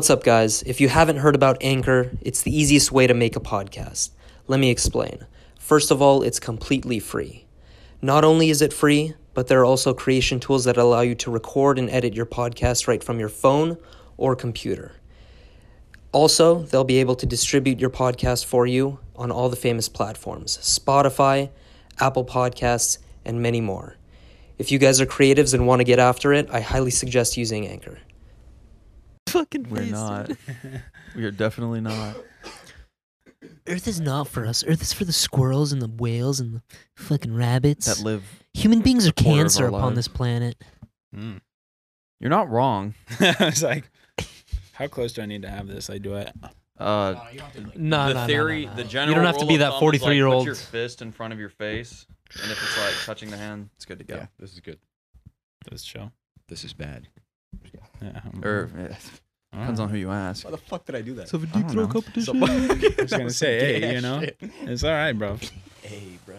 What's 0.00 0.08
up, 0.08 0.24
guys? 0.24 0.62
If 0.62 0.80
you 0.80 0.88
haven't 0.88 1.18
heard 1.18 1.34
about 1.34 1.58
Anchor, 1.60 2.12
it's 2.22 2.40
the 2.40 2.56
easiest 2.58 2.90
way 2.90 3.06
to 3.06 3.12
make 3.12 3.36
a 3.36 3.38
podcast. 3.38 4.08
Let 4.46 4.58
me 4.58 4.70
explain. 4.70 5.26
First 5.58 5.90
of 5.90 6.00
all, 6.00 6.22
it's 6.22 6.40
completely 6.40 6.98
free. 6.98 7.44
Not 8.00 8.24
only 8.24 8.48
is 8.48 8.62
it 8.62 8.72
free, 8.72 9.12
but 9.34 9.48
there 9.48 9.60
are 9.60 9.64
also 9.66 9.92
creation 9.92 10.40
tools 10.40 10.64
that 10.64 10.78
allow 10.78 11.02
you 11.02 11.14
to 11.16 11.30
record 11.30 11.78
and 11.78 11.90
edit 11.90 12.14
your 12.14 12.24
podcast 12.24 12.88
right 12.88 13.04
from 13.04 13.20
your 13.20 13.28
phone 13.28 13.76
or 14.16 14.34
computer. 14.34 14.92
Also, 16.12 16.62
they'll 16.62 16.82
be 16.82 16.96
able 16.96 17.16
to 17.16 17.26
distribute 17.26 17.78
your 17.78 17.90
podcast 17.90 18.46
for 18.46 18.66
you 18.66 19.00
on 19.16 19.30
all 19.30 19.50
the 19.50 19.54
famous 19.54 19.90
platforms 19.90 20.56
Spotify, 20.62 21.50
Apple 21.98 22.24
Podcasts, 22.24 22.96
and 23.26 23.42
many 23.42 23.60
more. 23.60 23.98
If 24.56 24.72
you 24.72 24.78
guys 24.78 24.98
are 24.98 25.06
creatives 25.06 25.52
and 25.52 25.66
want 25.66 25.80
to 25.80 25.84
get 25.84 25.98
after 25.98 26.32
it, 26.32 26.48
I 26.50 26.60
highly 26.60 26.90
suggest 26.90 27.36
using 27.36 27.68
Anchor. 27.68 27.98
Fucking 29.30 29.64
We're 29.70 29.76
wasted. 29.80 29.92
not. 29.92 30.30
we 31.16 31.24
are 31.24 31.30
definitely 31.30 31.80
not. 31.80 32.16
Earth 33.66 33.86
is 33.88 34.00
not 34.00 34.28
for 34.28 34.44
us. 34.46 34.64
Earth 34.66 34.82
is 34.82 34.92
for 34.92 35.04
the 35.04 35.12
squirrels 35.12 35.72
and 35.72 35.80
the 35.80 35.88
whales 35.88 36.40
and 36.40 36.54
the 36.56 36.62
fucking 36.96 37.34
rabbits. 37.34 37.86
That 37.86 38.04
live. 38.04 38.24
Human 38.54 38.80
beings 38.80 39.06
are 39.06 39.12
quarter 39.12 39.30
of 39.30 39.36
cancer 39.38 39.62
our 39.64 39.68
upon 39.68 39.82
lives. 39.82 39.96
this 39.96 40.08
planet. 40.08 40.56
Mm. 41.14 41.40
You're 42.20 42.30
not 42.30 42.50
wrong. 42.50 42.94
I 43.20 43.36
was 43.40 43.62
like, 43.62 43.90
how 44.72 44.88
close 44.88 45.12
do 45.12 45.22
I 45.22 45.26
need 45.26 45.42
to 45.42 45.48
have 45.50 45.66
this? 45.68 45.88
Like, 45.88 46.02
do 46.02 46.16
I? 46.16 46.32
Uh, 46.78 47.14
No, 47.76 48.08
the 48.08 48.14
no, 48.14 48.20
no, 48.22 48.26
theory, 48.26 48.64
no, 48.66 48.70
no. 48.70 48.76
the 48.76 48.82
You 48.82 48.88
general. 48.88 49.14
don't 49.16 49.24
have 49.26 49.34
to 49.36 49.40
rule 49.40 49.48
be 49.48 49.54
of 49.54 49.60
that 49.60 49.72
thumb 49.78 49.94
is, 49.94 50.02
like, 50.02 50.10
43-year-old. 50.10 50.40
Put 50.42 50.46
your 50.46 50.54
fist 50.54 51.02
in 51.02 51.12
front 51.12 51.32
of 51.32 51.38
your 51.38 51.48
face, 51.50 52.06
and 52.42 52.50
if 52.50 52.62
it's 52.62 52.78
like 52.78 52.94
touching 53.06 53.30
the 53.30 53.36
hand, 53.36 53.70
it's 53.76 53.84
good 53.84 53.98
to 53.98 54.04
go. 54.04 54.16
Yeah, 54.16 54.26
this 54.38 54.52
is 54.52 54.60
good. 54.60 54.78
Let's 55.70 55.84
chill. 55.84 56.12
This 56.48 56.64
is 56.64 56.72
bad. 56.72 57.08
Yeah. 58.02 58.20
I'm- 58.24 58.42
Or 58.44 58.70
eh, 58.78 58.94
depends 59.52 59.80
on 59.80 59.88
who 59.88 59.96
you 59.96 60.10
ask. 60.10 60.44
Why 60.44 60.50
the 60.52 60.56
fuck 60.58 60.84
did 60.86 60.94
I 60.94 61.02
do 61.02 61.14
that? 61.14 61.28
So 61.28 61.38
I 61.54 61.60
don't 61.62 61.74
know. 61.74 61.86
competition. 61.88 62.42
I 62.42 62.76
was 63.02 63.10
gonna 63.10 63.30
say, 63.44 63.80
hey, 63.80 63.94
you 63.94 64.00
know, 64.00 64.22
it's 64.40 64.84
all 64.84 64.92
right, 64.92 65.12
bro. 65.12 65.38
Hey, 65.82 66.18
bro. 66.26 66.36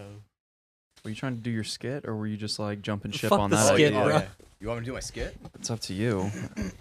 Were 1.03 1.09
you 1.09 1.15
trying 1.15 1.35
to 1.35 1.41
do 1.41 1.49
your 1.49 1.63
skit, 1.63 2.05
or 2.05 2.15
were 2.15 2.27
you 2.27 2.37
just 2.37 2.59
like 2.59 2.81
jumping 2.81 3.11
ship 3.11 3.29
Fuck 3.31 3.39
on 3.39 3.49
the 3.49 3.55
that? 3.55 3.73
skit, 3.73 3.93
idea? 3.93 4.03
bro. 4.05 4.21
You 4.59 4.67
want 4.67 4.79
me 4.81 4.85
to 4.85 4.89
do 4.91 4.93
my 4.93 4.99
skit? 4.99 5.35
It's 5.55 5.71
up 5.71 5.79
to 5.81 5.93
you. 5.95 6.29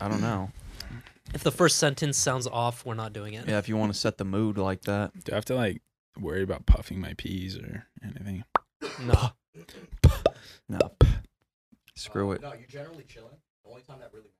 I 0.00 0.08
don't 0.08 0.20
know. 0.20 0.50
If 1.32 1.42
the 1.42 1.50
first 1.52 1.78
sentence 1.78 2.18
sounds 2.18 2.46
off, 2.46 2.84
we're 2.84 2.94
not 2.94 3.12
doing 3.14 3.32
it. 3.34 3.48
Yeah, 3.48 3.58
if 3.58 3.68
you 3.68 3.76
want 3.78 3.92
to 3.92 3.98
set 3.98 4.18
the 4.18 4.24
mood 4.24 4.58
like 4.58 4.82
that. 4.82 5.12
Do 5.24 5.32
I 5.32 5.36
have 5.36 5.44
to 5.46 5.54
like 5.54 5.80
worry 6.18 6.42
about 6.42 6.66
puffing 6.66 7.00
my 7.00 7.14
peas 7.14 7.56
or 7.56 7.86
anything? 8.04 8.44
No. 9.06 9.30
No. 10.68 10.78
Screw 11.96 12.32
it. 12.32 12.42
No, 12.42 12.52
you're 12.52 12.66
generally 12.68 13.04
chilling. 13.04 13.36
The 13.64 13.70
only 13.70 13.82
time 13.82 13.98
that 14.00 14.10
really 14.12 14.26
matters. 14.26 14.39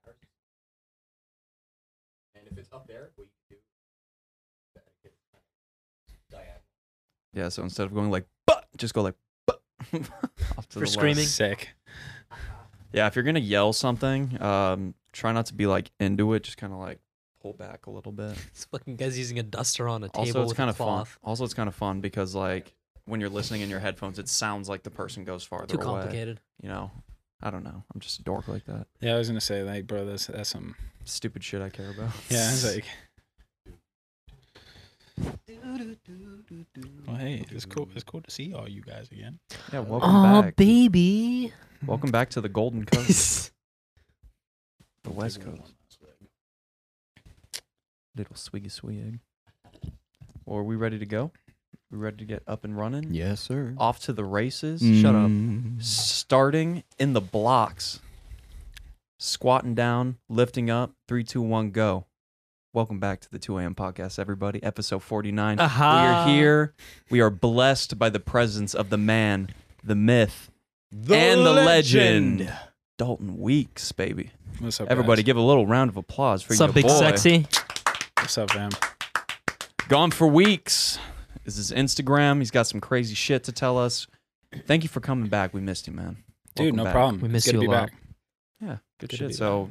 if 2.51 2.57
it's 2.57 2.71
up 2.73 2.87
there, 2.87 3.09
what 3.15 3.25
you 3.25 3.29
can 3.49 3.57
do. 3.57 5.11
Diagonal. 6.29 6.61
Yeah, 7.33 7.49
so 7.49 7.63
instead 7.63 7.85
of 7.85 7.93
going 7.93 8.11
like, 8.11 8.25
but, 8.45 8.67
just 8.77 8.93
go 8.93 9.01
like, 9.01 9.15
but. 9.45 9.61
off 10.57 10.67
to 10.69 10.73
For 10.73 10.79
the 10.79 10.79
left. 10.81 10.91
screaming? 10.91 11.25
Sick. 11.25 11.69
Yeah, 12.93 13.07
if 13.07 13.15
you're 13.15 13.23
gonna 13.23 13.39
yell 13.39 13.71
something, 13.73 14.41
um, 14.41 14.93
try 15.13 15.31
not 15.31 15.45
to 15.47 15.53
be 15.53 15.65
like 15.65 15.91
into 15.99 16.33
it. 16.33 16.43
Just 16.43 16.57
kind 16.57 16.73
of 16.73 16.79
like 16.79 16.99
pull 17.41 17.53
back 17.53 17.85
a 17.87 17.89
little 17.91 18.11
bit. 18.11 18.35
This 18.53 18.65
fucking 18.69 18.97
guy's 18.97 19.17
using 19.17 19.39
a 19.39 19.43
duster 19.43 19.87
on 19.87 20.03
a 20.03 20.09
table 20.09 20.19
Also, 20.27 20.41
it's 20.41 20.49
with 20.49 20.57
kind 20.57 20.69
a 20.69 20.71
of 20.71 20.77
fun. 20.77 20.87
cloth. 20.87 21.17
Also, 21.23 21.43
it's 21.45 21.53
kind 21.53 21.69
of 21.69 21.75
fun 21.75 22.01
because 22.01 22.35
like 22.35 22.73
when 23.05 23.21
you're 23.21 23.29
listening 23.29 23.61
in 23.61 23.69
your 23.69 23.79
headphones, 23.79 24.19
it 24.19 24.27
sounds 24.27 24.67
like 24.69 24.83
the 24.83 24.91
person 24.91 25.23
goes 25.23 25.43
farther 25.43 25.67
Too 25.67 25.75
away. 25.77 25.85
complicated. 26.01 26.41
You 26.61 26.67
know, 26.69 26.91
I 27.41 27.49
don't 27.49 27.63
know. 27.63 27.83
I'm 27.93 27.99
just 28.01 28.19
a 28.19 28.23
dork 28.23 28.47
like 28.49 28.65
that. 28.65 28.87
Yeah, 28.99 29.15
I 29.15 29.17
was 29.17 29.29
gonna 29.29 29.39
say, 29.41 29.63
like, 29.63 29.87
bro, 29.87 30.05
that's 30.05 30.27
that's 30.27 30.49
some. 30.49 30.75
Stupid 31.05 31.43
shit 31.43 31.61
I 31.61 31.69
care 31.69 31.89
about. 31.91 32.11
Yeah, 32.29 32.47
I 32.47 32.51
was 32.51 32.75
like, 32.75 32.85
well, 37.07 37.15
hey, 37.17 37.43
it's 37.51 37.65
cool. 37.65 37.87
It's 37.95 38.03
cool 38.03 38.21
to 38.21 38.31
see 38.31 38.53
all 38.53 38.67
you 38.69 38.81
guys 38.81 39.09
again. 39.11 39.39
yeah. 39.71 39.79
Oh, 39.79 39.83
welcome 39.83 40.09
Oh, 40.15 40.41
back. 40.43 40.55
baby. 40.55 41.53
Welcome 41.85 42.11
back 42.11 42.29
to 42.31 42.41
the 42.41 42.49
Golden 42.49 42.85
Coast, 42.85 43.51
the 45.03 45.11
West 45.11 45.41
Coast. 45.41 45.73
Little 48.15 48.35
swiggy 48.35 48.69
swig. 48.71 49.19
Well, 50.45 50.59
are 50.59 50.63
we 50.63 50.75
ready 50.75 50.99
to 50.99 51.05
go? 51.05 51.31
We 51.89 51.97
ready 51.97 52.17
to 52.17 52.25
get 52.25 52.43
up 52.45 52.63
and 52.65 52.77
running? 52.77 53.13
Yes, 53.13 53.39
sir. 53.41 53.73
Off 53.77 53.99
to 54.01 54.13
the 54.13 54.25
races. 54.25 54.81
Shut 54.81 55.15
up. 55.15 55.29
Mm. 55.29 55.81
Starting 55.81 56.83
in 56.99 57.13
the 57.13 57.21
blocks. 57.21 58.01
Squatting 59.25 59.75
down, 59.75 60.17
lifting 60.29 60.71
up. 60.71 60.93
Three, 61.07 61.23
two, 61.23 61.43
one, 61.43 61.69
go. 61.69 62.05
Welcome 62.73 62.99
back 62.99 63.19
to 63.21 63.29
the 63.29 63.37
2 63.37 63.59
a.m. 63.59 63.75
podcast, 63.75 64.17
everybody. 64.17 64.63
Episode 64.63 65.03
49. 65.03 65.59
Aha. 65.59 66.01
We 66.01 66.07
are 66.07 66.35
here. 66.35 66.73
We 67.11 67.19
are 67.21 67.29
blessed 67.29 67.99
by 67.99 68.09
the 68.09 68.19
presence 68.19 68.73
of 68.73 68.89
the 68.89 68.97
man, 68.97 69.49
the 69.83 69.93
myth, 69.93 70.49
The 70.91 71.15
and 71.15 71.45
the 71.45 71.51
legend. 71.53 72.51
Dalton 72.97 73.37
Weeks, 73.39 73.91
baby. 73.91 74.31
What's 74.57 74.81
up, 74.81 74.89
Everybody, 74.89 75.21
guys? 75.21 75.27
give 75.27 75.37
a 75.37 75.41
little 75.41 75.67
round 75.67 75.91
of 75.91 75.97
applause 75.97 76.41
for 76.41 76.53
What's 76.53 76.59
your 76.59 76.69
up, 76.69 76.73
big 76.73 76.85
boy. 76.87 76.99
sexy? 76.99 77.45
What's 78.17 78.39
up, 78.39 78.49
fam? 78.49 78.71
Gone 79.87 80.09
for 80.09 80.25
weeks 80.25 80.97
is 81.45 81.57
his 81.57 81.71
Instagram. 81.71 82.39
He's 82.39 82.49
got 82.49 82.65
some 82.65 82.81
crazy 82.81 83.13
shit 83.13 83.43
to 83.43 83.51
tell 83.51 83.77
us. 83.77 84.07
Thank 84.65 84.81
you 84.81 84.89
for 84.89 84.99
coming 84.99 85.27
back. 85.29 85.53
We 85.53 85.61
missed 85.61 85.85
you, 85.85 85.93
man. 85.93 86.17
Dude, 86.55 86.65
Welcome 86.65 86.75
no 86.77 86.83
back. 86.85 86.93
problem. 86.93 87.21
We 87.21 87.25
It's 87.27 87.33
miss 87.33 87.45
good 87.45 87.53
you 87.55 87.61
to 87.61 87.67
a 87.67 87.71
lot. 87.71 87.89
back. 87.91 87.93
Yeah, 88.61 88.77
good, 88.99 89.09
Good 89.09 89.17
shit. 89.17 89.35
So, 89.35 89.69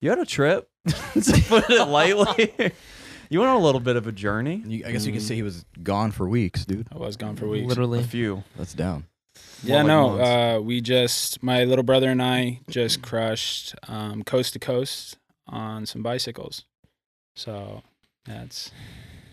you 0.00 0.10
had 0.10 0.18
a 0.18 0.26
trip, 0.26 0.68
to 0.86 1.44
put 1.48 1.70
it 1.70 1.84
lightly. 1.86 2.52
you 3.30 3.38
went 3.40 3.50
on 3.50 3.56
a 3.56 3.64
little 3.64 3.80
bit 3.80 3.96
of 3.96 4.06
a 4.06 4.12
journey. 4.12 4.62
You, 4.66 4.84
I 4.86 4.92
guess 4.92 5.06
you 5.06 5.12
could 5.12 5.22
say 5.22 5.34
he 5.34 5.42
was 5.42 5.64
gone 5.82 6.10
for 6.10 6.28
weeks, 6.28 6.64
dude. 6.64 6.88
I 6.92 6.98
was 6.98 7.16
gone 7.16 7.36
for 7.36 7.46
weeks. 7.46 7.68
Literally. 7.68 8.00
A 8.00 8.04
few. 8.04 8.44
That's 8.56 8.74
down. 8.74 9.06
Yeah, 9.62 9.82
More 9.82 9.82
like 9.82 9.86
no. 9.86 10.08
months. 10.10 10.28
Uh, 10.28 10.60
we 10.62 10.80
just 10.80 11.42
my 11.42 11.64
little 11.64 11.82
brother 11.82 12.10
and 12.10 12.22
I 12.22 12.60
just 12.68 13.02
crushed 13.02 13.74
um, 13.88 14.22
coast 14.22 14.52
to 14.52 14.58
coast 14.58 15.16
on 15.46 15.86
some 15.86 16.02
bicycles. 16.02 16.64
So 17.34 17.82
that's 18.26 18.70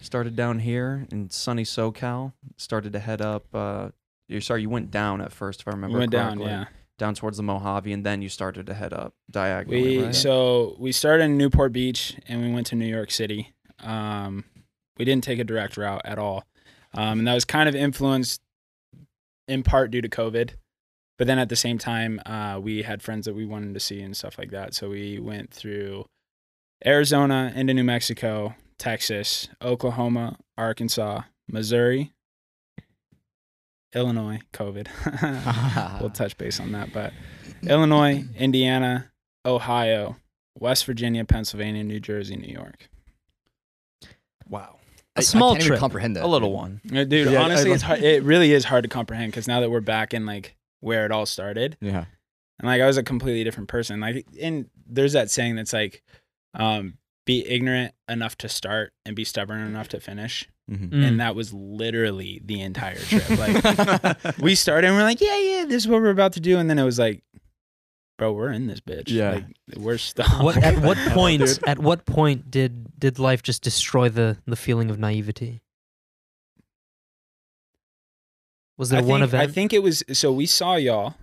started 0.01 0.35
down 0.35 0.59
here 0.59 1.05
in 1.11 1.29
sunny 1.29 1.63
SoCal. 1.63 2.33
Started 2.57 2.93
to 2.93 2.99
head 2.99 3.21
up. 3.21 3.45
Uh, 3.53 3.89
you're 4.27 4.41
sorry, 4.41 4.61
you 4.61 4.69
went 4.69 4.89
down 4.89 5.21
at 5.21 5.33
first, 5.33 5.61
if 5.61 5.67
I 5.67 5.71
remember. 5.71 5.95
we 5.95 5.99
went 5.99 6.11
down. 6.11 6.39
Yeah, 6.39 6.65
down 7.01 7.15
towards 7.15 7.37
the 7.37 7.43
Mojave, 7.43 7.91
and 7.91 8.05
then 8.05 8.21
you 8.21 8.29
started 8.29 8.67
to 8.67 8.75
head 8.75 8.93
up 8.93 9.15
diagonally. 9.31 9.97
we 9.97 10.03
right? 10.03 10.15
so 10.15 10.75
we 10.77 10.91
started 10.91 11.23
in 11.23 11.35
Newport 11.35 11.73
Beach 11.73 12.15
and 12.27 12.43
we 12.43 12.53
went 12.53 12.67
to 12.67 12.75
New 12.75 12.85
York 12.85 13.09
City. 13.09 13.53
Um, 13.79 14.45
we 14.99 15.03
didn't 15.03 15.23
take 15.23 15.39
a 15.39 15.43
direct 15.43 15.77
route 15.77 16.03
at 16.05 16.19
all, 16.19 16.45
um, 16.93 17.17
and 17.17 17.27
that 17.27 17.33
was 17.33 17.43
kind 17.43 17.67
of 17.67 17.73
influenced 17.73 18.39
in 19.47 19.63
part 19.63 19.89
due 19.89 20.01
to 20.01 20.07
COVID. 20.07 20.51
But 21.17 21.25
then 21.25 21.39
at 21.39 21.49
the 21.49 21.55
same 21.55 21.79
time, 21.79 22.21
uh, 22.23 22.59
we 22.61 22.83
had 22.83 23.01
friends 23.01 23.25
that 23.25 23.33
we 23.33 23.45
wanted 23.45 23.73
to 23.73 23.79
see 23.79 24.01
and 24.01 24.15
stuff 24.15 24.37
like 24.37 24.51
that. 24.51 24.75
So 24.75 24.89
we 24.89 25.19
went 25.19 25.51
through 25.51 26.05
Arizona 26.85 27.51
into 27.55 27.73
New 27.73 27.83
Mexico, 27.83 28.53
Texas, 28.77 29.49
Oklahoma, 29.59 30.37
Arkansas, 30.55 31.21
Missouri, 31.47 32.11
Illinois, 33.93 34.39
COVID. 34.53 35.99
we'll 36.01 36.09
touch 36.09 36.37
base 36.37 36.59
on 36.59 36.71
that. 36.71 36.93
But 36.93 37.13
Illinois, 37.63 38.23
Indiana, 38.37 39.11
Ohio, 39.45 40.15
West 40.59 40.85
Virginia, 40.85 41.25
Pennsylvania, 41.25 41.83
New 41.83 41.99
Jersey, 41.99 42.35
New 42.35 42.51
York. 42.53 42.89
wow, 44.47 44.77
A 45.15 45.21
small 45.21 45.49
I 45.51 45.53
can't 45.53 45.61
even 45.63 45.67
trip. 45.69 45.79
comprehend 45.79 46.15
that. 46.15 46.23
a 46.23 46.27
little 46.27 46.51
one. 46.51 46.81
Uh, 46.93 47.03
Dude, 47.03 47.31
Yeah, 47.31 47.43
honestly, 47.43 47.71
it's 47.71 47.83
hard, 47.83 48.01
it 48.03 48.23
really 48.23 48.51
is 48.53 48.65
hard 48.65 48.83
to 48.83 48.89
comprehend 48.89 49.31
because 49.31 49.47
now 49.47 49.59
that 49.61 49.69
we're 49.69 49.79
back 49.81 50.13
in 50.13 50.25
like 50.25 50.55
where 50.79 51.05
it 51.05 51.11
all 51.11 51.25
started, 51.25 51.77
Yeah. 51.81 52.05
and 52.59 52.67
like 52.67 52.81
I 52.81 52.87
was 52.87 52.97
a 52.97 53.03
completely 53.03 53.43
different 53.43 53.69
person. 53.69 53.99
Like, 53.99 54.25
and 54.41 54.69
there's 54.87 55.13
that 55.13 55.29
saying 55.31 55.55
that's 55.55 55.73
like, 55.73 56.01
um, 56.53 56.97
be 57.25 57.45
ignorant 57.47 57.93
enough 58.09 58.35
to 58.39 58.49
start 58.49 58.93
and 59.05 59.15
be 59.15 59.23
stubborn 59.23 59.61
enough 59.61 59.87
to 59.89 59.99
finish. 59.99 60.49
Mm-hmm. 60.71 61.01
Mm. 61.01 61.07
And 61.07 61.19
that 61.19 61.35
was 61.35 61.51
literally 61.53 62.41
the 62.45 62.61
entire 62.61 62.95
trip. 62.97 63.29
Like, 63.29 64.37
we 64.39 64.55
started 64.55 64.87
and 64.87 64.95
we're 64.95 65.03
like, 65.03 65.19
yeah, 65.19 65.37
yeah, 65.37 65.65
this 65.65 65.83
is 65.83 65.87
what 65.87 66.01
we're 66.01 66.09
about 66.11 66.33
to 66.33 66.39
do, 66.39 66.57
and 66.59 66.69
then 66.69 66.79
it 66.79 66.83
was 66.85 66.97
like, 66.97 67.23
bro, 68.17 68.31
we're 68.31 68.51
in 68.51 68.67
this 68.67 68.79
bitch. 68.79 69.09
Yeah. 69.09 69.31
like, 69.31 69.45
we're 69.75 69.97
stuck. 69.97 70.41
What 70.41 70.55
at 70.63 70.81
what 70.81 70.97
point 71.09 71.59
at 71.67 71.79
what 71.79 72.05
point 72.05 72.49
did 72.49 72.97
did 72.97 73.19
life 73.19 73.43
just 73.43 73.63
destroy 73.63 74.07
the 74.09 74.37
the 74.45 74.55
feeling 74.55 74.89
of 74.89 74.97
naivety? 74.97 75.61
Was 78.77 78.89
there 78.89 78.99
I 78.99 79.03
one 79.03 79.19
think, 79.21 79.29
event? 79.29 79.49
I 79.49 79.53
think 79.53 79.73
it 79.73 79.83
was. 79.83 80.03
So 80.13 80.31
we 80.31 80.45
saw 80.45 80.75
y'all 80.75 81.15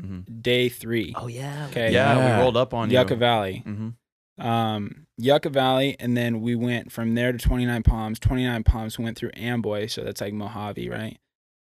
Mhm. 0.00 0.42
day 0.42 0.68
three. 0.68 1.12
oh 1.16 1.26
yeah. 1.28 1.66
Okay. 1.70 1.92
Yeah, 1.92 2.16
Yeah. 2.16 2.36
we 2.38 2.42
rolled 2.42 2.56
up 2.56 2.74
on 2.74 2.90
Yucca 2.90 3.14
you. 3.14 3.18
Valley. 3.20 3.58
hmm 3.64 3.90
Um, 4.38 5.03
Yucca 5.16 5.48
Valley, 5.50 5.96
and 6.00 6.16
then 6.16 6.40
we 6.40 6.54
went 6.54 6.90
from 6.90 7.14
there 7.14 7.32
to 7.32 7.38
29 7.38 7.82
Palms. 7.82 8.18
29 8.18 8.64
Palms, 8.64 8.98
went 8.98 9.16
through 9.16 9.30
Amboy, 9.36 9.86
so 9.86 10.02
that's 10.02 10.20
like 10.20 10.32
Mojave, 10.32 10.88
right? 10.88 11.18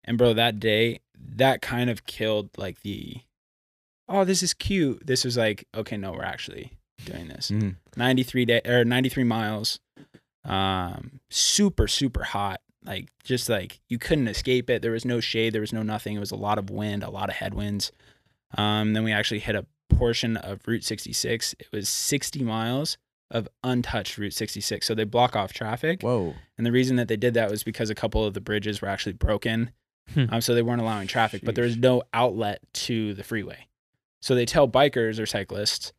And 0.05 0.17
bro, 0.17 0.33
that 0.33 0.59
day, 0.59 0.99
that 1.35 1.61
kind 1.61 1.89
of 1.89 2.05
killed 2.05 2.49
like 2.57 2.81
the, 2.81 3.17
oh, 4.07 4.23
this 4.23 4.41
is 4.43 4.53
cute. 4.53 5.05
This 5.05 5.25
was 5.25 5.35
like, 5.35 5.67
okay, 5.75 5.97
no, 5.97 6.11
we're 6.13 6.23
actually 6.23 6.71
doing 7.03 7.27
this. 7.27 7.51
Mhm. 7.51 7.75
93 7.97 8.45
day 8.45 8.61
or 8.65 8.85
93 8.85 9.23
miles. 9.23 9.79
Um, 10.43 11.19
super 11.29 11.87
super 11.87 12.23
hot. 12.23 12.61
Like 12.83 13.09
just 13.23 13.49
like 13.49 13.79
you 13.89 13.97
couldn't 13.97 14.27
escape 14.27 14.69
it. 14.69 14.81
There 14.83 14.91
was 14.91 15.05
no 15.05 15.19
shade. 15.19 15.53
There 15.53 15.61
was 15.61 15.73
no 15.73 15.81
nothing. 15.81 16.15
It 16.15 16.19
was 16.19 16.31
a 16.31 16.35
lot 16.35 16.59
of 16.59 16.69
wind, 16.69 17.03
a 17.03 17.09
lot 17.09 17.29
of 17.29 17.35
headwinds. 17.35 17.91
Um, 18.55 18.93
then 18.93 19.03
we 19.03 19.11
actually 19.11 19.39
hit 19.39 19.55
a 19.55 19.65
portion 19.89 20.37
of 20.37 20.61
Route 20.67 20.83
66. 20.83 21.55
It 21.59 21.67
was 21.71 21.89
60 21.89 22.43
miles 22.43 22.97
of 23.35 23.47
untouched 23.63 24.17
Route 24.17 24.33
66. 24.33 24.85
So 24.87 24.95
they 24.95 25.03
block 25.03 25.35
off 25.35 25.53
traffic. 25.53 26.01
Whoa. 26.01 26.33
And 26.57 26.65
the 26.65 26.71
reason 26.71 26.95
that 26.95 27.07
they 27.07 27.17
did 27.17 27.33
that 27.35 27.51
was 27.51 27.63
because 27.63 27.89
a 27.89 27.95
couple 27.95 28.23
of 28.23 28.33
the 28.33 28.41
bridges 28.41 28.81
were 28.81 28.87
actually 28.87 29.13
broken. 29.13 29.71
Hmm. 30.13 30.25
Um, 30.29 30.41
so 30.41 30.53
they 30.55 30.61
weren't 30.61 30.81
allowing 30.81 31.07
traffic, 31.07 31.41
but 31.43 31.55
there 31.55 31.65
was 31.65 31.77
no 31.77 32.03
outlet 32.13 32.61
to 32.73 33.13
the 33.13 33.23
freeway. 33.23 33.67
So 34.21 34.35
they 34.35 34.45
tell 34.45 34.67
bikers 34.67 35.19
or 35.19 35.25
cyclists 35.25 35.91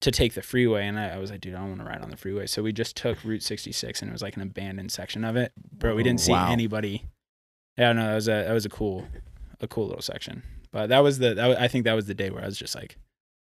to 0.00 0.10
take 0.10 0.34
the 0.34 0.42
freeway. 0.42 0.86
And 0.86 0.98
I, 0.98 1.10
I 1.10 1.18
was 1.18 1.30
like, 1.30 1.40
dude, 1.40 1.54
I 1.54 1.58
don't 1.58 1.68
want 1.68 1.80
to 1.80 1.86
ride 1.86 2.02
on 2.02 2.10
the 2.10 2.16
freeway. 2.16 2.46
So 2.46 2.62
we 2.62 2.72
just 2.72 2.96
took 2.96 3.22
Route 3.24 3.42
66 3.42 4.02
and 4.02 4.10
it 4.10 4.12
was 4.12 4.22
like 4.22 4.36
an 4.36 4.42
abandoned 4.42 4.92
section 4.92 5.24
of 5.24 5.36
it. 5.36 5.52
Bro, 5.72 5.94
we 5.94 6.02
didn't 6.02 6.20
see 6.20 6.32
Wow. 6.32 6.50
anybody. 6.50 7.04
Yeah, 7.78 7.92
no, 7.92 8.06
that 8.08 8.14
was 8.14 8.28
a 8.28 8.32
that 8.32 8.52
was 8.52 8.64
a 8.66 8.68
cool 8.70 9.06
a 9.60 9.68
cool 9.68 9.86
little 9.86 10.02
section. 10.02 10.42
But 10.72 10.88
that 10.88 11.00
was 11.00 11.18
the 11.18 11.34
that 11.34 11.46
was, 11.46 11.56
I 11.58 11.68
think 11.68 11.84
that 11.84 11.94
was 11.94 12.06
the 12.06 12.14
day 12.14 12.30
where 12.30 12.42
I 12.42 12.46
was 12.46 12.58
just 12.58 12.74
like, 12.74 12.96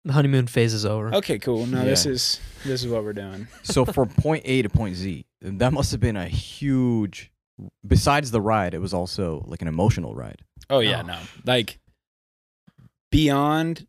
The 0.07 0.13
honeymoon 0.13 0.47
phase 0.47 0.75
is 0.75 0.85
over. 0.85 1.15
okay, 1.15 1.39
cool. 1.39 1.65
No, 1.67 1.85
this 1.85 2.05
Yeah. 2.05 2.13
is 2.13 2.41
this 2.65 2.83
is 2.85 2.89
what 2.89 3.05
we're 3.05 3.13
doing. 3.15 3.49
So 3.63 3.85
for 3.87 4.05
point 4.25 4.43
A 4.45 4.61
to 4.63 4.69
point 4.69 4.97
Z, 4.97 5.25
that 5.41 5.73
must 5.73 5.91
have 5.93 6.01
been 6.01 6.17
a 6.17 6.29
huge. 6.29 7.31
Besides 7.87 8.31
the 8.33 8.41
ride, 8.41 8.75
it 8.75 8.81
was 8.81 8.93
also 8.93 9.45
like 9.47 9.63
an 9.63 9.69
emotional 9.69 10.15
ride. 10.15 10.43
Oh 10.69 10.81
yeah, 10.81 11.01
Oh. 11.03 11.07
no. 11.07 11.19
Like 11.47 11.79
beyond 13.11 13.87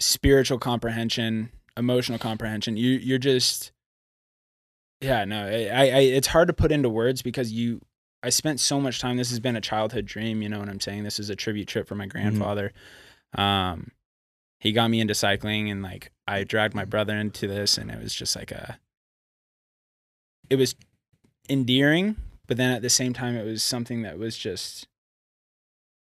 spiritual 0.00 0.58
comprehension, 0.58 1.50
emotional 1.76 2.18
comprehension, 2.18 2.76
you 2.76 2.90
you're 2.90 3.18
just 3.18 3.72
yeah, 5.00 5.24
no. 5.24 5.46
I, 5.46 5.66
I 5.66 5.82
I- 5.82 6.00
it's 6.00 6.26
hard 6.26 6.48
to 6.48 6.54
put 6.54 6.72
into 6.72 6.88
words 6.88 7.22
because 7.22 7.52
you 7.52 7.80
I 8.22 8.30
spent 8.30 8.58
so 8.58 8.80
much 8.80 8.98
time 9.00 9.16
this 9.16 9.30
has 9.30 9.38
been 9.40 9.54
a 9.56 9.60
childhood 9.60 10.04
dream, 10.06 10.42
you 10.42 10.48
know 10.48 10.58
what 10.58 10.68
I'm 10.68 10.80
saying? 10.80 11.04
This 11.04 11.20
is 11.20 11.30
a 11.30 11.36
tribute 11.36 11.68
trip 11.68 11.86
for 11.86 11.94
my 11.94 12.06
grandfather. 12.06 12.72
Um 13.36 13.92
he 14.60 14.72
got 14.72 14.88
me 14.90 15.00
into 15.00 15.14
cycling 15.14 15.70
and 15.70 15.82
like 15.82 16.10
I 16.26 16.44
dragged 16.44 16.74
my 16.74 16.84
brother 16.84 17.14
into 17.16 17.46
this 17.46 17.78
and 17.78 17.90
it 17.90 18.02
was 18.02 18.14
just 18.14 18.34
like 18.36 18.50
a 18.50 18.78
it 20.50 20.56
was 20.56 20.74
endearing, 21.48 22.16
but 22.46 22.56
then 22.56 22.72
at 22.72 22.82
the 22.82 22.90
same 22.90 23.12
time 23.12 23.36
it 23.36 23.44
was 23.44 23.62
something 23.62 24.02
that 24.02 24.18
was 24.18 24.36
just 24.36 24.86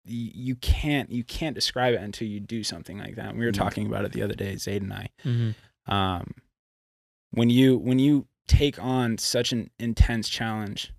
you 0.04 0.54
can't 0.56 1.10
you 1.10 1.22
can't 1.22 1.54
describe 1.54 1.92
it 1.94 2.00
until 2.00 2.26
you 2.26 2.40
do 2.40 2.64
something 2.64 2.98
like 2.98 3.16
that. 3.16 3.26
And 3.30 3.38
We 3.38 3.44
were 3.44 3.52
Mhm. 3.52 3.56
talking 3.56 3.86
about 3.86 4.04
it 4.06 4.12
the 4.12 4.22
other 4.22 4.34
day, 4.34 4.56
Zayd 4.56 4.82
and 4.82 4.92
I. 4.92 5.10
hmm 5.22 5.50
Um, 5.86 6.34
when 7.30 7.50
you 7.50 7.76
when 7.76 7.98
you 7.98 8.26
take 8.46 8.82
on 8.82 9.18
such 9.18 9.52
an 9.52 9.70
intense 9.78 10.28
challenge, 10.30 10.92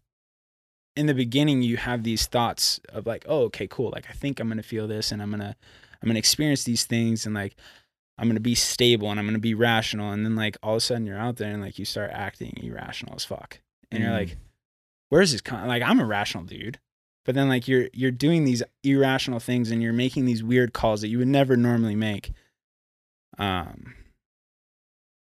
in 0.96 1.08
the 1.08 1.14
beginning 1.16 1.62
you 1.64 1.78
have 1.78 2.04
these 2.04 2.28
thoughts 2.28 2.80
of 2.90 3.08
like, 3.08 3.26
oh, 3.28 3.44
okay, 3.46 3.66
cool. 3.68 3.90
Like 3.92 4.08
I 4.10 4.14
think 4.14 4.40
I'm 4.40 4.48
gonna 4.48 4.62
feel 4.62 4.88
this, 4.88 5.12
and 5.12 5.22
I'm 5.24 5.32
gonna 5.32 5.56
I'm 6.02 6.08
gonna 6.08 6.20
experience 6.20 6.64
these 6.64 6.86
things, 6.86 7.26
and 7.26 7.36
like 7.36 7.56
I'm 8.18 8.28
gonna 8.28 8.40
be 8.40 8.56
stable, 8.56 9.10
and 9.12 9.20
I'm 9.20 9.26
gonna 9.26 9.40
be 9.40 9.54
rational, 9.54 10.12
and 10.12 10.26
then 10.26 10.36
like 10.36 10.58
all 10.64 10.74
of 10.74 10.78
a 10.78 10.82
sudden 10.82 11.06
you're 11.06 11.18
out 11.18 11.38
there 11.38 11.52
and 11.52 11.62
like 11.62 11.80
you 11.80 11.86
start 11.86 12.12
acting 12.14 12.54
irrational 12.62 13.16
as 13.16 13.26
fuck, 13.26 13.60
and 13.92 14.02
you're 14.04 14.12
Mm. 14.12 14.20
like, 14.20 14.38
where's 15.10 15.32
this? 15.32 15.42
Con-? 15.42 15.68
Like 15.68 15.84
I'm 15.84 16.00
a 16.00 16.06
rational 16.06 16.44
dude. 16.44 16.80
But 17.26 17.36
then 17.36 17.48
like 17.50 17.68
you're 17.68 17.90
you're 17.94 18.12
doing 18.12 18.44
these 18.46 18.64
irrational 18.84 19.40
things 19.40 19.70
and 19.72 19.84
you're 19.84 19.94
making 19.94 20.26
these 20.26 20.44
weird 20.44 20.74
calls 20.74 21.02
that 21.02 21.10
you 21.10 21.20
would 21.20 21.28
never 21.28 21.56
normally 21.56 21.96
make. 21.96 22.32
Um 23.38 23.94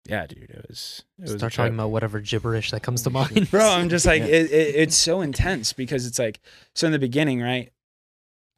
yeah, 0.08 0.26
dude, 0.26 0.50
it 0.50 0.66
was 0.70 1.04
it 1.20 1.24
was 1.24 1.32
Start 1.32 1.52
trip. 1.52 1.66
talking 1.66 1.74
about 1.74 1.90
whatever 1.90 2.22
gibberish 2.22 2.72
that 2.72 2.82
comes 2.82 3.02
to 3.02 3.10
mind. 3.12 3.52
Bro, 3.52 3.68
I'm 3.70 3.90
just 3.90 4.06
like 4.06 4.22
it, 4.24 4.52
it, 4.52 4.76
it's 4.76 4.96
so 4.96 5.20
intense 5.22 5.74
because 5.74 6.06
it's 6.06 6.18
like 6.20 6.40
so 6.76 6.86
in 6.88 6.94
the 6.94 7.00
beginning, 7.00 7.42
right? 7.42 7.72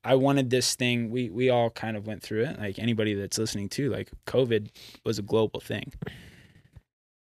I 0.03 0.15
wanted 0.15 0.49
this 0.49 0.75
thing. 0.75 1.09
We 1.09 1.29
we 1.29 1.49
all 1.49 1.69
kind 1.69 1.97
of 1.97 2.07
went 2.07 2.23
through 2.23 2.43
it. 2.45 2.59
Like 2.59 2.79
anybody 2.79 3.13
that's 3.13 3.37
listening 3.37 3.69
to, 3.69 3.89
like 3.89 4.09
COVID 4.27 4.69
was 5.05 5.19
a 5.19 5.21
global 5.21 5.59
thing. 5.59 5.91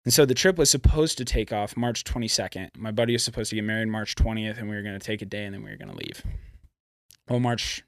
And 0.05 0.13
so 0.15 0.25
the 0.25 0.35
trip 0.35 0.57
was 0.57 0.71
supposed 0.71 1.19
to 1.19 1.25
take 1.25 1.53
off 1.53 1.77
March 1.77 2.05
22nd. 2.05 2.77
My 2.77 2.91
buddy 2.91 3.13
was 3.13 3.25
supposed 3.25 3.51
to 3.51 3.57
get 3.57 3.65
married 3.65 3.89
March 3.89 4.15
20th, 4.15 4.59
and 4.59 4.69
we 4.69 4.75
were 4.77 4.83
going 4.83 4.99
to 4.99 5.05
take 5.05 5.21
a 5.23 5.27
day 5.27 5.45
and 5.45 5.55
then 5.55 5.63
we 5.63 5.71
were 5.71 5.77
going 5.77 5.91
to 5.91 5.97
leave. 5.97 6.23
Well, 7.29 7.41
March, 7.41 7.83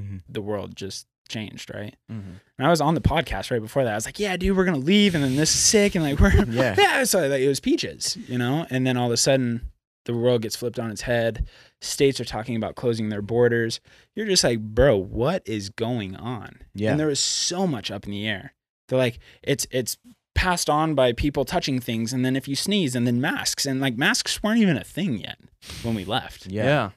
Mhm. 0.00 0.22
the 0.28 0.40
world 0.40 0.74
just 0.74 1.06
changed, 1.28 1.70
right? 1.74 1.94
Mhm. 2.10 2.40
And 2.58 2.66
I 2.66 2.70
was 2.70 2.80
on 2.80 2.94
the 2.94 3.00
podcast 3.00 3.50
right 3.50 3.60
before 3.60 3.84
that. 3.84 3.92
I 3.92 3.94
was 3.94 4.06
like, 4.06 4.18
"Yeah, 4.18 4.36
dude, 4.36 4.56
we're 4.56 4.64
gonna 4.66 4.78
leave, 4.78 5.14
and 5.14 5.22
then 5.24 5.36
this 5.36 5.50
is 5.54 5.60
sick, 5.60 5.94
and 5.94 6.04
like 6.04 6.18
we're 6.20 6.30
Yeah. 6.50 6.74
yeah." 6.78 7.04
So 7.04 7.26
like, 7.28 7.40
it 7.40 7.48
was 7.48 7.60
peaches, 7.60 8.16
you 8.28 8.36
know. 8.38 8.66
And 8.70 8.86
then 8.86 8.96
all 8.96 9.06
of 9.06 9.12
a 9.12 9.16
sudden, 9.16 9.70
the 10.04 10.14
world 10.14 10.42
gets 10.42 10.56
flipped 10.56 10.78
on 10.78 10.90
its 10.90 11.02
head. 11.02 11.46
States 11.80 12.20
are 12.20 12.24
talking 12.24 12.56
about 12.56 12.74
closing 12.74 13.08
their 13.08 13.22
borders. 13.22 13.80
You're 14.14 14.26
just 14.26 14.44
like, 14.44 14.60
bro, 14.60 14.96
what 14.96 15.42
is 15.46 15.70
going 15.70 16.16
on? 16.16 16.58
Yeah. 16.74 16.90
And 16.90 17.00
there 17.00 17.06
was 17.06 17.20
so 17.20 17.66
much 17.66 17.90
up 17.90 18.04
in 18.04 18.10
the 18.10 18.26
air. 18.26 18.54
They're 18.88 18.98
like, 18.98 19.18
it's 19.42 19.66
it's 19.70 19.96
passed 20.34 20.68
on 20.68 20.94
by 20.94 21.12
people 21.12 21.44
touching 21.44 21.80
things, 21.80 22.12
and 22.12 22.24
then 22.24 22.36
if 22.36 22.46
you 22.46 22.56
sneeze, 22.56 22.94
and 22.94 23.06
then 23.06 23.20
masks, 23.20 23.64
and 23.64 23.80
like 23.80 23.96
masks 23.96 24.42
weren't 24.42 24.60
even 24.60 24.76
a 24.76 24.84
thing 24.84 25.18
yet 25.18 25.38
when 25.82 25.94
we 25.94 26.04
left. 26.04 26.46
Yeah. 26.46 26.64
yeah. 26.64 26.90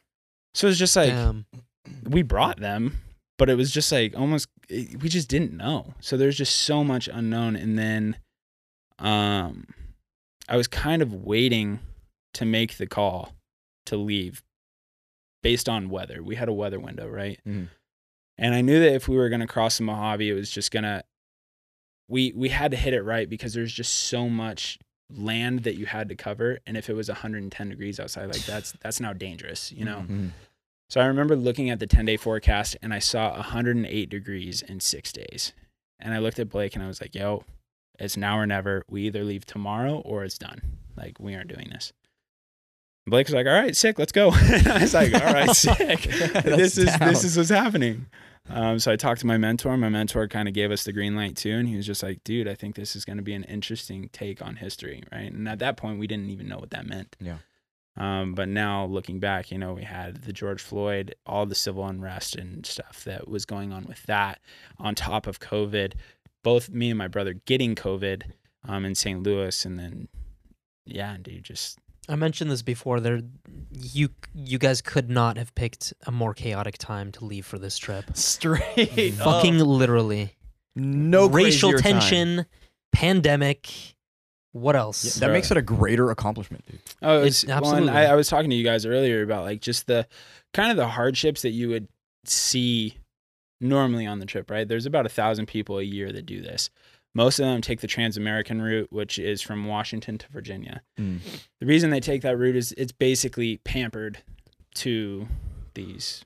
So 0.53 0.67
it's 0.67 0.79
just 0.79 0.95
like 0.95 1.09
Damn. 1.09 1.45
we 2.03 2.23
brought 2.23 2.59
them, 2.59 2.97
but 3.37 3.49
it 3.49 3.55
was 3.55 3.71
just 3.71 3.91
like 3.91 4.17
almost 4.17 4.49
we 4.69 5.07
just 5.07 5.29
didn't 5.29 5.55
know. 5.55 5.93
So 6.01 6.17
there's 6.17 6.37
just 6.37 6.61
so 6.61 6.83
much 6.83 7.07
unknown 7.07 7.55
and 7.55 7.77
then 7.77 8.17
um 8.99 9.67
I 10.49 10.57
was 10.57 10.67
kind 10.67 11.01
of 11.01 11.13
waiting 11.13 11.79
to 12.37 12.45
make 12.45 12.77
the 12.77 12.87
call 12.87 13.33
to 13.85 13.97
leave 13.97 14.43
based 15.43 15.69
on 15.69 15.89
weather. 15.89 16.23
We 16.23 16.35
had 16.35 16.49
a 16.49 16.53
weather 16.53 16.79
window, 16.79 17.07
right? 17.07 17.39
Mhm. 17.45 17.69
And 18.37 18.53
I 18.55 18.61
knew 18.61 18.79
that 18.79 18.93
if 18.93 19.07
we 19.07 19.15
were 19.17 19.29
going 19.29 19.39
to 19.41 19.47
cross 19.47 19.77
the 19.77 19.83
Mojave, 19.83 20.29
it 20.29 20.33
was 20.33 20.49
just 20.51 20.71
going 20.71 20.83
to 20.83 21.03
we 22.09 22.31
we 22.35 22.49
had 22.49 22.71
to 22.71 22.77
hit 22.77 22.93
it 22.93 23.01
right 23.03 23.29
because 23.29 23.53
there's 23.53 23.73
just 23.73 23.93
so 23.93 24.29
much 24.29 24.79
land 25.09 25.63
that 25.63 25.75
you 25.75 25.85
had 25.85 26.07
to 26.09 26.15
cover 26.15 26.59
and 26.65 26.75
if 26.77 26.89
it 26.89 26.93
was 26.93 27.07
110 27.09 27.69
degrees 27.69 27.99
outside 27.99 28.25
like 28.27 28.45
that's 28.45 28.71
that's 28.81 28.99
now 28.99 29.13
dangerous, 29.13 29.71
you 29.71 29.83
know. 29.85 30.05
Mhm. 30.07 30.31
So 30.89 31.01
I 31.01 31.05
remember 31.05 31.35
looking 31.35 31.69
at 31.69 31.79
the 31.79 31.87
10 31.87 32.05
day 32.05 32.15
forecast 32.17 32.77
and 32.81 32.93
I 32.93 32.99
saw 32.99 33.35
108 33.35 34.09
degrees 34.09 34.61
in 34.61 34.79
six 34.79 35.11
days. 35.11 35.53
And 35.99 36.13
I 36.13 36.19
looked 36.19 36.39
at 36.39 36.49
Blake 36.49 36.75
and 36.75 36.83
I 36.83 36.87
was 36.87 37.01
like, 37.01 37.13
yo, 37.15 37.43
it's 37.99 38.15
now 38.15 38.37
or 38.37 38.45
never. 38.45 38.83
We 38.89 39.01
either 39.07 39.23
leave 39.23 39.45
tomorrow 39.45 39.97
or 40.05 40.23
it's 40.23 40.37
done. 40.37 40.61
Like, 40.95 41.19
we 41.19 41.33
aren't 41.35 41.49
doing 41.53 41.69
this. 41.71 41.91
And 43.07 43.11
Blake 43.11 43.27
was 43.27 43.35
like, 43.35 43.47
all 43.47 43.53
right, 43.53 43.73
sick, 43.73 43.97
let's 43.97 44.11
go. 44.11 44.31
and 44.35 44.67
I 44.67 44.81
was 44.81 44.93
like, 44.93 45.13
all 45.13 45.33
right, 45.33 45.49
sick. 45.55 46.01
this 46.43 46.77
is 46.77 46.87
down. 46.87 47.07
this 47.07 47.23
is 47.23 47.37
what's 47.37 47.49
happening. 47.49 48.05
Um, 48.49 48.79
so 48.79 48.91
I 48.91 48.97
talked 48.97 49.21
to 49.21 49.27
my 49.27 49.37
mentor. 49.37 49.77
My 49.77 49.87
mentor 49.87 50.27
kind 50.27 50.49
of 50.49 50.53
gave 50.53 50.71
us 50.71 50.83
the 50.83 50.91
green 50.91 51.15
light 51.15 51.37
too, 51.37 51.53
and 51.53 51.69
he 51.69 51.77
was 51.77 51.85
just 51.85 52.03
like, 52.03 52.21
"Dude, 52.25 52.49
I 52.49 52.53
think 52.53 52.75
this 52.75 52.97
is 52.97 53.05
going 53.05 53.15
to 53.15 53.23
be 53.23 53.33
an 53.33 53.45
interesting 53.45 54.09
take 54.11 54.41
on 54.41 54.57
history, 54.57 55.03
right?" 55.09 55.31
And 55.31 55.47
at 55.47 55.59
that 55.59 55.77
point, 55.77 55.99
we 55.99 56.07
didn't 56.07 56.29
even 56.31 56.49
know 56.49 56.57
what 56.57 56.71
that 56.71 56.85
meant. 56.85 57.15
Yeah. 57.21 57.37
Um, 57.95 58.33
but 58.35 58.49
now 58.49 58.85
looking 58.85 59.21
back, 59.21 59.51
you 59.51 59.57
know, 59.57 59.73
we 59.73 59.83
had 59.83 60.23
the 60.23 60.33
George 60.33 60.61
Floyd, 60.61 61.15
all 61.25 61.45
the 61.45 61.55
civil 61.55 61.85
unrest 61.87 62.35
and 62.35 62.65
stuff 62.65 63.05
that 63.05 63.29
was 63.29 63.45
going 63.45 63.71
on 63.71 63.85
with 63.85 64.03
that, 64.03 64.41
on 64.79 64.95
top 64.95 65.27
of 65.27 65.39
COVID. 65.39 65.93
Both 66.43 66.69
me 66.69 66.89
and 66.89 66.97
my 66.97 67.07
brother 67.07 67.33
getting 67.33 67.73
COVID 67.73 68.23
um, 68.67 68.83
in 68.83 68.95
St. 68.95 69.23
Louis, 69.23 69.63
and 69.63 69.79
then 69.79 70.09
yeah, 70.85 71.15
dude, 71.21 71.43
just 71.45 71.79
I 72.09 72.15
mentioned 72.15 72.49
this 72.49 72.61
before. 72.61 72.99
There, 72.99 73.21
you 73.71 74.09
you 74.33 74.57
guys 74.57 74.81
could 74.81 75.09
not 75.09 75.37
have 75.37 75.53
picked 75.55 75.93
a 76.05 76.11
more 76.11 76.33
chaotic 76.33 76.77
time 76.77 77.11
to 77.13 77.25
leave 77.25 77.45
for 77.45 77.57
this 77.59 77.77
trip. 77.77 78.05
Straight 78.15 79.13
Fucking 79.15 79.61
up. 79.61 79.67
literally. 79.67 80.35
no 80.75 81.27
racial 81.27 81.71
crazier 81.71 81.91
time. 81.91 81.99
tension, 82.01 82.45
pandemic. 82.93 83.69
What 84.53 84.75
else? 84.75 85.03
Yeah, 85.19 85.27
that 85.27 85.33
makes 85.33 85.51
it 85.51 85.57
a 85.57 85.61
greater 85.61 86.09
accomplishment, 86.09 86.65
dude. 86.65 86.79
Oh, 87.01 87.17
It's- 87.17 87.43
it's, 87.43 87.45
well, 87.47 87.57
and 87.57 87.65
absolutely. 87.89 87.91
I, 87.91 88.11
I 88.11 88.15
was 88.15 88.27
talking 88.27 88.49
to 88.49 88.55
you 88.55 88.63
guys 88.63 88.85
earlier 88.85 89.21
about 89.21 89.43
like 89.43 89.61
just 89.61 89.85
the 89.87 90.07
kind 90.53 90.71
of 90.71 90.77
the 90.77 90.87
hardships 90.87 91.43
that 91.43 91.51
you 91.51 91.69
would 91.69 91.87
see 92.25 92.97
normally 93.61 94.05
on 94.07 94.19
the 94.19 94.25
trip, 94.25 94.49
right? 94.49 94.67
There's 94.67 94.85
about 94.87 95.05
a 95.05 95.09
thousand 95.09 95.45
people 95.47 95.77
a 95.77 95.83
year 95.83 96.11
that 96.11 96.25
do 96.25 96.41
this. 96.41 96.69
Most 97.17 97.39
of 97.39 97.47
them 97.47 97.61
take 97.61 97.81
the 97.81 97.87
Trans-American 97.87 98.61
route, 98.61 98.93
which 98.93 99.17
is 99.17 99.41
from 99.41 99.65
Washington 99.65 100.19
to 100.19 100.29
Virginia. 100.29 100.83
Mm. 100.99 101.17
The 101.59 101.65
reason 101.65 101.89
they 101.89 101.99
take 101.99 102.21
that 102.21 102.37
route 102.37 102.55
is 102.55 102.75
it's 102.77 102.91
basically 102.91 103.57
pampered 103.57 104.19
to 104.75 105.27
these. 105.73 106.23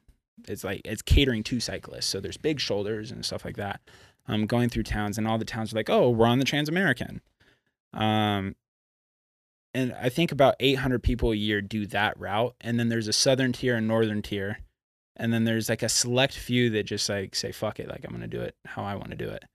It's 0.49 0.65
like 0.65 0.81
it's 0.83 1.01
catering 1.01 1.43
to 1.43 1.61
cyclists. 1.61 2.07
So 2.07 2.19
there's 2.19 2.35
big 2.35 2.59
shoulders 2.59 3.09
and 3.09 3.25
stuff 3.25 3.45
like 3.45 3.55
that. 3.55 3.79
Um, 4.27 4.45
going 4.45 4.67
through 4.67 4.83
towns, 4.83 5.17
and 5.17 5.25
all 5.29 5.37
the 5.37 5.45
towns 5.45 5.71
are 5.71 5.77
like, 5.77 5.89
"Oh, 5.89 6.09
we're 6.09 6.27
on 6.27 6.39
the 6.39 6.45
Trans-American." 6.45 7.21
Um, 7.93 8.57
and 9.73 9.93
I 9.93 10.09
think 10.09 10.33
about 10.33 10.55
800 10.59 11.01
people 11.01 11.31
a 11.31 11.35
year 11.35 11.61
do 11.61 11.85
that 11.87 12.19
route. 12.19 12.53
And 12.59 12.77
then 12.77 12.89
there's 12.89 13.07
a 13.07 13.13
southern 13.13 13.53
tier 13.53 13.77
and 13.77 13.87
northern 13.87 14.21
tier. 14.21 14.59
And 15.15 15.31
then 15.31 15.45
there's 15.45 15.69
like 15.69 15.83
a 15.83 15.89
select 15.89 16.37
few 16.37 16.69
that 16.71 16.83
just 16.83 17.07
like 17.07 17.33
say, 17.33 17.53
fuck 17.53 17.79
it, 17.79 17.87
like 17.87 18.03
I'm 18.03 18.09
going 18.09 18.21
to 18.21 18.27
do 18.27 18.41
it 18.41 18.55
how 18.65 18.83
I 18.83 18.95
want 18.95 19.11
to 19.11 19.15
do 19.15 19.29
it. 19.29 19.45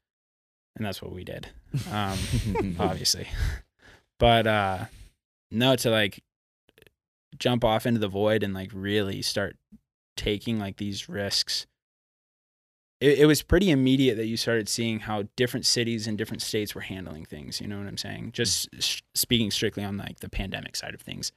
And 0.76 0.84
that's 0.86 1.02
what 1.02 1.12
we 1.12 1.24
did. 1.24 1.48
Um, 1.90 2.18
obviously. 2.78 3.28
But 4.18 4.46
uh 4.46 4.84
no 5.50 5.76
to 5.76 5.90
like 5.90 6.22
jump 7.38 7.64
off 7.64 7.86
into 7.86 8.00
the 8.00 8.08
void 8.08 8.42
and 8.42 8.54
like 8.54 8.70
really 8.72 9.22
start 9.22 9.56
taking 10.16 10.58
like 10.58 10.76
these 10.76 11.08
risks. 11.08 11.66
It, 13.00 13.18
it 13.20 13.26
was 13.26 13.42
pretty 13.42 13.70
immediate 13.70 14.14
that 14.16 14.26
you 14.26 14.38
started 14.38 14.68
seeing 14.68 15.00
how 15.00 15.24
different 15.36 15.66
cities 15.66 16.06
and 16.06 16.16
different 16.16 16.40
states 16.40 16.74
were 16.74 16.80
handling 16.80 17.26
things. 17.26 17.60
You 17.60 17.68
know 17.68 17.78
what 17.78 17.86
I'm 17.86 17.98
saying? 17.98 18.32
Just 18.32 18.68
s- 18.74 19.02
speaking 19.14 19.50
strictly 19.50 19.84
on 19.84 19.98
like 19.98 20.20
the 20.20 20.30
pandemic 20.30 20.76
side 20.76 20.94
of 20.94 21.02
things. 21.02 21.30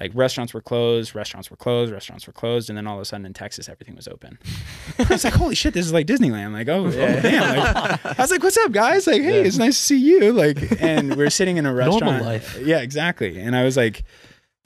Like 0.00 0.12
restaurants 0.14 0.54
were 0.54 0.60
closed, 0.60 1.14
restaurants 1.14 1.50
were 1.50 1.56
closed, 1.56 1.92
restaurants 1.92 2.26
were 2.26 2.32
closed, 2.32 2.68
and 2.70 2.76
then 2.76 2.86
all 2.86 2.96
of 2.96 3.02
a 3.02 3.04
sudden 3.04 3.26
in 3.26 3.32
Texas 3.34 3.68
everything 3.68 3.96
was 3.96 4.06
open. 4.06 4.38
I 4.98 5.04
was 5.10 5.24
like, 5.24 5.32
"Holy 5.34 5.54
shit, 5.56 5.74
this 5.74 5.84
is 5.86 5.92
like 5.92 6.06
Disneyland!" 6.06 6.52
Like, 6.52 6.68
oh, 6.68 6.86
oh, 6.86 6.90
damn! 6.90 7.56
Like, 7.58 8.04
I 8.18 8.22
was 8.22 8.30
like, 8.30 8.42
"What's 8.42 8.56
up, 8.58 8.70
guys?" 8.70 9.06
Like, 9.08 9.22
"Hey, 9.22 9.40
Yeah. 9.40 9.46
it's 9.46 9.58
nice 9.58 9.76
to 9.76 9.82
see 9.82 9.98
you." 9.98 10.32
Like, 10.32 10.80
and 10.80 11.16
we're 11.16 11.30
sitting 11.30 11.56
in 11.56 11.66
a 11.66 11.74
restaurant. 11.74 12.04
Normal 12.04 12.24
life. 12.24 12.56
Yeah, 12.62 12.78
exactly. 12.80 13.40
And 13.40 13.56
I 13.56 13.64
was 13.64 13.76
like, 13.76 14.04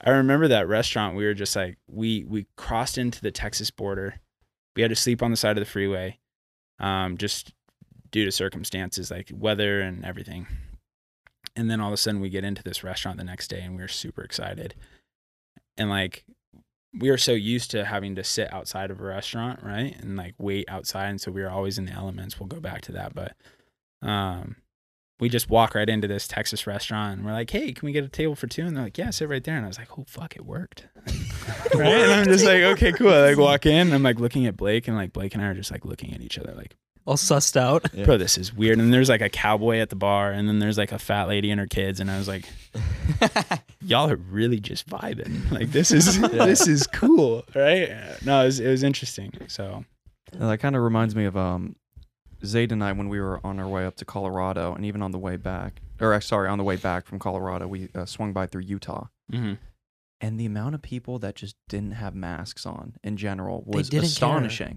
I 0.01 0.11
remember 0.11 0.47
that 0.49 0.67
restaurant. 0.67 1.15
We 1.15 1.25
were 1.25 1.33
just 1.33 1.55
like, 1.55 1.77
we 1.87 2.23
we 2.25 2.45
crossed 2.55 2.97
into 2.99 3.19
the 3.19 3.31
Texas 3.31 3.71
border. 3.71 4.19
We 4.75 4.81
had 4.83 4.89
to 4.89 4.95
sleep 4.95 5.23
on 5.23 5.31
the 5.31 5.37
side 5.37 5.57
of 5.57 5.61
the 5.63 5.69
freeway, 5.69 6.19
um, 6.79 7.17
just 7.17 7.53
due 8.11 8.25
to 8.25 8.31
circumstances 8.31 9.09
like 9.09 9.31
weather 9.33 9.81
and 9.81 10.05
everything. 10.05 10.45
And 11.55 11.69
then 11.71 11.79
all 11.81 11.87
of 11.89 11.93
a 11.93 11.97
sudden, 11.97 12.21
we 12.21 12.29
get 12.29 12.43
into 12.43 12.61
this 12.63 12.83
restaurant 12.83 13.17
the 13.17 13.23
next 13.23 13.47
day, 13.47 13.61
and 13.61 13.75
we 13.75 13.81
were 13.81 13.87
super 13.87 14.23
excited. 14.23 14.75
And 15.77 15.89
like, 15.89 16.25
we 16.97 17.09
were 17.09 17.17
so 17.17 17.31
used 17.31 17.71
to 17.71 17.85
having 17.85 18.15
to 18.15 18.23
sit 18.23 18.53
outside 18.53 18.91
of 18.91 18.99
a 18.99 19.03
restaurant, 19.03 19.61
right, 19.63 19.95
and 19.99 20.15
like 20.15 20.35
wait 20.37 20.65
outside, 20.69 21.09
and 21.09 21.19
so 21.19 21.31
we 21.31 21.41
were 21.41 21.49
always 21.49 21.77
in 21.77 21.85
the 21.85 21.91
elements. 21.91 22.39
We'll 22.39 22.47
go 22.47 22.59
back 22.59 22.81
to 22.81 22.91
that, 22.91 23.15
but 23.15 23.35
um, 24.07 24.57
we 25.19 25.29
just 25.29 25.49
walk 25.49 25.75
right 25.75 25.89
into 25.89 26.07
this 26.07 26.27
Texas 26.27 26.67
restaurant 26.67 27.17
and 27.17 27.25
we're 27.25 27.31
like, 27.31 27.49
hey, 27.49 27.71
can 27.71 27.85
we 27.85 27.93
get 27.93 28.03
a 28.03 28.09
table 28.09 28.35
for 28.35 28.47
two? 28.47 28.65
And 28.65 28.75
they're 28.75 28.83
like, 28.83 28.97
yeah, 28.97 29.09
sit 29.09 29.29
right 29.29 29.43
there. 29.43 29.55
And 29.55 29.63
I 29.63 29.67
was 29.67 29.77
like, 29.77 29.97
oh, 29.97 30.03
fuck, 30.07 30.35
it 30.35 30.45
worked. 30.45 30.87
right? 31.75 31.87
And 31.87 32.11
I'm 32.11 32.25
just 32.25 32.43
like, 32.45 32.61
okay, 32.73 32.91
cool. 32.91 33.09
I 33.09 33.29
like 33.29 33.37
walk 33.37 33.65
in 33.65 33.87
and 33.87 33.93
I'm 33.93 34.03
like 34.03 34.19
looking 34.19 34.45
at 34.47 34.57
Blake 34.57 34.87
and 34.87 34.97
like 34.97 35.13
Blake 35.13 35.33
and 35.33 35.43
I 35.43 35.47
are 35.47 35.53
just 35.53 35.71
like 35.71 35.85
looking 35.85 36.13
at 36.13 36.21
each 36.21 36.37
other 36.37 36.53
like, 36.53 36.75
All 37.05 37.17
sussed 37.17 37.57
out. 37.57 37.85
Yeah. 37.93 38.05
bro, 38.05 38.17
this 38.17 38.37
is 38.37 38.53
weird. 38.53 38.79
And 38.79 38.93
there's 38.93 39.09
like 39.09 39.21
a 39.21 39.29
cowboy 39.29 39.79
at 39.79 39.89
the 39.89 39.95
bar 39.95 40.31
and 40.31 40.47
then 40.47 40.59
there's 40.59 40.77
like 40.77 40.91
a 40.91 40.99
fat 40.99 41.27
lady 41.27 41.51
and 41.51 41.59
her 41.59 41.67
kids. 41.67 41.99
And 41.99 42.09
I 42.09 42.17
was 42.17 42.27
like, 42.27 42.45
y'all 43.81 44.09
are 44.09 44.15
really 44.15 44.59
just 44.59 44.87
vibing. 44.87 45.51
Like 45.51 45.71
this 45.71 45.91
is, 45.91 46.19
this 46.31 46.67
is 46.67 46.87
cool. 46.87 47.43
Right? 47.53 47.89
No, 48.23 48.41
it 48.41 48.45
was, 48.45 48.59
it 48.59 48.69
was 48.69 48.83
interesting. 48.83 49.33
So 49.47 49.83
that 50.31 50.59
kind 50.59 50.75
of 50.75 50.81
reminds 50.81 51.15
me 51.15 51.25
of 51.25 51.35
um, 51.35 51.75
Zayd 52.45 52.71
and 52.71 52.83
I 52.83 52.91
when 52.91 53.09
we 53.09 53.19
were 53.19 53.39
on 53.43 53.59
our 53.59 53.67
way 53.67 53.85
up 53.85 53.95
to 53.97 54.05
Colorado, 54.05 54.73
and 54.73 54.85
even 54.85 55.01
on 55.01 55.11
the 55.11 55.19
way 55.19 55.37
back, 55.37 55.81
or 55.99 56.13
uh, 56.13 56.19
sorry, 56.19 56.49
on 56.49 56.57
the 56.57 56.63
way 56.63 56.75
back 56.75 57.05
from 57.05 57.19
Colorado, 57.19 57.67
we 57.67 57.89
uh, 57.95 58.05
swung 58.05 58.33
by 58.33 58.47
through 58.47 58.63
Utah, 58.63 59.07
mhm. 59.31 59.57
and 60.19 60.39
the 60.39 60.45
amount 60.45 60.75
of 60.75 60.81
people 60.81 61.19
that 61.19 61.35
just 61.35 61.55
didn't 61.69 61.93
have 61.93 62.15
masks 62.15 62.65
on 62.65 62.95
in 63.03 63.17
general 63.17 63.63
was 63.65 63.89
didn't 63.89 64.09
care. 64.09 64.69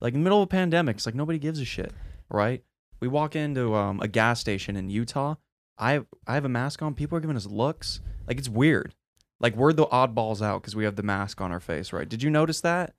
Like 0.00 0.14
in 0.14 0.20
the 0.20 0.24
middle 0.24 0.38
of 0.42 0.44
a 0.44 0.50
pandemic, 0.50 0.96
it's 0.96 1.06
like 1.06 1.14
nobody 1.14 1.38
gives 1.38 1.60
a 1.60 1.64
shit, 1.64 1.92
right? 2.30 2.62
We 3.00 3.08
walk 3.08 3.36
into 3.36 3.74
um, 3.74 4.00
a 4.00 4.08
gas 4.08 4.40
station 4.40 4.76
in 4.76 4.90
Utah. 4.90 5.34
I 5.78 6.00
I 6.26 6.34
have 6.34 6.44
a 6.44 6.48
mask 6.50 6.82
on. 6.82 6.94
People 6.94 7.16
are 7.18 7.20
giving 7.20 7.36
us 7.36 7.46
looks. 7.46 8.00
Like 8.26 8.38
it's 8.38 8.48
weird. 8.48 8.94
Like 9.40 9.56
we're 9.56 9.72
the 9.72 9.86
oddballs 9.86 10.42
out 10.42 10.60
because 10.62 10.76
we 10.76 10.84
have 10.84 10.96
the 10.96 11.02
mask 11.02 11.40
on 11.40 11.50
our 11.52 11.60
face, 11.60 11.92
right? 11.92 12.08
Did 12.08 12.22
you 12.22 12.30
notice 12.30 12.60
that? 12.60 12.94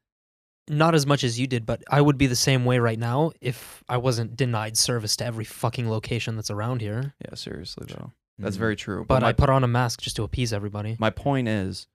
Not 0.70 0.96
as 0.96 1.06
much 1.06 1.24
as 1.24 1.40
you 1.40 1.48
did, 1.48 1.66
but 1.66 1.84
I 1.90 2.02
would 2.02 2.18
be 2.18 2.28
the 2.28 2.36
same 2.36 2.66
way 2.66 2.80
right 2.80 2.98
now 2.98 3.32
if 3.42 3.84
I 3.90 3.98
wasn't 3.98 4.36
denied 4.36 4.78
service 4.78 5.16
to 5.18 5.26
every 5.26 5.44
fucking 5.46 5.90
location 5.90 6.36
that's 6.36 6.52
around 6.52 6.82
here. 6.82 7.14
Yeah, 7.28 7.36
seriously 7.36 7.88
though, 7.90 8.12
that's 8.40 8.56
Mhm. 8.56 8.60
very 8.60 8.76
true. 8.76 9.06
But 9.08 9.22
my 9.22 9.30
I 9.30 9.34
put 9.34 9.50
on 9.50 9.64
a 9.64 9.68
mask 9.68 10.02
just 10.02 10.16
to 10.18 10.24
appease 10.24 10.54
everybody. 10.54 10.96
My 11.00 11.10
point 11.10 11.48
is, 11.48 11.88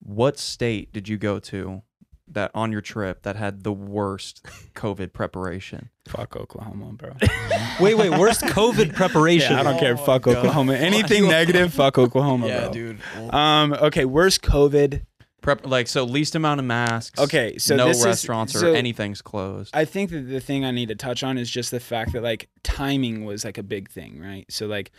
what 0.00 0.38
state 0.38 0.92
did 0.92 1.08
you 1.08 1.16
go 1.18 1.38
to 1.40 1.82
that 2.26 2.50
on 2.54 2.72
your 2.72 2.80
trip 2.80 3.22
that 3.22 3.36
had 3.36 3.64
the 3.64 3.72
worst 3.72 4.44
COVID 4.74 5.12
preparation? 5.12 5.90
fuck 6.08 6.36
Oklahoma, 6.36 6.92
bro. 6.92 7.12
wait, 7.80 7.94
wait, 7.96 8.10
worst 8.10 8.42
COVID 8.42 8.94
preparation. 8.94 9.52
Yeah, 9.54 9.60
I 9.60 9.62
don't 9.62 9.78
care. 9.78 9.92
Oh 9.94 9.96
my 10.00 10.06
fuck 10.06 10.22
God. 10.22 10.36
Oklahoma. 10.36 10.74
Anything 10.74 11.28
negative, 11.28 11.72
fuck 11.74 11.98
Oklahoma, 11.98 12.46
yeah, 12.46 12.60
bro. 12.64 12.72
dude. 12.72 13.00
Um. 13.30 13.72
Okay. 13.74 14.04
Worst 14.04 14.42
COVID. 14.42 15.02
Prep 15.42 15.66
like 15.66 15.88
so 15.88 16.04
least 16.04 16.34
amount 16.34 16.58
of 16.60 16.64
masks. 16.64 17.20
Okay. 17.20 17.58
So 17.58 17.76
no 17.76 17.88
this 17.88 17.98
is- 17.98 18.06
restaurants 18.06 18.54
or 18.62 18.74
anything's 18.74 19.20
closed. 19.20 19.76
I 19.76 19.84
think 19.84 20.08
that 20.10 20.22
the 20.22 20.40
thing 20.40 20.64
I 20.64 20.70
need 20.70 20.88
to 20.88 20.94
touch 20.94 21.22
on 21.22 21.36
is 21.36 21.50
just 21.50 21.70
the 21.70 21.80
fact 21.80 22.12
that 22.14 22.22
like 22.22 22.48
timing 22.62 23.26
was 23.26 23.44
like 23.44 23.58
a 23.58 23.62
big 23.62 23.90
thing, 23.90 24.18
right? 24.20 24.46
So 24.48 24.66
like 24.66 24.90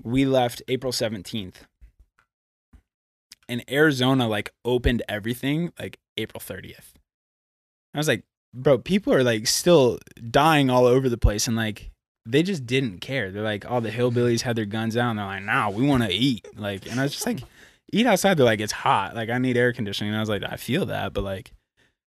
we 0.00 0.26
left 0.26 0.62
April 0.68 0.92
seventeenth, 0.92 1.66
and 3.48 3.64
Arizona 3.70 4.28
like 4.28 4.50
opened 4.64 5.02
everything 5.08 5.72
like 5.78 5.98
April 6.16 6.40
thirtieth. 6.40 6.94
I 7.94 7.98
was 7.98 8.08
like, 8.08 8.24
bro, 8.54 8.78
people 8.78 9.12
are 9.12 9.22
like 9.22 9.46
still 9.46 9.98
dying 10.30 10.70
all 10.70 10.86
over 10.86 11.08
the 11.08 11.18
place, 11.18 11.46
and 11.46 11.56
like 11.56 11.90
they 12.26 12.42
just 12.42 12.66
didn't 12.66 13.00
care. 13.00 13.30
They're 13.30 13.42
like, 13.42 13.70
all 13.70 13.80
the 13.80 13.90
hillbillies 13.90 14.42
had 14.42 14.56
their 14.56 14.64
guns 14.64 14.96
out, 14.96 15.10
and 15.10 15.18
they're 15.18 15.26
like, 15.26 15.42
nah, 15.42 15.70
we 15.70 15.86
want 15.86 16.02
to 16.04 16.12
eat. 16.12 16.46
Like, 16.56 16.90
and 16.90 16.98
I 16.98 17.02
was 17.02 17.12
just 17.12 17.26
like, 17.26 17.40
eat 17.92 18.06
outside. 18.06 18.36
They're 18.36 18.46
like, 18.46 18.60
it's 18.60 18.72
hot. 18.72 19.14
Like, 19.14 19.28
I 19.28 19.38
need 19.38 19.56
air 19.56 19.72
conditioning. 19.72 20.10
And 20.12 20.16
I 20.16 20.20
was 20.20 20.28
like, 20.28 20.42
I 20.42 20.56
feel 20.56 20.86
that, 20.86 21.12
but 21.12 21.22
like, 21.22 21.52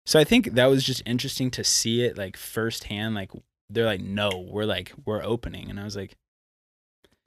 so 0.06 0.18
I 0.18 0.25
think 0.25 0.54
that 0.54 0.66
was 0.66 0.84
just 0.84 1.02
interesting 1.04 1.50
to 1.52 1.64
see 1.64 2.02
it 2.02 2.16
like 2.16 2.36
firsthand. 2.36 3.14
Like, 3.14 3.30
they're 3.68 3.84
like, 3.84 4.00
no, 4.00 4.46
we're 4.48 4.64
like, 4.64 4.92
we're 5.04 5.22
opening, 5.22 5.68
and 5.68 5.78
I 5.78 5.84
was 5.84 5.96
like, 5.96 6.16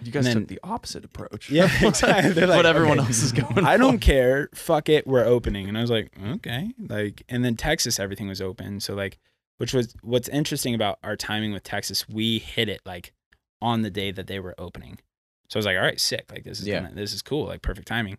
you 0.01 0.11
guys 0.11 0.25
then- 0.25 0.35
took 0.37 0.47
the 0.47 0.59
opposite 0.63 1.03
approach. 1.05 1.49
Yeah, 1.49 1.69
exactly. 1.87 2.31
They're 2.31 2.47
like, 2.47 2.57
what 2.57 2.65
everyone 2.65 2.99
okay, 2.99 3.07
else 3.07 3.21
is 3.23 3.31
going. 3.31 3.65
I 3.65 3.77
don't 3.77 3.99
for. 3.99 4.05
care. 4.05 4.49
Fuck 4.53 4.89
it. 4.89 5.05
We're 5.07 5.25
opening. 5.25 5.67
And 5.67 5.77
I 5.77 5.81
was 5.81 5.91
like, 5.91 6.11
okay. 6.35 6.71
Like, 6.79 7.23
and 7.29 7.43
then 7.43 7.55
Texas, 7.55 7.99
everything 7.99 8.27
was 8.27 8.41
open. 8.41 8.79
So 8.79 8.93
like, 8.95 9.17
which 9.57 9.73
was 9.73 9.93
what's 10.01 10.29
interesting 10.29 10.73
about 10.73 10.99
our 11.03 11.15
timing 11.17 11.51
with 11.51 11.63
Texas. 11.63 12.07
We 12.07 12.39
hit 12.39 12.69
it 12.69 12.81
like 12.85 13.11
on 13.61 13.81
the 13.81 13.89
day 13.89 14.11
that 14.11 14.27
they 14.27 14.39
were 14.39 14.55
opening. 14.57 14.99
So 15.49 15.57
I 15.57 15.59
was 15.59 15.65
like, 15.65 15.75
all 15.77 15.83
right, 15.83 15.99
sick. 15.99 16.31
Like 16.31 16.43
this 16.45 16.59
is 16.61 16.67
Yeah. 16.67 16.81
gonna, 16.81 16.95
this 16.95 17.13
is 17.13 17.21
cool. 17.21 17.47
Like 17.47 17.61
perfect 17.61 17.87
timing. 17.87 18.17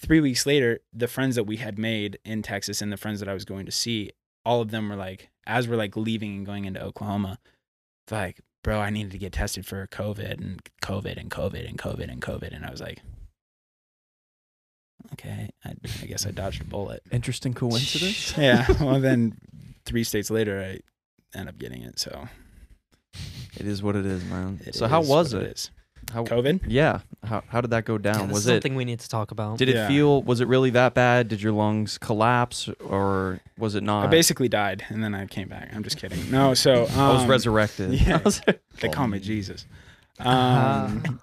Three 0.00 0.20
weeks 0.20 0.46
later, 0.46 0.80
the 0.92 1.06
friends 1.06 1.36
that 1.36 1.44
we 1.44 1.58
had 1.58 1.78
made 1.78 2.18
in 2.24 2.42
Texas 2.42 2.82
and 2.82 2.90
the 2.90 2.96
friends 2.96 3.20
that 3.20 3.28
I 3.28 3.34
was 3.34 3.44
going 3.44 3.66
to 3.66 3.70
see, 3.72 4.10
all 4.44 4.60
of 4.60 4.72
them 4.72 4.88
were 4.88 4.96
like, 4.96 5.30
as 5.46 5.68
we're 5.68 5.76
like 5.76 5.96
leaving 5.96 6.34
and 6.38 6.46
going 6.46 6.64
into 6.64 6.82
Oklahoma, 6.82 7.38
like, 8.10 8.40
bro, 8.62 8.80
I 8.80 8.90
needed 8.90 9.12
to 9.12 9.18
get 9.18 9.32
tested 9.32 9.66
for 9.66 9.86
COVID 9.88 10.30
and 10.38 10.60
COVID 10.82 11.16
and 11.18 11.30
COVID 11.30 11.68
and 11.68 11.78
COVID 11.78 12.10
and 12.10 12.20
COVID. 12.22 12.54
And 12.54 12.64
I 12.64 12.70
was 12.70 12.80
like, 12.80 13.00
okay, 15.14 15.50
I, 15.64 15.74
I 16.02 16.06
guess 16.06 16.26
I 16.26 16.30
dodged 16.30 16.62
a 16.62 16.64
bullet. 16.64 17.02
Interesting 17.10 17.54
coincidence. 17.54 18.36
Yeah. 18.38 18.66
Well, 18.82 19.00
then 19.00 19.38
three 19.84 20.04
states 20.04 20.30
later, 20.30 20.60
I 20.62 21.38
end 21.38 21.48
up 21.48 21.58
getting 21.58 21.82
it. 21.82 21.98
So 21.98 22.28
It 23.56 23.66
is 23.66 23.82
what 23.82 23.96
it 23.96 24.06
is, 24.06 24.24
man. 24.24 24.60
it 24.64 24.74
so 24.74 24.86
how 24.86 25.00
was 25.02 25.34
what 25.34 25.42
it? 25.44 25.70
Is. 26.08 26.14
How, 26.14 26.24
COVID? 26.24 26.60
yeah. 26.66 27.00
How 27.24 27.42
how 27.48 27.60
did 27.60 27.70
that 27.70 27.84
go 27.84 27.98
down? 27.98 28.28
this 28.28 28.34
was 28.34 28.38
is 28.44 28.46
it 28.48 28.54
something 28.54 28.74
we 28.74 28.84
need 28.84 29.00
to 29.00 29.08
talk 29.08 29.30
about. 29.30 29.58
Did 29.58 29.68
it 29.68 29.76
Yeah. 29.76 29.86
feel? 29.88 30.22
Was 30.22 30.40
it 30.40 30.48
really 30.48 30.70
that 30.70 30.92
bad? 30.94 31.28
Did 31.28 31.40
your 31.40 31.52
lungs 31.52 31.96
collapse, 31.98 32.68
or 32.84 33.40
was 33.58 33.74
it 33.76 33.82
not? 33.82 34.04
I 34.04 34.06
basically 34.08 34.48
died, 34.48 34.84
and 34.88 35.02
then 35.04 35.14
I 35.14 35.26
came 35.26 35.48
back. 35.48 35.70
I'm 35.72 35.84
just 35.84 35.98
kidding. 35.98 36.30
No, 36.30 36.54
so 36.54 36.84
um, 36.86 36.90
I 36.98 37.12
was 37.12 37.26
resurrected. 37.26 37.92
yeah. 38.06 38.18
They 38.80 38.88
call 38.88 39.06
me 39.06 39.20
Jesus. 39.20 39.66
Um, 40.18 41.20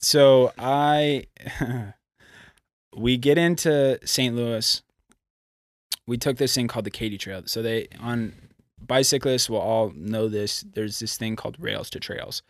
so 0.00 0.52
I, 0.56 1.26
we 2.96 3.16
get 3.18 3.36
into 3.38 3.98
St. 4.06 4.34
Louis. 4.34 4.82
We 6.06 6.16
took 6.16 6.38
this 6.38 6.54
thing 6.54 6.68
called 6.68 6.86
the 6.86 6.90
Katy 6.90 7.18
Trail. 7.18 7.42
So 7.46 7.60
they 7.62 7.88
on 8.00 8.32
bicyclists 8.80 9.50
will 9.50 9.58
all 9.58 9.92
know 9.94 10.28
this. 10.28 10.64
There's 10.72 11.00
this 11.00 11.16
thing 11.16 11.36
called 11.36 11.56
rails 11.58 11.90
to 11.90 12.00
trails. 12.00 12.42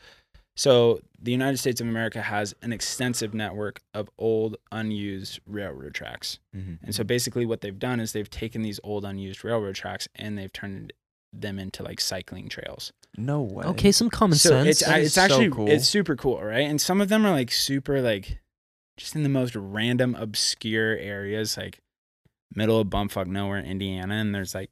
So 0.56 1.00
the 1.20 1.30
United 1.32 1.58
States 1.58 1.80
of 1.80 1.86
America 1.86 2.22
has 2.22 2.54
an 2.62 2.72
extensive 2.72 3.34
network 3.34 3.80
of 3.94 4.08
old 4.18 4.56
unused 4.72 5.40
railroad 5.46 5.94
tracks. 5.94 6.38
Mhm. 6.54 6.78
And 6.82 6.94
so 6.94 7.04
basically 7.04 7.44
what 7.44 7.60
they've 7.60 7.78
done 7.78 8.00
is 8.00 8.12
they've 8.12 8.30
taken 8.30 8.62
these 8.62 8.80
old 8.82 9.04
unused 9.04 9.44
railroad 9.44 9.74
tracks 9.74 10.08
and 10.14 10.38
they've 10.38 10.52
turned 10.52 10.92
them 11.32 11.58
into 11.58 11.82
like 11.82 12.00
cycling 12.00 12.48
trails. 12.48 12.92
No 13.18 13.42
way. 13.42 13.64
Okay, 13.66 13.92
some 13.92 14.08
common 14.08 14.38
so 14.38 14.50
sense. 14.50 14.68
it's 14.68 14.80
That 14.86 15.00
is 15.00 15.06
it's 15.06 15.14
so 15.16 15.22
actually 15.22 15.50
cool. 15.50 15.68
it's 15.68 15.86
super 15.86 16.16
cool, 16.16 16.42
right? 16.42 16.66
And 16.66 16.80
some 16.80 17.00
of 17.02 17.08
them 17.10 17.26
are 17.26 17.32
like 17.32 17.50
super 17.50 18.00
like 18.00 18.38
just 18.96 19.14
in 19.14 19.22
the 19.22 19.28
most 19.28 19.54
random 19.54 20.14
obscure 20.14 20.96
areas 20.96 21.58
like 21.58 21.80
middle 22.54 22.80
of 22.80 22.88
bumfuck 22.88 23.26
nowhere, 23.26 23.58
Indiana, 23.58 24.14
and 24.14 24.34
there's 24.34 24.54
like 24.54 24.70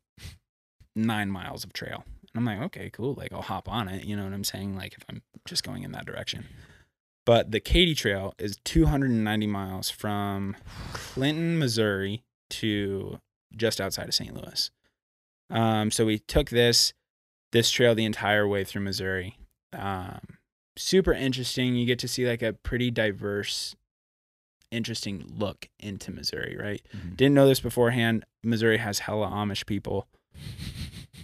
9 0.97 1.29
miles 1.31 1.65
of 1.65 1.73
trail. 1.75 2.05
I'm 2.35 2.45
like, 2.45 2.61
okay, 2.63 2.91
cool. 2.91 3.15
Like 3.15 3.33
I'll 3.33 3.43
hop 3.43 3.69
on 3.69 3.89
it, 3.89 4.05
you 4.05 4.17
know 4.17 4.25
what 4.25 4.33
I'm 4.33 4.45
saying? 4.45 4.77
Like 4.77 4.95
if 4.95 5.05
I'm 5.09 5.23
just 5.47 5.63
going 5.65 5.83
in 5.83 5.93
that 5.93 6.07
direction. 6.07 6.47
But 7.27 7.53
the 7.53 7.61
Katy 7.61 7.95
Trail 7.95 8.35
is 8.39 8.59
290 8.65 9.47
miles 9.47 9.89
from 9.89 10.57
Clinton, 10.93 11.59
Missouri 11.59 12.23
to 12.51 13.19
just 13.57 13.81
outside 13.81 14.09
of 14.09 14.15
St. 14.15 14.35
Louis. 14.35 14.71
Um, 15.51 15.91
so 15.91 16.05
we 16.05 16.19
took 16.19 16.51
this 16.51 16.93
this 17.53 17.71
trail 17.71 17.95
the 17.95 18.05
entire 18.05 18.49
way 18.49 18.65
through 18.65 18.83
Missouri. 18.83 19.39
Um, 19.73 20.19
super 20.77 21.13
interesting. 21.13 21.77
You 21.77 21.87
get 21.87 22.01
to 22.01 22.09
see 22.09 22.27
like 22.29 22.43
a 22.43 22.53
pretty 22.53 22.91
diverse, 22.91 23.77
interesting 24.73 25.25
look 25.39 25.69
into 25.79 26.11
Missouri, 26.11 26.57
right? 26.61 26.83
Mhm. 26.95 27.17
Didn't 27.17 27.35
know 27.35 27.47
this 27.47 27.61
beforehand. 27.61 28.25
Missouri 28.43 28.79
has 28.79 28.99
hella 29.01 29.29
Amish 29.29 29.67
people. 29.67 30.09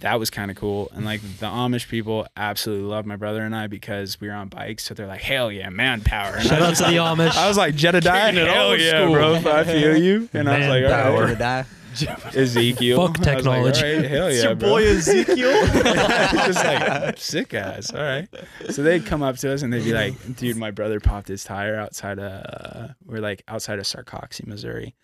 That 0.01 0.19
was 0.19 0.29
kind 0.29 0.51
of 0.51 0.57
cool. 0.57 0.91
And 0.93 1.05
like 1.05 1.21
the 1.39 1.45
Amish 1.45 1.87
people 1.87 2.27
absolutely 2.35 2.85
love 2.87 3.05
my 3.05 3.15
brother 3.15 3.43
and 3.43 3.55
I 3.55 3.67
because 3.67 4.19
we 4.19 4.27
were 4.27 4.33
on 4.33 4.49
bikes. 4.49 4.83
So 4.83 4.93
they're 4.93 5.07
like, 5.07 5.21
hell 5.21 5.51
yeah, 5.51 5.69
manpower. 5.69 6.35
And 6.35 6.47
Shout 6.47 6.61
I 6.61 6.65
out 6.65 6.69
was 6.71 6.77
to 6.79 6.85
the 6.85 6.99
like- 6.99 7.17
Amish. 7.17 7.35
I 7.37 7.47
was 7.47 7.57
like, 7.57 7.75
Jedediah, 7.75 8.31
Kicking 8.31 8.41
it 8.47 8.51
hell 8.51 8.69
old 8.71 8.79
yeah, 8.79 9.03
school. 9.03 9.13
bro. 9.13 9.35
I 9.53 9.63
feel 9.65 9.95
you. 9.97 10.27
And 10.33 10.49
I 10.49 10.57
was 10.59 10.67
like, 10.67 10.83
all 10.85 11.13
right. 11.17 11.27
Manpower. 11.39 11.65
Ezekiel. 12.35 13.07
Fuck 13.07 13.17
I 13.17 13.19
was 13.19 13.27
like, 13.27 13.35
technology. 13.37 13.83
all 13.85 13.95
right, 14.01 14.09
hell 14.09 14.27
It's 14.27 14.37
yeah, 14.37 14.43
your 14.49 14.55
bro. 14.55 14.69
boy 14.69 14.87
Ezekiel. 14.87 15.65
just 16.45 16.63
like 16.65 17.17
sick 17.17 17.53
ass. 17.53 17.93
All 17.93 18.01
right. 18.01 18.27
So 18.69 18.81
they'd 18.83 19.05
come 19.05 19.21
up 19.21 19.37
to 19.37 19.53
us 19.53 19.61
and 19.61 19.71
they'd 19.71 19.83
be 19.83 19.93
like, 19.93 20.35
dude, 20.35 20.57
my 20.57 20.71
brother 20.71 20.99
popped 20.99 21.27
his 21.27 21.43
tire 21.43 21.75
outside 21.75 22.17
of, 22.17 22.31
uh, 22.31 22.87
we're 23.05 23.19
like 23.19 23.43
outside 23.47 23.79
of 23.79 23.85
Sarcoxie, 23.85 24.47
Missouri. 24.47 24.95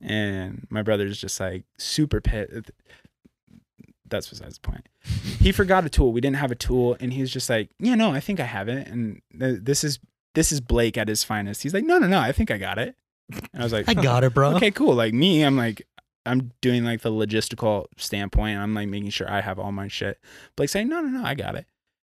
And 0.00 0.66
my 0.68 0.82
brother's 0.82 1.18
just 1.20 1.38
like 1.40 1.64
super 1.78 2.20
pit. 2.20 2.70
That's 4.08 4.28
besides 4.28 4.58
the 4.58 4.68
point. 4.68 4.88
He 5.40 5.52
forgot 5.52 5.84
a 5.84 5.88
tool. 5.88 6.12
We 6.12 6.20
didn't 6.20 6.36
have 6.36 6.50
a 6.50 6.56
tool. 6.56 6.96
And 7.00 7.12
he 7.12 7.20
was 7.20 7.32
just 7.32 7.48
like, 7.50 7.70
yeah, 7.78 7.94
no, 7.94 8.12
I 8.12 8.20
think 8.20 8.40
I 8.40 8.44
have 8.44 8.68
it. 8.68 8.86
And 8.88 9.20
th- 9.38 9.60
this 9.62 9.84
is, 9.84 9.98
this 10.34 10.52
is 10.52 10.60
Blake 10.60 10.96
at 10.96 11.08
his 11.08 11.24
finest. 11.24 11.62
He's 11.62 11.74
like, 11.74 11.84
no, 11.84 11.98
no, 11.98 12.06
no, 12.06 12.20
I 12.20 12.32
think 12.32 12.50
I 12.50 12.58
got 12.58 12.78
it. 12.78 12.94
And 13.30 13.60
I 13.60 13.64
was 13.64 13.72
like, 13.72 13.88
I 13.88 13.94
got 13.94 14.22
it, 14.24 14.34
bro. 14.34 14.54
okay, 14.56 14.70
cool. 14.70 14.94
Like 14.94 15.14
me, 15.14 15.42
I'm 15.42 15.56
like, 15.56 15.86
I'm 16.24 16.52
doing 16.60 16.84
like 16.84 17.02
the 17.02 17.10
logistical 17.10 17.86
standpoint. 17.96 18.58
I'm 18.58 18.74
like 18.74 18.88
making 18.88 19.10
sure 19.10 19.30
I 19.30 19.40
have 19.40 19.58
all 19.58 19.72
my 19.72 19.88
shit. 19.88 20.18
Blake's 20.56 20.72
saying, 20.72 20.88
no, 20.88 21.00
no, 21.00 21.08
no, 21.20 21.24
I 21.24 21.34
got 21.34 21.54
it. 21.54 21.66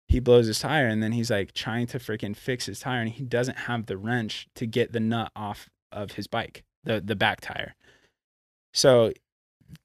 He 0.08 0.20
blows 0.20 0.48
his 0.48 0.60
tire 0.60 0.88
and 0.88 1.04
then 1.04 1.12
he's 1.12 1.30
like 1.30 1.54
trying 1.54 1.86
to 1.88 2.00
freaking 2.00 2.36
fix 2.36 2.66
his 2.66 2.80
tire 2.80 3.02
and 3.02 3.10
he 3.10 3.24
doesn't 3.24 3.58
have 3.60 3.86
the 3.86 3.98
wrench 3.98 4.48
to 4.56 4.66
get 4.66 4.92
the 4.92 5.00
nut 5.00 5.32
off 5.36 5.70
of 5.92 6.14
his 6.14 6.26
bike, 6.26 6.64
the 6.84 7.00
the 7.00 7.16
back 7.16 7.42
tire. 7.42 7.76
So 8.74 9.14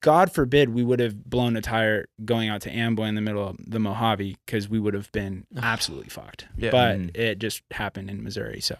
God 0.00 0.31
forbid 0.33 0.71
we 0.75 0.83
would 0.85 1.00
have 1.00 1.25
blown 1.25 1.57
a 1.57 1.61
tire 1.62 2.07
going 2.25 2.49
out 2.49 2.61
to 2.62 2.71
Amboy 2.71 3.05
in 3.05 3.14
the 3.14 3.21
middle 3.21 3.47
of 3.49 3.57
the 3.67 3.79
Mojave 3.79 4.37
because 4.47 4.69
we 4.69 4.79
would 4.79 4.95
have 4.95 5.11
been 5.12 5.47
absolutely 5.57 6.09
fucked. 6.11 6.47
Yeah. 6.57 6.71
But 6.71 6.99
Mm. 6.99 7.17
it 7.17 7.38
just 7.38 7.62
happened 7.71 8.11
in 8.11 8.23
Missouri. 8.23 8.61
So 8.61 8.76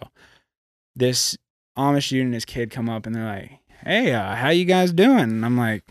this 0.95 1.37
Amish 1.77 2.09
dude 2.09 2.25
and 2.25 2.33
his 2.33 2.45
kid 2.45 2.71
come 2.71 2.89
up 2.89 3.05
and 3.05 3.15
they're 3.15 3.25
like, 3.25 3.51
"Hey, 3.83 4.13
uh, 4.13 4.35
how 4.35 4.49
you 4.49 4.65
guys 4.65 4.93
doing?" 4.93 5.19
And 5.19 5.45
I'm 5.45 5.57
like, 5.57 5.83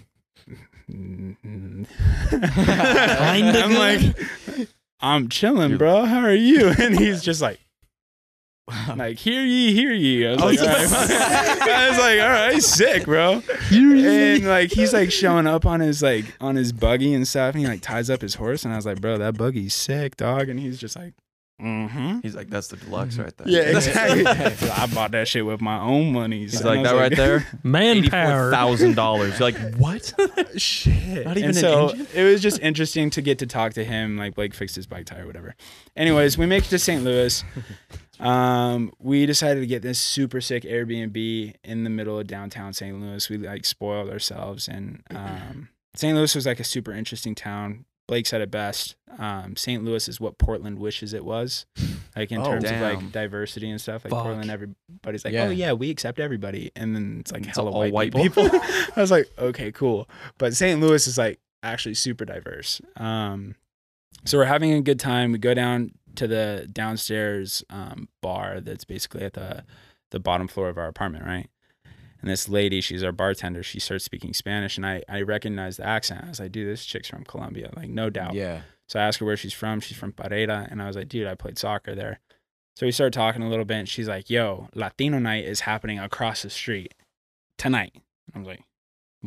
Kinda 2.31 3.63
I'm 3.65 3.75
like, 3.75 4.69
I'm 5.01 5.29
chilling, 5.29 5.77
bro. 5.77 6.05
How 6.07 6.21
are 6.21 6.35
you? 6.35 6.69
And 6.79 6.99
he's 6.99 7.23
just 7.23 7.41
like, 7.43 7.61
like, 8.97 9.19
hear 9.19 9.43
ye, 9.43 9.75
hear 9.75 9.93
ye. 9.93 10.27
I 10.27 10.33
was, 10.33 10.41
I 10.41 10.47
was 10.47 10.61
like, 10.63 10.69
all 10.69 10.81
just- 10.81 11.11
right. 11.11 11.71
I 11.71 11.89
was 11.91 11.99
like, 11.99 12.21
all 12.21 12.29
right, 12.29 12.63
sick, 12.63 13.05
bro. 13.05 13.43
And 13.71 14.45
like, 14.47 14.73
he's 14.73 14.93
like 14.93 15.13
showing 15.13 15.47
up 15.47 15.67
on 15.67 15.81
his 15.81 16.03
like 16.03 16.25
on 16.41 16.57
his 16.57 16.73
buggy 16.73 17.13
and 17.13 17.29
stuff, 17.29 17.55
and 17.55 17.63
he 17.63 17.69
like 17.69 17.83
ties 17.83 18.09
up 18.09 18.23
his 18.23 18.35
horse, 18.35 18.65
and 18.65 18.73
I 18.73 18.77
was 18.77 18.87
like, 18.87 19.01
bro, 19.01 19.19
that 19.19 19.37
buggy's 19.37 19.75
sick, 19.75 20.17
dog. 20.17 20.49
And 20.49 20.59
he's 20.59 20.79
just 20.79 20.97
like, 20.97 21.13
mm-hmm. 21.61 22.21
He's 22.21 22.35
like, 22.35 22.49
that's 22.49 22.69
the 22.69 22.77
deluxe 22.77 23.19
right 23.19 23.37
there. 23.37 23.49
Yeah, 23.49 23.61
exactly. 23.77 24.25
I 24.71 24.87
bought 24.87 25.11
that 25.11 25.29
shit 25.29 25.45
with 25.45 25.61
my 25.61 25.79
own 25.79 26.13
money. 26.15 26.41
He's 26.41 26.59
son. 26.59 26.67
I 26.67 26.71
like 26.71 26.81
was 26.85 26.91
that 26.91 26.99
right 26.99 27.17
there. 27.17 27.47
Manpower. 27.63 28.51
thousand 28.51 28.95
dollars. 28.97 29.41
Like, 29.41 29.57
what? 29.75 30.15
Shit. 30.57 31.27
Not 31.27 31.37
even 31.37 31.51
and 31.51 31.57
an 31.59 31.63
so 31.63 31.89
engine? 31.91 32.07
it 32.15 32.25
was 32.25 32.41
just 32.41 32.61
interesting 32.61 33.11
to 33.11 33.21
get 33.21 33.41
to 33.41 33.47
talk 33.47 33.75
to 33.75 33.85
him. 33.85 34.17
Like 34.17 34.35
Blake 34.37 34.55
fixed 34.55 34.77
his 34.77 34.87
bike 34.87 35.05
tire, 35.05 35.27
whatever. 35.27 35.55
Anyways, 35.97 36.39
we 36.39 36.47
make 36.47 36.65
it 36.65 36.69
to 36.71 36.79
St. 36.79 37.05
Louis. 37.05 37.45
Um, 38.21 38.93
we 38.99 39.27
decided 39.27 39.61
to 39.61 39.67
get 39.67 39.83
this 39.83 39.99
super 39.99 40.41
sick 40.41 40.63
Airbnb 40.63 41.55
in 41.65 41.85
the 41.85 41.91
middle 41.91 42.19
of 42.19 42.27
downtown 42.27 42.73
St. 42.73 42.99
Louis. 43.01 43.29
We 43.29 43.39
like 43.39 43.65
spoiled 43.65 44.11
ourselves, 44.11 44.69
and 44.69 45.03
um, 45.11 45.69
St. 45.95 46.17
Louis 46.17 46.35
was 46.35 46.47
like 46.47 46.61
a 46.61 46.65
super 46.65 46.93
interesting 46.93 47.35
town. 47.35 47.85
Blake 48.07 48.27
said 48.27 48.41
it 48.43 48.51
best. 48.51 48.97
Um, 49.19 49.57
St. 49.57 49.83
Louis 49.83 50.09
is 50.09 50.21
what 50.21 50.37
Portland 50.37 50.79
wishes 50.79 51.15
it 51.15 51.25
was, 51.25 51.65
like 52.15 52.31
in 52.33 52.39
Oh, 52.41 52.45
terms 52.45 52.65
of 52.71 52.81
like 52.81 53.13
diversity 53.13 53.71
and 53.71 53.81
stuff. 53.81 54.05
Like 54.05 54.11
Fuck. 54.11 54.25
Portland, 54.25 54.51
everybody's 54.51 55.25
like, 55.25 55.33
Yeah. 55.33 55.45
oh 55.45 55.51
yeah, 55.51 55.73
we 55.73 55.89
accept 55.91 56.21
everybody, 56.21 56.71
and 56.77 56.95
then 56.95 57.17
it's 57.21 57.33
like 57.33 57.47
It's 57.47 57.57
hella 57.57 57.71
all 57.71 57.81
white, 57.81 57.93
white 57.95 58.15
people. 58.15 58.45
I 58.53 58.93
was 58.97 59.11
like, 59.11 59.31
okay, 59.39 59.73
cool. 59.73 60.09
But 60.37 60.55
St. 60.55 60.81
Louis 60.81 61.07
is 61.07 61.17
like 61.17 61.39
actually 61.63 61.95
super 61.95 62.25
diverse. 62.27 62.81
Um, 62.97 63.55
so 64.27 64.37
we're 64.39 64.45
having 64.45 64.73
a 64.75 64.83
good 64.83 65.01
time. 65.01 65.33
We 65.33 65.39
go 65.39 65.55
down 65.55 65.93
to 66.17 66.27
the 66.27 66.69
downstairs 66.73 67.65
um, 67.71 68.09
bar 68.21 68.61
that's 68.61 68.85
basically 68.85 69.23
at 69.23 69.35
the 69.35 69.65
the 70.11 70.21
bottom 70.21 70.47
floor 70.47 70.69
of 70.69 70.79
our 70.79 70.87
apartment, 70.87 71.25
right? 71.25 71.49
And 72.21 72.31
this 72.31 72.49
lady, 72.49 72.81
she's 72.81 73.03
our 73.03 73.13
bartender. 73.13 73.63
She 73.63 73.81
starts 73.81 74.05
speaking 74.05 74.33
Spanish, 74.33 74.77
and 74.77 74.87
I 74.87 75.03
I 75.09 75.23
recognize 75.23 75.77
the 75.77 75.87
accent. 75.87 76.25
I 76.25 76.29
was 76.29 76.41
like, 76.41 76.53
dude, 76.53 76.69
this 76.69 76.85
chick's 76.85 77.09
from 77.09 77.25
Colombia, 77.25 77.71
like 77.77 77.91
no 77.91 78.11
doubt. 78.11 78.35
Yeah. 78.35 78.63
So 78.89 79.01
I 79.01 79.05
asked 79.05 79.19
her 79.19 79.27
where 79.27 79.37
she's 79.37 79.53
from. 79.53 79.81
She's 79.81 79.97
from 79.97 80.13
Pereira. 80.13 80.69
And 80.71 80.83
I 80.83 80.87
was 80.87 80.97
like, 80.97 81.09
dude, 81.09 81.27
I 81.27 81.35
played 81.35 81.59
soccer 81.59 81.95
there. 81.95 82.21
So 82.77 82.87
we 82.87 82.93
started 82.93 83.13
talking 83.13 83.43
a 83.43 83.49
little 83.49 83.65
bit. 83.65 83.79
And 83.79 83.89
she's 83.89 84.09
like, 84.09 84.29
yo, 84.29 84.69
Latino 84.75 85.19
night 85.19 85.45
is 85.45 85.61
happening 85.61 85.99
across 85.99 86.43
the 86.43 86.51
street 86.51 86.95
tonight. 87.57 87.95
I 88.35 88.39
was 88.39 88.49
like, 88.49 88.63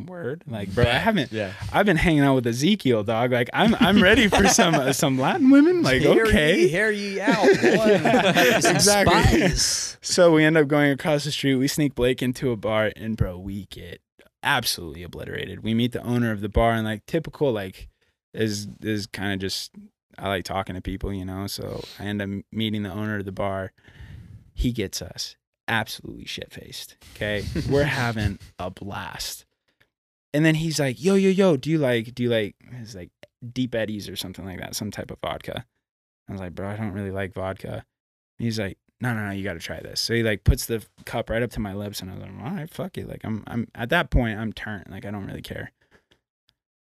word? 0.06 0.44
Like, 0.46 0.74
bro, 0.74 0.84
I 0.84 0.98
haven't, 0.98 1.32
Yeah. 1.32 1.52
I've 1.72 1.86
been 1.86 1.96
hanging 1.96 2.20
out 2.22 2.34
with 2.34 2.46
Ezekiel, 2.46 3.04
dog. 3.04 3.32
Like, 3.32 3.50
I'm, 3.52 3.74
I'm 3.76 4.02
ready 4.02 4.28
for 4.28 4.46
some, 4.48 4.74
uh, 4.74 4.92
some 4.92 5.18
Latin 5.18 5.50
women. 5.50 5.82
Like, 5.82 6.02
okay. 6.04 6.68
Hear 6.68 6.90
ye 6.90 7.20
out, 7.20 7.44
Yeah, 7.62 8.56
exactly. 8.70 9.22
spies. 9.22 9.96
So 10.00 10.32
we 10.32 10.44
end 10.44 10.56
up 10.56 10.68
going 10.68 10.90
across 10.92 11.24
the 11.24 11.30
street. 11.30 11.56
We 11.56 11.68
sneak 11.68 11.94
Blake 11.94 12.22
into 12.22 12.50
a 12.50 12.56
bar, 12.56 12.92
and 12.96 13.16
bro, 13.16 13.38
we 13.38 13.66
get 13.66 14.00
absolutely 14.42 15.02
obliterated. 15.02 15.62
We 15.62 15.74
meet 15.74 15.92
the 15.92 16.02
owner 16.02 16.30
of 16.30 16.40
the 16.40 16.48
bar, 16.48 16.72
and 16.72 16.84
like 16.84 17.04
typical, 17.06 17.52
like 17.52 17.88
is 18.34 18.68
is 18.82 19.06
kind 19.06 19.32
of 19.32 19.40
just 19.40 19.72
I 20.16 20.28
like 20.28 20.44
talking 20.44 20.74
to 20.74 20.80
people, 20.80 21.12
you 21.12 21.24
know. 21.24 21.46
So 21.46 21.82
I 21.98 22.04
end 22.04 22.22
up 22.22 22.28
meeting 22.52 22.82
the 22.84 22.90
owner 22.92 23.18
of 23.18 23.24
the 23.24 23.32
bar. 23.32 23.72
He 24.54 24.72
gets 24.72 25.00
us 25.02 25.36
absolutely 25.66 26.24
shit 26.26 26.52
faced. 26.52 26.96
Okay, 27.14 27.44
we're 27.70 27.84
having 27.84 28.38
a 28.58 28.70
blast. 28.70 29.44
And 30.34 30.44
then 30.44 30.54
he's 30.56 30.78
like, 30.78 31.02
"Yo, 31.02 31.14
yo, 31.14 31.30
yo, 31.30 31.56
do 31.56 31.70
you 31.70 31.78
like 31.78 32.14
do 32.14 32.24
you 32.24 32.28
like 32.28 32.54
it's 32.72 32.94
like 32.94 33.10
Deep 33.52 33.74
Eddies 33.74 34.08
or 34.08 34.16
something 34.16 34.44
like 34.44 34.60
that, 34.60 34.74
some 34.74 34.90
type 34.90 35.10
of 35.10 35.18
vodka?" 35.22 35.64
I 36.28 36.32
was 36.32 36.40
like, 36.40 36.54
"Bro, 36.54 36.68
I 36.68 36.76
don't 36.76 36.92
really 36.92 37.10
like 37.10 37.32
vodka." 37.32 37.84
And 38.38 38.44
he's 38.44 38.58
like, 38.58 38.78
no, 39.00 39.14
no, 39.14 39.26
no, 39.26 39.30
you 39.30 39.44
got 39.44 39.54
to 39.54 39.60
try 39.60 39.80
this. 39.80 40.00
So 40.00 40.14
he 40.14 40.22
like 40.22 40.44
puts 40.44 40.66
the 40.66 40.84
cup 41.04 41.30
right 41.30 41.42
up 41.42 41.50
to 41.52 41.60
my 41.60 41.74
lips, 41.74 42.00
and 42.00 42.10
I 42.10 42.14
was 42.14 42.22
like, 42.22 42.32
all 42.42 42.50
right, 42.50 42.70
fuck 42.70 42.98
it. 42.98 43.08
Like 43.08 43.24
I'm, 43.24 43.44
I'm 43.46 43.68
at 43.74 43.90
that 43.90 44.10
point, 44.10 44.38
I'm 44.38 44.52
turned. 44.52 44.86
Like 44.88 45.06
I 45.06 45.10
don't 45.10 45.26
really 45.26 45.42
care. 45.42 45.72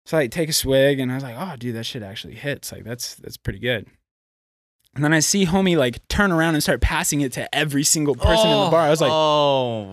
So 0.06 0.16
I 0.16 0.26
take 0.26 0.48
a 0.48 0.54
swig, 0.54 1.00
and 1.00 1.12
I 1.12 1.16
was 1.16 1.24
like, 1.24 1.36
oh, 1.38 1.56
dude, 1.56 1.76
that 1.76 1.84
shit 1.84 2.02
actually 2.02 2.34
hits. 2.34 2.72
Like 2.72 2.84
that's 2.84 3.14
that's 3.16 3.36
pretty 3.36 3.58
good. 3.58 3.86
And 4.94 5.04
then 5.04 5.12
I 5.12 5.20
see 5.20 5.44
homie 5.44 5.76
like 5.76 6.06
turn 6.08 6.32
around 6.32 6.54
and 6.54 6.62
start 6.62 6.80
passing 6.80 7.20
it 7.20 7.32
to 7.34 7.54
every 7.54 7.84
single 7.84 8.14
person 8.14 8.48
in 8.48 8.56
the 8.56 8.66
oh, 8.66 8.70
bar. 8.70 8.80
I 8.80 8.90
was 8.90 9.02
like, 9.02 9.12
oh, 9.12 9.92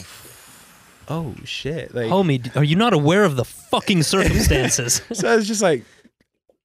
oh 1.10 1.36
shit. 1.44 1.94
Like 1.94 2.08
Homie, 2.12 2.56
are 2.56 2.64
you 2.64 2.76
not 2.76 2.94
aware 2.94 3.24
of 3.24 3.36
the 3.36 3.46
fucking 3.46 4.04
circumstances? 4.16 5.02
so 5.14 5.32
I 5.32 5.36
was 5.36 5.48
just 5.48 5.62
like, 5.62 5.84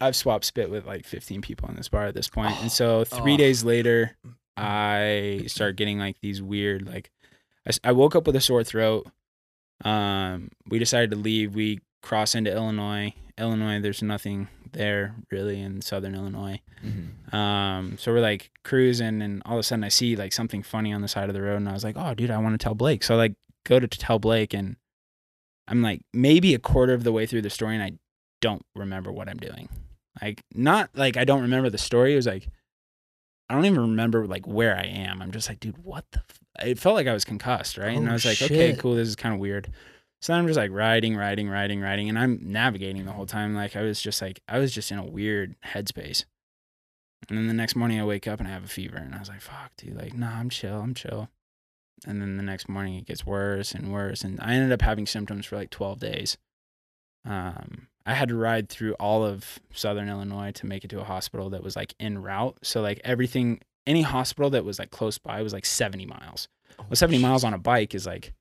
I've 0.00 0.16
swapped 0.16 0.44
spit 0.44 0.70
with 0.70 0.86
like 0.86 1.04
15 1.04 1.42
people 1.42 1.68
in 1.68 1.76
this 1.76 1.88
bar 1.88 2.06
at 2.06 2.14
this 2.14 2.28
point. 2.28 2.60
And 2.62 2.72
so 2.72 3.04
three 3.04 3.34
Oh. 3.34 3.36
days 3.36 3.64
later, 3.64 4.16
I 4.56 5.44
start 5.46 5.76
getting 5.76 5.98
like 5.98 6.16
these 6.20 6.40
weird, 6.42 6.86
like, 6.86 7.10
I 7.84 7.92
woke 7.92 8.16
up 8.16 8.26
with 8.26 8.34
a 8.36 8.40
sore 8.40 8.64
throat. 8.64 9.06
Um, 9.84 10.50
we 10.68 10.78
decided 10.78 11.10
to 11.10 11.16
leave. 11.16 11.54
We 11.54 11.80
cross 12.02 12.34
into 12.34 12.52
Illinois. 12.52 13.14
Illinois, 13.38 13.80
there's 13.80 14.02
nothing 14.02 14.48
there 14.72 15.14
really 15.30 15.60
in 15.60 15.80
southern 15.82 16.14
Illinois. 16.14 16.60
Mhm. 16.84 17.34
Um, 17.34 17.98
so 17.98 18.12
we're 18.12 18.20
like 18.20 18.50
cruising, 18.64 19.20
and 19.22 19.42
all 19.44 19.54
of 19.56 19.60
a 19.60 19.62
sudden 19.62 19.84
I 19.84 19.88
see 19.88 20.16
like 20.16 20.32
something 20.32 20.62
funny 20.62 20.92
on 20.92 21.00
the 21.02 21.08
side 21.08 21.28
of 21.28 21.34
the 21.34 21.42
road, 21.42 21.56
and 21.56 21.68
I 21.68 21.72
was 21.72 21.84
like, 21.84 21.96
"Oh, 21.98 22.14
dude, 22.14 22.30
I 22.30 22.38
want 22.38 22.54
to 22.58 22.62
tell 22.62 22.74
Blake." 22.74 23.02
So 23.02 23.14
I 23.14 23.18
like 23.18 23.34
go 23.64 23.78
to 23.80 23.86
tell 23.86 24.18
Blake, 24.18 24.54
and 24.54 24.76
I'm 25.68 25.82
like 25.82 26.02
maybe 26.12 26.54
a 26.54 26.58
quarter 26.58 26.92
of 26.92 27.04
the 27.04 27.12
way 27.12 27.26
through 27.26 27.42
the 27.42 27.50
story, 27.50 27.74
and 27.74 27.82
I 27.82 27.92
don't 28.40 28.64
remember 28.74 29.12
what 29.12 29.28
I'm 29.28 29.38
doing. 29.38 29.68
Like 30.20 30.42
not 30.54 30.90
like 30.94 31.16
I 31.16 31.24
don't 31.24 31.42
remember 31.42 31.70
the 31.70 31.78
story. 31.78 32.12
It 32.12 32.16
was 32.16 32.26
like 32.26 32.48
I 33.48 33.54
don't 33.54 33.64
even 33.64 33.80
remember 33.80 34.26
like 34.26 34.46
where 34.46 34.76
I 34.76 34.84
am. 34.84 35.20
I'm 35.22 35.32
just 35.32 35.48
like, 35.48 35.60
dude, 35.60 35.78
what 35.78 36.04
the? 36.12 36.18
F-? 36.18 36.68
It 36.68 36.78
felt 36.78 36.94
like 36.94 37.06
I 37.06 37.12
was 37.12 37.24
concussed, 37.24 37.78
right? 37.78 37.96
and 37.96 38.06
Oh, 38.06 38.10
I 38.10 38.14
was 38.14 38.24
like, 38.24 38.40
okay, 38.42 38.74
cool. 38.76 38.94
This 38.94 39.08
is 39.08 39.16
kind 39.16 39.34
of 39.34 39.40
weird. 39.40 39.72
So 40.22 40.32
then 40.32 40.40
I'm 40.40 40.46
just 40.46 40.58
like 40.58 40.70
riding, 40.70 41.16
riding, 41.16 41.48
riding, 41.48 41.80
riding, 41.80 42.08
and 42.08 42.18
I'm 42.18 42.38
navigating 42.42 43.06
the 43.06 43.12
whole 43.12 43.26
time. 43.26 43.54
Like 43.54 43.74
I 43.76 43.82
was 43.82 44.00
just 44.00 44.20
like 44.20 44.40
I 44.48 44.58
was 44.58 44.72
just 44.72 44.90
in 44.90 44.98
a 44.98 45.04
weird 45.04 45.56
headspace. 45.64 46.24
And 47.28 47.38
then 47.38 47.48
the 47.48 47.54
next 47.54 47.76
morning 47.76 48.00
I 48.00 48.04
wake 48.04 48.26
up 48.26 48.38
and 48.38 48.48
I 48.48 48.52
have 48.52 48.64
a 48.64 48.68
fever, 48.68 48.96
and 48.96 49.14
I 49.14 49.18
was 49.18 49.28
like, 49.28 49.40
fuck, 49.40 49.72
dude, 49.76 49.96
like, 49.96 50.14
nah, 50.14 50.38
I'm 50.38 50.50
chill, 50.50 50.80
I'm 50.80 50.94
chill. 50.94 51.28
And 52.06 52.20
then 52.22 52.36
the 52.36 52.42
next 52.42 52.68
morning 52.68 52.94
it 52.96 53.06
gets 53.06 53.26
worse 53.26 53.72
and 53.72 53.92
worse, 53.92 54.22
and 54.22 54.38
I 54.40 54.54
ended 54.54 54.72
up 54.72 54.82
having 54.82 55.06
symptoms 55.06 55.44
for 55.46 55.56
like 55.56 55.70
12 55.70 56.00
days. 56.00 56.38
Um, 57.24 57.88
I 58.06 58.14
had 58.14 58.28
to 58.30 58.34
ride 58.34 58.68
through 58.70 58.94
all 58.94 59.24
of 59.24 59.58
Southern 59.74 60.08
Illinois 60.08 60.52
to 60.52 60.66
make 60.66 60.84
it 60.84 60.88
to 60.88 61.00
a 61.00 61.04
hospital 61.04 61.50
that 61.50 61.62
was 61.62 61.76
like 61.76 61.94
en 62.00 62.18
route. 62.18 62.56
So 62.62 62.80
like 62.80 63.00
everything, 63.04 63.60
any 63.86 64.02
hospital 64.02 64.50
that 64.50 64.64
was 64.64 64.78
like 64.78 64.90
close 64.90 65.18
by 65.18 65.42
was 65.42 65.52
like 65.52 65.66
70 65.66 66.06
miles. 66.06 66.48
Well, 66.78 66.94
70 66.96 67.18
miles 67.18 67.44
on 67.44 67.52
a 67.52 67.58
bike 67.58 67.94
is 67.94 68.06
like 68.06 68.32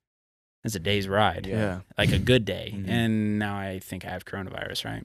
that's 0.63 0.75
a 0.75 0.79
day's 0.79 1.07
ride 1.07 1.45
Yeah. 1.45 1.81
like 1.97 2.11
a 2.11 2.19
good 2.19 2.45
day. 2.45 2.73
Mhm. 2.77 2.89
And 2.89 3.39
now 3.39 3.57
I 3.57 3.79
think 3.79 4.05
I 4.05 4.09
have 4.09 4.23
coronavirus, 4.25 4.85
right? 4.85 5.03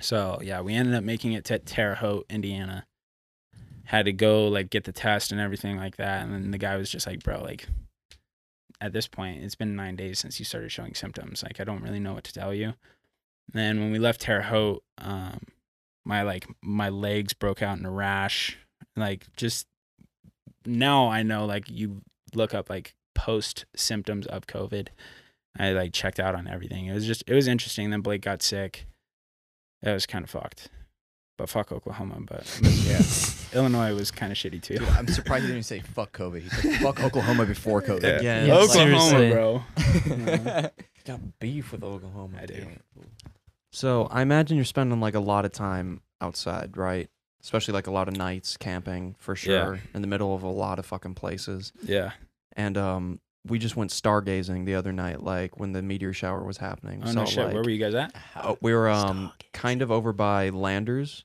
So 0.00 0.38
yeah, 0.42 0.60
we 0.60 0.74
ended 0.74 0.94
up 0.94 1.04
making 1.04 1.32
it 1.32 1.44
to 1.46 1.58
Terre 1.58 1.94
Haute, 1.94 2.26
Indiana. 2.28 2.86
Had 3.86 4.04
to 4.06 4.12
go 4.12 4.48
like 4.48 4.70
get 4.70 4.84
the 4.84 4.92
test 4.92 5.32
and 5.32 5.40
everything 5.40 5.76
like 5.76 5.96
that. 5.96 6.22
And 6.22 6.32
then 6.32 6.50
the 6.50 6.58
guy 6.58 6.76
was 6.76 6.90
just 6.90 7.06
like, 7.06 7.22
bro, 7.22 7.42
like 7.42 7.66
at 8.80 8.92
this 8.92 9.08
point, 9.08 9.42
it's 9.42 9.54
been 9.54 9.76
nine 9.76 9.96
days 9.96 10.18
since 10.18 10.38
you 10.38 10.44
started 10.44 10.70
showing 10.70 10.94
symptoms. 10.94 11.42
Like 11.42 11.60
I 11.60 11.64
don't 11.64 11.82
really 11.82 12.00
know 12.00 12.14
what 12.14 12.24
to 12.24 12.32
tell 12.32 12.52
you. 12.52 12.66
And 12.66 13.54
then 13.54 13.80
when 13.80 13.92
we 13.92 13.98
left 13.98 14.20
Terre 14.20 14.42
Haute, 14.42 14.82
um, 14.98 15.40
my 16.04 16.22
like 16.22 16.46
my 16.62 16.88
legs 16.88 17.32
broke 17.32 17.62
out 17.62 17.78
in 17.78 17.86
a 17.86 17.90
rash. 17.90 18.58
Like 18.96 19.26
just 19.36 19.66
now 20.64 21.08
I 21.08 21.22
know 21.22 21.46
like 21.46 21.70
you 21.70 22.02
look 22.34 22.54
up 22.54 22.68
like 22.68 22.94
post 23.14 23.64
symptoms 23.74 24.26
of 24.26 24.46
COVID. 24.46 24.88
I 25.58 25.72
like 25.72 25.92
checked 25.92 26.20
out 26.20 26.34
on 26.34 26.46
everything. 26.46 26.86
It 26.86 26.94
was 26.94 27.06
just 27.06 27.24
it 27.26 27.34
was 27.34 27.48
interesting. 27.48 27.90
Then 27.90 28.00
Blake 28.00 28.22
got 28.22 28.42
sick. 28.42 28.86
It 29.82 29.92
was 29.92 30.06
kind 30.06 30.24
of 30.24 30.30
fucked. 30.30 30.68
But 31.38 31.48
fuck 31.50 31.70
Oklahoma. 31.72 32.16
But 32.26 32.60
Yeah. 32.62 33.02
Illinois 33.52 33.94
was 33.94 34.10
kind 34.10 34.32
of 34.32 34.38
shitty 34.38 34.62
too. 34.62 34.78
Dude, 34.78 34.88
I'm 34.88 35.06
surprised 35.08 35.44
he 35.44 35.52
didn't 35.52 35.64
say 35.66 35.80
fuck 35.80 36.16
COVID. 36.16 36.42
He 36.42 36.48
said 36.48 36.80
fuck 36.80 37.00
Oklahoma 37.04 37.44
before 37.46 37.82
COVID. 37.82 38.02
Yeah. 38.02 38.20
Yeah, 38.22 38.44
Yeah, 38.46 38.54
Oklahoma, 38.56 39.00
seriously. 39.00 39.30
bro. 39.30 40.70
Got 41.04 41.38
beef 41.38 41.72
with 41.72 41.84
Oklahoma. 41.84 42.38
I 42.42 42.46
do. 42.46 42.54
Damn. 42.54 42.80
So 43.72 44.08
I 44.10 44.22
imagine 44.22 44.56
you're 44.56 44.64
spending 44.64 45.00
like 45.00 45.14
a 45.14 45.20
lot 45.20 45.44
of 45.44 45.52
time 45.52 46.00
outside, 46.20 46.76
right? 46.76 47.08
Especially 47.42 47.74
like 47.74 47.86
a 47.86 47.90
lot 47.92 48.08
of 48.08 48.16
nights 48.16 48.56
camping 48.56 49.14
for 49.18 49.36
sure, 49.36 49.78
in 49.94 50.00
the 50.00 50.08
middle 50.08 50.34
of 50.34 50.42
a 50.42 50.48
lot 50.48 50.78
of 50.78 50.86
fucking 50.86 51.14
places. 51.14 51.72
Yeah. 51.82 52.12
And 52.56 52.76
um, 52.78 53.20
we 53.48 53.58
just 53.58 53.76
went 53.76 53.90
stargazing 53.90 54.64
the 54.66 54.74
other 54.74 54.92
night, 54.92 55.22
like 55.22 55.58
when 55.58 55.72
the 55.72 55.82
meteor 55.82 56.12
shower 56.12 56.42
was 56.44 56.58
happening. 56.58 57.02
Oh 57.04 57.06
So, 57.12 57.20
no 57.20 57.26
shit. 57.26 57.44
like, 57.44 57.54
Where 57.54 57.62
were 57.62 57.70
you 57.70 57.78
guys 57.78 57.94
at? 57.94 58.14
uh, 58.34 58.54
we 58.60 58.72
were 58.74 58.88
um 58.88 59.32
kind 59.52 59.82
of 59.82 59.90
over 59.90 60.12
by 60.12 60.50
Landers. 60.50 61.24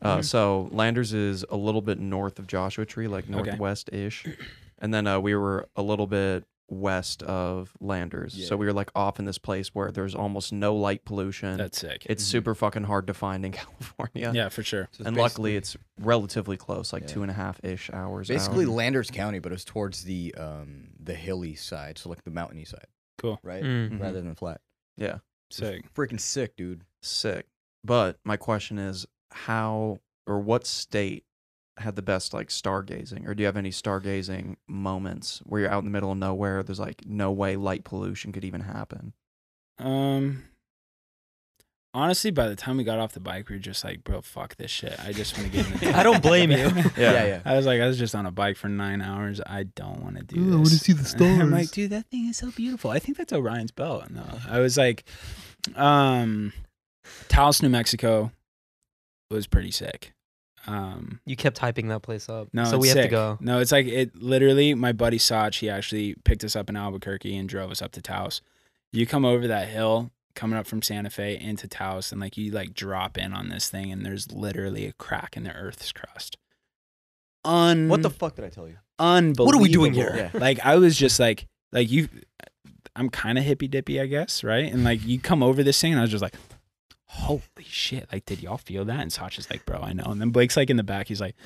Uh, 0.00 0.18
Mhm. 0.18 0.24
So 0.24 0.68
Landers 0.72 1.12
is 1.12 1.44
a 1.50 1.56
little 1.56 1.82
bit 1.82 1.98
north 1.98 2.38
of 2.38 2.46
Joshua 2.46 2.84
Tree, 2.84 3.06
like 3.08 3.24
Okay. 3.24 3.32
northwest 3.32 3.90
ish, 3.92 4.26
and 4.78 4.92
then 4.92 5.06
uh, 5.06 5.20
we 5.20 5.34
were 5.34 5.68
a 5.76 5.82
little 5.82 6.06
bit 6.06 6.44
west 6.72 7.22
of 7.24 7.72
Landers. 7.80 8.48
So 8.48 8.56
we 8.56 8.66
were 8.66 8.72
like 8.72 8.90
off 8.94 9.18
in 9.18 9.24
this 9.26 9.38
place 9.38 9.68
where 9.74 9.90
there's 9.92 10.14
almost 10.14 10.52
no 10.52 10.74
light 10.74 11.04
pollution. 11.04 11.56
That's 11.58 11.78
sick. 11.78 12.06
it's 12.08 12.24
Mhm. 12.24 12.28
super 12.28 12.54
fucking 12.54 12.84
hard 12.84 13.06
to 13.08 13.14
find 13.14 13.44
in 13.44 13.52
California. 13.62 14.32
yeah, 14.34 14.48
for 14.48 14.62
sure. 14.62 14.88
So 14.92 15.04
and 15.04 15.16
luckily 15.16 15.56
it's 15.56 15.76
relatively 16.00 16.56
close, 16.56 16.92
like 16.92 17.02
Yeah. 17.02 17.08
two 17.08 17.22
and 17.22 17.30
a 17.30 17.34
half 17.34 17.62
ish 17.64 17.90
hours. 17.92 18.28
basically 18.28 18.64
out. 18.64 18.70
Landers 18.72 19.10
County, 19.10 19.38
but 19.38 19.52
it 19.52 19.54
was 19.56 19.64
towards 19.64 20.04
the 20.04 20.34
um 20.36 20.88
the 20.98 21.14
hilly 21.14 21.54
side, 21.54 21.98
so 21.98 22.08
like 22.08 22.24
the 22.24 22.30
mountainy 22.30 22.64
side. 22.64 22.86
Cool. 23.18 23.38
Right? 23.42 23.62
Mm. 23.62 23.90
Mhm. 23.90 24.00
Rather 24.00 24.20
than 24.22 24.34
flat. 24.34 24.60
yeah, 24.96 25.18
Sick. 25.50 25.92
Freaking 25.94 26.20
sick, 26.20 26.56
dude. 26.56 26.82
sick. 27.02 27.46
But 27.84 28.18
my 28.24 28.36
question 28.36 28.78
is, 28.78 29.06
how 29.30 29.98
or 30.26 30.38
what 30.40 30.66
state 30.66 31.24
had 31.82 31.96
the 31.96 32.02
best 32.02 32.32
like 32.32 32.48
stargazing, 32.48 33.28
or 33.28 33.34
do 33.34 33.42
you 33.42 33.46
have 33.46 33.56
any 33.56 33.70
stargazing 33.70 34.56
moments 34.66 35.40
where 35.44 35.60
you're 35.60 35.70
out 35.70 35.80
in 35.80 35.84
the 35.84 35.90
middle 35.90 36.12
of 36.12 36.18
nowhere? 36.18 36.62
There's 36.62 36.80
like 36.80 37.02
no 37.06 37.30
way 37.30 37.56
light 37.56 37.84
pollution 37.84 38.32
could 38.32 38.44
even 38.44 38.62
happen. 38.62 39.12
Um 39.78 40.44
honestly, 41.94 42.30
by 42.30 42.48
the 42.48 42.56
time 42.56 42.76
we 42.76 42.84
got 42.84 42.98
off 42.98 43.12
the 43.12 43.20
bike, 43.20 43.48
we 43.48 43.56
were 43.56 43.60
just 43.60 43.84
like, 43.84 44.04
bro, 44.04 44.20
fuck 44.20 44.56
this 44.56 44.70
shit. 44.70 44.98
I 45.04 45.12
just 45.12 45.36
want 45.36 45.50
to 45.50 45.56
get 45.56 45.66
in 45.66 45.92
the 45.92 45.98
I 45.98 46.02
don't 46.02 46.22
blame 46.22 46.50
you. 46.50 46.58
Yeah, 46.96 47.24
yeah. 47.24 47.40
I 47.44 47.56
was 47.56 47.66
like, 47.66 47.80
I 47.80 47.86
was 47.86 47.98
just 47.98 48.14
on 48.14 48.26
a 48.26 48.30
bike 48.30 48.56
for 48.56 48.68
nine 48.68 49.02
hours. 49.02 49.40
I 49.44 49.64
don't 49.64 50.02
want 50.02 50.16
to 50.16 50.22
do 50.22 50.40
Ooh, 50.40 50.44
this. 50.44 50.54
I 50.54 50.56
wanna 50.56 50.66
see 50.68 50.92
the 50.92 51.24
And 51.26 51.42
I'm 51.42 51.50
like, 51.50 51.70
dude, 51.70 51.90
that 51.90 52.06
thing 52.06 52.28
is 52.28 52.36
so 52.36 52.50
beautiful. 52.50 52.90
I 52.90 52.98
think 52.98 53.18
that's 53.18 53.32
Orion's 53.32 53.70
belt. 53.70 54.10
No, 54.10 54.24
I 54.48 54.60
was 54.60 54.76
like, 54.76 55.04
um, 55.76 56.52
Taos, 57.28 57.62
New 57.62 57.68
Mexico 57.68 58.32
was 59.30 59.46
pretty 59.46 59.70
sick. 59.70 60.12
Um, 60.66 61.20
You 61.26 61.34
kept 61.36 61.58
hyping 61.58 61.88
that 61.88 62.02
place 62.02 62.28
up. 62.28 62.48
no, 62.52 62.64
so 62.64 62.76
it's 62.76 62.82
we 62.82 62.88
have 62.88 62.96
to 63.02 63.08
go. 63.08 63.38
No, 63.40 63.58
it's 63.58 63.72
like 63.72 63.86
it 63.86 64.14
literally. 64.16 64.74
My 64.74 64.92
buddy 64.92 65.18
Sach, 65.18 65.54
he 65.54 65.68
actually 65.68 66.14
picked 66.24 66.44
us 66.44 66.54
up 66.54 66.68
in 66.68 66.76
Albuquerque 66.76 67.36
and 67.36 67.48
drove 67.48 67.70
us 67.70 67.82
up 67.82 67.92
to 67.92 68.02
Taos. 68.02 68.40
You 68.92 69.06
come 69.06 69.24
over 69.24 69.46
that 69.48 69.68
hill, 69.68 70.10
coming 70.34 70.58
up 70.58 70.66
from 70.66 70.82
Santa 70.82 71.10
Fe 71.10 71.38
into 71.38 71.66
Taos, 71.66 72.12
and 72.12 72.20
like 72.20 72.36
you 72.36 72.50
like 72.52 72.74
drop 72.74 73.18
in 73.18 73.32
on 73.32 73.48
this 73.48 73.68
thing, 73.68 73.90
and 73.90 74.04
there's 74.06 74.30
literally 74.30 74.86
a 74.86 74.92
crack 74.92 75.36
in 75.36 75.44
the 75.44 75.52
Earth's 75.52 75.90
crust. 75.92 76.36
Un 77.44 77.88
What 77.88 78.02
the 78.02 78.10
fuck 78.10 78.36
did 78.36 78.44
I 78.44 78.48
tell 78.48 78.68
you? 78.68 78.76
unbelievable. 78.98 79.46
What 79.46 79.54
are 79.56 79.62
we 79.62 79.68
doing 79.72 79.94
here? 79.94 80.30
Yeah. 80.32 80.38
Like 80.40 80.60
I 80.64 80.76
was 80.76 80.96
just 80.96 81.18
like 81.18 81.48
like 81.72 81.90
you 81.90 82.08
I'm 82.94 83.08
kind 83.08 83.36
of 83.38 83.42
hippy 83.44 83.66
dippy, 83.66 84.00
I 84.00 84.06
guess, 84.06 84.44
right? 84.44 84.70
And 84.72 84.84
like 84.84 85.04
you 85.04 85.18
come 85.18 85.42
over 85.42 85.62
this 85.64 85.80
thing 85.80 85.92
and 85.92 85.98
I 85.98 86.02
was 86.02 86.10
just 86.10 86.22
like 86.22 86.36
holy 87.12 87.42
shit. 87.60 88.08
Like 88.12 88.24
did 88.26 88.42
y'all 88.42 88.56
feel 88.58 88.84
that? 88.86 89.00
And 89.00 89.12
Sasha's 89.12 89.50
like, 89.50 89.64
"Bro, 89.66 89.80
I 89.80 89.92
know." 89.92 90.04
And 90.04 90.20
then 90.20 90.30
Blake's 90.30 90.56
like 90.56 90.70
in 90.70 90.76
the 90.76 90.82
back, 90.82 91.08
he's 91.08 91.20
like 91.20 91.36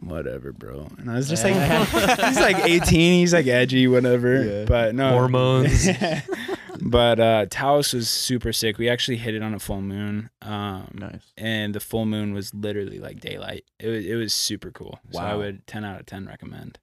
whatever, 0.00 0.52
bro. 0.52 0.88
And 0.98 1.10
I 1.10 1.14
was 1.14 1.28
just 1.28 1.44
like 1.44 1.54
he's 2.28 2.40
like 2.40 2.58
18, 2.58 3.20
he's 3.20 3.32
like 3.32 3.46
edgy 3.46 3.88
whatever. 3.88 4.42
Yeah. 4.42 4.64
But 4.66 4.94
no. 4.94 5.10
Hormones. 5.10 5.88
but 6.80 7.18
uh 7.18 7.46
Taos 7.50 7.92
was 7.92 8.08
super 8.08 8.52
sick. 8.52 8.78
We 8.78 8.88
actually 8.88 9.16
hit 9.16 9.34
it 9.34 9.42
on 9.42 9.54
a 9.54 9.58
full 9.58 9.80
moon. 9.80 10.30
Um 10.42 10.88
Nice. 10.94 11.32
and 11.36 11.74
the 11.74 11.80
full 11.80 12.06
moon 12.06 12.34
was 12.34 12.54
literally 12.54 12.98
like 12.98 13.20
daylight. 13.20 13.64
It 13.78 13.88
was 13.88 14.04
it 14.04 14.14
was 14.16 14.34
super 14.34 14.70
cool. 14.70 15.00
So 15.12 15.18
I 15.18 15.34
would 15.34 15.66
10 15.66 15.84
out 15.84 16.00
of 16.00 16.06
10 16.06 16.26
recommend. 16.26 16.78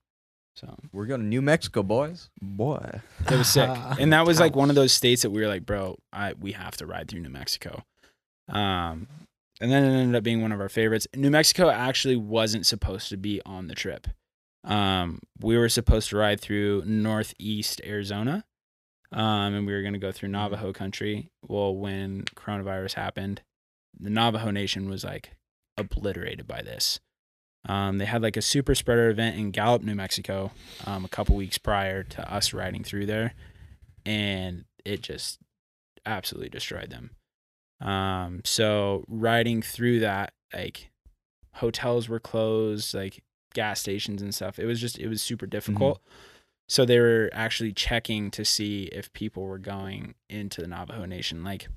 So 0.55 0.75
We're 0.91 1.07
going 1.07 1.21
to 1.21 1.25
New 1.25 1.41
Mexico, 1.41 1.81
boys. 1.81 2.29
Boy. 2.39 3.01
it 3.29 3.35
was 3.35 3.47
sick, 3.47 3.69
and 3.99 4.13
that 4.13 4.25
was 4.27 4.39
like 4.39 4.55
one 4.55 4.69
of 4.69 4.75
those 4.75 4.93
states 4.93 5.23
that 5.23 5.31
we 5.31 5.41
were 5.41 5.47
like, 5.47 5.65
bro, 5.65 5.97
I 6.11 6.33
we 6.39 6.51
have 6.51 6.77
to 6.77 6.85
ride 6.85 7.07
through 7.07 7.21
New 7.21 7.29
Mexico. 7.29 7.83
Um, 8.49 9.07
and 9.61 9.71
then 9.71 9.83
it 9.83 9.97
ended 9.97 10.15
up 10.15 10.23
being 10.23 10.41
one 10.41 10.51
of 10.51 10.59
our 10.59 10.69
favorites. 10.69 11.07
New 11.15 11.29
Mexico 11.29 11.69
actually 11.69 12.15
wasn't 12.15 12.65
supposed 12.65 13.09
to 13.09 13.17
be 13.17 13.41
on 13.45 13.67
the 13.67 13.75
trip. 13.75 14.07
Um, 14.63 15.19
we 15.39 15.57
were 15.57 15.69
supposed 15.69 16.09
to 16.09 16.17
ride 16.17 16.39
through 16.39 16.83
northeast 16.85 17.81
Arizona, 17.85 18.45
um, 19.11 19.53
and 19.53 19.67
we 19.67 19.73
were 19.73 19.81
going 19.81 19.93
to 19.93 19.99
go 19.99 20.11
through 20.11 20.29
Navajo 20.29 20.73
country. 20.73 21.29
Well, 21.47 21.75
when 21.75 22.23
coronavirus 22.35 22.93
happened, 22.93 23.41
the 23.97 24.09
Navajo 24.09 24.51
Nation 24.51 24.89
was 24.89 25.03
like 25.03 25.31
obliterated 25.77 26.47
by 26.47 26.61
this. 26.61 26.99
Um, 27.65 27.97
they 27.97 28.05
had 28.05 28.21
like 28.21 28.35
a 28.35 28.41
super 28.41 28.75
spreader 28.75 29.09
event 29.09 29.37
in 29.37 29.51
Gallup, 29.51 29.83
New 29.83 29.95
Mexico, 29.95 30.51
um, 30.85 31.05
a 31.05 31.09
couple 31.09 31.35
weeks 31.35 31.57
prior 31.57 32.03
to 32.03 32.33
us 32.33 32.53
riding 32.53 32.83
through 32.83 33.05
there, 33.05 33.33
and 34.05 34.65
it 34.83 35.01
just 35.01 35.39
absolutely 36.05 36.49
destroyed 36.49 36.89
them. 36.89 37.11
Um, 37.83 38.41
so 38.45 39.03
riding 39.07 39.61
through 39.61 39.99
that, 39.99 40.33
like 40.53 40.89
hotels 41.55 42.09
were 42.09 42.19
closed, 42.19 42.93
like 42.93 43.23
gas 43.53 43.79
stations 43.79 44.21
and 44.21 44.33
stuff. 44.33 44.57
It 44.57 44.65
was 44.65 44.79
just 44.79 44.97
it 44.97 45.07
was 45.07 45.21
super 45.21 45.45
difficult. 45.45 46.01
So 46.67 46.85
they 46.85 46.99
were 46.99 47.29
actually 47.33 47.73
checking 47.73 48.31
to 48.31 48.45
see 48.45 48.83
if 48.85 49.11
people 49.13 49.43
were 49.43 49.59
going 49.59 50.15
into 50.29 50.61
the 50.61 50.67
Navajo 50.67 51.05
Nation. 51.05 51.43
Like 51.43 51.67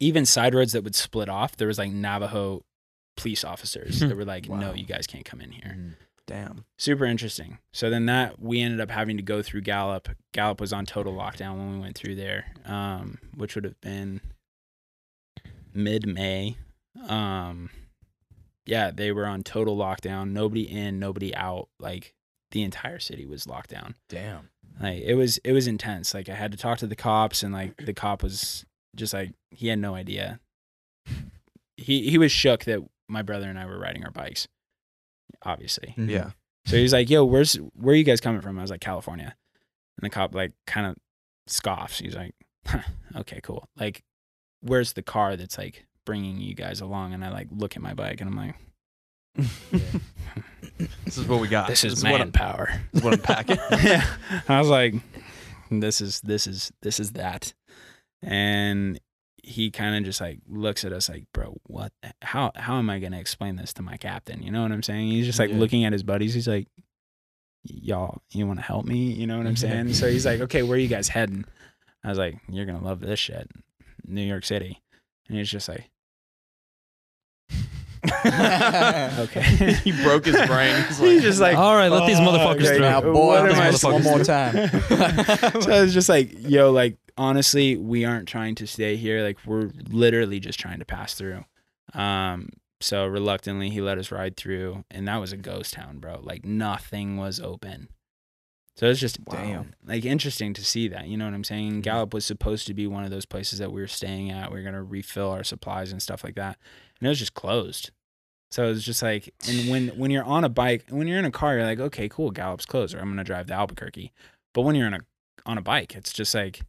even 0.00 0.26
side 0.26 0.54
roads 0.54 0.72
that 0.72 0.82
would 0.84 0.96
split 0.96 1.28
off, 1.28 1.56
there 1.56 1.68
was 1.68 1.78
like 1.78 1.92
Navajo 1.92 2.62
police 3.16 3.44
officers 3.44 4.00
that 4.00 4.16
were 4.16 4.24
like, 4.24 4.48
"No, 4.48 4.74
you 4.74 4.84
guys 4.84 5.06
can't 5.06 5.24
come 5.24 5.40
in 5.40 5.52
here." 5.52 5.96
Damn. 6.26 6.64
super 6.78 7.06
interesting. 7.06 7.58
So 7.72 7.90
then 7.90 8.06
that 8.06 8.40
we 8.40 8.60
ended 8.60 8.80
up 8.80 8.90
having 8.90 9.16
to 9.16 9.22
go 9.22 9.42
through 9.42 9.62
Gallup. 9.62 10.08
Gallup 10.32 10.60
was 10.60 10.72
on 10.72 10.86
total 10.86 11.12
lockdown 11.12 11.56
when 11.56 11.72
we 11.72 11.80
went 11.80 11.96
through 11.96 12.14
there, 12.14 12.52
um, 12.66 13.18
which 13.34 13.56
would 13.56 13.64
have 13.64 13.80
been 13.80 14.20
mid 15.74 16.06
May. 16.06 16.56
Um, 17.08 17.70
yeah, 18.66 18.90
they 18.90 19.12
were 19.12 19.26
on 19.26 19.42
total 19.42 19.76
lockdown. 19.76 20.30
Nobody 20.32 20.62
in, 20.62 20.98
nobody 20.98 21.34
out. 21.34 21.68
Like 21.78 22.14
the 22.50 22.62
entire 22.62 22.98
city 22.98 23.26
was 23.26 23.46
locked 23.46 23.70
down. 23.70 23.94
Damn. 24.08 24.50
Like 24.80 25.02
it 25.02 25.14
was 25.14 25.38
it 25.38 25.52
was 25.52 25.66
intense. 25.66 26.14
Like 26.14 26.28
I 26.28 26.34
had 26.34 26.52
to 26.52 26.58
talk 26.58 26.78
to 26.78 26.86
the 26.86 26.96
cops, 26.96 27.42
and 27.42 27.52
like 27.52 27.76
the 27.84 27.94
cop 27.94 28.22
was 28.22 28.64
just 28.96 29.12
like 29.14 29.32
he 29.50 29.68
had 29.68 29.78
no 29.78 29.94
idea. 29.94 30.40
He 31.76 32.10
he 32.10 32.18
was 32.18 32.30
shook 32.32 32.64
that 32.64 32.80
my 33.08 33.22
brother 33.22 33.48
and 33.48 33.58
I 33.58 33.66
were 33.66 33.78
riding 33.78 34.04
our 34.04 34.10
bikes. 34.10 34.46
Obviously, 35.42 35.94
Mm-hmm. 35.96 36.10
Yeah. 36.10 36.30
so 36.66 36.76
he's 36.76 36.92
like, 36.92 37.08
"Yo, 37.08 37.24
where's 37.24 37.54
where 37.74 37.94
are 37.94 37.96
you 37.96 38.04
guys 38.04 38.20
coming 38.20 38.42
from?" 38.42 38.58
I 38.58 38.62
was 38.62 38.70
like, 38.70 38.80
"California," 38.82 39.34
and 39.98 40.04
the 40.04 40.10
cop 40.10 40.34
like 40.34 40.52
kind 40.66 40.86
of 40.86 40.96
scoffs. 41.46 41.98
He's 41.98 42.14
like, 42.14 42.34
huh, 42.66 42.82
"Okay, 43.16 43.40
cool. 43.42 43.66
Like, 43.78 44.02
where's 44.60 44.92
the 44.94 45.02
car 45.02 45.36
that's 45.36 45.58
like 45.58 45.84
bringing 46.06 46.40
you 46.40 46.54
guys 46.54 46.80
along?" 46.80 47.14
And 47.14 47.24
I 47.24 47.30
like 47.30 47.48
look 47.50 47.76
at 47.76 47.82
my 47.82 47.94
bike 47.94 48.20
and 48.20 48.28
I'm 48.30 48.36
like, 48.36 48.54
This 51.04 51.18
is 51.18 51.26
what 51.26 51.40
we 51.40 51.48
got. 51.48 51.68
"This 51.68 51.84
is 51.84 52.02
what 52.02 52.12
I'm, 52.14 52.18
manpower." 52.18 52.68
this 52.92 53.00
is 53.00 53.04
what 53.04 53.14
I'm 53.14 53.20
packing. 53.20 53.58
yeah, 53.82 54.06
I 54.48 54.58
was 54.58 54.68
like, 54.68 54.94
"This 55.70 56.00
is 56.00 56.20
this 56.22 56.46
is 56.46 56.72
this 56.82 56.98
is 56.98 57.12
that," 57.12 57.52
and 58.22 58.98
he 59.42 59.70
kind 59.70 59.96
of 59.96 60.04
just 60.04 60.20
like 60.20 60.38
looks 60.48 60.84
at 60.84 60.92
us 60.92 61.08
like, 61.08 61.24
bro, 61.34 61.56
what? 61.66 61.92
How 62.22 62.52
how 62.56 62.78
am 62.78 62.88
I 62.90 62.98
gonna 62.98 63.18
explain 63.18 63.56
this 63.56 63.72
to 63.74 63.82
my 63.82 63.96
captain? 63.96 64.42
You 64.42 64.50
know 64.50 64.62
what 64.62 64.72
I'm 64.72 64.82
saying? 64.82 65.08
He's 65.10 65.26
just 65.26 65.38
like 65.38 65.50
Yeah. 65.50 65.56
looking 65.56 65.84
at 65.84 65.92
his 65.92 66.02
buddies. 66.02 66.32
He's 66.34 66.48
like, 66.48 66.68
y'all, 67.64 68.22
you 68.30 68.46
want 68.46 68.58
to 68.58 68.64
help 68.64 68.86
me? 68.86 69.12
You 69.12 69.26
know 69.26 69.36
what 69.38 69.46
I'm 69.46 69.56
saying? 69.56 69.92
so 69.94 70.08
he's 70.10 70.24
like, 70.30 70.40
okay, 70.42 70.62
where 70.62 70.76
are 70.76 70.80
you 70.80 70.88
guys 70.88 71.08
heading? 71.08 71.44
I 72.04 72.08
was 72.08 72.18
like, 72.18 72.38
you're 72.48 72.66
gonna 72.66 72.82
love 72.84 73.00
this 73.00 73.18
shit, 73.18 73.50
New 74.10 74.22
York 74.22 74.44
City. 74.44 74.80
And 75.28 75.38
he's 75.38 75.50
just 75.50 75.68
like, 75.68 75.90
okay. 78.26 79.42
he 79.84 79.92
broke 80.02 80.24
his 80.24 80.36
brain. 80.46 80.74
He's 80.88 80.98
He's 80.98 81.22
just 81.22 81.40
like, 81.40 81.56
All 81.56 81.74
right, 81.74 81.88
let 81.88 82.06
these 82.06 82.16
motherfuckers 82.16 82.62
like, 82.62 82.76
through. 82.76 82.78
Now, 82.78 83.00
boy, 83.02 83.36
am 83.36 83.72
this 83.72 83.84
I 83.84 83.92
one 83.92 84.02
more 84.02 84.24
time. 84.24 84.70
so 85.60 85.70
I 85.70 85.82
was 85.82 85.92
just 85.92 86.08
like, 86.08 86.30
yo, 86.38 86.70
like 86.70 86.96
honestly, 87.18 87.76
we 87.76 88.06
aren't 88.06 88.26
trying 88.26 88.54
to 88.56 88.66
stay 88.66 88.96
here. 88.96 89.22
Like 89.22 89.38
we're 89.44 89.70
literally 89.90 90.40
just 90.40 90.58
trying 90.58 90.78
to 90.78 90.86
pass 90.86 91.12
through. 91.14 91.44
Um, 91.92 92.48
so 92.80 93.06
reluctantly 93.06 93.68
he 93.68 93.82
let 93.82 93.98
us 93.98 94.10
ride 94.10 94.36
through 94.36 94.84
and 94.90 95.06
that 95.06 95.18
was 95.18 95.32
a 95.32 95.36
ghost 95.36 95.74
town, 95.74 95.98
bro. 95.98 96.20
Like 96.22 96.44
nothing 96.44 97.18
was 97.18 97.38
open. 97.38 97.88
So 98.80 98.86
it's 98.86 98.98
just 98.98 99.22
Damn. 99.26 99.74
like 99.86 100.06
interesting 100.06 100.54
to 100.54 100.64
see 100.64 100.88
that. 100.88 101.06
You 101.06 101.18
know 101.18 101.26
what 101.26 101.34
I'm 101.34 101.44
saying? 101.44 101.70
Mm-hmm. 101.70 101.80
Gallup 101.80 102.14
was 102.14 102.24
supposed 102.24 102.66
to 102.66 102.72
be 102.72 102.86
one 102.86 103.04
of 103.04 103.10
those 103.10 103.26
places 103.26 103.58
that 103.58 103.70
we 103.70 103.82
were 103.82 103.86
staying 103.86 104.30
at. 104.30 104.50
We 104.50 104.56
were 104.56 104.64
gonna 104.64 104.82
refill 104.82 105.28
our 105.30 105.44
supplies 105.44 105.92
and 105.92 106.00
stuff 106.02 106.24
like 106.24 106.34
that. 106.36 106.56
And 106.98 107.06
it 107.06 107.10
was 107.10 107.18
just 107.18 107.34
closed. 107.34 107.90
So 108.50 108.64
it 108.64 108.68
was 108.70 108.82
just 108.82 109.02
like 109.02 109.34
and 109.46 109.68
when 109.68 109.88
when 109.98 110.10
you're 110.10 110.24
on 110.24 110.44
a 110.44 110.48
bike, 110.48 110.86
when 110.88 111.06
you're 111.06 111.18
in 111.18 111.26
a 111.26 111.30
car, 111.30 111.56
you're 111.56 111.66
like, 111.66 111.78
okay, 111.78 112.08
cool, 112.08 112.30
Gallup's 112.30 112.64
closed, 112.64 112.94
or 112.94 113.00
I'm 113.00 113.10
gonna 113.10 113.22
drive 113.22 113.48
to 113.48 113.52
Albuquerque. 113.52 114.12
But 114.54 114.62
when 114.62 114.74
you're 114.74 114.86
in 114.86 114.94
a 114.94 115.00
on 115.44 115.58
a 115.58 115.62
bike, 115.62 115.94
it's 115.94 116.14
just 116.14 116.34
like 116.34 116.62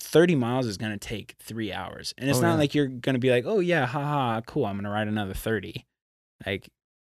30 0.00 0.34
miles 0.34 0.66
is 0.66 0.78
going 0.78 0.92
to 0.92 0.98
take 0.98 1.34
three 1.40 1.72
hours. 1.72 2.14
And 2.16 2.28
oh, 2.28 2.30
it's 2.30 2.38
Oh, 2.38 2.42
not 2.42 2.52
yeah. 2.52 2.58
like 2.58 2.74
you're 2.74 2.86
going 2.86 3.14
to 3.14 3.18
be 3.18 3.30
like, 3.30 3.44
oh, 3.46 3.58
yeah, 3.58 3.84
haha, 3.84 4.40
cool, 4.42 4.64
I'm 4.64 4.76
going 4.76 4.84
to 4.84 4.90
ride 4.90 5.08
another 5.08 5.34
30. 5.34 5.84
Like, 6.46 6.68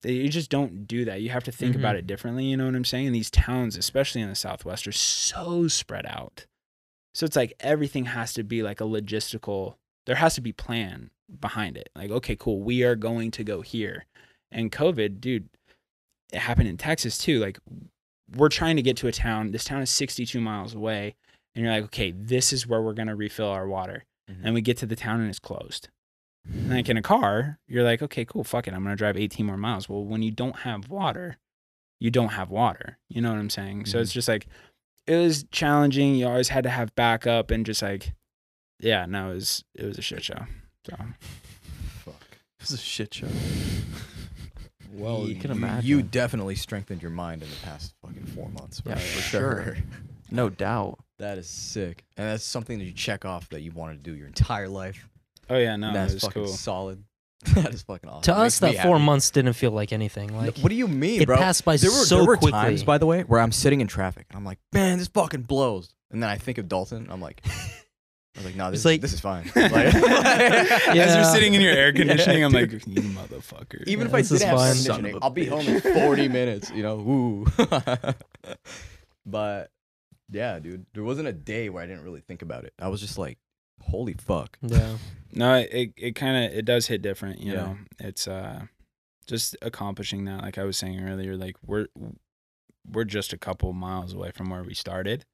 you 0.04 0.28
just 0.28 0.50
don't 0.50 0.86
do 0.86 1.04
that. 1.06 1.20
You 1.22 1.30
have 1.30 1.44
to 1.44 1.52
think 1.52 1.74
about 1.74 1.96
Mhm. 1.96 1.98
it 2.00 2.06
differently. 2.06 2.44
You 2.44 2.56
know 2.56 2.66
what 2.66 2.74
I'm 2.76 2.84
saying? 2.84 3.06
And 3.06 3.14
these 3.14 3.30
towns, 3.30 3.76
especially 3.76 4.20
in 4.20 4.28
the 4.28 4.34
Southwest, 4.34 4.86
are 4.86 4.92
so 4.92 5.66
spread 5.68 6.06
out. 6.06 6.46
So 7.14 7.26
it's 7.26 7.36
like 7.36 7.54
everything 7.60 8.04
has 8.06 8.32
to 8.34 8.44
be 8.44 8.62
like 8.62 8.80
a 8.80 8.84
logistical, 8.84 9.76
there 10.06 10.16
has 10.16 10.34
to 10.36 10.40
be 10.40 10.52
plan 10.52 11.10
behind 11.40 11.76
it. 11.76 11.88
Like, 11.96 12.10
okay, 12.10 12.36
cool, 12.36 12.60
we 12.62 12.84
are 12.84 12.94
going 12.96 13.30
to 13.32 13.44
go 13.44 13.60
here. 13.60 14.06
And 14.52 14.70
COVID, 14.70 15.20
dude, 15.20 15.48
it 16.32 16.38
happened 16.40 16.68
in 16.68 16.76
Texas 16.76 17.18
too. 17.18 17.40
Like, 17.40 17.58
we're 18.36 18.48
trying 18.50 18.76
to 18.76 18.82
get 18.82 18.96
to 18.98 19.08
a 19.08 19.12
town. 19.12 19.50
This 19.50 19.64
town 19.64 19.82
is 19.82 19.90
62 19.90 20.40
miles 20.40 20.74
away. 20.74 21.16
And 21.54 21.64
you're 21.64 21.74
like, 21.74 21.84
okay, 21.84 22.12
this 22.12 22.52
is 22.52 22.66
where 22.66 22.80
we're 22.82 22.92
going 22.94 23.08
to 23.08 23.16
refill 23.16 23.48
our 23.48 23.66
water. 23.66 24.04
Mhm. 24.30 24.40
And 24.44 24.54
we 24.54 24.60
get 24.60 24.76
to 24.78 24.86
the 24.86 24.94
town 24.96 25.20
and 25.20 25.28
it's 25.28 25.38
closed. 25.40 25.88
And 26.52 26.70
like 26.70 26.88
in 26.88 26.96
a 26.96 27.02
car, 27.02 27.58
you're 27.66 27.84
like, 27.84 28.02
okay, 28.02 28.24
cool, 28.24 28.44
fuck 28.44 28.66
it. 28.66 28.74
I'm 28.74 28.82
going 28.82 28.94
to 28.94 28.98
drive 28.98 29.16
18 29.16 29.44
more 29.44 29.56
miles. 29.56 29.88
Well, 29.88 30.04
when 30.04 30.22
you 30.22 30.30
don't 30.30 30.60
have 30.60 30.88
water, 30.88 31.36
you 32.00 32.10
don't 32.10 32.30
have 32.30 32.50
water. 32.50 32.98
You 33.08 33.20
know 33.20 33.30
what 33.30 33.38
I'm 33.38 33.50
saying? 33.50 33.86
So 33.86 33.98
it's 33.98 34.10
mm-hmm. 34.10 34.14
just 34.14 34.28
like, 34.28 34.46
it 35.06 35.16
was 35.16 35.44
challenging. 35.50 36.14
You 36.14 36.26
always 36.26 36.48
had 36.48 36.64
to 36.64 36.70
have 36.70 36.94
backup 36.94 37.50
and 37.50 37.66
just 37.66 37.82
like, 37.82 38.14
yeah, 38.80 39.06
no, 39.06 39.30
it 39.30 39.34
was, 39.34 39.64
it 39.74 39.84
was 39.84 39.98
a 39.98 40.02
shit 40.02 40.22
show. 40.22 40.46
So 40.86 40.96
This 42.60 42.70
is 42.70 42.80
a 42.80 42.82
shit 42.82 43.14
show. 43.14 43.28
Well, 44.90 45.28
You 45.28 45.36
can 45.36 45.52
imagine. 45.52 45.88
You 45.88 46.02
definitely 46.02 46.56
strengthened 46.56 47.02
your 47.02 47.12
mind 47.12 47.42
in 47.42 47.48
the 47.48 47.56
past 47.62 47.94
fucking 48.02 48.26
four 48.26 48.48
months. 48.48 48.80
bro, 48.80 48.94
Yeah, 48.94 48.98
for 48.98 49.20
sure. 49.20 49.76
No 50.30 50.48
doubt. 50.48 50.98
That 51.18 51.38
is 51.38 51.48
sick, 51.48 52.04
and 52.16 52.26
that's 52.26 52.44
something 52.44 52.78
that 52.78 52.84
you 52.84 52.92
check 52.92 53.24
off 53.24 53.48
that 53.50 53.62
you 53.62 53.70
wanted 53.72 54.02
to 54.02 54.10
do 54.10 54.16
your 54.16 54.26
entire 54.26 54.68
life. 54.68 55.08
Oh 55.50 55.56
yeah, 55.56 55.76
no, 55.76 55.92
that's 55.92 56.12
it 56.12 56.16
was 56.16 56.22
fucking 56.24 56.44
cool. 56.44 56.52
solid. 56.52 57.04
That 57.54 57.72
is 57.72 57.82
fucking 57.82 58.08
awesome. 58.10 58.22
To 58.22 58.30
It 58.32 58.34
us, 58.46 58.60
makes 58.60 58.72
me 58.72 58.76
that 58.78 58.82
four 58.84 58.96
happy. 58.96 59.04
months 59.06 59.30
didn't 59.30 59.52
feel 59.52 59.70
like 59.70 59.92
anything. 59.92 60.28
No, 60.32 60.38
Like 60.38 60.58
what 60.58 60.70
do 60.70 60.74
you 60.74 60.88
mean, 60.88 61.22
it 61.22 61.26
bro? 61.26 61.36
passed 61.36 61.64
by 61.64 61.76
there 61.76 61.88
were, 61.90 61.96
so 61.96 62.16
there 62.16 62.24
were 62.26 62.36
quickly. 62.36 62.50
times, 62.52 62.82
by 62.82 62.98
the 62.98 63.06
way, 63.06 63.22
where 63.22 63.40
I'm 63.40 63.52
sitting 63.52 63.80
in 63.80 63.86
traffic 63.86 64.26
and 64.30 64.36
I'm 64.36 64.44
like, 64.44 64.58
man, 64.72 64.98
this 64.98 65.06
fucking 65.08 65.42
blows. 65.42 65.94
And 66.10 66.20
then 66.22 66.30
I 66.30 66.36
think 66.36 66.58
of 66.58 66.68
Dalton. 66.68 67.04
And 67.04 67.12
I'm 67.12 67.20
like, 67.20 67.40
I 67.46 67.50
was 68.38 68.44
like, 68.44 68.56
no, 68.56 68.70
this, 68.72 68.80
It's 68.80 68.84
like- 68.86 69.00
this 69.00 69.12
is 69.12 69.20
fine. 69.20 69.50
As 69.54 69.70
Like- 69.72 69.92
you're 69.92 70.94
Yeah. 70.96 71.22
sitting 71.32 71.54
in 71.54 71.60
your 71.60 71.72
air 71.72 71.92
conditioning, 71.92 72.40
Yeah, 72.40 72.46
I'm 72.46 72.52
like, 72.52 72.72
you 72.72 72.78
motherfucker. 73.02 73.86
Even 73.86 74.06
Yeah, 74.06 74.08
if 74.08 74.14
I 74.14 74.20
this 74.22 74.32
is 74.32 74.40
didn't 74.40 74.50
have 74.50 74.58
fine. 74.58 74.68
air 74.68 74.74
Son 74.74 74.90
of 74.90 74.96
conditioning, 74.96 75.22
a 75.22 75.24
I'll 75.24 75.30
be 75.30 75.46
home 75.46 75.66
in 75.68 75.80
40 75.80 76.28
minutes, 76.28 76.70
you 76.74 76.82
know? 76.82 76.96
Woo. 76.96 77.46
but 79.26 79.70
yeah, 80.30 80.58
dude, 80.58 80.86
there 80.94 81.04
wasn't 81.04 81.28
a 81.28 81.32
day 81.32 81.68
where 81.68 81.82
I 81.82 81.86
didn't 81.86 82.02
really 82.04 82.20
think 82.20 82.42
about 82.42 82.64
it. 82.64 82.72
I 82.80 82.88
was 82.88 83.00
just 83.00 83.18
like, 83.18 83.38
holy 83.80 84.14
fuck. 84.14 84.58
yeah, 84.62 84.96
No, 85.32 85.54
it 85.54 85.92
it 85.96 86.14
kind 86.14 86.44
of 86.46 86.56
it 86.56 86.64
does 86.64 86.86
hit 86.86 87.02
different, 87.02 87.40
you 87.40 87.52
Yeah. 87.52 87.58
know. 87.64 87.78
It's 87.98 88.26
uh 88.28 88.66
just 89.26 89.56
accomplishing 89.62 90.24
that 90.24 90.42
like 90.42 90.56
I 90.58 90.64
was 90.64 90.76
saying 90.76 91.00
earlier 91.06 91.36
like 91.36 91.56
we're 91.66 91.86
we're 92.90 93.04
just 93.04 93.32
a 93.34 93.38
couple 93.38 93.72
miles 93.74 94.14
away 94.14 94.30
from 94.30 94.48
where 94.48 94.62
we 94.64 94.74
started. 94.74 95.24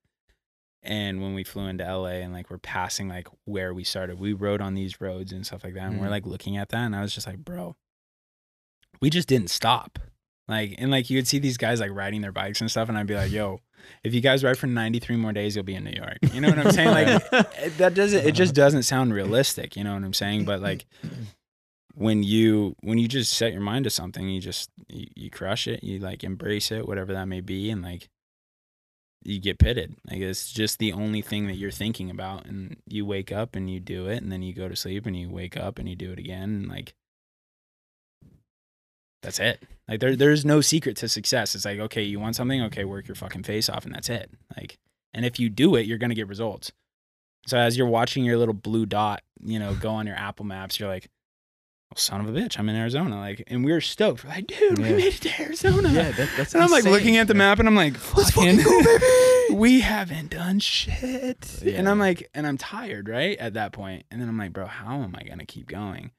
And 0.82 1.22
when 1.22 1.32
we 1.34 1.44
flew 1.44 1.66
into 1.66 1.84
LA 1.84 2.20
and 2.20 2.32
like 2.32 2.50
we're 2.50 2.58
passing 2.58 3.08
like 3.08 3.28
where 3.44 3.72
we 3.72 3.84
started, 3.84 4.18
we 4.18 4.32
rode 4.32 4.60
on 4.60 4.74
these 4.74 5.00
roads 5.00 5.32
and 5.32 5.46
stuff 5.46 5.64
like 5.64 5.74
that 5.74 5.84
and 5.84 6.00
we're 6.00 6.08
Mhm. 6.08 6.10
like 6.10 6.26
looking 6.26 6.56
at 6.56 6.68
that 6.70 6.84
and 6.84 6.94
I 6.96 7.00
was 7.00 7.14
just 7.14 7.26
like, 7.26 7.38
"Bro, 7.38 7.76
we 9.00 9.08
just 9.10 9.28
didn't 9.28 9.50
stop." 9.50 9.98
Like 10.48 10.74
and 10.76 10.90
like 10.90 11.08
you 11.08 11.16
would 11.18 11.28
see 11.28 11.38
these 11.38 11.56
guys 11.56 11.80
like 11.80 11.90
riding 11.92 12.20
their 12.20 12.32
bikes 12.32 12.60
and 12.60 12.70
stuff 12.70 12.88
and 12.88 12.98
I'd 12.98 13.06
be 13.06 13.14
like, 13.14 13.30
"Yo, 13.32 13.60
if 14.02 14.14
you 14.14 14.20
guys 14.20 14.42
ride 14.44 14.58
for 14.58 14.66
93 14.66 15.16
more 15.16 15.32
days, 15.32 15.54
you'll 15.56 15.64
be 15.64 15.74
in 15.74 15.84
New 15.84 15.92
York." 15.96 16.18
You 16.32 16.40
know 16.40 16.48
what 16.48 16.58
I'm 16.58 16.72
saying? 16.72 16.90
Like 16.90 17.22
it- 17.32 17.78
that 17.78 17.94
doesn't 17.94 18.26
it 18.26 18.32
just 18.32 18.54
doesn't 18.54 18.84
sound 18.84 19.12
realistic 19.14 19.76
you 19.76 19.82
know 19.84 19.94
what 19.94 20.04
i'm 20.04 20.12
saying 20.12 20.44
but 20.44 20.60
like 20.60 20.84
when 21.94 22.22
you 22.22 22.74
when 22.82 22.98
you 22.98 23.06
just 23.08 23.32
set 23.32 23.52
your 23.52 23.60
mind 23.60 23.84
to 23.84 23.90
something 23.90 24.28
you 24.28 24.40
just 24.40 24.70
you, 24.88 25.06
you 25.14 25.30
crush 25.30 25.66
it 25.68 25.82
you 25.82 25.98
like 25.98 26.24
embrace 26.24 26.70
it 26.70 26.86
whatever 26.86 27.12
that 27.12 27.26
may 27.26 27.40
be 27.40 27.70
and 27.70 27.82
like 27.82 28.08
you 29.24 29.40
get 29.40 29.58
pitted 29.58 29.96
like 30.10 30.20
it's 30.20 30.52
just 30.52 30.78
the 30.78 30.92
only 30.92 31.22
thing 31.22 31.46
that 31.46 31.56
you're 31.56 31.70
thinking 31.70 32.10
about 32.10 32.44
and 32.46 32.76
you 32.86 33.06
wake 33.06 33.32
up 33.32 33.56
and 33.56 33.70
you 33.70 33.80
do 33.80 34.06
it 34.06 34.22
and 34.22 34.30
then 34.30 34.42
you 34.42 34.52
go 34.52 34.68
to 34.68 34.76
sleep 34.76 35.06
and 35.06 35.16
you 35.16 35.30
wake 35.30 35.56
up 35.56 35.78
and 35.78 35.88
you 35.88 35.96
do 35.96 36.12
it 36.12 36.18
again 36.18 36.42
and 36.50 36.68
like 36.68 36.94
that's 39.24 39.40
it 39.40 39.62
like 39.88 40.00
there 40.00 40.14
there's 40.14 40.44
no 40.44 40.60
secret 40.60 40.96
to 40.96 41.08
success 41.08 41.54
it's 41.54 41.64
like 41.64 41.78
okay 41.78 42.02
you 42.02 42.20
want 42.20 42.36
something 42.36 42.62
okay 42.62 42.84
work 42.84 43.08
your 43.08 43.14
fucking 43.14 43.42
face 43.42 43.68
off 43.68 43.84
and 43.84 43.94
that's 43.94 44.08
it 44.08 44.30
like 44.56 44.78
and 45.12 45.24
if 45.24 45.40
you 45.40 45.48
do 45.48 45.74
it 45.74 45.86
you're 45.86 45.98
to 45.98 46.14
get 46.14 46.28
results 46.28 46.70
so 47.46 47.58
as 47.58 47.76
you're 47.76 47.86
watching 47.86 48.24
your 48.24 48.38
little 48.38 48.54
blue 48.54 48.86
dot, 48.86 49.22
you 49.42 49.58
know, 49.58 49.74
go 49.74 49.90
on 49.90 50.06
your 50.06 50.16
Apple 50.16 50.46
Maps, 50.46 50.80
you're 50.80 50.88
like, 50.88 51.08
well, 51.90 51.98
son 51.98 52.20
of 52.20 52.34
a 52.34 52.38
bitch, 52.38 52.58
I'm 52.58 52.68
in 52.68 52.76
Arizona. 52.76 53.18
Like, 53.18 53.44
and 53.46 53.64
we 53.64 53.72
are 53.72 53.80
stoked. 53.80 54.24
We're 54.24 54.30
like, 54.30 54.46
dude, 54.46 54.78
we 54.78 54.84
made 54.84 55.14
it 55.14 55.22
to 55.22 55.42
Arizona. 55.42 55.90
Yeah, 55.90 56.10
that, 56.12 56.30
that's 56.36 56.54
and 56.54 56.62
I'm 56.62 56.70
like 56.70 56.84
looking 56.84 57.16
at 57.18 57.28
the 57.28 57.34
map 57.34 57.58
and 57.58 57.68
I'm 57.68 57.74
like, 57.74 57.94
Let's 58.16 58.30
fucking, 58.30 58.62
go, 58.62 58.82
baby. 58.82 59.04
we 59.54 59.80
haven't 59.80 60.30
done 60.30 60.58
shit. 60.58 61.60
Yeah. 61.62 61.74
And 61.74 61.88
I'm 61.88 61.98
like, 61.98 62.28
and 62.34 62.46
I'm 62.46 62.56
tired, 62.56 63.08
right? 63.08 63.36
At 63.38 63.54
that 63.54 63.72
point. 63.72 64.04
And 64.10 64.20
then 64.20 64.28
I'm 64.28 64.38
like, 64.38 64.52
bro, 64.52 64.66
how 64.66 65.02
am 65.02 65.14
I 65.14 65.22
to 65.24 65.46
keep 65.46 65.68
going? 65.68 66.10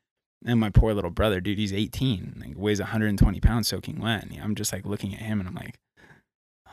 And 0.45 0.59
my 0.59 0.69
poor 0.69 0.93
little 0.93 1.11
brother, 1.11 1.39
dude, 1.39 1.57
he's 1.57 1.73
18, 1.73 2.43
like 2.45 2.53
weighs 2.57 2.79
120 2.79 3.39
pounds 3.39 3.67
soaking 3.67 3.99
wet. 3.99 4.23
And 4.23 4.39
I'm 4.41 4.55
just 4.55 4.73
like 4.73 4.85
looking 4.85 5.13
at 5.13 5.21
him 5.21 5.39
and 5.39 5.49
I'm 5.49 5.55
like, 5.55 5.79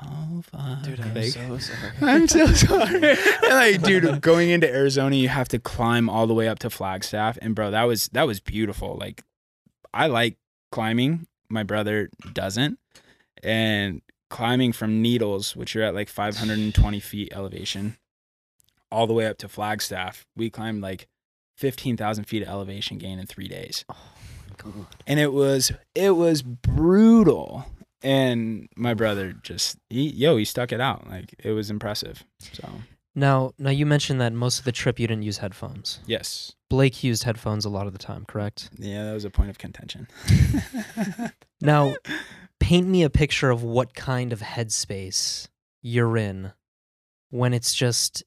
oh, 0.05 0.43
fuck. 0.43 0.83
Dude, 0.83 1.01
I'm 1.01 1.15
Like, 1.15 1.33
so 1.33 1.59
sorry. 1.59 1.93
I'm 2.03 2.29
so 2.29 2.47
sorry. 2.47 2.95
and 3.43 3.51
like, 3.51 3.83
dude, 3.83 4.21
going 4.21 4.51
into 4.51 4.69
Arizona, 4.69 5.17
you 5.17 5.29
have 5.29 5.49
to 5.49 5.59
climb 5.59 6.09
all 6.09 6.27
the 6.27 6.35
way 6.35 6.49
up 6.49 6.59
to 6.61 6.71
Flagstaff, 6.71 7.39
and 7.41 7.55
bro, 7.55 7.71
that 7.71 7.85
was 7.85 8.09
that 8.09 8.27
was 8.27 8.41
beautiful. 8.41 8.97
Like, 8.97 9.23
I 9.93 10.07
like 10.07 10.37
climbing. 10.71 11.27
My 11.49 11.63
brother 11.63 12.11
doesn't, 12.33 12.79
and 13.43 14.01
climbing 14.31 14.73
from 14.73 15.03
Needles, 15.03 15.55
which 15.55 15.75
you're 15.75 15.85
at 15.85 15.95
like 15.95 16.09
520 16.09 17.01
feet 17.01 17.33
elevation, 17.33 17.99
all 18.91 19.07
the 19.07 19.13
way 19.13 19.27
up 19.27 19.37
to 19.39 19.49
Flagstaff, 19.49 20.27
we 20.35 20.49
climbed 20.49 20.83
like 20.83 21.07
15,000 21.63 22.25
feet 22.25 22.43
of 22.43 22.49
elevation 22.49 22.99
gain 22.99 23.19
in 23.21 23.27
three 23.27 23.47
days, 23.47 23.85
oh 23.89 23.97
and 25.07 25.21
it 25.21 25.33
was 25.33 25.71
it 25.95 26.11
was 26.17 26.43
brutal. 26.43 27.65
And 28.03 28.69
my 28.77 28.95
brother 28.95 29.33
just 29.33 29.79
he 29.89 30.09
yo 30.11 30.37
he 30.37 30.45
stuck 30.45 30.73
it 30.73 30.81
out 30.81 31.09
like 31.09 31.35
it 31.39 31.53
was 31.53 31.71
impressive. 31.71 32.25
So 32.53 32.69
Now, 33.15 33.53
now 33.59 33.71
you 33.71 33.87
mentioned 33.87 34.21
that 34.21 34.33
most 34.33 34.59
of 34.59 34.65
the 34.65 34.73
trip 34.73 34.99
you 34.99 35.07
didn't 35.07 35.23
use 35.23 35.39
headphones. 35.39 36.01
yes, 36.05 36.53
Blake 36.69 37.05
used 37.05 37.23
headphones 37.23 37.65
a 37.65 37.69
lot 37.71 37.87
of 37.87 37.93
the 37.93 37.99
time, 38.01 38.25
correct? 38.27 38.71
yeah, 38.77 39.05
that 39.05 39.13
was 39.15 39.25
a 39.25 39.31
point 39.31 39.51
of 39.51 39.59
contention. 39.59 40.09
Now, 41.61 41.95
paint 42.59 42.89
me 42.89 43.05
a 43.05 43.11
picture 43.11 43.51
of 43.51 43.63
what 43.63 43.95
kind 43.95 44.33
of 44.33 44.41
headspace 44.41 45.47
you're 45.81 46.17
in 46.17 46.53
when 47.31 47.55
it's 47.55 47.73
just. 47.73 48.25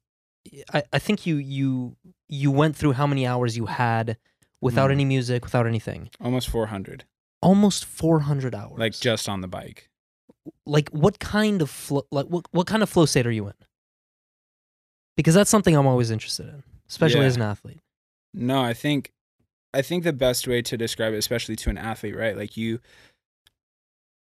I, 0.74 0.84
I 0.93 1.00
think 1.00 1.26
you 1.26 1.36
you 1.36 1.98
you 2.27 2.51
went 2.51 2.75
through 2.75 2.93
how 2.93 3.05
many 3.07 3.25
hours 3.27 3.55
you 3.57 3.65
had 3.67 4.17
without 4.61 4.89
Mm. 4.89 4.93
any 4.93 5.05
music, 5.05 5.43
without 5.43 5.67
anything. 5.67 6.09
Almost 6.19 6.49
400, 6.49 7.05
Almost 7.41 7.85
400 7.85 8.55
hours. 8.55 8.77
like 8.79 8.93
just 8.99 9.29
on 9.29 9.41
the 9.41 9.47
bike. 9.47 9.89
like 10.65 10.89
what 10.89 11.17
kind 11.19 11.61
of 11.61 11.69
flow 11.69 12.05
like 12.11 12.27
what, 12.27 12.45
what 12.51 12.67
kind 12.67 12.81
of 12.83 12.89
flow 12.89 13.05
state 13.05 13.25
are 13.25 13.31
you 13.31 13.47
in 13.47 13.53
because 15.17 15.33
that's 15.33 15.49
something 15.49 15.75
i'm 15.75 15.88
always 15.88 16.11
interested 16.11 16.47
in 16.47 16.63
especially 16.88 17.21
Yeah. 17.21 17.25
as 17.27 17.35
an 17.35 17.41
athlete. 17.41 17.79
No, 18.33 18.61
I 18.61 18.73
think 18.73 19.11
I 19.73 19.81
think 19.81 20.03
the 20.03 20.13
best 20.13 20.47
way 20.47 20.61
to 20.61 20.77
describe 20.77 21.13
it, 21.13 21.17
especially 21.17 21.55
to 21.57 21.69
an 21.69 21.77
athlete, 21.77 22.15
right? 22.15 22.35
Like 22.38 22.55
you 22.57 22.79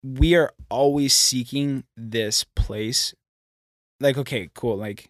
we 0.04 0.36
are 0.36 0.54
always 0.69 1.13
seeking 1.13 1.84
this 1.97 2.43
place. 2.56 3.13
Like, 3.99 4.17
okay, 4.17 4.49
cool. 4.54 4.78
Like 4.78 5.10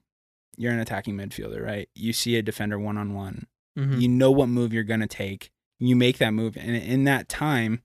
you're 0.59 0.73
an 0.73 0.79
attacking 0.79 1.15
midfielder, 1.15 1.65
right? 1.65 1.89
You 1.95 2.13
see 2.13 2.35
a 2.35 2.41
defender 2.41 2.77
one 2.77 2.97
on 2.97 3.13
one. 3.13 3.47
You 3.75 4.09
know 4.09 4.29
what 4.29 4.49
move 4.49 4.73
you're 4.73 4.83
gonna 4.83 5.07
take. 5.07 5.51
You 5.79 5.95
make 5.95 6.17
that 6.17 6.33
move. 6.33 6.57
And 6.57 6.75
in 6.75 7.05
that 7.05 7.29
time, 7.29 7.81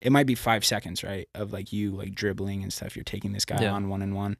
it 0.00 0.10
might 0.10 0.26
be 0.26 0.34
five 0.34 0.64
seconds, 0.64 1.04
right? 1.04 1.28
Of 1.34 1.52
like 1.52 1.70
you 1.70 1.90
like 1.90 2.14
dribbling 2.14 2.62
and 2.62 2.72
stuff. 2.72 2.96
You're 2.96 3.04
taking 3.04 3.32
this 3.32 3.44
guy 3.44 3.60
Yeah. 3.60 3.72
on 3.72 3.90
one 3.90 4.00
and 4.00 4.14
one. 4.14 4.38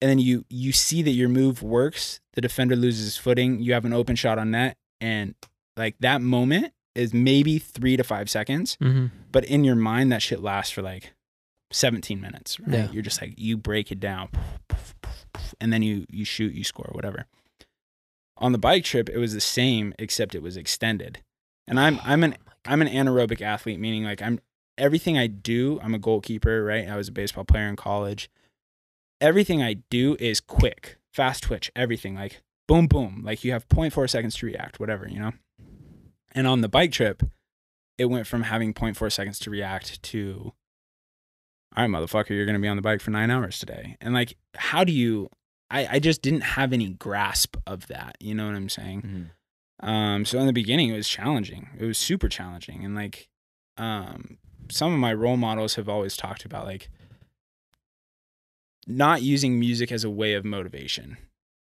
And 0.00 0.10
then 0.10 0.18
you 0.18 0.44
you 0.50 0.72
see 0.72 1.02
that 1.02 1.12
your 1.12 1.28
move 1.28 1.62
works. 1.62 2.20
The 2.34 2.40
defender 2.40 2.74
loses 2.74 3.04
his 3.04 3.16
footing. 3.16 3.60
You 3.60 3.72
have 3.74 3.84
an 3.84 3.92
open 3.92 4.16
shot 4.16 4.38
on 4.38 4.50
net, 4.50 4.76
and 5.00 5.36
like 5.76 5.96
that 6.00 6.22
moment 6.22 6.72
is 6.96 7.14
maybe 7.14 7.60
three 7.60 7.96
to 7.96 8.02
five 8.02 8.28
seconds. 8.28 8.76
Mhm. 8.80 9.12
But 9.30 9.44
in 9.44 9.62
your 9.62 9.76
mind, 9.76 10.10
that 10.10 10.22
shit 10.22 10.40
lasts 10.42 10.72
for 10.72 10.82
like 10.82 11.12
17 11.70 12.20
minutes. 12.20 12.58
Right? 12.58 12.72
Yeah. 12.78 12.90
You're 12.90 13.02
just 13.02 13.20
like 13.20 13.34
you 13.38 13.56
break 13.56 13.92
it 13.92 14.00
down, 14.00 14.30
and 15.60 15.72
then 15.72 15.82
you 15.82 16.06
you 16.10 16.24
shoot, 16.24 16.54
you 16.54 16.64
score, 16.64 16.90
whatever. 16.92 17.26
On 18.36 18.52
the 18.52 18.58
bike 18.58 18.84
trip, 18.84 19.08
it 19.08 19.18
was 19.18 19.34
the 19.34 19.40
same, 19.40 19.94
except 19.98 20.34
it 20.34 20.42
was 20.42 20.56
extended. 20.56 21.22
And 21.66 21.78
I'm 21.78 21.98
oh 21.98 22.02
I'm 22.04 22.24
an 22.24 22.36
I'm 22.64 22.82
an 22.82 22.88
anaerobic 22.88 23.40
athlete, 23.40 23.80
meaning 23.80 24.04
like 24.04 24.22
I'm 24.22 24.40
everything 24.76 25.18
I 25.18 25.26
do. 25.26 25.80
I'm 25.82 25.94
a 25.94 25.98
goalkeeper, 25.98 26.64
right? 26.64 26.88
I 26.88 26.96
was 26.96 27.08
a 27.08 27.12
baseball 27.12 27.44
player 27.44 27.66
in 27.68 27.76
college. 27.76 28.30
Everything 29.20 29.62
I 29.62 29.74
do 29.90 30.16
is 30.20 30.40
quick, 30.40 30.98
fast 31.12 31.42
twitch, 31.44 31.70
everything 31.74 32.14
like 32.14 32.42
boom, 32.68 32.86
boom. 32.86 33.22
Like 33.24 33.42
you 33.42 33.52
have 33.52 33.68
0.4 33.68 34.08
seconds 34.08 34.36
to 34.36 34.46
react, 34.46 34.78
whatever, 34.78 35.08
you 35.08 35.18
know. 35.18 35.32
And 36.32 36.46
on 36.46 36.60
the 36.60 36.68
bike 36.68 36.92
trip, 36.92 37.22
it 37.96 38.04
went 38.04 38.28
from 38.28 38.44
having 38.44 38.72
0.4 38.72 39.10
seconds 39.10 39.40
to 39.40 39.50
react 39.50 40.00
to, 40.04 40.52
all 41.76 41.88
right, 41.88 41.90
motherfucker, 41.90 42.30
you're 42.30 42.46
gonna 42.46 42.60
be 42.60 42.68
on 42.68 42.76
the 42.76 42.82
bike 42.82 43.00
for 43.00 43.10
nine 43.10 43.30
hours 43.30 43.58
today. 43.58 43.96
And 44.00 44.14
like, 44.14 44.36
how 44.54 44.84
do 44.84 44.92
you? 44.92 45.30
I 45.70 45.86
I 45.96 45.98
just 45.98 46.22
didn't 46.22 46.42
have 46.42 46.72
any 46.72 46.88
grasp 46.90 47.56
of 47.66 47.86
that. 47.88 48.16
You 48.20 48.34
know 48.34 48.46
what 48.46 48.54
I'm 48.56 48.68
saying? 48.68 49.02
Mhm. 49.82 49.86
Um, 49.88 50.24
so 50.24 50.38
in 50.40 50.46
the 50.46 50.52
beginning, 50.52 50.88
it 50.88 50.96
was 50.96 51.08
challenging. 51.08 51.68
It 51.78 51.84
was 51.84 51.98
super 51.98 52.28
challenging, 52.28 52.84
and 52.84 52.94
like, 52.94 53.28
um, 53.76 54.38
some 54.70 54.92
of 54.92 54.98
my 54.98 55.12
role 55.14 55.36
models 55.36 55.76
have 55.76 55.88
always 55.88 56.16
talked 56.16 56.44
about 56.44 56.64
like 56.66 56.90
not 58.86 59.22
using 59.22 59.58
music 59.60 59.92
as 59.92 60.04
a 60.04 60.10
way 60.10 60.34
of 60.34 60.44
motivation 60.44 61.18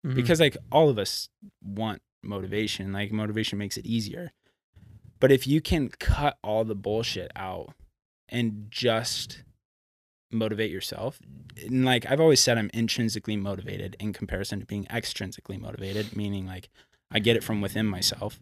Mhm. 0.06 0.16
because 0.16 0.40
like 0.40 0.58
all 0.72 0.90
of 0.90 0.98
us 0.98 1.30
want 1.64 2.02
motivation. 2.24 2.92
Like 2.92 3.12
motivation 3.12 3.58
makes 3.60 3.78
it 3.78 3.86
easier, 3.86 4.32
but 5.20 5.32
if 5.32 5.46
you 5.48 5.62
can 5.62 5.90
cut 5.90 6.38
all 6.44 6.64
the 6.66 6.76
bullshit 6.76 7.32
out 7.36 7.74
and 8.30 8.68
just 8.72 9.44
motivate 10.32 10.72
yourself 10.72 11.20
and 11.66 11.84
like 11.86 12.06
i've 12.10 12.20
always 12.20 12.40
said 12.40 12.58
i'm 12.58 12.70
intrinsically 12.74 13.36
motivated 13.38 13.96
in 14.00 14.14
comparison 14.14 14.60
to 14.60 14.66
being 14.66 14.86
extrinsically 14.86 15.60
motivated 15.60 16.16
meaning 16.16 16.46
like 16.46 16.70
I 17.14 17.20
get 17.20 17.36
it 17.36 17.44
from 17.44 17.60
within 17.60 17.88
myself. 17.88 18.40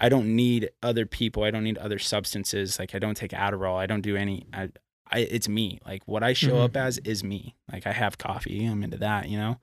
I 0.00 0.08
don't 0.08 0.36
need 0.36 0.70
other 0.80 1.06
people. 1.06 1.42
I 1.42 1.50
don't 1.50 1.64
need 1.64 1.76
other 1.78 1.98
substances. 1.98 2.78
Like 2.78 2.94
I 2.94 3.00
don't 3.00 3.16
take 3.16 3.32
Adderall. 3.32 3.74
I 3.76 3.86
don't 3.86 4.00
do 4.00 4.14
any. 4.14 4.46
I, 4.52 4.68
I 5.10 5.18
it's 5.18 5.48
me. 5.48 5.80
Like 5.84 6.04
what 6.06 6.22
I 6.22 6.34
show 6.34 6.52
Mhm. 6.52 6.64
up 6.66 6.76
as 6.76 6.98
is 6.98 7.24
me. 7.24 7.56
Like 7.72 7.84
I 7.84 7.90
have 7.90 8.16
coffee. 8.16 8.64
I'm 8.64 8.84
into 8.84 8.98
that. 8.98 9.28
You 9.28 9.38
know. 9.38 9.58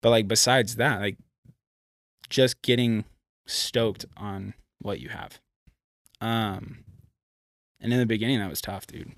But 0.00 0.08
like 0.08 0.28
besides 0.28 0.76
that, 0.76 1.00
like 1.02 1.18
just 2.30 2.62
getting 2.62 3.04
stoked 3.46 4.06
on 4.16 4.54
what 4.80 4.98
you 4.98 5.10
have. 5.10 5.40
Um, 6.22 6.84
and 7.80 7.92
in 7.92 7.98
the 7.98 8.06
beginning, 8.06 8.38
that 8.38 8.48
was 8.48 8.62
tough, 8.62 8.86
dude. 8.86 9.12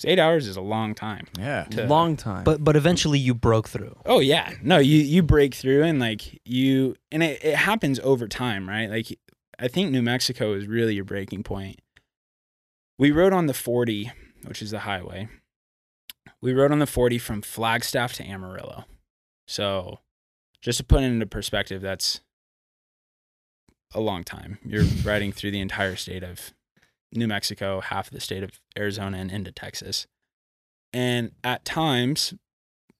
'Cause 0.00 0.10
eight 0.10 0.18
hours 0.18 0.46
is 0.46 0.56
a 0.56 0.62
long 0.62 0.94
time. 0.94 1.26
Yeah. 1.38 1.64
To- 1.64 1.86
Long 1.86 2.16
time. 2.16 2.44
But 2.44 2.64
but 2.64 2.74
eventually 2.74 3.18
you 3.18 3.34
broke 3.34 3.68
through. 3.68 3.96
Oh 4.06 4.20
yeah, 4.20 4.54
no, 4.62 4.78
you 4.78 4.98
you 4.98 5.22
break 5.22 5.54
through 5.54 5.82
and 5.82 5.98
like 5.98 6.40
you 6.46 6.96
and 7.12 7.22
it, 7.22 7.44
it 7.44 7.54
happens 7.56 8.00
over 8.00 8.26
time, 8.26 8.66
right? 8.68 8.88
Like 8.88 9.18
I 9.58 9.68
think 9.68 9.90
New 9.90 10.00
Mexico 10.02 10.54
is 10.54 10.66
really 10.66 10.94
your 10.94 11.04
breaking 11.04 11.42
point. 11.42 11.80
We 12.98 13.10
rode 13.10 13.34
on 13.34 13.44
the 13.46 13.52
40, 13.54 14.10
which 14.46 14.62
is 14.62 14.70
the 14.70 14.80
highway. 14.80 15.28
We 16.40 16.54
rode 16.54 16.72
on 16.72 16.78
the 16.78 16.86
40 16.86 17.18
from 17.18 17.42
Flagstaff 17.42 18.14
to 18.14 18.24
Amarillo. 18.24 18.84
So, 19.46 20.00
just 20.62 20.78
to 20.78 20.84
put 20.84 21.02
it 21.02 21.06
into 21.06 21.26
perspective, 21.26 21.82
that's 21.82 22.20
a 23.94 24.00
long 24.00 24.24
time. 24.24 24.58
You're 24.64 24.84
riding 25.04 25.32
through 25.32 25.50
the 25.50 25.60
entire 25.60 25.96
state 25.96 26.22
of 26.22 26.52
New 27.12 27.26
Mexico, 27.26 27.80
half 27.80 28.08
of 28.08 28.12
the 28.12 28.20
state 28.20 28.42
of 28.42 28.50
Arizona, 28.78 29.18
and 29.18 29.30
into 29.30 29.52
Texas. 29.52 30.06
And 30.92 31.32
at 31.44 31.64
times, 31.64 32.34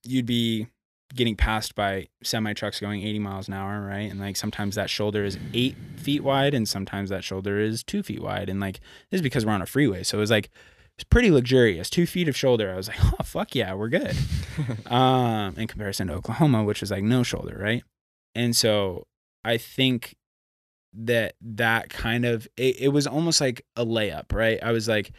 you'd 0.05 0.27
be 0.27 0.69
getting 1.15 1.35
passed 1.35 1.75
by 1.75 2.09
semi 2.23 2.53
trucks 2.53 2.81
going 2.81 3.03
80 3.03 3.19
miles 3.19 3.49
an 3.49 3.55
hour, 3.55 3.85
right? 3.85 4.11
And 4.11 4.21
like 4.21 4.37
sometimes 4.37 4.77
that 4.77 4.91
shoulder 4.91 5.25
is 5.25 5.39
eight 5.55 5.77
feet 5.97 6.23
wide, 6.23 6.55
and 6.55 6.69
sometimes 6.69 7.11
that 7.11 7.25
shoulder 7.25 7.59
is 7.59 7.83
two 7.83 8.03
feet 8.03 8.23
wide. 8.23 8.49
And 8.49 8.61
like 8.61 8.81
this 9.11 9.19
is 9.19 9.23
because 9.23 9.45
we're 9.45 9.53
on 9.53 9.63
a 9.63 9.67
freeway, 9.67 10.03
so 10.03 10.19
it 10.19 10.21
was 10.21 10.31
like 10.31 10.51
it's 10.97 11.05
pretty 11.05 11.31
luxurious. 11.31 11.89
Two 11.89 12.07
feet 12.07 12.29
of 12.29 12.37
shoulder. 12.37 12.73
I 12.73 12.77
was 12.77 12.89
like, 12.89 12.99
oh 13.05 13.25
fuck 13.25 13.55
yeah, 13.55 13.75
we're 13.75 13.89
good. 13.89 14.17
um, 14.87 15.55
in 15.57 15.67
comparison 15.67 16.09
to 16.09 16.15
Oklahoma, 16.15 16.65
which 16.65 16.83
is 16.83 16.91
like 16.91 17.05
no 17.05 17.23
shoulder, 17.23 17.59
right? 17.61 17.83
And 18.35 18.55
so 18.55 19.07
I 19.45 19.57
think 19.57 20.15
that 20.93 21.35
that 21.41 21.89
kind 21.89 22.25
of 22.25 22.47
it, 22.57 22.81
it 22.81 22.89
was 22.89 23.07
almost 23.07 23.41
like 23.41 23.65
a 23.77 23.85
layup, 23.85 24.33
right? 24.33 24.59
I 24.63 24.73
was 24.73 24.89
like, 24.89 25.13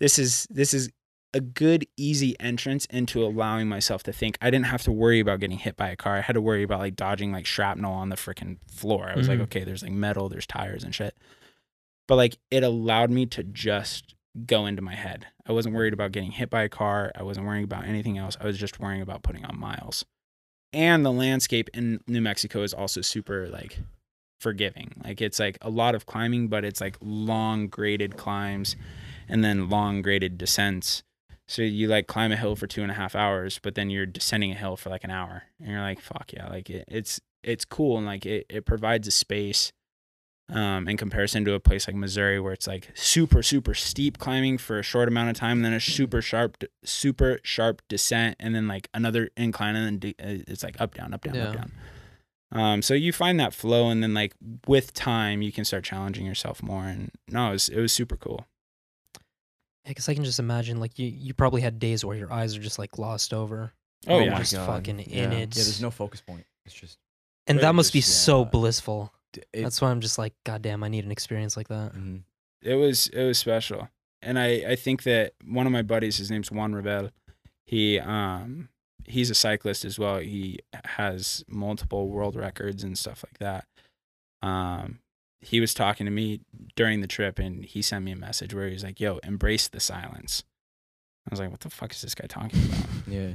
this 0.00 0.18
is 0.18 0.46
this 0.50 0.72
is 0.74 0.90
a 1.34 1.40
good 1.40 1.86
easy 1.98 2.34
entrance 2.40 2.86
into 2.86 3.22
allowing 3.24 3.68
myself 3.68 4.02
to 4.04 4.12
think 4.12 4.38
I 4.40 4.48
didn't 4.50 4.66
have 4.66 4.82
to 4.84 4.92
worry 4.92 5.20
about 5.20 5.40
getting 5.40 5.58
hit 5.58 5.76
by 5.76 5.88
a 5.90 5.96
car. 5.96 6.16
I 6.16 6.20
had 6.22 6.32
to 6.34 6.40
worry 6.40 6.62
about 6.62 6.78
like 6.78 6.96
dodging 6.96 7.32
like 7.32 7.44
shrapnel 7.46 7.92
on 7.92 8.08
the 8.08 8.16
freaking 8.16 8.56
floor. 8.70 9.10
I 9.10 9.16
was 9.16 9.26
Mhm. 9.26 9.30
like, 9.30 9.40
okay, 9.40 9.64
there's 9.64 9.82
like 9.82 9.92
metal, 9.92 10.28
there's 10.28 10.46
tires 10.46 10.82
and 10.84 10.94
shit. 10.94 11.14
But 12.08 12.16
like 12.16 12.38
it 12.50 12.62
allowed 12.62 13.10
me 13.10 13.26
to 13.26 13.42
just 13.42 14.14
go 14.46 14.66
into 14.66 14.80
my 14.82 14.94
head. 14.94 15.26
I 15.46 15.52
wasn't 15.52 15.74
worried 15.74 15.92
about 15.92 16.12
getting 16.12 16.30
hit 16.30 16.48
by 16.50 16.62
a 16.62 16.68
car. 16.68 17.10
I 17.16 17.22
wasn't 17.22 17.46
worrying 17.46 17.64
about 17.64 17.84
anything 17.86 18.16
else. 18.18 18.36
I 18.40 18.44
was 18.44 18.56
just 18.58 18.78
worrying 18.80 19.02
about 19.02 19.22
putting 19.22 19.44
on 19.44 19.58
miles. 19.58 20.04
And 20.72 21.04
the 21.04 21.12
landscape 21.12 21.68
in 21.74 22.00
New 22.06 22.20
Mexico 22.20 22.62
is 22.62 22.72
also 22.74 23.00
super 23.00 23.48
like 23.48 23.78
forgiving. 24.40 24.92
Like 25.04 25.20
it's 25.20 25.38
like 25.38 25.58
a 25.62 25.70
lot 25.70 25.94
of 25.94 26.06
climbing, 26.06 26.48
but 26.48 26.64
it's 26.64 26.80
like 26.80 26.96
long 27.00 27.68
graded 27.68 28.16
climbs 28.16 28.76
and 29.28 29.44
then 29.44 29.68
long 29.68 30.02
graded 30.02 30.38
descents. 30.38 31.02
So 31.48 31.62
you 31.62 31.86
like 31.86 32.06
climb 32.08 32.32
a 32.32 32.36
hill 32.36 32.56
for 32.56 32.66
two 32.66 32.82
and 32.82 32.90
a 32.90 32.94
half 32.94 33.14
hours, 33.14 33.60
but 33.62 33.76
then 33.76 33.88
you're 33.88 34.06
descending 34.06 34.50
a 34.50 34.56
hill 34.56 34.76
for 34.76 34.90
like 34.90 35.04
an 35.04 35.10
hour, 35.10 35.44
and 35.60 35.70
you're 35.70 35.80
like, 35.80 36.00
"Fuck 36.00 36.32
yeah!" 36.32 36.48
Like 36.48 36.68
it, 36.68 36.84
it's 36.88 37.20
it's 37.44 37.64
cool, 37.64 37.96
and 37.98 38.04
like 38.06 38.26
it, 38.26 38.46
it 38.48 38.66
provides 38.66 39.06
a 39.06 39.12
space, 39.12 39.72
um, 40.48 40.88
in 40.88 40.96
comparison 40.96 41.44
to 41.44 41.54
a 41.54 41.60
place 41.60 41.86
like 41.86 41.94
Missouri 41.94 42.40
where 42.40 42.52
it's 42.52 42.66
like 42.66 42.90
super 42.94 43.44
super 43.44 43.74
steep 43.74 44.18
climbing 44.18 44.58
for 44.58 44.80
a 44.80 44.82
short 44.82 45.06
amount 45.06 45.30
of 45.30 45.36
time, 45.36 45.58
and 45.58 45.64
then 45.64 45.72
a 45.72 45.80
super 45.80 46.20
sharp 46.20 46.64
super 46.84 47.38
sharp 47.44 47.80
descent, 47.88 48.34
and 48.40 48.52
then 48.52 48.66
like 48.66 48.88
another 48.92 49.30
incline, 49.36 49.76
and 49.76 49.86
then 49.86 49.98
de- 50.00 50.16
uh, 50.20 50.42
it's 50.48 50.64
like 50.64 50.80
up 50.80 50.94
down 50.94 51.14
up 51.14 51.22
down 51.22 51.36
up 51.36 51.54
down. 51.54 51.72
Um, 52.52 52.80
so 52.82 52.94
you 52.94 53.12
find 53.12 53.40
that 53.40 53.52
flow, 53.54 53.88
and 53.90 54.02
then 54.02 54.14
like 54.14 54.34
with 54.66 54.92
time, 54.94 55.42
you 55.42 55.50
can 55.52 55.64
start 55.64 55.84
challenging 55.84 56.24
yourself 56.26 56.62
more, 56.62 56.84
and 56.84 57.10
no, 57.28 57.48
it 57.48 57.52
was 57.52 57.68
it 57.68 57.80
was 57.80 57.92
super 57.92 58.16
cool. 58.16 58.46
Yeah, 59.84 59.90
because 59.90 60.08
I 60.08 60.14
can 60.14 60.24
just 60.24 60.38
imagine 60.38 60.78
like 60.80 60.98
you 60.98 61.06
you 61.08 61.34
probably 61.34 61.60
had 61.62 61.78
days 61.78 62.04
where 62.04 62.16
your 62.16 62.32
eyes 62.32 62.56
are 62.56 62.60
just 62.60 62.78
like 62.78 62.92
glossed 62.92 63.32
over. 63.34 63.72
Oh, 64.08 64.16
and 64.16 64.18
yeah. 64.18 64.24
you're 64.24 64.32
my 64.34 64.38
just 64.40 64.54
God. 64.54 64.66
fucking 64.66 64.98
Yeah. 65.08 65.24
in 65.24 65.32
it. 65.32 65.56
Yeah, 65.56 65.64
there's 65.64 65.82
no 65.82 65.90
focus 65.90 66.20
point. 66.20 66.44
It's 66.64 66.74
just 66.74 66.98
and 67.46 67.58
that 67.58 67.62
really 67.64 67.76
must 67.76 67.92
be 67.92 68.00
just- 68.00 68.24
so 68.24 68.42
yeah. 68.42 68.48
blissful. 68.50 69.12
it, 69.52 69.62
That's 69.62 69.80
why 69.82 69.90
I'm 69.90 70.00
just 70.00 70.16
like, 70.18 70.32
God 70.44 70.62
damn, 70.62 70.82
I 70.84 70.88
need 70.88 71.04
an 71.04 71.10
experience 71.12 71.56
like 71.56 71.68
that. 71.68 71.94
mhm. 71.94 72.22
it 72.62 72.74
was 72.76 73.08
it 73.08 73.24
was 73.24 73.38
special 73.38 73.88
and 74.22 74.38
i 74.38 74.64
i 74.68 74.74
think 74.76 75.02
that 75.02 75.34
one 75.46 75.66
of 75.66 75.72
my 75.72 75.82
buddies 75.82 76.16
his 76.16 76.30
name's 76.30 76.50
juan 76.50 76.74
Revel 76.74 77.10
he 77.66 78.00
um 78.00 78.70
he's 79.08 79.30
a 79.30 79.34
cyclist 79.34 79.84
as 79.84 79.98
well. 79.98 80.18
He 80.18 80.58
has 80.84 81.44
multiple 81.48 82.08
world 82.08 82.36
records 82.36 82.82
and 82.84 82.98
stuff 82.98 83.24
like 83.26 83.38
that. 83.38 83.66
Um 84.46 84.98
he 85.42 85.60
was 85.60 85.74
talking 85.74 86.06
to 86.06 86.10
me 86.10 86.40
during 86.76 87.00
the 87.02 87.06
trip 87.06 87.38
and 87.38 87.64
he 87.64 87.82
sent 87.82 88.04
me 88.04 88.10
a 88.12 88.16
message 88.16 88.52
where 88.54 88.66
he 88.66 88.72
was 88.72 88.82
like 88.84 88.98
yo 89.00 89.18
embrace 89.22 89.68
the 89.68 89.80
silence. 89.80 90.42
I 91.28 91.32
was 91.32 91.40
like 91.40 91.50
what 91.50 91.60
the 91.60 91.70
fuck 91.70 91.92
is 91.92 92.02
this 92.02 92.14
guy 92.14 92.26
talking 92.26 92.62
about? 92.64 92.86
Yeah. 93.08 93.30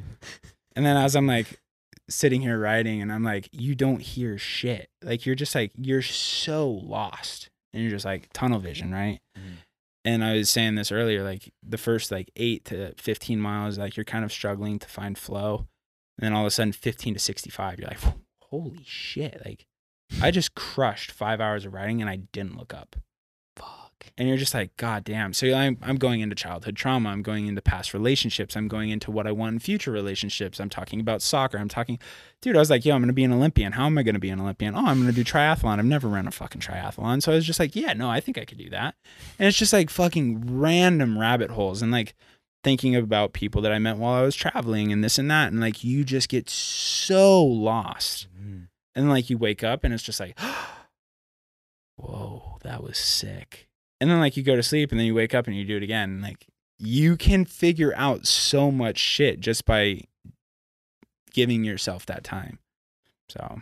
and 0.75 0.85
then 0.85 0.97
as 0.97 1.15
i'm 1.15 1.27
like 1.27 1.61
sitting 2.09 2.41
here 2.41 2.59
writing 2.59 3.01
and 3.01 3.09
i'm 3.11 3.23
like 3.23 3.47
you 3.53 3.73
don't 3.75 4.01
hear 4.01 4.37
shit. 4.37 4.89
Like 5.01 5.25
you're 5.25 5.35
just 5.35 5.55
like 5.55 5.71
you're 5.77 6.01
so 6.01 6.69
lost. 6.69 7.49
And 7.73 7.81
you're 7.81 7.91
just 7.91 8.03
like 8.05 8.27
tunnel 8.33 8.59
vision 8.59 8.91
right? 8.91 9.19
Mhm. 9.37 9.53
And 10.03 10.23
I 10.23 10.33
was 10.33 10.49
saying 10.49 10.75
this 10.75 10.91
earlier, 10.91 11.23
like 11.23 11.53
the 11.61 11.77
first 11.77 12.11
like 12.11 12.31
eight 12.35 12.65
to 12.65 12.93
15 12.97 13.39
miles, 13.39 13.77
like 13.77 13.95
you're 13.95 14.03
kind 14.03 14.25
of 14.25 14.31
struggling 14.31 14.79
to 14.79 14.87
find 14.87 15.17
flow. 15.17 15.67
And 16.17 16.25
then 16.25 16.33
all 16.33 16.41
of 16.41 16.47
a 16.47 16.51
sudden, 16.51 16.73
15 16.73 17.15
to 17.15 17.19
65, 17.19 17.79
you're 17.79 17.87
like, 17.87 17.99
holy 18.43 18.83
shit. 18.85 19.41
Like 19.45 19.65
I 20.21 20.31
just 20.31 20.55
crushed 20.55 21.11
five 21.11 21.39
hours 21.39 21.65
of 21.65 21.73
riding 21.73 22.01
and 22.01 22.09
I 22.09 22.17
didn't 22.31 22.57
look 22.57 22.73
up. 22.73 22.95
And 24.17 24.27
you're 24.27 24.37
just 24.37 24.53
like, 24.53 24.75
God 24.77 25.03
damn. 25.03 25.33
So 25.33 25.53
I'm, 25.53 25.77
I'm 25.81 25.97
going 25.97 26.21
into 26.21 26.35
childhood 26.35 26.75
trauma. 26.75 27.09
I'm 27.09 27.21
going 27.21 27.47
into 27.47 27.61
past 27.61 27.93
relationships. 27.93 28.55
I'm 28.55 28.67
going 28.67 28.89
into 28.89 29.11
what 29.11 29.27
I 29.27 29.31
want 29.31 29.53
in 29.53 29.59
future 29.59 29.91
relationships. 29.91 30.59
I'm 30.59 30.69
talking 30.69 30.99
about 30.99 31.21
soccer. 31.21 31.57
I'm 31.57 31.69
talking, 31.69 31.99
dude, 32.41 32.55
I 32.55 32.59
was 32.59 32.69
like, 32.69 32.85
yo, 32.85 32.95
I'm 32.95 33.01
going 33.01 33.07
to 33.07 33.13
be 33.13 33.23
an 33.23 33.33
Olympian. 33.33 33.73
How 33.73 33.85
am 33.85 33.97
I 33.97 34.03
going 34.03 34.15
to 34.15 34.19
be 34.19 34.29
an 34.29 34.39
Olympian? 34.39 34.75
Oh, 34.75 34.85
I'm 34.85 35.01
going 35.01 35.13
to 35.13 35.23
do 35.23 35.23
triathlon. 35.23 35.79
I've 35.79 35.85
never 35.85 36.07
run 36.07 36.27
a 36.27 36.31
fucking 36.31 36.61
triathlon. 36.61 37.21
So 37.21 37.31
I 37.31 37.35
was 37.35 37.45
just 37.45 37.59
like, 37.59 37.75
yeah, 37.75 37.93
no, 37.93 38.09
I 38.09 38.19
think 38.19 38.37
I 38.37 38.45
could 38.45 38.57
do 38.57 38.69
that. 38.69 38.95
And 39.39 39.47
it's 39.47 39.57
just 39.57 39.73
like 39.73 39.89
fucking 39.89 40.59
random 40.59 41.17
rabbit 41.17 41.51
holes 41.51 41.81
and 41.81 41.91
like 41.91 42.13
thinking 42.63 42.95
about 42.95 43.33
people 43.33 43.61
that 43.61 43.71
I 43.71 43.79
met 43.79 43.97
while 43.97 44.13
I 44.13 44.21
was 44.21 44.35
traveling 44.35 44.91
and 44.91 45.03
this 45.03 45.17
and 45.17 45.29
that. 45.31 45.51
And 45.51 45.59
like, 45.59 45.83
you 45.83 46.03
just 46.03 46.29
get 46.29 46.49
so 46.49 47.43
lost. 47.43 48.27
Mm. 48.39 48.67
And 48.95 49.09
like 49.09 49.29
you 49.29 49.37
wake 49.37 49.63
up 49.63 49.83
and 49.83 49.93
it's 49.93 50.03
just 50.03 50.19
like, 50.19 50.37
whoa, 51.95 52.57
that 52.63 52.83
was 52.83 52.97
sick. 52.97 53.67
And 54.01 54.09
then 54.09 54.19
like 54.19 54.35
you 54.35 54.43
go 54.43 54.55
to 54.57 54.63
sleep 54.63 54.91
and 54.91 54.99
then 54.99 55.05
you 55.07 55.13
wake 55.15 55.33
up 55.33 55.47
and 55.47 55.55
you 55.55 55.63
do 55.63 55.77
it 55.77 55.83
again. 55.83 56.09
And 56.09 56.21
like 56.21 56.47
you 56.79 57.15
can 57.15 57.45
figure 57.45 57.93
out 57.95 58.25
so 58.27 58.69
much 58.71 58.97
shit 58.97 59.39
just 59.39 59.65
by 59.65 60.01
giving 61.33 61.63
yourself 61.63 62.05
that 62.07 62.23
time. 62.23 62.59
So 63.29 63.61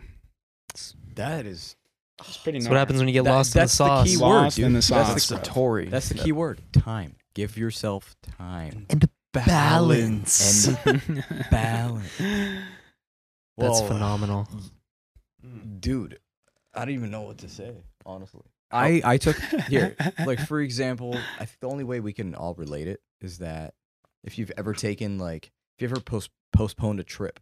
That 1.14 1.46
is 1.46 1.76
it's 2.18 2.36
pretty 2.38 2.58
That's 2.58 2.64
nice. 2.66 2.70
what 2.70 2.78
happens 2.78 2.98
when 2.98 3.08
you 3.08 3.14
get 3.14 3.24
That- 3.24 3.30
lost 3.30 3.54
in 3.54 3.58
the 3.58 3.60
that's 3.60 3.72
the 3.72 3.76
sauce. 3.86 4.06
key 4.08 4.16
word, 4.16 4.26
Lost 4.28 4.58
in 4.58 4.64
dude. 4.64 4.70
the 4.72 4.74
That's 4.76 4.86
sauce, 4.88 5.06
the- 5.08 5.12
That's 5.14 5.28
the 5.28 5.34
bro. 5.36 5.44
Tory. 5.54 5.84
That's 5.88 6.08
the 6.08 6.14
key 6.14 6.32
word. 6.32 6.60
Time. 6.72 7.16
Give 7.34 7.56
yourself 7.56 8.16
time. 8.38 8.86
And 8.90 9.08
balance. 9.32 10.66
And 10.86 11.24
balance. 11.50 12.10
That's 12.18 12.58
Well, 13.56 13.86
phenomenal. 13.86 14.48
dude. 15.78 16.18
I 16.74 16.84
don't 16.84 16.94
even 16.94 17.10
know 17.10 17.22
what 17.22 17.38
to 17.38 17.48
say, 17.48 17.72
honestly. 18.04 18.42
I 18.70 19.00
I 19.04 19.16
took 19.18 19.36
here, 19.68 19.96
like 20.26 20.40
for 20.40 20.60
example, 20.60 21.16
I 21.38 21.44
think 21.44 21.58
the 21.60 21.68
only 21.68 21.84
way 21.84 22.00
we 22.00 22.12
can 22.12 22.34
all 22.34 22.54
relate 22.54 22.88
it 22.88 23.00
is 23.20 23.38
that 23.38 23.74
if 24.24 24.38
you've 24.38 24.52
ever 24.56 24.74
taken 24.74 25.18
like 25.18 25.50
if 25.76 25.82
you 25.82 25.88
ever 25.88 26.00
post 26.00 26.30
postponed 26.52 27.00
a 27.00 27.04
trip, 27.04 27.40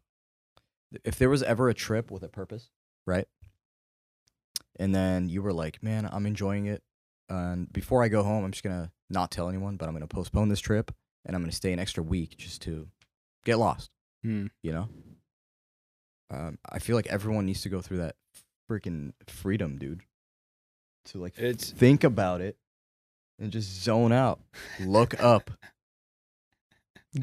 if 1.05 1.17
there 1.19 1.29
was 1.31 1.43
ever 1.43 1.69
a 1.69 1.75
trip 1.75 2.11
with 2.11 2.23
a 2.23 2.29
purpose, 2.29 2.71
right? 3.07 3.27
And 4.79 4.95
then 4.95 5.29
you 5.29 5.43
were 5.43 5.53
like, 5.53 5.83
man, 5.83 6.09
I'm 6.11 6.25
enjoying 6.27 6.67
it, 6.67 6.83
and 7.29 7.73
before 7.73 8.03
I 8.03 8.09
go 8.09 8.23
home, 8.23 8.45
I'm 8.45 8.53
just 8.53 8.63
gonna 8.65 8.93
not 9.11 9.31
tell 9.31 9.49
anyone, 9.49 9.77
but 9.77 9.89
I'm 9.89 9.95
gonna 9.95 10.07
postpone 10.07 10.49
this 10.49 10.61
trip, 10.61 10.93
and 11.25 11.35
I'm 11.35 11.43
gonna 11.43 11.53
stay 11.53 11.73
an 11.73 11.79
extra 11.79 12.03
week 12.03 12.37
just 12.37 12.63
to 12.63 12.89
get 13.45 13.59
lost 13.59 13.91
Hmm. 14.25 14.47
you 14.65 14.73
know 14.73 14.89
um, 16.31 16.59
i 16.69 16.81
feel 16.81 16.97
like 16.97 17.07
everyone 17.07 17.47
needs 17.47 17.63
to 17.63 17.69
go 17.69 17.81
through 17.81 17.99
that 17.99 18.17
freaking 18.69 19.13
freedom 19.29 19.79
dude 19.79 20.03
to 21.13 21.19
like 21.19 21.35
It's 21.39 21.71
think 21.71 22.05
about 22.05 22.41
it 22.41 22.57
and 23.39 23.51
just 23.53 23.83
zone 23.83 24.13
out 24.13 24.41
look 24.81 25.21
up 25.23 25.51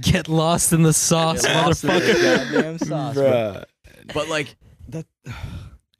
Get 0.01 0.27
lost 0.27 0.73
in 0.73 0.81
the 0.81 0.93
sauce, 0.93 1.43
Get 1.43 1.55
lost 1.55 1.81
the 1.83 1.87
motherfucker. 1.89 2.51
goddamn 2.51 2.77
sauce, 2.79 3.15
but, 3.15 3.69
bruh. 4.07 4.13
but 4.13 4.29
like 4.29 4.55
that 4.89 5.05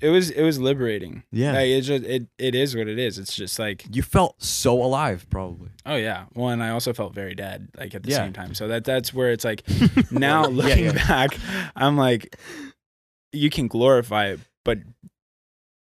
It 0.01 0.09
was 0.09 0.29
it 0.29 0.43
was 0.43 0.59
liberating. 0.59 1.23
yeah 1.31 1.53
Like 1.53 1.67
it's 1.67 1.87
just 1.87 2.03
it 2.03 2.27
it 2.37 2.53
is 2.53 2.75
what 2.75 2.87
it 2.89 2.99
is. 2.99 3.17
It's 3.17 3.33
just 3.33 3.57
like 3.59 3.85
you 3.95 4.01
felt 4.03 4.41
so 4.43 4.83
alive 4.83 5.25
probably 5.29 5.69
oh 5.85 5.95
yeah. 5.95 6.25
Well, 6.33 6.49
and 6.49 6.61
I 6.61 6.69
also 6.71 6.91
felt 6.93 7.13
very 7.15 7.33
dead 7.33 7.69
like 7.77 7.95
at 7.95 8.03
the 8.03 8.09
Yeah. 8.09 8.17
same 8.17 8.33
time. 8.33 8.53
So 8.55 8.67
that 8.67 8.83
that's 8.83 9.13
where 9.13 9.31
it's 9.31 9.45
like 9.45 9.63
now 10.11 10.43
Yeah, 10.43 10.47
looking 10.49 10.85
yeah. 10.85 11.07
back, 11.07 11.37
I'm 11.77 11.95
like, 11.95 12.35
you 13.31 13.49
can 13.49 13.67
glorify 13.67 14.27
it, 14.31 14.39
but 14.65 14.79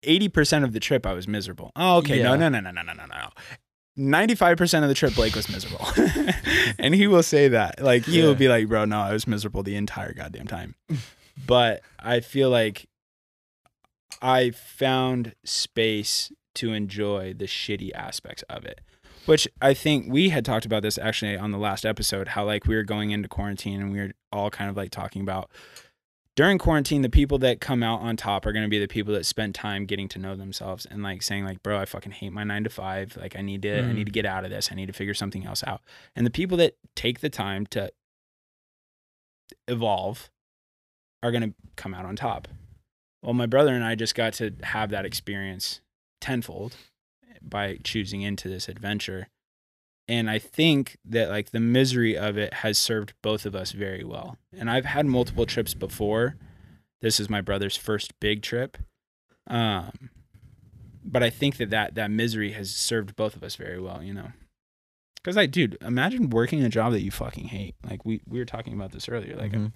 eighty 0.07 0.29
percent 0.29 0.65
of 0.65 0.73
the 0.73 0.79
trip 0.79 1.05
I 1.05 1.13
was 1.13 1.27
miserable. 1.27 1.71
Oh, 1.75 1.97
okay, 1.97 2.23
no, 2.23 2.31
Yeah. 2.31 2.37
no, 2.37 2.49
no, 2.49 2.59
no, 2.61 2.71
no, 2.71 2.81
no, 2.81 2.93
no, 2.93 3.05
no. 3.05 3.29
Ninety-five 3.95 4.57
percent 4.57 4.83
of 4.83 4.89
the 4.89 4.95
trip, 4.95 5.13
Blake 5.15 5.35
was 5.35 5.49
miserable, 5.49 5.87
and 6.79 6.93
he 6.95 7.07
will 7.07 7.23
say 7.23 7.47
that. 7.49 7.81
Like 7.81 8.05
he 8.05 8.21
will 8.21 8.29
Yeah. 8.31 8.35
be 8.35 8.47
like, 8.47 8.67
"Bro, 8.67 8.85
no, 8.85 8.99
I 8.99 9.13
was 9.13 9.25
miserable 9.27 9.63
the 9.63 9.75
entire 9.75 10.13
goddamn 10.13 10.47
time." 10.47 10.75
but 11.47 11.81
I 11.99 12.19
feel 12.19 12.49
like 12.49 12.87
I 14.21 14.51
found 14.51 15.33
space 15.43 16.31
to 16.55 16.73
enjoy 16.73 17.33
the 17.37 17.45
shitty 17.45 17.91
aspects 17.93 18.43
of 18.49 18.65
it 18.65 18.81
which 19.25 19.45
I 19.61 19.73
think 19.73 20.05
we 20.11 20.29
had 20.29 20.45
talked 20.45 20.65
about 20.65 20.83
this 20.83 20.97
actually 20.97 21.35
on 21.37 21.51
the 21.51 21.57
last 21.57 21.85
episode 21.85 22.29
how 22.29 22.45
like 22.45 22.65
we 22.65 22.75
were 22.75 22.83
going 22.83 23.11
into 23.11 23.27
quarantine 23.27 23.81
and 23.81 23.91
we 23.91 23.99
were 23.99 24.11
all 24.31 24.49
kind 24.49 24.69
of 24.69 24.77
like 24.77 24.89
talking 24.89 25.21
about 25.21 25.51
during 26.37 26.57
quarantine 26.57 27.01
the 27.01 27.09
people 27.09 27.37
that 27.39 27.59
come 27.59 27.81
out 27.83 27.99
on 27.99 28.15
top 28.15 28.45
are 28.45 28.53
going 28.53 28.63
to 28.63 28.69
be 28.69 28.79
the 28.79 28.87
people 28.87 29.13
that 29.13 29.25
spend 29.25 29.53
time 29.55 29.85
getting 29.85 30.07
to 30.07 30.19
know 30.19 30.35
themselves 30.35 30.85
and 30.85 31.03
like 31.03 31.21
saying 31.21 31.43
like 31.43 31.61
bro 31.63 31.79
I 31.79 31.85
fucking 31.85 32.13
hate 32.13 32.31
my 32.31 32.45
9 32.45 32.63
to 32.63 32.69
5 32.69 33.17
like 33.17 33.35
I 33.35 33.41
need 33.41 33.63
to 33.63 33.79
I 33.79 33.81
Mm. 33.87 33.95
need 33.95 34.05
to 34.05 34.11
get 34.11 34.25
out 34.25 34.45
of 34.45 34.51
this 34.51 34.69
I 34.71 34.75
need 34.75 34.85
to 34.85 34.93
figure 34.93 35.13
something 35.15 35.45
else 35.45 35.63
out 35.65 35.81
and 36.15 36.25
the 36.25 36.31
people 36.31 36.55
that 36.57 36.77
take 36.95 37.19
the 37.19 37.29
time 37.29 37.65
to 37.67 37.91
evolve 39.67 40.29
are 41.23 41.31
going 41.31 41.43
to 41.43 41.53
come 41.75 41.93
out 41.93 42.05
on 42.05 42.15
top 42.15 42.47
well 43.23 43.33
my 43.33 43.47
brother 43.47 43.73
and 43.73 43.83
I 43.83 43.95
just 43.95 44.15
got 44.15 44.33
to 44.33 44.53
have 44.63 44.91
that 44.91 45.05
experience 45.05 45.81
tenfold 46.21 46.75
by 47.41 47.77
choosing 47.83 48.21
into 48.21 48.49
this 48.49 48.67
adventure. 48.67 49.27
And 50.09 50.29
I 50.29 50.39
think 50.39 50.97
that 51.05 51.29
like 51.29 51.51
the 51.51 51.59
misery 51.59 52.17
of 52.17 52.37
it 52.37 52.53
has 52.55 52.77
served 52.77 53.13
both 53.21 53.45
of 53.45 53.55
us 53.55 53.71
very 53.73 54.03
well. 54.03 54.37
And 54.57 54.69
I've 54.69 54.85
had 54.85 55.05
multiple 55.05 55.45
trips 55.45 55.73
before. 55.73 56.35
This 57.01 57.19
is 57.19 57.29
my 57.29 57.41
brother's 57.41 57.75
first 57.77 58.17
big 58.19 58.41
trip. 58.41 58.77
Um 59.47 60.09
but 61.03 61.23
I 61.23 61.29
think 61.29 61.55
that 61.57 61.69
that, 61.69 61.95
that 61.95 62.11
misery 62.11 62.51
has 62.51 62.75
served 62.75 63.15
both 63.15 63.35
of 63.37 63.43
us 63.43 63.55
very 63.55 63.79
well, 63.79 64.03
you 64.03 64.13
know. 64.13 64.31
Cuz 65.23 65.35
like 65.35 65.51
dude, 65.51 65.77
imagine 65.81 66.29
working 66.29 66.63
a 66.63 66.69
job 66.69 66.93
that 66.93 67.01
you 67.01 67.11
fucking 67.11 67.45
hate. 67.49 67.75
Like 67.89 68.05
we 68.05 68.21
we 68.27 68.39
were 68.39 68.45
talking 68.45 68.73
about 68.73 68.91
this 68.93 69.09
earlier. 69.09 69.35
Like 69.35 69.51
Mhm. 69.51 69.73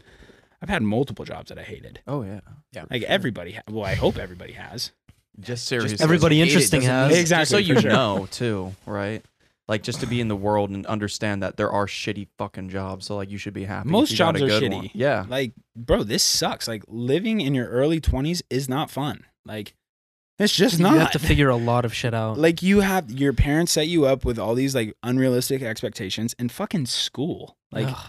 I've 0.61 0.69
had 0.69 0.83
multiple 0.83 1.25
jobs 1.25 1.49
that 1.49 1.57
I 1.57 1.63
hated. 1.63 1.99
Oh 2.07 2.23
yeah. 2.23 2.39
yeah 2.71 2.85
Like 2.89 3.03
everybody 3.03 3.53
ha- 3.53 3.63
well, 3.69 3.83
I 3.85 3.95
hope 3.95 4.17
everybody 4.17 4.53
has. 4.53 4.91
just 5.39 5.65
Seriously. 5.65 5.91
just 5.91 6.03
Everybody 6.03 6.35
because 6.39 6.53
you 6.53 6.59
hate 6.59 6.71
it 6.71 6.73
interesting 6.75 6.81
has. 6.83 7.17
Exactly, 7.17 7.41
Just 7.41 7.51
so 7.51 7.57
you 7.57 7.81
sure. 7.81 7.91
know 7.91 8.27
too, 8.31 8.75
right? 8.85 9.25
Like 9.71 9.83
just 9.83 10.01
to 10.01 10.05
be 10.05 10.19
in 10.19 10.27
the 10.27 10.35
world 10.35 10.69
and 10.69 10.85
understand 10.85 11.41
that 11.43 11.55
there 11.55 11.71
are 11.71 11.87
shitty 11.87 12.27
fucking 12.37 12.67
jobs. 12.69 13.05
So 13.05 13.15
like 13.15 13.31
you 13.31 13.37
should 13.37 13.53
be 13.53 13.63
happy. 13.63 13.89
Most 13.89 14.13
jobs 14.13 14.41
are 14.41 14.47
shitty. 14.47 14.75
one. 14.75 14.89
Yeah. 14.93 15.25
like 15.29 15.53
bro 15.75 16.03
this 16.03 16.23
sucks 16.23 16.67
like 16.67 16.83
living 16.87 17.39
in 17.39 17.55
your 17.55 17.67
early 17.67 18.01
20s 18.01 18.41
is 18.49 18.67
not 18.67 18.91
fun 18.91 19.25
like 19.45 19.73
it's 20.37 20.53
just 20.53 20.79
not. 20.79 20.93
you 20.93 20.99
have 20.99 21.11
to 21.11 21.19
figure 21.19 21.49
a 21.49 21.55
lot 21.55 21.85
of 21.85 21.93
shit 21.93 22.13
out. 22.13 22.37
like 22.37 22.61
you 22.61 22.81
have 22.81 23.09
your 23.09 23.31
parents 23.31 23.71
set 23.71 23.87
you 23.87 24.05
up 24.05 24.25
with 24.25 24.37
all 24.37 24.55
these 24.55 24.75
like 24.75 24.93
unrealistic 25.03 25.61
expectations 25.61 26.35
and 26.37 26.51
fucking 26.51 26.85
school 26.87 27.55
like 27.71 27.87
Ugh. 27.87 28.07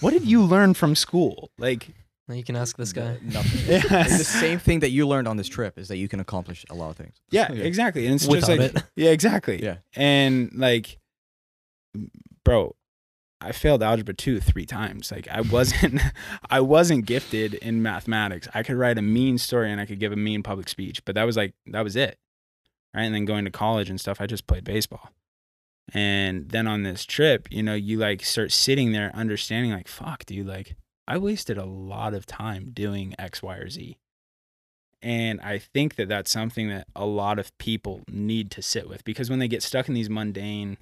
what 0.00 0.12
did 0.12 0.24
you 0.26 0.42
learn 0.42 0.74
from 0.74 0.94
school 0.94 1.50
like 1.58 1.88
Now 1.88 1.94
you 2.28 2.42
can 2.44 2.56
ask 2.56 2.76
this 2.76 2.92
guy. 2.92 3.18
nothing 3.22 3.60
Yes. 3.68 3.84
It's 3.90 4.18
the 4.18 4.24
same 4.24 4.58
thing 4.58 4.80
that 4.80 4.90
you 4.90 5.06
learned 5.06 5.28
on 5.28 5.36
this 5.36 5.48
trip 5.48 5.78
is 5.78 5.88
that 5.88 5.96
you 5.98 6.08
can 6.08 6.20
accomplish 6.20 6.64
a 6.70 6.74
lot 6.74 6.90
of 6.90 6.96
things 6.96 7.16
yeah 7.30 7.52
Yeah. 7.52 7.64
exactly 7.64 8.06
and 8.06 8.14
it's 8.14 8.26
Without 8.26 8.46
just 8.56 8.74
like 8.74 8.76
it. 8.76 8.82
yeah 8.96 9.10
exactly 9.10 9.62
Yeah. 9.62 9.76
and 9.94 10.50
like 10.54 10.98
bro 12.44 12.74
i 13.40 13.52
failed 13.52 13.82
algebra 13.82 14.14
2 14.14 14.40
three 14.40 14.66
times 14.66 15.12
like 15.12 15.28
i 15.28 15.40
wasn't 15.42 16.00
i 16.50 16.60
wasn't 16.60 17.04
gifted 17.06 17.54
in 17.54 17.82
mathematics 17.82 18.48
i 18.54 18.62
could 18.62 18.76
write 18.76 18.98
a 18.98 19.02
mean 19.02 19.38
story 19.38 19.70
and 19.70 19.80
i 19.80 19.86
could 19.86 20.00
give 20.00 20.12
a 20.12 20.16
mean 20.16 20.42
public 20.42 20.68
speech 20.68 21.04
but 21.04 21.14
that 21.14 21.24
was 21.24 21.36
like 21.36 21.54
that 21.66 21.82
was 21.82 21.94
it 21.96 22.18
right 22.94 23.02
and 23.02 23.14
then 23.14 23.24
going 23.24 23.44
to 23.44 23.50
college 23.50 23.90
and 23.90 24.00
stuff 24.00 24.20
i 24.20 24.26
just 24.26 24.46
played 24.46 24.64
baseball 24.64 25.10
and 25.92 26.48
then 26.48 26.66
on 26.66 26.82
this 26.82 27.04
trip 27.04 27.46
you 27.50 27.62
know 27.62 27.74
you 27.74 27.98
like 27.98 28.24
start 28.24 28.50
sitting 28.50 28.92
there 28.92 29.10
understanding 29.14 29.70
like 29.72 29.88
fuck 29.88 30.24
dude 30.24 30.46
like 30.46 30.76
i 31.06 31.18
wasted 31.18 31.58
a 31.58 31.64
lot 31.64 32.14
of 32.14 32.26
time 32.26 32.70
doing 32.72 33.14
x 33.18 33.42
y 33.42 33.56
or 33.56 33.68
z 33.68 33.96
and 35.04 35.38
I 35.42 35.58
think 35.58 35.96
that 35.96 36.08
that's 36.08 36.30
something 36.30 36.70
that 36.70 36.86
a 36.96 37.04
lot 37.04 37.38
of 37.38 37.56
people 37.58 38.00
need 38.10 38.50
to 38.52 38.62
sit 38.62 38.88
with 38.88 39.04
because 39.04 39.28
when 39.28 39.38
they 39.38 39.48
get 39.48 39.62
stuck 39.62 39.86
in 39.86 39.92
these 39.94 40.08
mundane 40.08 40.78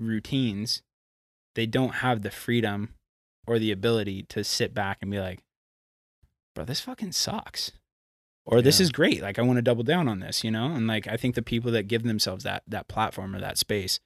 routines, 0.00 0.82
they 1.54 1.64
don't 1.64 1.96
have 1.96 2.22
the 2.22 2.32
freedom 2.32 2.94
or 3.46 3.60
the 3.60 3.70
ability 3.70 4.24
to 4.30 4.42
sit 4.42 4.74
back 4.74 4.98
and 5.00 5.12
be 5.12 5.20
like, 5.20 5.38
bro, 6.56 6.64
this 6.64 6.80
fucking 6.80 7.12
sucks. 7.12 7.70
Or 8.44 8.60
this 8.60 8.80
is 8.80 8.90
great. 8.90 9.22
Like 9.22 9.38
I 9.38 9.42
want 9.42 9.58
to 9.58 9.62
double 9.62 9.84
down 9.84 10.08
on 10.08 10.18
this, 10.18 10.42
you 10.42 10.50
know? 10.50 10.66
And 10.66 10.88
like 10.88 11.06
I 11.06 11.16
think 11.16 11.36
the 11.36 11.42
people 11.42 11.70
that 11.70 11.86
give 11.86 12.02
themselves 12.02 12.42
that 12.42 12.64
that 12.66 12.88
platform 12.88 13.36
or 13.36 13.40
that 13.40 13.58
space 13.58 14.00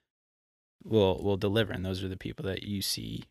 will 0.82 1.22
will 1.22 1.38
deliver. 1.38 1.72
And 1.72 1.82
those 1.82 2.04
are 2.04 2.08
the 2.08 2.18
people 2.18 2.44
that 2.44 2.64
you 2.64 2.82
see 2.82 3.24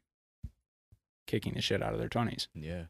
kicking 1.28 1.54
the 1.54 1.62
shit 1.62 1.82
out 1.82 1.94
of 1.94 2.00
their 2.00 2.10
twenties. 2.10 2.48
yeah 2.54 2.84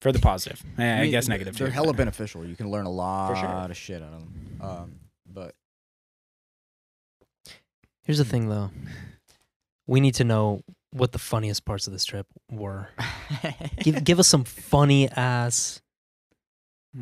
For 0.00 0.12
the 0.12 0.18
positive. 0.18 0.62
Eh, 0.78 0.82
I, 0.82 1.00
mean, 1.02 1.10
guess 1.10 1.28
negative 1.28 1.54
too. 1.56 1.64
They're 1.64 1.68
too. 1.68 1.74
hella 1.74 1.92
beneficial. 1.94 2.44
You 2.44 2.56
can 2.56 2.70
learn 2.70 2.86
a 2.86 2.90
lot 2.90 3.36
sure. 3.38 3.46
of 3.48 3.76
shit 3.76 4.02
out 4.02 4.12
of 4.12 4.20
them. 4.20 4.58
Um, 4.60 4.92
but 5.26 5.54
Here's 8.02 8.18
the 8.18 8.24
thing, 8.24 8.48
though. 8.48 8.70
We 9.86 10.00
need 10.00 10.14
to 10.14 10.24
know 10.24 10.62
what 10.92 11.12
the 11.12 11.18
funniest 11.18 11.66
parts 11.66 11.86
of 11.86 11.92
this 11.92 12.06
trip 12.06 12.26
were. 12.50 12.88
Give 13.80 14.02
give 14.02 14.18
us 14.18 14.26
some 14.26 14.44
funny 14.44 15.10
ass 15.10 15.82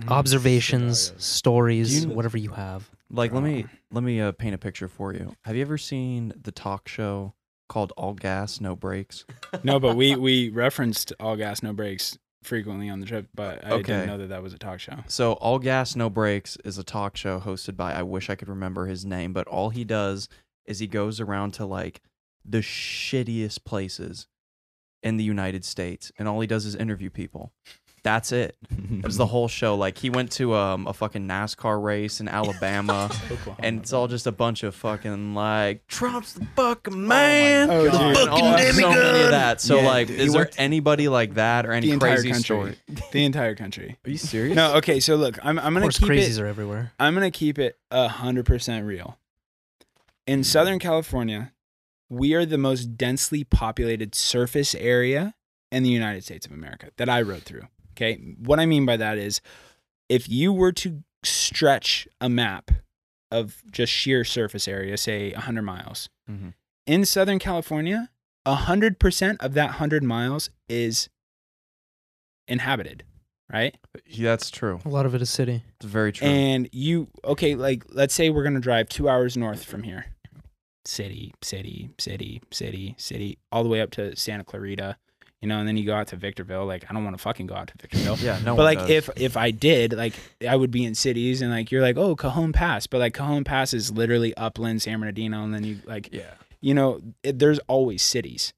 Observations, 0.09 0.99
Scenarios. 1.01 1.25
stories, 1.25 2.05
you- 2.05 2.11
whatever 2.13 2.37
you 2.37 2.51
have. 2.51 2.91
Like, 3.09 3.33
let 3.33 3.45
me 3.45 3.67
let 3.93 4.03
me 4.03 4.21
uh, 4.21 4.33
paint 4.33 4.57
a 4.57 4.59
picture 4.59 4.89
for 4.89 5.15
you. 5.15 5.37
Have 5.45 5.55
you 5.55 5.63
ever 5.63 5.79
seen 5.79 6.33
the 6.43 6.51
talk 6.51 6.89
show 6.89 7.35
called 7.69 7.93
All 7.97 8.15
Gas 8.15 8.61
No 8.61 8.77
Brakes? 8.77 9.25
No, 9.63 9.79
but 9.81 9.97
we 9.97 10.17
we 10.17 10.49
referenced 10.51 11.13
all 11.21 11.37
gas 11.37 11.63
no 11.63 11.73
brakes 11.73 12.19
frequently 12.43 12.89
on 12.89 13.01
the 13.01 13.07
trip, 13.07 13.27
but 13.35 13.65
I 13.65 13.71
Okay. 13.73 13.83
didn't 13.83 14.07
know 14.07 14.19
that 14.19 14.29
that 14.29 14.43
was 14.43 14.53
a 14.53 14.59
talk 14.59 14.79
show. 14.81 14.99
So, 15.09 15.33
All 15.35 15.59
Gas 15.59 15.97
No 15.97 16.09
Brakes 16.09 16.57
is 16.65 16.79
a 16.79 16.85
talk 16.85 17.17
show 17.17 17.41
hosted 17.41 17.77
by 17.77 17.93
I 17.93 18.03
wish 18.03 18.31
I 18.31 18.35
could 18.37 18.49
remember 18.49 18.87
his 18.87 19.05
name, 19.05 19.33
but 19.33 19.47
all 19.49 19.71
he 19.71 19.85
does 19.85 20.29
is 20.65 20.79
he 20.79 20.87
goes 20.87 21.21
around 21.21 21.53
to 21.55 21.67
like 21.67 22.01
the 22.45 22.59
shittiest 22.59 23.65
places 23.65 24.29
in 25.03 25.17
the 25.17 25.25
United 25.25 25.65
States, 25.65 26.13
and 26.19 26.27
all 26.29 26.41
he 26.41 26.47
does 26.47 26.65
is 26.67 26.75
interview 26.75 27.11
people. 27.11 27.53
That's 28.07 28.31
it. 28.31 28.57
It 28.89 29.05
was 29.05 29.17
the 29.17 29.27
whole 29.27 29.49
show. 29.49 29.75
Like 29.75 29.99
he 29.99 30.11
went 30.11 30.31
to 30.33 30.55
um, 30.55 30.87
a 30.87 30.93
fucking 30.93 31.27
NASCAR 31.27 31.83
race 31.83 32.21
in 32.21 32.29
Alabama, 32.29 33.11
and 33.59 33.81
it's 33.81 33.93
all 33.93 34.07
just 34.07 34.29
a 34.29 34.33
bunch 34.33 34.63
of 34.63 34.77
fucking 34.77 35.35
like 35.35 35.87
Trump's 35.89 36.35
the 36.35 36.47
fucking 36.55 37.07
man. 37.07 37.69
Oh, 37.69 37.85
dude. 37.91 37.95
And 38.17 38.29
all- 38.31 38.53
Fucking 38.53 38.73
so 38.75 38.91
many 38.91 39.25
of 39.25 39.31
that. 39.33 39.61
So 39.61 39.79
Yeah, 39.81 39.87
like, 39.89 40.07
dude, 40.07 40.21
is 40.21 40.33
there 40.33 40.43
worked- 40.43 40.55
anybody 40.59 41.09
like 41.09 41.35
that 41.35 41.67
or 41.67 41.73
any 41.73 41.89
the 41.89 41.93
entire 41.95 42.13
crazy 42.13 42.31
country. 42.31 42.45
story? 42.45 42.77
the 43.13 43.25
entire 43.25 43.55
country. 43.57 43.97
Are 44.05 44.11
you 44.11 44.19
serious? 44.19 44.55
No, 44.57 44.75
okay, 44.77 45.01
so 45.01 45.17
look, 45.17 45.37
I'm 45.45 45.59
I'm 45.59 45.67
Of 45.69 45.73
gonna 45.75 45.81
course, 45.87 45.99
keep 45.99 46.09
crazies 46.09 46.39
it. 46.39 46.43
are 46.43 46.47
everywhere. 46.47 46.93
I'm 47.01 47.13
gonna 47.15 47.33
keep 47.33 47.59
it 47.59 47.77
a 47.91 48.07
hundred 48.09 48.47
percent 48.47 48.87
real. 48.87 49.19
In 50.29 50.45
Southern 50.45 50.79
California, 50.79 51.53
we 52.09 52.35
are 52.35 52.47
the 52.47 52.59
most 52.59 52.97
densely 52.97 53.43
populated 53.43 54.15
surface 54.15 54.75
area 54.77 55.35
in 55.73 55.83
the 55.83 55.91
United 55.91 56.23
States 56.25 56.47
of 56.47 56.53
America 56.53 56.91
that 56.99 57.09
I 57.09 57.21
rode 57.21 57.43
through. 57.43 57.67
Okay, 57.97 58.35
what 58.39 58.61
I 58.61 58.67
mean 58.67 58.85
by 58.85 58.97
that 58.99 59.17
is, 59.17 59.41
if 60.09 60.29
you 60.29 60.53
were 60.53 60.73
to 60.73 61.03
stretch 61.25 62.07
a 62.21 62.29
map 62.29 62.71
of 63.31 63.63
just 63.71 63.91
sheer 63.93 64.23
surface 64.23 64.69
area, 64.69 64.97
say 64.97 65.33
100 65.33 65.63
miles, 65.63 66.09
Mhm. 66.31 66.53
in 66.87 67.05
Southern 67.07 67.39
California, 67.39 68.11
100% 68.45 69.39
of 69.41 69.55
that 69.55 69.73
100 69.73 70.05
miles 70.05 70.51
is 70.69 71.09
inhabited, 72.47 73.03
right? 73.53 73.77
Yeah, 74.07 74.31
that's 74.31 74.51
true. 74.51 74.81
A 74.85 74.89
lot 74.89 75.07
of 75.07 75.15
it 75.15 75.23
is 75.23 75.31
city. 75.31 75.63
It's 75.77 75.87
very 75.87 76.13
true. 76.13 76.29
And 76.29 76.69
you 76.73 77.09
okay, 77.25 77.55
like 77.55 77.85
let's 77.89 78.15
say 78.15 78.31
we're 78.31 78.45
gonna 78.45 78.61
drive 78.61 78.89
two 78.89 79.09
hours 79.09 79.37
north 79.37 79.65
from 79.65 79.83
here. 79.83 80.07
City, 80.85 81.35
city, 81.43 81.91
city, 81.99 82.41
city, 82.53 82.95
city, 82.99 83.39
all 83.51 83.65
the 83.65 83.69
way 83.69 83.81
up 83.81 83.91
to 83.93 84.15
Santa 84.15 84.45
Clarita, 84.45 84.97
you 85.47 85.49
know, 85.49 85.61
and 85.61 85.69
then 85.69 85.77
you 85.77 85.87
go 85.87 85.95
out 85.95 86.09
to 86.09 86.17
Victorville. 86.17 86.67
Like, 86.67 86.87
I 86.91 86.93
don't 86.93 87.05
want 87.05 87.17
to 87.17 87.23
fucking 87.23 87.47
go 87.47 87.55
out 87.55 87.69
to 87.69 87.75
Victorville. 87.81 88.17
yeah, 88.17 88.41
no. 88.45 88.57
but 88.57 88.65
like 88.65 88.81
does. 88.81 88.91
if 88.91 89.11
if 89.17 89.37
I 89.37 89.53
did, 89.53 89.93
like 89.93 90.15
I 90.47 90.57
would 90.57 90.73
be 90.73 90.85
in 90.85 90.97
cities 90.97 91.41
and 91.41 91.53
like 91.53 91.71
you're 91.71 91.83
like, 91.83 91.97
oh, 91.97 92.17
Cajon 92.17 92.53
Pass, 92.53 92.89
but 92.89 92.99
like 92.99 93.15
Cajon 93.15 93.45
Pass 93.45 93.73
is 93.73 93.93
literally 93.93 94.37
upland 94.37 94.83
San 94.83 94.99
Bernardino, 94.99 95.45
and 95.45 95.55
then 95.55 95.63
you 95.63 95.79
like 95.87 96.13
yeah, 96.13 96.35
you 96.61 96.75
know, 96.75 97.01
it, 97.23 97.39
there's 97.39 97.61
always 97.69 98.03
cities. 98.03 98.55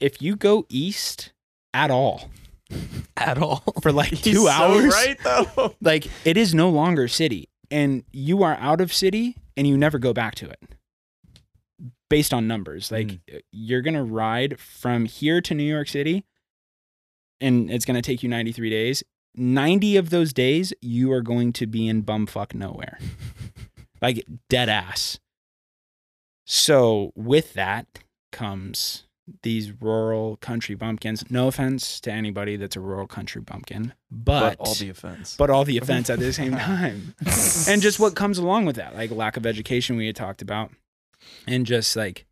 If 0.00 0.22
you 0.22 0.36
go 0.36 0.64
east 0.70 1.32
at 1.74 1.90
all 1.90 2.30
At 3.18 3.36
all. 3.36 3.62
for 3.82 3.92
like 3.92 4.08
He's 4.08 4.22
two 4.22 4.46
so 4.46 4.48
hours, 4.48 4.86
right 4.86 5.18
though. 5.22 5.74
like 5.82 6.06
it 6.24 6.38
is 6.38 6.54
no 6.54 6.70
longer 6.70 7.08
city 7.08 7.50
and 7.70 8.04
you 8.10 8.42
are 8.42 8.56
out 8.56 8.80
of 8.80 8.90
city 8.90 9.36
and 9.54 9.66
you 9.66 9.76
never 9.76 9.98
go 9.98 10.14
back 10.14 10.34
to 10.36 10.48
it 10.48 10.58
based 12.08 12.32
on 12.32 12.46
numbers 12.46 12.90
like 12.92 13.10
Hmm. 13.28 13.36
you're 13.52 13.82
gonna 13.82 14.04
ride 14.04 14.58
from 14.60 15.04
here 15.06 15.40
to 15.40 15.54
new 15.54 15.64
york 15.64 15.88
city 15.88 16.24
and 17.40 17.70
it's 17.70 17.84
gonna 17.84 18.02
take 18.02 18.22
you 18.22 18.28
93 18.28 18.70
days 18.70 19.02
90 19.34 19.96
of 19.96 20.10
those 20.10 20.32
days 20.32 20.72
you 20.80 21.12
are 21.12 21.20
going 21.20 21.52
to 21.54 21.66
be 21.66 21.88
in 21.88 22.02
bumfuck 22.02 22.54
nowhere 22.54 22.98
like 24.02 24.24
dead 24.48 24.68
ass 24.68 25.18
so 26.44 27.12
with 27.14 27.54
that 27.54 27.86
comes 28.32 29.04
these 29.42 29.72
rural 29.80 30.36
country 30.36 30.76
bumpkins 30.76 31.28
no 31.30 31.48
offense 31.48 32.00
to 32.00 32.12
anybody 32.12 32.54
that's 32.56 32.76
a 32.76 32.80
rural 32.80 33.08
country 33.08 33.40
bumpkin 33.42 33.92
But 34.10 34.56
all 34.60 34.74
the 34.74 34.88
offense. 34.90 35.36
but 35.36 35.50
all 35.50 35.64
the 35.64 35.78
offense 35.82 36.08
at 36.10 36.20
the 36.20 36.32
same 36.32 36.52
time. 36.56 37.14
and 37.68 37.82
just 37.82 37.98
what 37.98 38.14
comes 38.14 38.38
along 38.38 38.66
with 38.66 38.76
that, 38.76 38.94
like 38.94 39.10
lack 39.10 39.36
of 39.36 39.44
education 39.44 39.96
we 39.96 40.06
had 40.06 40.14
talked 40.14 40.42
about, 40.42 40.70
and 41.46 41.66
just 41.66 41.96
like, 41.96 42.26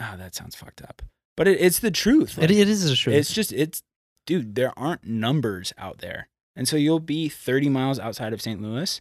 oh, 0.00 0.14
that 0.16 0.34
sounds 0.34 0.54
fucked 0.54 0.82
up, 0.82 1.02
but 1.36 1.48
it, 1.48 1.60
it's 1.60 1.78
the 1.78 1.90
truth. 1.90 2.38
It, 2.38 2.50
it 2.50 2.68
is 2.68 2.88
a 2.90 2.96
truth. 2.96 3.16
It's 3.16 3.32
just 3.32 3.52
it's, 3.52 3.82
dude. 4.26 4.54
There 4.54 4.72
aren't 4.78 5.04
numbers 5.04 5.72
out 5.78 5.98
there, 5.98 6.28
and 6.54 6.66
so 6.66 6.76
you'll 6.76 7.00
be 7.00 7.28
30 7.28 7.68
miles 7.68 7.98
outside 7.98 8.32
of 8.32 8.42
St. 8.42 8.60
Louis. 8.60 9.00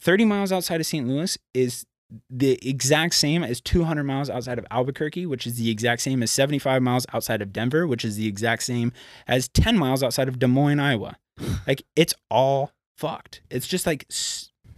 30 0.00 0.24
miles 0.24 0.50
outside 0.50 0.80
of 0.80 0.86
St. 0.86 1.06
Louis 1.06 1.38
is 1.54 1.86
the 2.28 2.58
exact 2.68 3.14
same 3.14 3.42
as 3.42 3.60
200 3.60 4.04
miles 4.04 4.28
outside 4.28 4.58
of 4.58 4.66
Albuquerque, 4.70 5.26
which 5.26 5.46
is 5.46 5.56
the 5.56 5.70
exact 5.70 6.02
same 6.02 6.22
as 6.22 6.30
75 6.30 6.82
miles 6.82 7.06
outside 7.14 7.40
of 7.40 7.52
Denver, 7.52 7.86
which 7.86 8.04
is 8.04 8.16
the 8.16 8.26
exact 8.26 8.62
same 8.62 8.92
as 9.26 9.48
10 9.48 9.78
miles 9.78 10.02
outside 10.02 10.28
of 10.28 10.38
Des 10.38 10.46
Moines, 10.46 10.80
Iowa. 10.80 11.16
Like 11.66 11.84
it's 11.96 12.14
all 12.30 12.72
fucked. 12.98 13.40
It's 13.50 13.66
just 13.66 13.86
like 13.86 14.06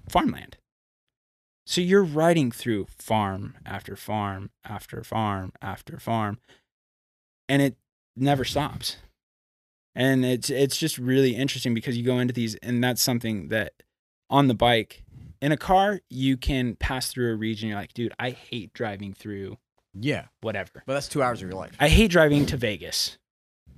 farmland. 0.08 0.56
So 1.66 1.80
you're 1.80 2.04
riding 2.04 2.50
through 2.50 2.86
farm 2.98 3.56
after 3.64 3.96
farm 3.96 4.50
after 4.64 5.02
farm 5.02 5.52
after 5.62 5.98
farm, 5.98 6.38
and 7.48 7.62
it 7.62 7.76
never 8.16 8.44
stops. 8.44 8.98
And 9.94 10.24
it's 10.24 10.50
it's 10.50 10.76
just 10.76 10.98
really 10.98 11.36
interesting 11.36 11.72
because 11.74 11.96
you 11.96 12.04
go 12.04 12.18
into 12.18 12.34
these, 12.34 12.54
and 12.56 12.82
that's 12.82 13.02
something 13.02 13.48
that 13.48 13.72
on 14.28 14.48
the 14.48 14.54
bike, 14.54 15.04
in 15.40 15.52
a 15.52 15.56
car, 15.56 16.00
you 16.10 16.36
can 16.36 16.74
pass 16.76 17.10
through 17.12 17.32
a 17.32 17.36
region. 17.36 17.68
You're 17.68 17.78
like, 17.78 17.94
dude, 17.94 18.12
I 18.18 18.30
hate 18.30 18.72
driving 18.72 19.12
through 19.14 19.56
Yeah, 19.94 20.24
whatever. 20.40 20.82
but 20.86 20.94
that's 20.94 21.08
two 21.08 21.22
hours 21.22 21.40
of 21.42 21.48
your 21.48 21.56
life. 21.58 21.76
I 21.78 21.88
hate 21.88 22.10
driving 22.10 22.44
to 22.46 22.56
Vegas. 22.56 23.18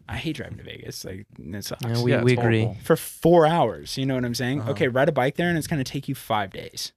I 0.09 0.17
hate 0.17 0.37
driving 0.37 0.59
to 0.59 0.65
Vegas. 0.65 1.05
Like 1.05 1.27
it 1.39 1.65
sucks 1.65 1.83
Yeah, 1.85 2.01
we, 2.03 2.11
Yeah, 2.13 2.23
we 2.23 2.33
agree. 2.37 2.71
for 2.85 2.95
four 2.97 3.47
hours. 3.47 3.99
You 3.99 4.07
know 4.07 4.15
what 4.15 4.25
I'm 4.25 4.35
saying? 4.37 4.61
Uh-huh. 4.61 4.71
Okay, 4.71 4.87
ride 4.89 5.09
a 5.09 5.13
bike 5.13 5.35
there 5.37 5.49
and 5.49 5.59
it's 5.59 5.67
going 5.67 5.83
to 5.83 5.91
take 5.91 6.07
you 6.09 6.15
five 6.15 6.51
days. 6.53 6.93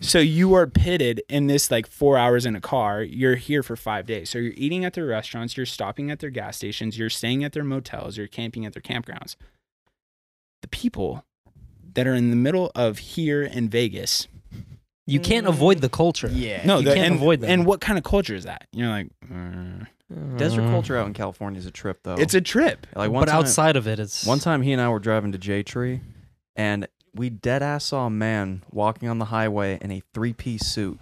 so 0.00 0.18
you 0.18 0.52
are 0.54 0.66
pitted 0.66 1.22
in 1.30 1.46
this 1.46 1.70
like 1.70 1.86
four 1.86 2.18
hours 2.18 2.44
in 2.44 2.54
a 2.54 2.60
car. 2.60 3.02
You're 3.02 3.36
here 3.36 3.62
for 3.62 3.74
five 3.74 4.04
days. 4.06 4.28
So 4.28 4.38
you're 4.38 4.52
eating 4.56 4.84
at 4.84 4.92
their 4.92 5.06
restaurants, 5.06 5.56
you're 5.56 5.64
stopping 5.66 6.10
at 6.10 6.18
their 6.18 6.28
gas 6.30 6.58
stations, 6.58 6.98
you're 6.98 7.08
staying 7.10 7.42
at 7.42 7.52
their 7.52 7.64
motels, 7.64 8.18
you're 8.18 8.26
camping 8.26 8.66
at 8.66 8.74
their 8.74 8.82
campgrounds. 8.82 9.36
The 10.62 10.68
people 10.68 11.24
that 11.94 12.06
are 12.06 12.14
in 12.14 12.28
the 12.30 12.36
middle 12.36 12.70
of 12.74 12.98
here 12.98 13.42
in 13.42 13.68
Vegas. 13.70 14.28
You 15.06 15.20
can't 15.20 15.46
avoid 15.46 15.78
the 15.80 15.88
culture. 15.88 16.28
Yeah. 16.30 16.66
No, 16.66 16.78
You 16.78 16.84
the- 16.86 16.94
can't 16.94 17.06
and, 17.06 17.14
avoid 17.16 17.40
them. 17.40 17.50
And 17.50 17.64
what 17.66 17.80
kind 17.80 17.96
of 17.96 18.04
culture 18.04 18.34
is 18.34 18.44
that? 18.44 18.66
You're 18.72 18.88
like, 18.88 19.06
uh, 19.32 19.84
Desert 20.36 20.62
Uh, 20.62 20.70
culture 20.70 20.96
out 20.96 21.06
in 21.06 21.14
California 21.14 21.58
is 21.58 21.66
a 21.66 21.70
trip 21.70 22.00
though. 22.04 22.14
it's 22.14 22.34
a 22.34 22.40
trip. 22.40 22.86
like 22.94 23.10
one 23.10 23.22
But 23.22 23.30
time, 23.30 23.40
outside 23.40 23.76
of 23.76 23.88
it, 23.88 23.98
it's 23.98 24.24
One 24.24 24.38
time, 24.38 24.62
he 24.62 24.72
and 24.72 24.80
I 24.80 24.88
were 24.88 25.00
driving 25.00 25.32
to 25.32 25.38
J 25.38 25.62
Tree, 25.64 26.00
and 26.54 26.86
we 27.14 27.28
dead 27.30 27.62
ass 27.62 27.86
saw 27.86 28.06
a 28.06 28.10
man 28.10 28.62
walking 28.70 29.08
on 29.08 29.18
the 29.18 29.24
highway 29.26 29.78
in 29.80 29.90
a 29.90 30.02
three 30.14 30.32
piece 30.32 30.66
suit 30.66 31.00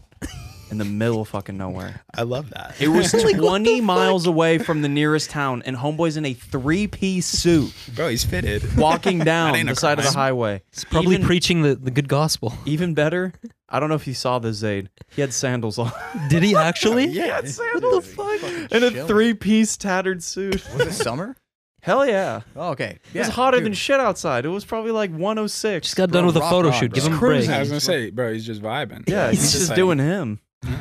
in 0.70 0.78
the 0.78 0.84
middle 0.84 1.20
of 1.20 1.28
fucking 1.28 1.56
nowhere. 1.56 2.02
I 2.14 2.22
love 2.22 2.50
that. 2.50 2.74
It 2.80 2.88
was 2.88 3.10
20 3.34 3.80
miles 3.80 4.26
away 4.26 4.58
from 4.58 4.82
the 4.82 4.88
nearest 4.88 5.30
town, 5.30 5.62
and 5.66 5.76
homeboy's 5.76 6.16
in 6.16 6.24
a 6.24 6.34
three 6.34 6.86
piece 6.86 7.26
suit 7.26 7.72
Bro, 7.94 8.08
he's 8.08 8.24
fitted. 8.24 8.76
walking 8.76 9.18
down 9.24 9.54
ain't 9.56 9.68
a 9.68 9.74
the 9.74 9.80
side 9.80 9.98
of 9.98 10.04
the 10.04 10.10
crime. 10.10 10.22
highway. 10.24 10.62
It's 10.72 10.84
probably 10.84 11.14
Even- 11.16 11.26
preaching 11.26 11.62
the, 11.62 11.74
the 11.74 11.90
good 11.90 12.08
gospel. 12.08 12.52
Even 12.66 12.94
better, 12.94 13.32
I 13.68 13.80
don't 13.80 13.88
know 13.88 13.94
if 13.96 14.06
you 14.06 14.14
saw 14.14 14.38
this, 14.38 14.56
Zaid. 14.56 14.90
He 15.14 15.20
had 15.20 15.32
sandals 15.32 15.78
on. 15.78 15.92
Did 16.28 16.42
he 16.42 16.54
actually? 16.56 17.06
yeah, 17.06 17.36
What 17.40 17.48
sandals. 17.48 18.06
the 18.06 18.14
fuck? 18.14 18.72
In 18.72 18.84
a 18.84 19.06
three 19.06 19.34
piece 19.34 19.76
tattered 19.76 20.22
suit. 20.22 20.62
Was 20.76 20.86
it 20.86 20.92
summer? 20.92 21.36
Hell 21.80 22.06
yeah. 22.06 22.40
Oh, 22.56 22.70
okay. 22.70 22.98
It 23.12 23.18
was 23.18 23.28
hotter 23.28 23.60
than 23.60 23.74
shit 23.74 24.00
outside. 24.00 24.46
It 24.46 24.48
was 24.48 24.64
probably 24.64 24.90
like 24.90 25.10
106. 25.10 25.86
Just 25.86 25.96
got 25.96 26.08
Bro, 26.10 26.18
done 26.20 26.26
with 26.26 26.36
a 26.36 26.40
rock 26.40 26.50
photo 26.50 26.68
on, 26.68 26.74
shoot. 26.80 26.90
bro. 26.92 26.94
Give 26.94 27.04
him 27.04 27.12
a 27.14 27.18
break. 27.20 27.46
I 27.50 27.60
was 27.60 27.68
gonna 27.68 27.80
say, 27.80 28.08
bro, 28.08 28.32
he's 28.32 28.46
just 28.46 28.62
vibing. 28.62 29.06
yeah, 29.06 29.28
he's, 29.30 29.52
just, 29.52 29.68
like- 29.68 29.76
doing 29.76 29.98
him. 29.98 30.40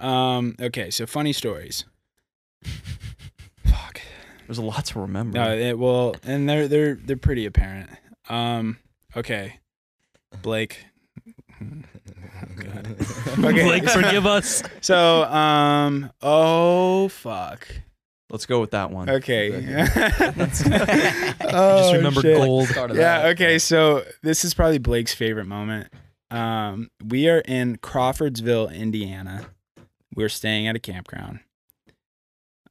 Um. 0.00 0.54
Okay. 0.60 0.90
So 0.90 1.06
funny 1.06 1.32
stories. 1.32 1.84
Fuck. 3.64 4.00
There's 4.46 4.58
a 4.58 4.62
lot 4.62 4.84
to 4.86 5.00
remember. 5.00 5.38
No. 5.38 5.56
It, 5.56 5.76
well, 5.76 6.14
and 6.22 6.48
they're 6.48 6.68
they're 6.68 6.94
they're 6.94 7.16
pretty 7.16 7.46
apparent. 7.46 7.90
Um. 8.28 8.78
Okay. 9.16 9.58
Blake. 10.42 10.84
God. 11.60 12.96
Okay. 13.38 13.62
Blake, 13.64 13.88
forgive 13.90 14.24
us. 14.26 14.62
So. 14.80 15.24
Um. 15.24 16.10
Oh 16.22 17.08
fuck. 17.08 17.66
Let's 18.30 18.46
go 18.46 18.60
with 18.60 18.70
that 18.72 18.90
one. 18.90 19.08
Okay. 19.10 19.50
Just 19.50 20.64
oh, 21.40 21.92
remember 21.94 22.20
shit. 22.20 22.36
gold. 22.36 22.68
Start 22.68 22.90
Yeah. 22.90 22.96
that. 23.22 23.26
Okay. 23.30 23.58
So 23.58 24.04
this 24.22 24.44
is 24.44 24.54
probably 24.54 24.78
Blake's 24.78 25.14
favorite 25.14 25.46
moment. 25.46 25.88
Um, 26.30 26.90
we 27.04 27.28
are 27.28 27.40
in 27.40 27.76
Crawfordsville, 27.76 28.68
Indiana. 28.68 29.50
We're 30.14 30.28
staying 30.28 30.66
at 30.66 30.76
a 30.76 30.80
campground. 30.80 31.40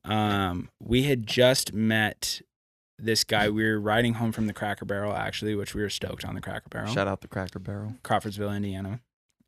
Um, 0.03 0.69
we 0.79 1.03
had 1.03 1.27
just 1.27 1.73
met 1.73 2.41
this 2.97 3.23
guy. 3.23 3.49
We 3.49 3.63
were 3.65 3.79
riding 3.79 4.15
home 4.15 4.31
from 4.31 4.47
the 4.47 4.53
Cracker 4.53 4.85
Barrel, 4.85 5.13
actually, 5.13 5.55
which 5.55 5.75
we 5.75 5.81
were 5.81 5.89
stoked 5.89 6.25
on 6.25 6.35
the 6.35 6.41
Cracker 6.41 6.69
Barrel. 6.69 6.93
Shout 6.93 7.07
out 7.07 7.21
the 7.21 7.27
Cracker 7.27 7.59
Barrel. 7.59 7.95
Crawfordsville, 8.03 8.51
Indiana. 8.51 9.01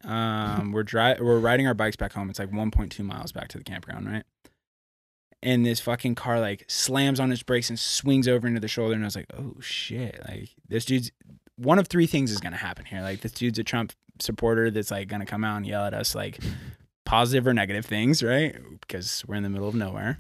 Um, 0.03 0.71
we're 0.73 0.83
dri- 0.83 1.17
we're 1.19 1.39
riding 1.39 1.67
our 1.67 1.73
bikes 1.73 1.95
back 1.95 2.13
home. 2.13 2.29
It's 2.29 2.39
like 2.39 2.51
1.2 2.51 3.03
miles 3.03 3.31
back 3.31 3.47
to 3.49 3.57
the 3.57 3.63
campground, 3.63 4.07
right? 4.07 4.23
And 5.41 5.65
this 5.65 5.79
fucking 5.79 6.15
car 6.15 6.41
like 6.41 6.65
slams 6.67 7.19
on 7.19 7.31
its 7.31 7.43
brakes 7.43 7.69
and 7.69 7.79
swings 7.79 8.27
over 8.27 8.45
into 8.45 8.59
the 8.59 8.67
shoulder, 8.67 8.93
and 8.93 9.03
I 9.03 9.07
was 9.07 9.15
like, 9.15 9.31
"Oh 9.33 9.55
shit!" 9.61 10.19
Like 10.27 10.49
this 10.67 10.83
dude's 10.83 11.11
one 11.59 11.79
of 11.79 11.87
three 11.87 12.07
things 12.07 12.31
is 12.31 12.39
gonna 12.39 12.57
happen 12.57 12.85
here. 12.85 13.01
Like 13.01 13.21
this 13.21 13.31
dude's 13.31 13.59
a 13.59 13.63
Trump 13.63 13.93
supporter 14.19 14.71
that's 14.71 14.91
like 14.91 15.07
gonna 15.07 15.25
come 15.25 15.43
out 15.43 15.57
and 15.57 15.65
yell 15.65 15.85
at 15.85 15.93
us 15.93 16.15
like 16.15 16.39
positive 17.05 17.45
or 17.47 17.53
negative 17.53 17.85
things, 17.85 18.23
right? 18.23 18.55
Because 18.81 19.23
we're 19.27 19.35
in 19.35 19.43
the 19.43 19.49
middle 19.49 19.67
of 19.67 19.75
nowhere. 19.75 20.19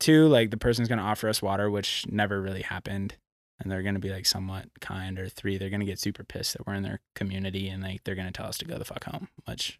Two, 0.00 0.26
like 0.26 0.50
the 0.50 0.56
person's 0.56 0.88
gonna 0.88 1.02
offer 1.02 1.28
us 1.28 1.42
water, 1.42 1.70
which 1.70 2.06
never 2.08 2.40
really 2.40 2.62
happened 2.62 3.16
and 3.60 3.70
they're 3.70 3.82
gonna 3.82 3.98
be 3.98 4.10
like 4.10 4.26
somewhat 4.26 4.66
kind, 4.80 5.18
or 5.18 5.28
three, 5.28 5.58
they're 5.58 5.70
gonna 5.70 5.84
get 5.84 5.98
super 5.98 6.24
pissed 6.24 6.54
that 6.54 6.66
we're 6.66 6.74
in 6.74 6.82
their 6.82 7.00
community 7.14 7.68
and 7.68 7.82
like 7.82 8.02
they're 8.04 8.14
gonna 8.14 8.32
tell 8.32 8.46
us 8.46 8.58
to 8.58 8.64
go 8.64 8.78
the 8.78 8.84
fuck 8.84 9.04
home, 9.04 9.28
which 9.46 9.78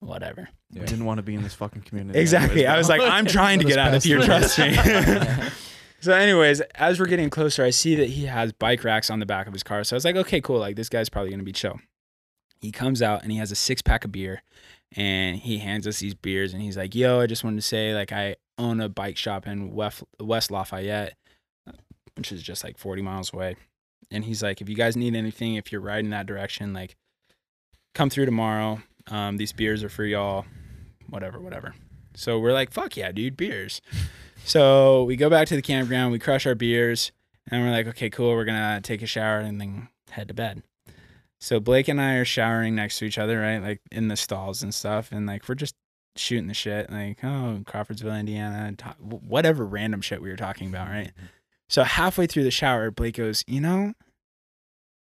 whatever. 0.00 0.48
I 0.74 0.84
didn't 0.84 1.04
want 1.04 1.18
to 1.18 1.22
be 1.22 1.34
in 1.34 1.42
this 1.42 1.54
fucking 1.54 1.82
community. 1.82 2.18
Exactly. 2.18 2.66
I 2.66 2.76
was 2.76 2.88
like, 2.88 3.00
I'm 3.00 3.26
trying 3.26 3.60
to 3.60 3.64
get 3.68 3.78
out 3.78 3.94
of 3.94 4.02
here, 4.02 4.20
trust 4.20 4.58
me. 4.58 4.76
so, 6.02 6.12
anyways, 6.12 6.60
as 6.74 6.98
we're 6.98 7.06
getting 7.06 7.30
closer, 7.30 7.64
I 7.64 7.70
see 7.70 7.94
that 7.94 8.10
he 8.10 8.26
has 8.26 8.52
bike 8.52 8.82
racks 8.82 9.08
on 9.08 9.20
the 9.20 9.26
back 9.26 9.46
of 9.46 9.52
his 9.52 9.62
car. 9.62 9.84
So 9.84 9.94
I 9.94 9.98
was 9.98 10.04
like, 10.04 10.16
okay, 10.16 10.40
cool. 10.40 10.58
Like 10.58 10.74
this 10.74 10.88
guy's 10.88 11.08
probably 11.08 11.30
gonna 11.30 11.44
be 11.44 11.52
chill. 11.52 11.78
He 12.60 12.72
comes 12.72 13.00
out 13.00 13.22
and 13.22 13.30
he 13.30 13.38
has 13.38 13.52
a 13.52 13.56
six 13.56 13.82
pack 13.82 14.04
of 14.04 14.10
beer 14.10 14.42
and 14.96 15.36
he 15.36 15.58
hands 15.58 15.86
us 15.86 16.00
these 16.00 16.14
beers 16.14 16.52
and 16.52 16.60
he's 16.60 16.76
like, 16.76 16.94
yo, 16.94 17.20
I 17.20 17.26
just 17.26 17.44
wanted 17.44 17.56
to 17.56 17.62
say, 17.62 17.94
like, 17.94 18.12
I 18.12 18.36
own 18.58 18.80
a 18.80 18.88
bike 18.88 19.16
shop 19.16 19.46
in 19.46 19.72
West, 19.72 20.02
West 20.20 20.50
Lafayette, 20.50 21.14
which 22.16 22.32
is 22.32 22.42
just 22.42 22.64
like 22.64 22.78
40 22.78 23.02
miles 23.02 23.32
away. 23.32 23.56
And 24.10 24.24
he's 24.24 24.42
like, 24.42 24.60
if 24.60 24.68
you 24.68 24.76
guys 24.76 24.96
need 24.96 25.14
anything, 25.14 25.54
if 25.54 25.72
you're 25.72 25.80
riding 25.80 26.10
that 26.10 26.26
direction, 26.26 26.74
like, 26.74 26.96
come 27.94 28.10
through 28.10 28.26
tomorrow. 28.26 28.82
Um, 29.08 29.36
these 29.36 29.52
beers 29.52 29.82
are 29.82 29.88
for 29.88 30.04
y'all, 30.04 30.44
whatever, 31.08 31.40
whatever. 31.40 31.74
So 32.14 32.38
we're 32.38 32.52
like, 32.52 32.72
fuck 32.72 32.96
yeah, 32.96 33.12
dude, 33.12 33.36
beers. 33.36 33.80
So 34.44 35.04
we 35.04 35.16
go 35.16 35.30
back 35.30 35.48
to 35.48 35.56
the 35.56 35.62
campground, 35.62 36.12
we 36.12 36.18
crush 36.18 36.46
our 36.46 36.54
beers, 36.54 37.12
and 37.50 37.62
we're 37.62 37.70
like, 37.70 37.86
okay, 37.88 38.10
cool, 38.10 38.30
we're 38.30 38.44
gonna 38.44 38.80
take 38.80 39.02
a 39.02 39.06
shower 39.06 39.38
and 39.38 39.60
then 39.60 39.88
head 40.10 40.28
to 40.28 40.34
bed. 40.34 40.62
So 41.40 41.58
Blake 41.58 41.88
and 41.88 42.00
I 42.00 42.14
are 42.14 42.24
showering 42.24 42.74
next 42.74 42.98
to 42.98 43.04
each 43.04 43.18
other, 43.18 43.40
right? 43.40 43.58
Like 43.58 43.80
in 43.90 44.08
the 44.08 44.16
stalls 44.16 44.62
and 44.62 44.74
stuff, 44.74 45.10
and 45.12 45.26
like 45.26 45.48
we're 45.48 45.54
just 45.54 45.74
shooting 46.16 46.46
the 46.46 46.54
shit, 46.54 46.90
like 46.90 47.22
oh 47.24 47.62
Crawfordsville, 47.66 48.14
Indiana, 48.14 48.74
whatever 48.98 49.64
random 49.64 50.00
shit 50.00 50.22
we 50.22 50.30
were 50.30 50.36
talking 50.36 50.68
about, 50.68 50.88
right? 50.88 51.08
Mm-hmm. 51.08 51.26
So 51.68 51.84
halfway 51.84 52.26
through 52.26 52.44
the 52.44 52.50
shower, 52.50 52.90
Blake 52.90 53.16
goes, 53.16 53.44
you 53.46 53.60
know, 53.60 53.94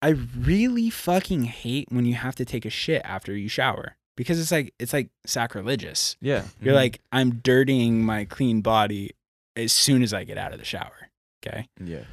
I 0.02 0.10
really 0.10 0.90
fucking 0.90 1.44
hate 1.44 1.88
when 1.90 2.04
you 2.04 2.14
have 2.14 2.36
to 2.36 2.44
take 2.44 2.64
a 2.64 2.70
shit 2.70 3.02
after 3.04 3.34
you 3.34 3.48
shower 3.48 3.96
because 4.16 4.40
it's 4.40 4.52
like 4.52 4.74
it's 4.78 4.92
like 4.92 5.10
sacrilegious. 5.24 6.16
yeah. 6.20 6.42
You're 6.60 6.72
mm-hmm. 6.72 6.74
like 6.74 7.00
I'm 7.10 7.36
dirtying 7.36 8.04
my 8.04 8.24
clean 8.24 8.60
body 8.60 9.12
as 9.58 9.72
soon 9.72 10.02
as 10.02 10.14
I 10.14 10.24
get 10.24 10.38
out 10.38 10.52
of 10.52 10.58
the 10.58 10.64
shower. 10.64 11.08
Okay. 11.44 11.68
Yeah. 11.82 12.04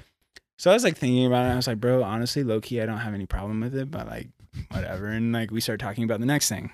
So 0.58 0.72
I 0.72 0.74
was 0.74 0.84
like 0.84 0.98
thinking 0.98 1.26
about 1.26 1.46
it. 1.46 1.54
I 1.54 1.56
was 1.56 1.68
like, 1.68 1.80
bro, 1.80 2.04
honestly, 2.04 2.44
low 2.44 2.62
key, 2.62 2.82
I 2.82 2.86
don't 2.86 2.98
have 2.98 3.14
any 3.14 3.26
problem 3.26 3.62
with 3.62 3.76
it, 3.76 3.92
but 3.92 4.08
like, 4.08 4.30
whatever. 4.72 5.08
And 5.08 5.32
like, 5.32 5.52
we 5.52 5.62
started 5.62 5.84
talking 5.84 6.04
about 6.04 6.20
the 6.20 6.26
next 6.26 6.50
thing. 6.50 6.72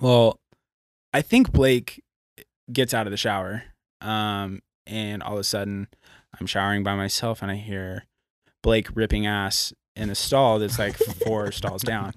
Well, 0.00 0.40
I 1.12 1.22
think 1.22 1.52
Blake 1.52 2.02
gets 2.72 2.94
out 2.94 3.06
of 3.06 3.10
the 3.10 3.16
shower, 3.16 3.64
um, 4.00 4.62
and 4.86 5.22
all 5.22 5.34
of 5.34 5.40
a 5.40 5.44
sudden, 5.44 5.88
I'm 6.40 6.46
showering 6.46 6.82
by 6.82 6.96
myself, 6.96 7.42
and 7.42 7.50
I 7.50 7.56
hear 7.56 8.06
Blake 8.62 8.88
ripping 8.94 9.26
ass 9.26 9.72
in 9.94 10.08
a 10.08 10.14
stall 10.14 10.58
that's 10.58 10.78
like 10.78 10.96
four 10.96 11.52
stalls 11.52 11.82
down, 11.82 12.14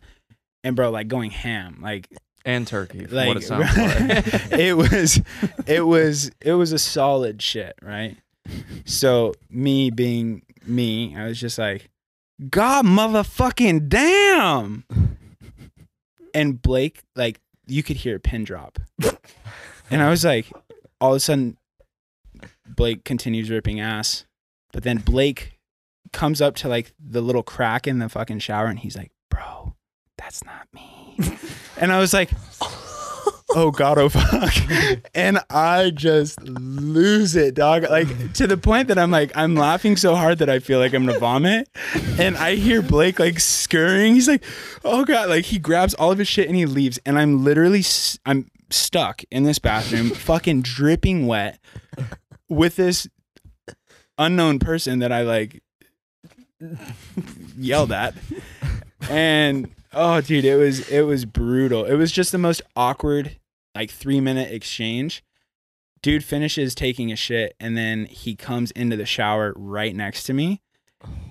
and 0.63 0.75
bro, 0.75 0.89
like 0.89 1.09
going 1.09 1.31
ham, 1.31 1.79
like 1.81 2.07
and 2.45 2.67
turkey. 2.67 3.05
like 3.07 3.27
what 3.27 3.37
it 3.37 3.43
sounds 3.43 3.75
like. 3.75 4.51
it 4.59 4.77
was 4.77 5.21
it 5.65 5.85
was 5.85 6.31
it 6.41 6.53
was 6.53 6.71
a 6.71 6.79
solid 6.79 7.41
shit 7.41 7.75
right 7.81 8.17
so 8.85 9.33
me 9.49 9.89
being 9.89 10.43
me 10.65 11.15
i 11.17 11.25
was 11.25 11.39
just 11.39 11.57
like 11.57 11.89
god 12.49 12.85
motherfucking 12.85 13.89
damn 13.89 14.85
and 16.33 16.61
blake 16.61 17.01
like 17.15 17.39
you 17.67 17.81
could 17.81 17.97
hear 17.97 18.17
a 18.17 18.19
pin 18.19 18.43
drop 18.43 18.77
and 19.89 20.01
i 20.01 20.09
was 20.09 20.23
like 20.23 20.45
all 21.01 21.11
of 21.11 21.17
a 21.17 21.19
sudden 21.19 21.57
blake 22.67 23.03
continues 23.03 23.49
ripping 23.49 23.79
ass 23.79 24.25
but 24.71 24.83
then 24.83 24.97
blake 24.97 25.59
comes 26.13 26.41
up 26.41 26.55
to 26.55 26.67
like 26.67 26.93
the 26.99 27.21
little 27.21 27.43
crack 27.43 27.87
in 27.87 27.99
the 27.99 28.09
fucking 28.09 28.39
shower 28.39 28.67
and 28.67 28.79
he's 28.79 28.95
like 28.95 29.11
bro 29.29 29.74
that's 30.25 30.43
not 30.43 30.67
me. 30.73 31.17
And 31.77 31.91
i 31.91 31.99
was 31.99 32.13
like 32.13 32.31
oh 33.55 33.69
god 33.69 33.97
oh 33.97 34.07
fuck. 34.09 34.53
And 35.15 35.39
i 35.49 35.91
just 35.91 36.41
lose 36.41 37.35
it 37.35 37.53
dog. 37.53 37.83
Like 37.83 38.33
to 38.33 38.47
the 38.47 38.57
point 38.57 38.87
that 38.87 38.97
i'm 38.97 39.11
like 39.11 39.31
i'm 39.35 39.55
laughing 39.55 39.97
so 39.97 40.15
hard 40.15 40.39
that 40.39 40.49
i 40.49 40.59
feel 40.59 40.79
like 40.79 40.93
i'm 40.93 41.05
gonna 41.05 41.19
vomit. 41.19 41.69
And 42.17 42.37
i 42.37 42.55
hear 42.55 42.81
blake 42.81 43.19
like 43.19 43.39
scurrying. 43.39 44.13
He's 44.15 44.27
like 44.27 44.43
oh 44.83 45.03
god 45.03 45.29
like 45.29 45.45
he 45.45 45.59
grabs 45.59 45.93
all 45.93 46.11
of 46.11 46.17
his 46.17 46.27
shit 46.29 46.47
and 46.47 46.55
he 46.55 46.65
leaves. 46.65 46.97
And 47.05 47.19
i'm 47.19 47.43
literally 47.43 47.83
i'm 48.25 48.49
stuck 48.71 49.21
in 49.29 49.43
this 49.43 49.59
bathroom 49.59 50.09
fucking 50.09 50.61
dripping 50.61 51.27
wet 51.27 51.59
with 52.49 52.77
this 52.77 53.07
unknown 54.17 54.59
person 54.59 54.99
that 54.99 55.11
i 55.11 55.21
like 55.21 55.61
yelled 57.57 57.91
at. 57.91 58.15
And 59.09 59.74
oh 59.95 60.21
dude 60.21 60.45
it 60.45 60.57
was 60.57 60.87
it 60.89 61.01
was 61.01 61.25
brutal. 61.25 61.85
It 61.85 61.95
was 61.95 62.11
just 62.11 62.31
the 62.31 62.37
most 62.37 62.61
awkward 62.75 63.37
like 63.73 63.89
three 63.89 64.19
minute 64.19 64.51
exchange. 64.51 65.23
Dude 66.03 66.23
finishes 66.23 66.75
taking 66.75 67.11
a 67.11 67.15
shit 67.15 67.55
and 67.59 67.75
then 67.75 68.05
he 68.05 68.35
comes 68.35 68.69
into 68.71 68.95
the 68.95 69.05
shower 69.05 69.53
right 69.55 69.95
next 69.95 70.23
to 70.25 70.33
me. 70.33 70.61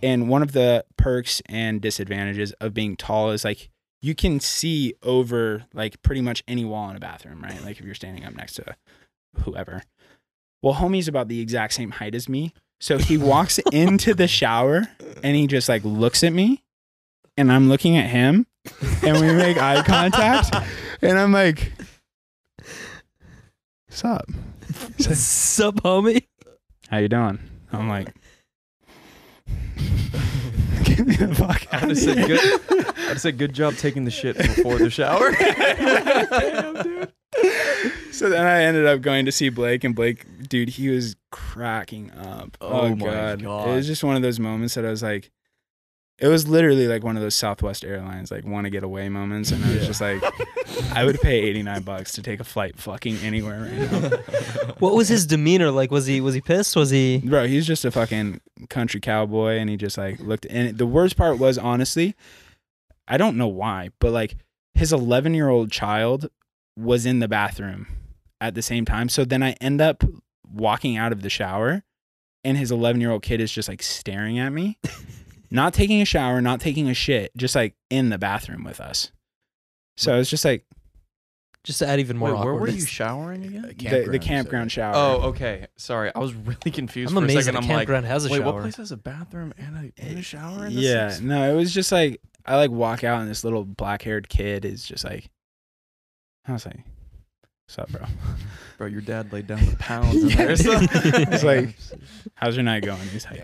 And 0.03 0.29
one 0.29 0.43
of 0.43 0.53
the 0.53 0.85
perks 0.97 1.43
and 1.47 1.81
disadvantages 1.81 2.53
of 2.61 2.75
being 2.75 2.97
tall 2.97 3.31
is 3.31 3.45
like 3.45 3.71
you 4.03 4.15
can 4.15 4.41
see 4.41 4.95
over 5.03 5.65
like 5.73 6.03
pretty 6.03 6.21
much 6.21 6.43
any 6.49 6.65
wall 6.65 6.91
in 6.91 6.97
a 6.97 7.01
bathroom 7.01 7.43
right? 7.43 7.63
Like 7.63 7.79
if 7.79 7.85
you're 7.85 7.95
standing 7.95 8.25
up 8.25 8.35
next 8.35 8.55
to 8.55 8.77
whoever. 9.45 9.83
Well 10.63 10.75
homie's 10.75 11.09
about 11.09 11.29
the 11.29 11.41
exact 11.41 11.75
same 11.75 11.93
height 11.93 12.15
as 12.15 12.29
me 12.29 12.53
so 12.81 12.99
he 12.99 13.17
walks 13.17 13.59
into 13.73 14.15
the 14.15 14.29
shower 14.29 14.89
and 15.23 15.37
he 15.37 15.47
just 15.47 15.69
like 15.69 15.85
looks 15.85 16.25
at 16.25 16.33
me 16.33 16.65
and 17.37 17.53
I'm 17.53 17.69
looking 17.69 17.97
at 17.97 18.11
him 18.11 18.47
and 19.03 19.21
we 19.21 19.33
make 19.35 19.57
eye 19.59 19.83
contact 19.83 20.55
and 21.03 21.19
I'm 21.19 21.33
like 21.33 21.73
What's 23.89 24.05
up? 24.05 24.29
Sup, 24.99 25.77
homie? 25.77 26.27
How 26.89 26.99
you 26.99 27.09
doing? 27.09 27.39
I'm 27.73 27.89
like 27.89 28.15
Get 30.85 31.07
me 31.07 31.17
the 31.17 31.35
fuck 31.35 31.67
out 31.73 31.85
I'd 31.85 31.91
of 31.93 31.99
said 31.99 32.19
here. 32.19 32.27
good. 32.29 32.61
I'd 32.71 32.95
have 33.09 33.21
said 33.21 33.39
good 33.39 33.53
job 33.55 33.75
taking 33.75 34.05
the 34.05 34.11
shit 34.11 34.37
before 34.37 34.79
the 34.79 34.91
shower. 34.91 35.31
Damn, 35.33 36.75
dude. 36.83 37.13
So 38.13 38.29
then 38.29 38.47
I 38.47 38.63
ended 38.63 38.87
up 38.87 39.01
going 39.01 39.25
to 39.25 39.33
see 39.33 39.49
Blake, 39.49 39.83
and 39.83 39.95
Blake, 39.95 40.25
dude, 40.49 40.69
he 40.71 40.89
was 40.89 41.17
cracking 41.33 42.11
up. 42.13 42.57
Oh, 42.61 42.83
Oh 42.83 42.95
my 42.97 43.07
god. 43.07 43.43
God. 43.43 43.69
It 43.69 43.73
was 43.75 43.87
just 43.87 44.05
one 44.05 44.15
of 44.17 44.23
those 44.23 44.39
moments 44.39 44.75
that 44.75 44.85
I 44.85 44.91
was 44.91 45.03
like, 45.03 45.31
it 46.19 46.29
was 46.29 46.47
literally 46.47 46.87
like 46.87 47.03
one 47.03 47.17
of 47.17 47.23
those 47.23 47.35
Southwest 47.35 47.85
Airlines 47.85 48.31
like 48.31 48.45
want 48.45 48.65
to 48.67 48.71
get 48.71 48.83
away 48.85 49.09
moments, 49.09 49.51
and 49.51 49.65
I 49.65 49.69
was 49.71 49.81
Yeah. 49.83 49.87
just 49.87 50.01
like, 50.01 50.23
I 50.95 51.05
would 51.05 51.21
pay 51.21 51.41
eighty 51.41 51.63
nine 51.63 51.83
bucks 51.83 52.13
to 52.13 52.23
take 52.23 52.41
a 52.41 52.45
flight 52.45 52.79
fucking 52.79 53.17
anywhere 53.19 53.63
right 53.63 53.93
now, 53.93 54.09
What 54.79 54.95
was 54.95 55.09
his 55.09 55.27
demeanor 55.27 55.71
like? 55.71 55.91
Was 55.91 56.07
he 56.07 56.21
was 56.21 56.35
he 56.35 56.41
pissed? 56.41 56.77
Was 56.77 56.91
he? 56.91 57.19
bro. 57.19 57.47
He's 57.47 57.67
just 57.67 57.85
a 57.85 57.91
fucking 57.91 58.41
country 58.71 59.01
cowboy, 59.01 59.57
and 59.59 59.69
he 59.69 59.77
just 59.77 59.99
like 59.99 60.21
looked. 60.21 60.47
And 60.51 60.79
the 60.79 60.87
worst 60.87 61.17
part 61.17 61.39
was 61.39 61.59
honestly, 61.59 62.15
I 63.09 63.17
don't 63.17 63.37
know 63.37 63.49
why, 63.49 63.91
but 64.01 64.13
like 64.13 64.37
his 64.75 64.93
eleven 64.93 65.35
year 65.35 65.49
old 65.49 65.71
child 65.73 66.29
was 66.77 67.07
in 67.07 67.19
the 67.21 67.29
bathroom 67.29 67.87
at 68.41 68.55
the 68.55 68.63
same 68.63 68.85
time. 68.85 69.09
So 69.09 69.25
then 69.25 69.43
I 69.43 69.53
end 69.61 69.81
up 69.81 70.03
walking 70.53 70.97
out 70.97 71.13
of 71.13 71.23
the 71.23 71.31
shower 71.31 71.83
and 72.45 72.59
his 72.59 72.71
11 72.71 73.01
year 73.01 73.11
old 73.11 73.23
kid 73.23 73.41
is 73.41 73.51
just 73.51 73.69
like 73.69 73.83
staring 73.83 74.39
at 74.39 74.53
me, 74.53 74.79
not 75.51 75.75
taking 75.75 76.01
a 76.01 76.05
shower, 76.05 76.41
not 76.41 76.61
taking 76.61 76.89
a 76.89 76.95
shit, 76.95 77.31
just 77.37 77.55
like 77.55 77.75
in 77.91 78.09
the 78.11 78.19
bathroom 78.19 78.65
with 78.65 78.81
us. 78.81 79.11
So 79.97 80.19
it's 80.19 80.29
just 80.31 80.45
like 80.45 80.65
Just 81.63 81.79
to 81.79 81.87
add 81.87 82.01
even 82.01 82.17
more 82.19 82.35
Wait, 82.35 82.45
where 82.45 82.55
were 82.55 82.69
you 82.69 82.81
showering 82.85 83.65
again? 83.65 84.05
the, 84.05 84.11
the 84.11 84.19
campground 84.19 84.71
shower. 84.73 84.93
Oh, 84.95 85.29
okay. 85.29 85.67
Sorry, 85.77 86.11
I 86.15 86.19
was 86.19 86.35
really 86.35 86.71
confused 86.73 87.17
I'm 87.17 87.23
for 87.23 87.27
a 87.27 87.31
second. 87.43 87.55
that 87.55 87.55
a 87.55 87.63
I'm 87.63 87.69
like, 87.69 87.77
campground 87.79 88.07
has 88.07 88.27
a 88.27 88.29
wait, 88.31 88.39
shower. 88.39 88.53
what 88.53 88.63
place 88.63 88.77
has 88.77 88.93
a 88.93 88.97
bathroom 88.97 89.55
and 89.57 89.77
a, 89.97 90.03
and 90.03 90.19
a 90.19 90.23
shower? 90.23 90.67
In 90.67 90.75
the 90.75 90.81
yeah. 90.81 91.09
six- 91.11 91.21
No, 91.23 91.51
it 91.51 91.55
was 91.57 91.73
just 91.73 91.91
like, 91.93 92.21
I 92.45 92.57
like 92.57 92.71
walk 92.71 93.05
out 93.05 93.21
and 93.23 93.31
this 93.31 93.45
little 93.45 93.65
black 93.65 94.03
haired 94.03 94.29
kid 94.29 94.65
is 94.65 94.85
just 94.85 95.05
like, 95.05 95.31
I 96.47 96.53
was 96.53 96.67
like, 96.67 96.81
What's 97.67 97.79
up, 97.79 97.89
bro? 97.91 98.07
Bro, 98.79 98.89
your 98.89 99.01
dad 99.01 99.33
laid 99.33 99.47
down 99.47 99.65
the 99.65 99.77
pounds 99.77 100.17
in 100.17 100.29
there. 100.31 100.51
It's 100.51 101.45
like, 101.45 101.77
how's 102.35 102.57
your 102.57 102.65
night 102.65 102.85
going? 102.85 103.01
He's 103.09 103.25
like, 103.25 103.43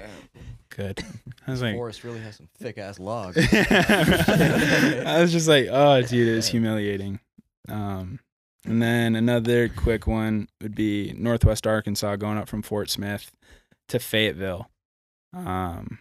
good. 0.70 1.02
I 1.46 1.50
was 1.52 1.62
like, 1.62 1.76
Forest 1.76 2.02
really 2.02 2.18
has 2.20 2.36
some 2.36 2.48
thick 2.58 2.78
ass 2.78 2.98
logs. 2.98 3.38
I 3.38 5.18
was 5.20 5.30
just 5.30 5.46
like, 5.46 5.68
oh, 5.70 6.02
dude, 6.02 6.36
it's 6.36 6.48
humiliating. 6.48 7.20
Um, 7.68 8.18
and 8.66 8.82
then 8.82 9.14
another 9.14 9.68
quick 9.68 10.08
one 10.08 10.48
would 10.60 10.74
be 10.74 11.14
Northwest 11.16 11.64
Arkansas, 11.66 12.16
going 12.16 12.36
up 12.36 12.48
from 12.48 12.62
Fort 12.62 12.90
Smith 12.90 13.30
to 13.88 14.00
Fayetteville. 14.00 14.68
Um, 15.32 16.00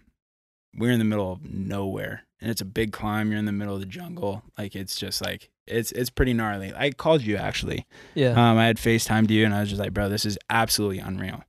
we're 0.76 0.92
in 0.92 1.00
the 1.00 1.06
middle 1.06 1.32
of 1.32 1.46
nowhere, 1.46 2.24
and 2.42 2.50
it's 2.50 2.62
a 2.62 2.66
big 2.66 2.92
climb. 2.92 3.30
You're 3.30 3.40
in 3.40 3.46
the 3.46 3.52
middle 3.52 3.76
of 3.76 3.80
the 3.80 3.86
jungle. 3.86 4.42
Like 4.58 4.76
it's 4.76 4.98
just 4.98 5.22
like 5.22 5.50
it's 5.70 5.92
it's 5.92 6.10
pretty 6.10 6.34
gnarly. 6.34 6.74
I 6.76 6.92
called 6.92 7.22
you 7.22 7.38
actually. 7.38 7.86
Yeah. 8.16 8.32
Um, 8.32 8.58
I 8.58 8.66
had 8.66 8.78
FaceTimed 8.78 9.30
you, 9.30 9.46
and 9.46 9.54
I 9.54 9.62
was 9.62 9.70
just 9.70 9.80
like, 9.80 9.94
bro, 9.94 10.10
this 10.10 10.26
is 10.26 10.38
absolutely 10.50 11.00
unreal. 11.00 11.44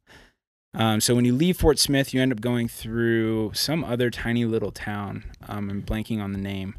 Um, 0.73 1.01
so 1.01 1.15
when 1.15 1.25
you 1.25 1.35
leave 1.35 1.57
Fort 1.57 1.79
Smith, 1.79 2.15
you 2.15 2.21
end 2.21 2.33
up 2.33 2.41
going 2.41 2.69
through 2.69 3.53
some 3.55 3.83
other 3.83 4.11
tiny 4.11 4.45
little 4.45 4.71
town. 4.71 5.25
Um, 5.49 5.69
I'm 5.69 5.83
blanking 5.83 6.23
on 6.23 6.33
the 6.33 6.39
name. 6.39 6.77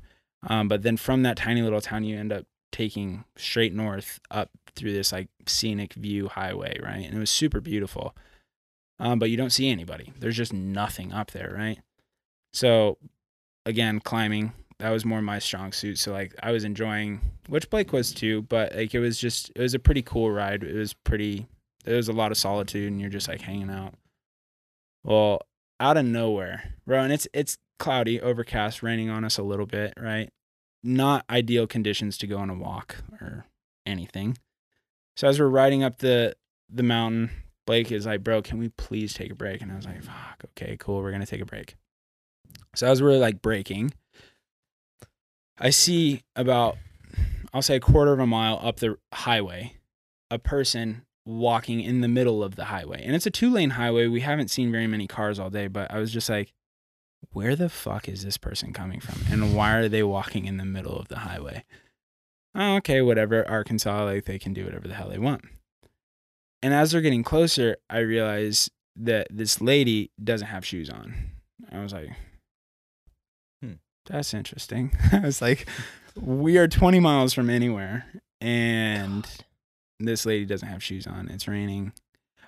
Um, 0.47 0.67
but 0.67 0.83
then 0.83 0.97
from 0.97 1.23
that 1.23 1.37
tiny 1.37 1.61
little 1.61 1.81
town, 1.81 2.03
you 2.03 2.17
end 2.17 2.31
up 2.31 2.45
taking 2.71 3.25
straight 3.35 3.73
north 3.73 4.19
up 4.31 4.49
through 4.75 4.93
this 4.93 5.11
like 5.11 5.27
scenic 5.45 5.93
view 5.93 6.29
highway, 6.29 6.79
right? 6.81 7.05
And 7.05 7.13
it 7.13 7.19
was 7.19 7.29
super 7.29 7.59
beautiful. 7.59 8.15
Um, 8.99 9.19
but 9.19 9.29
you 9.29 9.37
don't 9.37 9.49
see 9.49 9.69
anybody. 9.69 10.13
There's 10.19 10.37
just 10.37 10.53
nothing 10.53 11.11
up 11.11 11.31
there, 11.31 11.53
right? 11.57 11.79
So 12.53 12.97
again, 13.65 13.99
climbing, 13.99 14.53
that 14.81 14.89
was 14.89 15.05
more 15.05 15.21
my 15.21 15.37
strong 15.39 15.71
suit. 15.71 15.99
So 15.99 16.11
like 16.11 16.33
I 16.41 16.51
was 16.51 16.63
enjoying 16.63 17.21
which 17.47 17.69
Blake 17.69 17.93
was 17.93 18.13
too, 18.13 18.41
but 18.43 18.75
like 18.75 18.93
it 18.95 18.99
was 18.99 19.19
just 19.19 19.51
it 19.55 19.61
was 19.61 19.73
a 19.73 19.79
pretty 19.79 20.01
cool 20.01 20.31
ride. 20.31 20.63
It 20.63 20.75
was 20.75 20.93
pretty 20.93 21.47
there 21.85 21.97
was 21.97 22.09
a 22.09 22.13
lot 22.13 22.31
of 22.31 22.37
solitude 22.37 22.91
and 22.91 22.99
you're 22.99 23.09
just 23.09 23.27
like 23.27 23.41
hanging 23.41 23.69
out. 23.69 23.93
Well, 25.03 25.41
out 25.79 25.97
of 25.97 26.05
nowhere, 26.05 26.75
bro, 26.85 27.03
and 27.03 27.13
it's 27.13 27.27
it's 27.33 27.57
cloudy, 27.79 28.19
overcast, 28.19 28.81
raining 28.83 29.09
on 29.09 29.23
us 29.23 29.37
a 29.37 29.43
little 29.43 29.65
bit, 29.65 29.93
right? 29.99 30.29
Not 30.83 31.25
ideal 31.29 31.67
conditions 31.67 32.17
to 32.19 32.27
go 32.27 32.37
on 32.37 32.49
a 32.49 32.55
walk 32.55 32.97
or 33.19 33.45
anything. 33.85 34.37
So 35.15 35.27
as 35.27 35.39
we're 35.39 35.47
riding 35.47 35.83
up 35.83 35.99
the 35.99 36.35
the 36.69 36.83
mountain, 36.83 37.29
Blake 37.67 37.91
is 37.91 38.07
like, 38.07 38.23
"Bro, 38.23 38.41
can 38.43 38.57
we 38.57 38.69
please 38.69 39.13
take 39.13 39.31
a 39.31 39.35
break?" 39.35 39.61
And 39.61 39.71
I 39.71 39.75
was 39.75 39.85
like, 39.85 40.01
"Fuck, 40.01 40.43
okay, 40.57 40.75
cool, 40.79 41.03
we're 41.03 41.11
gonna 41.11 41.25
take 41.27 41.41
a 41.41 41.45
break." 41.45 41.75
So 42.73 42.87
as 42.87 43.01
we're 43.01 43.17
like 43.17 43.41
breaking, 43.41 43.93
I 45.57 45.69
see 45.69 46.23
about 46.35 46.77
I'll 47.53 47.61
say 47.61 47.75
a 47.75 47.81
quarter 47.81 48.13
of 48.13 48.19
a 48.19 48.27
mile 48.27 48.59
up 48.61 48.77
the 48.77 48.97
highway, 49.13 49.75
a 50.29 50.39
person 50.39 51.03
walking 51.25 51.81
in 51.81 52.01
the 52.01 52.07
middle 52.07 52.43
of 52.43 52.55
the 52.55 52.65
highway. 52.65 53.03
And 53.03 53.15
it's 53.15 53.25
a 53.25 53.31
two 53.31 53.51
lane 53.51 53.71
highway. 53.71 54.07
We 54.07 54.21
haven't 54.21 54.49
seen 54.49 54.71
very 54.71 54.87
many 54.87 55.07
cars 55.07 55.37
all 55.39 55.49
day, 55.49 55.67
but 55.67 55.91
I 55.91 55.99
was 55.99 56.11
just 56.11 56.29
like, 56.29 56.53
where 57.31 57.55
the 57.55 57.69
fuck 57.69 58.07
is 58.07 58.23
this 58.23 58.37
person 58.37 58.73
coming 58.73 58.99
from? 58.99 59.19
And 59.29 59.55
why 59.55 59.75
are 59.75 59.89
they 59.89 60.03
walking 60.03 60.45
in 60.45 60.57
the 60.57 60.65
middle 60.65 60.97
of 60.97 61.09
the 61.09 61.19
highway? 61.19 61.65
Oh, 62.55 62.77
okay, 62.77 63.01
whatever. 63.01 63.47
Arkansas, 63.47 64.05
like 64.05 64.25
they 64.25 64.39
can 64.39 64.53
do 64.53 64.65
whatever 64.65 64.87
the 64.87 64.95
hell 64.95 65.09
they 65.09 65.19
want. 65.19 65.43
And 66.63 66.73
as 66.73 66.91
they're 66.91 67.01
getting 67.01 67.23
closer, 67.23 67.77
I 67.89 67.99
realize 67.99 68.69
that 68.95 69.27
this 69.29 69.61
lady 69.61 70.11
doesn't 70.21 70.47
have 70.47 70.65
shoes 70.65 70.89
on. 70.89 71.13
I 71.71 71.81
was 71.81 71.93
like. 71.93 72.11
That's 74.07 74.33
interesting. 74.33 74.91
I 75.11 75.19
was 75.19 75.41
like, 75.41 75.67
we 76.15 76.57
are 76.57 76.67
20 76.67 76.99
miles 76.99 77.33
from 77.33 77.49
anywhere. 77.49 78.05
And 78.39 79.25
this 79.99 80.25
lady 80.25 80.45
doesn't 80.45 80.67
have 80.67 80.83
shoes 80.83 81.05
on. 81.07 81.29
It's 81.29 81.47
raining. 81.47 81.93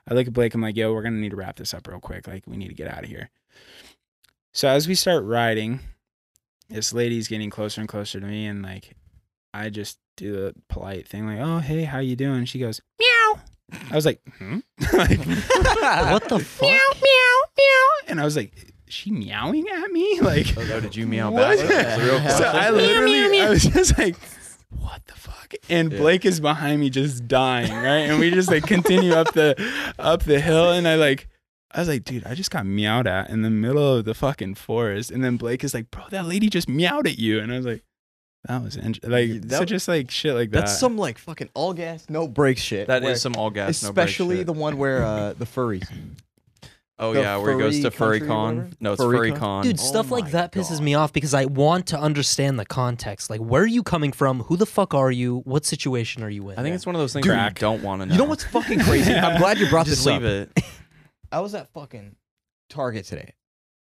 I 0.10 0.14
look 0.14 0.28
at 0.28 0.34
Blake. 0.34 0.54
I'm 0.54 0.62
like, 0.62 0.76
yo, 0.76 0.94
we're 0.94 1.02
going 1.04 1.14
to 1.14 1.20
need 1.20 1.32
to 1.32 1.36
wrap 1.36 1.58
this 1.58 1.74
up 1.74 1.88
real 1.88 2.00
quick. 2.00 2.28
Like, 2.28 2.44
we 2.48 2.58
need 2.58 2.70
to 2.70 2.74
get 2.74 2.92
out 2.92 3.04
of 3.04 3.10
here. 3.10 3.30
So 4.54 4.68
as 4.68 4.88
we 4.88 4.96
start 4.96 5.24
riding, 5.24 5.80
this 6.70 6.94
lady's 6.94 7.28
getting 7.28 7.50
closer 7.50 7.82
and 7.82 7.88
closer 7.88 8.20
to 8.20 8.26
me. 8.26 8.46
And 8.46 8.62
like, 8.62 8.96
I 9.54 9.70
just 9.70 10.00
do 10.18 10.34
the 10.34 10.56
polite 10.68 11.08
thing, 11.08 11.28
like, 11.28 11.40
oh, 11.40 11.60
hey, 11.60 11.84
how 11.84 12.00
you 12.00 12.16
doing? 12.16 12.46
She 12.46 12.60
goes, 12.60 12.82
meow. 13.00 13.42
I 13.92 13.96
was 13.96 14.06
like, 14.06 14.22
hmm? 14.38 14.60
like, 14.94 15.20
what 15.26 16.30
the 16.30 16.40
fuck? 16.40 16.70
meow, 16.70 16.80
meow, 17.02 17.42
meow. 17.58 18.08
And 18.08 18.20
I 18.20 18.26
was 18.26 18.36
like, 18.36 18.54
is 18.56 18.83
she 18.94 19.12
meowing 19.12 19.68
at 19.70 19.92
me? 19.92 20.20
Like, 20.22 20.58
Oh, 20.58 20.64
no, 20.66 20.80
did 20.80 20.96
you 20.96 21.06
meow 21.08 21.32
what? 21.32 21.58
back? 21.60 21.68
That's 21.68 21.98
the 22.02 22.06
real 22.06 22.20
So 22.30 22.38
so. 22.38 22.44
I 22.46 22.70
literally, 22.70 23.40
I 23.42 23.50
was 23.50 23.64
just 23.64 23.98
like, 23.98 24.16
what 24.70 25.06
the 25.08 25.14
fuck? 25.16 25.54
And 25.70 25.92
Yeah. 25.92 25.98
Blake 26.00 26.26
is 26.26 26.40
behind 26.40 26.80
me 26.80 26.90
just 26.90 27.28
dying, 27.28 27.72
right? 27.74 28.10
And 28.10 28.20
we 28.20 28.32
just 28.32 28.50
like 28.50 28.64
continue 28.66 29.14
up 29.14 29.34
the 29.34 29.56
up 30.00 30.24
the 30.24 30.40
hill 30.40 30.72
and 30.72 30.88
I 30.88 30.96
like 30.96 31.28
I 31.76 31.80
was 31.80 31.88
like, 31.88 32.04
dude, 32.04 32.26
I 32.26 32.36
just 32.36 32.52
got 32.52 32.66
meowed 32.68 33.08
at 33.08 33.30
in 33.32 33.42
the 33.42 33.50
middle 33.50 33.96
of 33.98 34.06
the 34.06 34.14
fucking 34.14 34.56
forest. 34.56 35.10
And 35.10 35.24
then 35.24 35.38
Blake 35.38 35.64
is 35.64 35.74
like, 35.74 35.90
bro, 35.90 36.04
that 36.12 36.26
lady 36.28 36.48
just 36.48 36.70
meowed 36.70 37.08
at 37.08 37.18
you. 37.18 37.40
And 37.40 37.52
I 37.52 37.58
was 37.58 37.66
like, 37.66 37.84
that 38.46 38.62
was 38.62 38.76
int- 38.76 39.04
like 39.08 39.42
That- 39.44 39.58
so 39.60 39.66
just 39.66 39.88
like 39.88 40.12
shit 40.12 40.36
like 40.36 40.52
that. 40.52 40.60
That's 40.62 40.78
some 40.78 40.98
like 40.98 41.18
fucking 41.18 41.50
all 41.56 41.74
gas, 41.74 42.06
no 42.10 42.28
brakes 42.28 42.62
shit. 42.62 42.88
That 42.88 43.02
where- 43.02 43.14
is 43.14 43.22
some 43.22 43.36
all 43.36 43.50
gas, 43.50 43.82
no 43.84 43.92
brake 43.92 44.06
especially 44.10 44.38
shit. 44.38 44.46
the 44.48 44.54
one 44.54 44.78
where 44.78 45.04
uh, 45.04 45.34
the 45.34 45.46
furries. 45.46 45.88
Oh 47.04 47.14
the 47.14 47.22
yeah, 47.22 47.38
where 47.38 47.54
it 47.54 47.58
goes 47.60 47.80
to 47.82 47.92
country 47.92 48.20
or 48.20 48.22
FurryCon. 48.22 48.56
whatever? 48.56 48.70
No, 48.80 48.94
it's 48.94 49.02
FurryCon? 49.04 49.38
FurryCon. 49.38 49.64
Dude, 49.64 49.80
Oh 49.80 49.84
stuff 49.84 50.12
like 50.12 50.24
my 50.26 50.30
that 50.32 50.52
pisses 50.52 50.80
me 50.80 50.96
off 50.96 51.12
because 51.14 51.34
I 51.34 51.46
want 51.46 51.88
to 51.88 52.00
understand 52.00 52.58
the 52.60 52.66
context. 52.66 53.30
Like, 53.30 53.42
where 53.42 53.62
are 53.64 53.68
you 53.68 53.84
coming 53.84 54.12
from? 54.12 54.42
Who 54.44 54.58
the 54.58 54.66
fuck 54.66 54.94
are 54.94 55.12
you? 55.12 55.40
What 55.46 55.66
situation 55.66 56.24
are 56.24 56.30
you 56.30 56.50
in? 56.50 56.58
I 56.58 56.64
think 56.64 56.76
it's 56.76 56.86
one 56.86 56.96
of 56.96 57.00
those 57.02 57.14
things 57.14 57.24
Dude, 57.26 57.36
where 57.36 57.44
you 57.46 57.52
don't 57.52 57.84
want 57.84 58.02
to 58.02 58.06
know. 58.06 58.14
You 58.14 58.18
know 58.20 58.26
what's 58.26 58.44
fucking 58.46 58.80
crazy? 58.80 59.14
I'm 59.14 59.38
glad 59.40 59.58
you 59.60 59.70
brought 59.70 59.86
Just 59.86 60.04
this 60.04 60.06
leave 60.06 60.24
up. 60.24 60.50
it. 60.56 60.64
I 61.32 61.40
was 61.42 61.54
at 61.56 61.72
fucking 61.74 62.16
Target 62.70 63.06
today, 63.06 63.34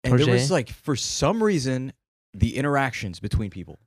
and 0.04 0.18
there 0.18 0.26
was 0.32 0.50
like 0.50 0.70
for 0.70 0.96
some 0.96 1.42
reason 1.42 1.92
the 2.32 2.56
interactions 2.56 3.20
between 3.20 3.50
people, 3.50 3.78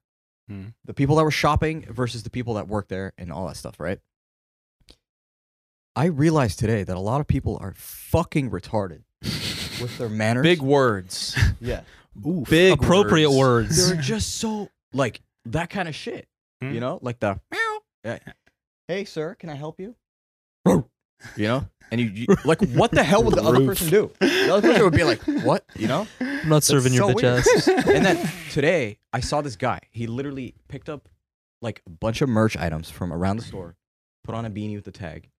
Hmm. 0.49 0.67
the 0.85 0.93
people 0.93 1.15
that 1.15 1.23
were 1.23 1.31
shopping 1.31 1.85
versus 1.89 2.23
the 2.23 2.29
people 2.29 2.53
that 2.55 2.67
work 2.67 2.87
there, 2.89 3.13
and 3.17 3.31
all 3.31 3.47
that 3.47 3.55
stuff, 3.57 3.79
right? 3.79 3.99
I 5.95 6.05
realized 6.05 6.59
today 6.59 6.83
that 6.83 6.95
a 6.97 6.99
lot 6.99 7.21
of 7.21 7.27
people 7.27 7.57
are 7.61 7.73
fucking 7.77 8.49
retarded 8.49 9.03
with 9.81 9.97
their 9.97 10.09
manners. 10.09 10.43
Big 10.43 10.61
words. 10.61 11.37
yeah, 11.61 11.81
Ooh, 12.25 12.43
Big 12.49 12.73
appropriate 12.73 13.31
words. 13.31 13.89
they're 13.89 14.01
just 14.01 14.35
so 14.37 14.69
like 14.93 15.21
that 15.45 15.69
kind 15.69 15.87
of 15.87 15.95
shit. 15.95 16.27
Hmm. 16.61 16.73
You 16.73 16.79
know, 16.79 16.99
like 17.01 17.19
the 17.19 17.39
meow. 17.51 17.79
Yeah. 18.03 18.19
Hey, 18.87 19.05
sir, 19.05 19.35
can 19.35 19.49
I 19.49 19.55
help 19.55 19.79
you? 19.79 19.95
You 21.37 21.47
know, 21.47 21.65
and 21.89 22.01
you, 22.01 22.07
you 22.09 22.27
like 22.43 22.59
what 22.71 22.91
the 22.91 23.01
hell 23.01 23.23
would 23.23 23.35
the 23.35 23.43
other 23.43 23.65
person 23.65 23.89
do? 23.89 24.11
The 24.19 24.53
other 24.53 24.61
person 24.67 24.83
would 24.83 24.93
be 24.93 25.05
like, 25.05 25.21
"What?" 25.21 25.63
You 25.73 25.87
know. 25.87 26.05
I'm 26.19 26.49
not 26.49 26.63
serving 26.63 26.91
your 26.91 27.11
so 27.11 27.15
bitch 27.15 27.21
weird. 27.23 27.47
ass. 27.47 27.67
and 27.87 28.05
then 28.05 28.29
today 28.51 28.97
I 29.13 29.21
saw 29.21 29.39
this 29.39 29.55
guy. 29.55 29.79
He 29.91 30.05
literally 30.05 30.53
picked 30.67 30.89
up 30.89 31.07
like 31.61 31.81
a 31.87 31.89
bunch 31.91 32.21
of 32.21 32.27
merch 32.27 32.57
items 32.57 32.89
from 32.89 33.13
around 33.13 33.37
the 33.37 33.43
store, 33.43 33.77
put 34.25 34.35
on 34.35 34.43
a 34.43 34.49
beanie 34.49 34.75
with 34.75 34.83
the 34.83 34.91
tag. 34.91 35.29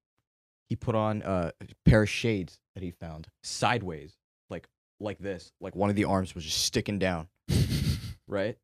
He 0.74 0.76
put 0.76 0.96
on 0.96 1.22
a 1.22 1.52
pair 1.84 2.02
of 2.02 2.08
shades 2.08 2.58
that 2.74 2.82
he 2.82 2.90
found 2.90 3.28
sideways, 3.44 4.16
like 4.50 4.66
like 4.98 5.20
this, 5.20 5.52
like 5.60 5.76
one 5.76 5.88
of 5.88 5.94
the 5.94 6.02
arms 6.06 6.34
was 6.34 6.42
just 6.42 6.64
sticking 6.64 6.98
down, 6.98 7.28
right? 8.26 8.58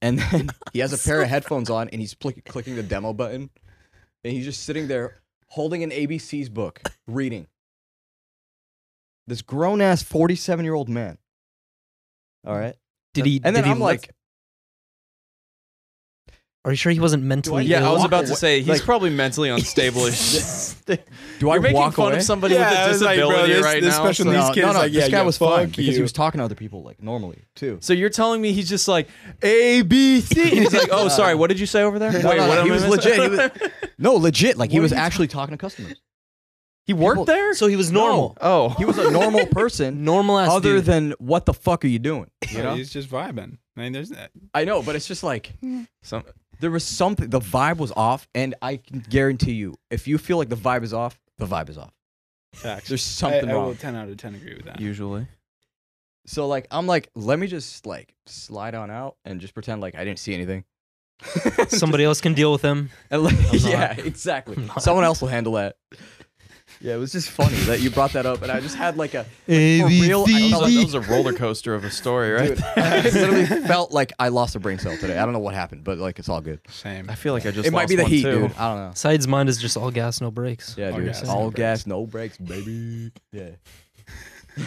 And 0.00 0.18
then 0.18 0.50
he 0.72 0.80
has 0.80 0.92
a 0.92 0.98
pair 0.98 1.22
of 1.22 1.28
headphones 1.28 1.70
on, 1.70 1.88
and 1.90 2.00
he's 2.00 2.14
plick- 2.14 2.44
clicking 2.44 2.74
the 2.74 2.82
demo 2.82 3.12
button, 3.12 3.48
and 4.24 4.32
he's 4.32 4.44
just 4.44 4.64
sitting 4.64 4.88
there 4.88 5.22
holding 5.50 5.84
an 5.84 5.90
ABC's 5.90 6.48
book, 6.48 6.82
reading. 7.06 7.46
This 9.28 9.40
grown 9.40 9.80
ass 9.80 10.02
forty 10.02 10.34
seven 10.34 10.64
year 10.64 10.74
old 10.74 10.88
man. 10.88 11.16
All 12.44 12.58
right. 12.58 12.74
Did 13.14 13.26
he? 13.26 13.40
And 13.44 13.54
then 13.54 13.64
I'm 13.66 13.78
like, 13.78 14.10
Are 16.64 16.70
you 16.70 16.76
sure 16.76 16.92
he 16.92 17.00
wasn't 17.00 17.24
mentally 17.24 17.64
Yeah, 17.64 17.88
I 17.88 17.90
was 17.92 18.04
about 18.04 18.26
to 18.26 18.36
say 18.36 18.58
he's 18.60 18.68
like- 18.68 18.82
probably 18.82 19.10
mentally 19.10 19.48
unstable 19.50 20.06
as 20.06 20.14
shit. 20.86 21.08
do 21.40 21.50
I 21.50 21.54
You're 21.54 21.60
making 21.62 21.76
walk 21.76 21.94
fun 21.94 22.08
away? 22.12 22.18
of 22.18 22.22
somebody 22.22 22.54
Yeah, 22.54 22.70
with 22.70 22.88
a 22.88 22.92
was 22.92 23.02
like, 23.02 23.18
bro, 23.18 23.28
disability 23.30 23.52
this- 23.54 23.64
right 23.64 23.82
this 23.82 23.96
now. 23.98 24.04
special 24.04 24.24
so- 24.26 24.30
needs 24.30 24.46
no, 24.48 24.54
kid 24.54 24.60
no, 24.62 24.68
is 24.68 24.74
no, 24.74 24.80
like, 24.80 24.92
this 24.92 25.04
yeah, 25.04 25.08
guy 25.10 25.16
yeah, 25.18 25.22
was 25.24 25.38
fine 25.38 25.48
fuck 25.48 25.68
because 25.70 25.86
he 25.86 25.92
you. 25.96 26.02
was 26.02 26.12
talking 26.12 26.38
to 26.38 26.44
other 26.44 26.54
people 26.54 26.84
like 26.84 27.02
normally 27.02 27.42
too. 27.56 27.78
So 27.80 27.92
you're 27.92 28.10
telling 28.10 28.40
me 28.40 28.52
he's 28.52 28.68
just 28.68 28.86
like 28.86 29.08
A 29.42 29.82
B 29.82 30.20
C? 30.20 30.40
He's 30.50 30.72
like, 30.72 30.88
oh, 30.92 31.08
sorry, 31.08 31.34
what 31.34 31.48
did 31.48 31.58
you 31.58 31.66
say 31.66 31.82
over 31.82 31.98
there? 31.98 32.12
Wait, 32.12 32.22
no, 32.22 32.28
what 32.28 32.36
no, 32.36 32.52
am 32.60 32.64
he 32.66 32.70
I 32.70 32.74
was 32.74 32.84
missing? 32.84 33.18
legit, 33.32 33.60
he 33.60 33.68
No, 33.98 34.14
legit. 34.14 34.56
Like 34.56 34.70
he 34.70 34.76
What 34.76 34.80
are 34.80 34.82
was 34.82 34.92
you 34.92 34.98
actually 34.98 35.26
talking 35.28 35.54
to 35.54 35.58
customers. 35.58 36.00
he 36.86 36.92
worked 36.92 37.14
People- 37.16 37.24
there. 37.24 37.54
So 37.54 37.66
he 37.66 37.74
was 37.74 37.90
normal. 37.90 38.36
oh, 38.40 38.68
He 38.78 38.84
was 38.84 38.98
a 38.98 39.10
normal 39.10 39.46
person, 39.46 40.04
Normal 40.04 40.38
ass 40.38 40.50
other 40.52 40.76
dude. 40.76 40.84
than 40.84 41.14
what 41.18 41.44
the 41.46 41.54
fuck 41.54 41.84
are 41.84 41.88
you 41.88 41.98
doing? 41.98 42.30
You 42.48 42.58
Yeah, 42.58 42.62
know? 42.64 42.74
he's 42.76 42.92
just 42.92 43.10
vibing. 43.10 43.58
I 43.76 43.80
mean, 43.80 43.92
there's 43.92 44.10
that. 44.10 44.30
I 44.54 44.64
know, 44.64 44.80
but 44.82 44.94
it's 44.94 45.08
just 45.08 45.24
like 45.24 45.54
hmm. 45.60 45.82
Some, 46.02 46.22
there 46.62 46.70
was 46.70 46.84
something. 46.84 47.28
The 47.28 47.40
vibe 47.40 47.76
was 47.76 47.92
off, 47.92 48.26
and 48.34 48.54
I 48.62 48.78
can 48.78 49.00
guarantee 49.10 49.52
you, 49.52 49.74
if 49.90 50.06
you 50.08 50.16
feel 50.16 50.38
like 50.38 50.48
the 50.48 50.56
vibe 50.56 50.82
is 50.84 50.94
off, 50.94 51.18
the 51.38 51.46
vibe 51.46 51.68
is 51.68 51.76
off. 51.76 51.92
Facts. 52.54 52.88
There's 52.88 53.02
something 53.02 53.48
I, 53.48 53.52
I 53.52 53.54
wrong. 53.56 53.66
will 53.66 53.74
10 53.74 53.94
out 53.96 54.08
of 54.08 54.16
10 54.16 54.34
agree 54.36 54.54
with 54.54 54.66
that. 54.66 54.80
usually. 54.80 55.26
So 56.26 56.46
like 56.46 56.68
I'm 56.70 56.86
like, 56.86 57.10
let 57.16 57.38
me 57.38 57.46
just 57.48 57.84
like 57.84 58.14
slide 58.26 58.74
on 58.74 58.90
out 58.90 59.16
and 59.24 59.40
just 59.40 59.54
pretend 59.54 59.80
like 59.80 59.94
I 59.96 60.04
didn't 60.04 60.20
see 60.20 60.34
anything. 60.34 60.64
Somebody 61.68 62.04
else 62.04 62.20
can 62.20 62.34
deal 62.34 62.52
with 62.52 62.62
him. 62.62 62.90
And 63.10 63.22
like, 63.24 63.36
I'm 63.38 63.58
yeah, 63.58 63.78
not. 63.96 64.06
exactly. 64.06 64.56
Someone 64.78 65.04
else 65.04 65.20
will 65.20 65.28
handle 65.28 65.54
that. 65.54 65.76
Yeah, 66.82 66.94
it 66.94 66.98
was 66.98 67.12
just 67.12 67.30
funny 67.30 67.54
that 67.66 67.80
you 67.80 67.90
brought 67.90 68.12
that 68.14 68.26
up, 68.26 68.42
and 68.42 68.50
I 68.50 68.58
just 68.58 68.74
had 68.74 68.96
like 68.96 69.14
a 69.14 69.18
like, 69.18 69.26
for 69.46 69.86
real. 69.86 70.24
I 70.26 70.32
That 70.32 70.50
felt 70.50 70.62
was, 70.62 70.62
like, 70.62 70.72
a, 70.72 70.74
that 70.76 70.84
was 70.84 70.94
a 70.94 71.00
roller 71.12 71.32
coaster 71.32 71.74
of 71.76 71.84
a 71.84 71.90
story, 71.90 72.32
right? 72.32 72.48
dude, 72.48 72.62
I 72.76 73.00
literally 73.02 73.46
felt 73.46 73.92
like 73.92 74.12
I 74.18 74.28
lost 74.28 74.56
a 74.56 74.58
brain 74.60 74.78
cell 74.80 74.96
today. 74.96 75.16
I 75.16 75.24
don't 75.24 75.32
know 75.32 75.38
what 75.38 75.54
happened, 75.54 75.84
but 75.84 75.98
like 75.98 76.18
it's 76.18 76.28
all 76.28 76.40
good. 76.40 76.58
Same. 76.68 77.08
I 77.08 77.14
feel 77.14 77.34
like 77.34 77.46
I 77.46 77.52
just 77.52 77.68
it 77.68 77.72
might 77.72 77.88
be 77.88 77.94
the 77.94 78.04
heat, 78.04 78.22
too. 78.22 78.48
dude. 78.48 78.56
I 78.56 78.74
don't 78.74 78.88
know. 78.88 78.92
Zaid's 78.96 79.28
mind 79.28 79.48
is 79.48 79.58
just 79.58 79.76
all 79.76 79.92
gas, 79.92 80.20
no 80.20 80.32
brakes. 80.32 80.74
Yeah, 80.76 80.90
All 80.90 80.96
dude. 80.96 81.06
gas, 81.06 81.28
all 81.28 81.44
no 81.44 81.50
gas, 81.50 81.86
no 81.86 82.04
brakes, 82.04 82.36
baby. 82.38 83.12
Yeah. 83.32 83.50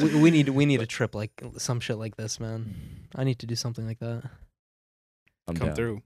We, 0.00 0.14
we 0.22 0.30
need 0.30 0.48
we 0.48 0.64
need 0.64 0.80
a 0.80 0.86
trip 0.86 1.14
like 1.14 1.42
some 1.58 1.78
shit 1.80 1.98
like 1.98 2.16
this, 2.16 2.40
man. 2.40 2.74
I 3.14 3.24
need 3.24 3.38
to 3.40 3.46
do 3.46 3.54
something 3.54 3.86
like 3.86 3.98
that. 3.98 4.22
I'm 5.46 5.56
Come 5.56 5.66
down. 5.68 5.76
through. 5.76 6.02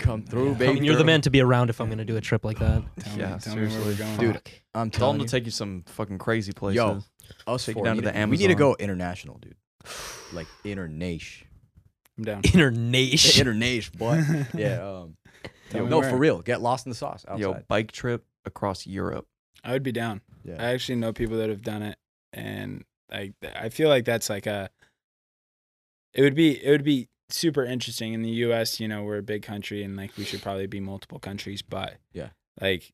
Come 0.00 0.22
through, 0.24 0.52
I 0.52 0.54
baby. 0.54 0.74
mean, 0.74 0.84
you're 0.84 0.96
the 0.96 1.04
man 1.04 1.20
to 1.22 1.30
be 1.30 1.40
around 1.40 1.70
if 1.70 1.80
I'm 1.80 1.88
gonna 1.88 2.04
do 2.04 2.16
a 2.16 2.20
trip 2.20 2.44
like 2.44 2.58
that. 2.58 2.82
Tell 3.00 3.18
Yeah, 3.18 3.34
me, 3.34 3.38
tell 3.40 3.54
me 3.56 3.62
where 3.62 3.70
we're 3.70 3.94
seriously. 3.94 4.04
going. 4.04 4.18
Dude, 4.18 4.34
Fuck. 4.34 4.50
I'm 4.74 4.90
Tell 4.90 4.98
telling 5.00 5.14
them 5.18 5.20
you. 5.22 5.26
to 5.28 5.30
take 5.30 5.44
you 5.44 5.50
some 5.50 5.84
fucking 5.86 6.18
crazy 6.18 6.52
places. 6.52 6.76
Yo, 6.76 7.00
us 7.46 7.66
take 7.66 7.74
you 7.74 7.78
four 7.80 7.84
down 7.84 7.96
need 7.96 8.04
to 8.04 8.10
the 8.12 8.18
We 8.26 8.30
need 8.30 8.36
to 8.38 8.44
Amazon. 8.44 8.58
go 8.58 8.76
international, 8.78 9.38
dude. 9.38 9.56
Like 10.32 10.46
internation. 10.64 11.48
I'm 12.18 12.24
down. 12.24 12.40
Internation. 12.44 13.40
internation, 13.40 13.94
boy. 13.98 14.22
yeah. 14.54 14.76
Um, 14.82 15.16
Tell 15.70 15.84
me 15.84 15.90
no, 15.90 16.00
where. 16.00 16.10
for 16.10 16.16
real. 16.16 16.40
Get 16.42 16.60
lost 16.60 16.86
in 16.86 16.90
the 16.90 16.96
sauce 16.96 17.24
outside. 17.28 17.40
Yo, 17.40 17.62
bike 17.68 17.92
trip 17.92 18.24
across 18.44 18.86
Europe. 18.86 19.26
I 19.62 19.72
would 19.72 19.82
be 19.82 19.92
down. 19.92 20.20
yeah. 20.44 20.56
I 20.58 20.72
actually 20.72 20.96
know 20.96 21.12
people 21.12 21.36
that 21.38 21.48
have 21.50 21.62
done 21.62 21.82
it, 21.82 21.98
and 22.32 22.84
I 23.12 23.32
I 23.54 23.68
feel 23.68 23.88
like 23.88 24.04
that's 24.04 24.28
like 24.30 24.46
a. 24.46 24.70
It 26.12 26.22
would 26.22 26.34
be 26.34 26.62
it 26.62 26.70
would 26.70 26.84
be 26.84 27.08
super 27.32 27.64
interesting 27.64 28.12
in 28.14 28.22
the 28.22 28.30
U.S. 28.46 28.80
You 28.80 28.88
know, 28.88 29.02
we're 29.02 29.18
a 29.18 29.22
big 29.22 29.42
country, 29.42 29.82
and 29.82 29.96
like 29.96 30.16
we 30.16 30.24
should 30.24 30.42
probably 30.42 30.66
be 30.66 30.80
multiple 30.80 31.18
countries, 31.18 31.62
but 31.62 31.96
Yeah. 32.12 32.28
like 32.60 32.92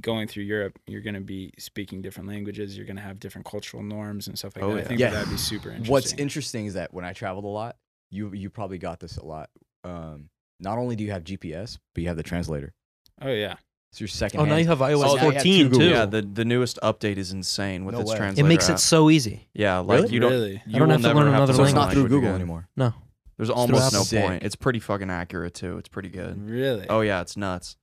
going 0.00 0.28
through 0.28 0.44
Europe, 0.44 0.78
you're 0.86 1.00
gonna 1.00 1.20
be 1.20 1.52
speaking 1.58 2.02
different 2.02 2.28
languages. 2.28 2.76
You're 2.76 2.86
gonna 2.86 3.00
have 3.00 3.18
different 3.18 3.46
cultural 3.46 3.82
norms 3.82 4.28
and 4.28 4.38
stuff 4.38 4.54
like 4.56 4.64
Oh, 4.64 4.68
that. 4.70 4.74
I 4.74 4.78
yeah. 4.82 4.84
think 4.88 5.00
Yeah. 5.00 5.10
that 5.10 5.16
that'd 5.16 5.30
be 5.30 5.36
super 5.36 5.70
interesting. 5.70 5.92
What's 5.92 6.12
interesting 6.14 6.66
is 6.66 6.74
that 6.74 6.92
when 6.94 7.04
I 7.04 7.12
traveled 7.12 7.44
a 7.44 7.48
lot, 7.48 7.76
you 8.10 8.32
you 8.32 8.48
probably 8.50 8.78
got 8.78 9.00
this 9.00 9.16
a 9.16 9.24
lot. 9.24 9.50
Um, 9.84 10.30
not 10.60 10.78
only 10.78 10.94
do 10.96 11.04
you 11.04 11.10
have 11.12 11.24
GPS, 11.24 11.78
but 11.94 12.02
you 12.02 12.08
have 12.08 12.16
the 12.16 12.22
translator. 12.22 12.72
Oh 13.20 13.30
yeah, 13.32 13.56
It's 13.90 14.00
your 14.00 14.06
second. 14.08 14.40
Oh, 14.40 14.44
now 14.44 14.56
you 14.56 14.66
have 14.66 14.78
iOS 14.78 15.04
Oh, 15.04 15.14
now 15.16 15.30
have 15.30 15.32
14 15.34 15.72
too. 15.72 15.82
Yeah, 15.88 16.04
the 16.06 16.22
the 16.22 16.44
newest 16.44 16.78
update 16.82 17.16
is 17.16 17.32
insane 17.32 17.84
with 17.84 17.94
No 17.96 18.02
its 18.02 18.10
way. 18.10 18.16
It 18.16 18.18
translator. 18.18 18.46
it 18.46 18.48
makes 18.48 18.68
app. 18.68 18.76
it 18.76 18.80
so 18.80 19.10
easy. 19.10 19.48
Yeah, 19.52 19.78
like 19.78 20.02
Really? 20.02 20.14
you 20.14 20.20
don't. 20.20 20.30
really. 20.30 20.62
You 20.66 20.76
I 20.76 20.78
don't 20.78 20.90
have 20.90 21.00
to 21.00 21.06
never 21.08 21.20
learn 21.20 21.28
another 21.34 21.54
so 21.54 21.64
it's 21.64 21.72
not 21.72 21.88
language 21.88 21.94
through 21.94 22.08
Google 22.08 22.28
again. 22.30 22.34
anymore. 22.36 22.68
No, 22.76 22.94
There's 23.38 23.48
almost 23.50 23.92
no 23.92 24.02
Apple. 24.02 24.28
point. 24.28 24.42
It's 24.42 24.56
pretty 24.56 24.80
fucking 24.80 25.08
accurate 25.10 25.54
too. 25.54 25.78
It's 25.78 25.88
pretty 25.88 26.10
good. 26.10 26.38
Really. 26.48 26.86
Oh 26.90 27.00
yeah, 27.00 27.20
it's 27.22 27.36
nuts. 27.36 27.76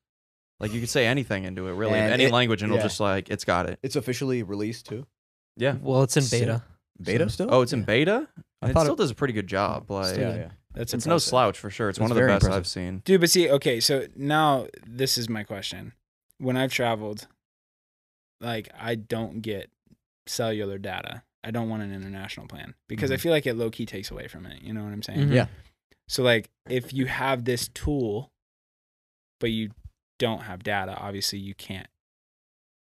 Like 0.60 0.72
you 0.74 0.80
could 0.80 0.90
say 0.90 1.08
anything 1.08 1.44
into 1.46 1.68
it, 1.68 1.74
really, 1.74 1.94
And 1.98 2.14
any 2.14 2.26
it- 2.26 2.32
language, 2.32 2.62
and 2.62 2.72
yeah. 2.72 2.78
it'll 2.80 2.88
just 2.90 3.00
like 3.00 3.30
it's 3.30 3.44
got 3.46 3.68
it. 3.70 3.80
It's 3.82 3.96
officially 3.96 4.44
released 4.44 4.86
too. 4.88 5.08
Yeah. 5.58 5.76
well, 5.82 6.04
it's 6.04 6.16
in 6.18 6.24
Sick. 6.24 6.42
beta. 6.42 6.64
Beta 7.02 7.30
still? 7.30 7.48
Oh, 7.50 7.62
it's 7.62 7.74
in 7.74 7.84
beta. 7.84 8.28
I 8.62 8.70
it 8.70 8.74
thought 8.74 8.82
still 8.84 8.94
it- 8.94 8.98
does 8.98 9.12
a 9.12 9.16
pretty 9.16 9.34
good 9.34 9.48
job. 9.48 9.90
Like 9.90 10.14
Still 10.14 10.30
Yeah, 10.32 10.36
yeah. 10.36 10.50
That's 10.74 10.94
it's 10.94 11.06
no 11.06 11.14
impressive. 11.14 11.30
slouch 11.30 11.58
for 11.58 11.70
sure. 11.70 11.88
It's, 11.90 11.98
It's 11.98 12.02
one 12.02 12.12
of 12.12 12.16
the 12.16 12.20
very 12.22 12.32
best 12.34 12.44
impressive. 12.44 12.60
I've 12.62 12.68
seen. 12.68 13.02
Dude, 13.06 13.22
but 13.22 13.30
see, 13.30 13.50
okay, 13.50 13.80
so 13.80 14.08
now 14.18 14.68
this 14.86 15.18
is 15.18 15.30
my 15.30 15.44
question. 15.44 15.94
When 16.38 16.58
I've 16.58 16.72
traveled, 16.74 17.28
like 18.42 18.70
I 18.78 18.96
don't 18.96 19.42
get 19.42 19.70
cellular 20.28 20.78
data. 20.78 21.24
I 21.46 21.52
don't 21.52 21.70
want 21.70 21.84
an 21.84 21.94
international 21.94 22.48
plan 22.48 22.74
because 22.88 23.12
I 23.12 23.16
Mhm. 23.16 23.20
feel 23.22 23.32
like 23.32 23.46
it 23.46 23.54
low 23.54 23.70
key 23.70 23.86
takes 23.86 24.10
away 24.12 24.28
from 24.28 24.46
it. 24.46 24.62
You 24.64 24.74
know 24.74 24.84
what 24.84 24.92
I'm 24.92 25.04
saying? 25.04 25.30
Mhm. 25.30 25.34
Yeah. 25.34 25.48
So 26.08 26.24
like 26.24 26.50
if 26.68 26.92
you 26.94 27.06
have 27.06 27.46
this 27.46 27.68
tool, 27.70 28.32
but 29.40 29.52
you 29.52 29.70
don't 30.20 30.42
have 30.42 30.64
data, 30.64 30.96
obviously 30.98 31.40
you 31.40 31.54
can't 31.54 31.88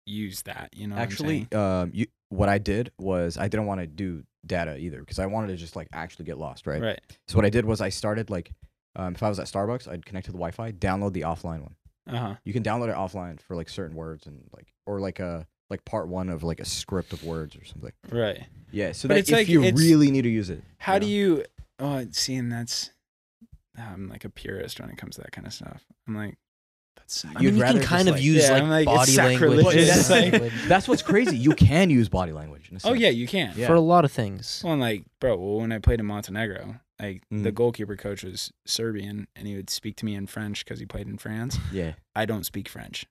use 0.06 0.42
that. 0.44 0.70
You 0.76 0.88
know, 0.88 0.96
Actually, 0.96 1.48
um, 1.54 1.92
you 1.94 2.08
what 2.30 2.50
I 2.50 2.58
did 2.58 2.92
was 2.98 3.38
I 3.38 3.48
didn't 3.48 3.68
want 3.68 3.82
to 3.82 3.88
do 3.88 4.24
data 4.46 4.78
either 4.78 5.00
because 5.00 5.20
I 5.20 5.26
wanted 5.28 5.48
to 5.48 5.56
just 5.58 5.76
like 5.76 5.88
actually 5.94 6.26
get 6.26 6.38
lost, 6.38 6.68
right? 6.68 6.82
right? 6.82 7.02
So 7.28 7.36
what 7.38 7.46
I 7.46 7.50
did 7.50 7.66
was 7.66 7.82
I 7.82 7.90
started 7.90 8.30
like, 8.30 8.52
um, 8.96 9.14
if 9.16 9.24
I 9.24 9.30
was 9.30 9.40
at 9.40 9.48
Starbucks, 9.48 9.88
I'd 9.88 10.06
connect 10.06 10.26
to 10.26 10.32
the 10.32 10.38
Wi-Fi, 10.38 10.72
download 10.74 11.14
the 11.14 11.22
offline 11.22 11.62
one. 11.62 11.76
Uh 12.08 12.18
huh. 12.18 12.36
You 12.44 12.54
can 12.54 12.64
download 12.64 12.90
it 12.90 12.96
offline 12.96 13.40
for 13.42 13.56
like 13.56 13.70
certain 13.70 13.96
words 13.96 14.28
and 14.28 14.48
like 14.56 14.74
or 14.86 15.00
like 15.00 15.20
a 15.20 15.48
like 15.70 15.84
part 15.86 16.08
one 16.08 16.30
of 16.30 16.44
like 16.44 16.60
a 16.60 16.66
script 16.66 17.14
of 17.14 17.24
words 17.24 17.56
or 17.56 17.66
something. 17.66 17.92
Right. 18.12 18.46
Yeah. 18.72 18.92
So 18.92 19.08
But 19.08 19.16
that 19.16 19.20
it's 19.22 19.30
if 19.30 19.36
like- 19.36 19.48
you 19.50 19.62
really 19.72 20.12
need 20.12 20.24
to 20.24 20.30
use 20.30 20.50
it, 20.50 20.64
How 20.78 21.00
do 21.00 21.06
know? 21.06 21.12
you? 21.12 21.46
Oh, 21.80 22.06
seeing 22.12 22.50
that's. 22.50 22.92
I'm 23.78 24.08
like 24.10 24.24
a 24.24 24.30
purist 24.30 24.80
when 24.80 24.90
it 24.90 24.98
comes 24.98 25.16
to 25.16 25.22
that 25.22 25.32
kind 25.32 25.46
of 25.46 25.54
stuff. 25.54 25.84
I'm 26.08 26.16
like, 26.16 26.38
That's 26.96 27.26
I 27.26 27.42
You'd 27.42 27.56
mean, 27.56 27.58
you 27.58 27.64
can 27.64 27.82
kind 27.82 28.08
of 28.08 28.16
like- 28.16 28.24
use 28.24 28.44
Yeah, 28.48 28.54
like, 28.64 28.64
like, 28.64 28.86
body 28.86 29.18
language. 29.18 29.66
That's 29.76 30.10
like- 30.10 30.52
That's 30.68 30.88
what's 30.88 31.02
crazy. 31.02 31.36
You 31.38 31.52
can 31.56 31.90
use 31.90 32.08
body 32.08 32.32
language. 32.32 32.70
In 32.72 32.78
a 32.78 32.80
oh 32.86 32.94
yeah, 32.94 33.10
you 33.10 33.28
can. 33.28 33.54
Yeah. 33.58 33.68
for 33.68 33.74
a 33.74 33.82
lot 33.82 34.06
of 34.06 34.12
things. 34.14 34.62
Well, 34.64 34.74
and 34.74 34.82
like, 34.82 35.04
bro, 35.20 35.36
well, 35.36 35.58
when 35.60 35.72
I 35.74 35.80
played 35.80 36.00
in 36.00 36.06
Montenegro, 36.06 36.76
like 37.02 37.24
the 37.30 37.52
Mhm. 37.52 37.54
goalkeeper 37.54 37.98
coach 37.98 38.24
was 38.24 38.54
Serbian, 38.66 39.28
and 39.36 39.46
he 39.46 39.56
would 39.58 39.70
speak 39.70 39.98
to 39.98 40.06
me 40.06 40.16
in 40.16 40.26
French 40.28 40.64
because 40.64 40.80
he 40.80 40.86
played 40.86 41.08
in 41.08 41.18
France. 41.18 41.58
Yeah. 41.74 41.96
I 42.16 42.26
don't 42.26 42.46
speak 42.46 42.70
French, 42.70 43.06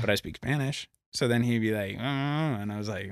but 0.00 0.08
I 0.08 0.14
speak 0.14 0.36
Spanish. 0.36 0.88
So 1.12 1.26
then 1.28 1.42
he'd 1.42 1.58
be 1.58 1.72
like, 1.72 1.96
"Uh," 1.96 2.02
and 2.62 2.72
I 2.72 2.78
was 2.78 2.88
like, 2.88 3.10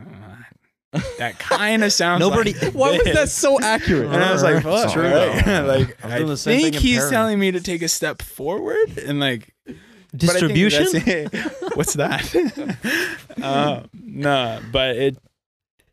that 1.19 1.39
kind 1.39 1.83
of 1.85 1.93
sounds. 1.93 2.21
Nobody- 2.21 2.55
Like 2.55 2.73
Why 2.73 2.93
was 2.97 3.05
that 3.15 3.29
so 3.29 3.61
accurate? 3.61 4.07
And 4.13 4.23
I 4.25 4.33
was 4.33 4.43
like, 4.43 4.63
fuck. 4.63 4.93
true, 4.93 5.03
right? 5.03 5.63
like, 5.67 5.97
I'm 6.05 6.13
I 6.13 6.19
doing 6.19 6.37
think 6.37 6.75
he's 6.77 6.99
Paris. 6.99 7.11
telling 7.11 7.39
me 7.39 7.51
to 7.53 7.61
take 7.61 7.83
a 7.83 7.89
step 7.89 8.23
forward 8.23 8.97
and 8.99 9.21
like 9.21 9.53
but 9.67 9.75
I 9.75 10.41
think 10.41 10.55
Distribution. 10.55 10.87
that's- 10.93 11.63
What's 11.77 11.95
that? 11.95 12.77
uh, 13.43 13.83
no, 13.93 14.61
but 14.73 14.97
it. 14.97 15.19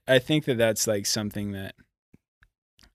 I 0.07 0.19
think 0.19 0.45
that 0.45 0.57
that's 0.57 0.87
like 0.87 1.05
something 1.05 1.51
that 1.51 1.75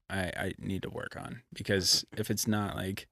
I 0.08 0.32
I 0.36 0.52
need 0.58 0.82
to 0.84 0.90
work 0.90 1.16
on 1.16 1.42
because 1.52 2.04
if 2.16 2.30
it's 2.30 2.46
not 2.48 2.76
like 2.76 3.06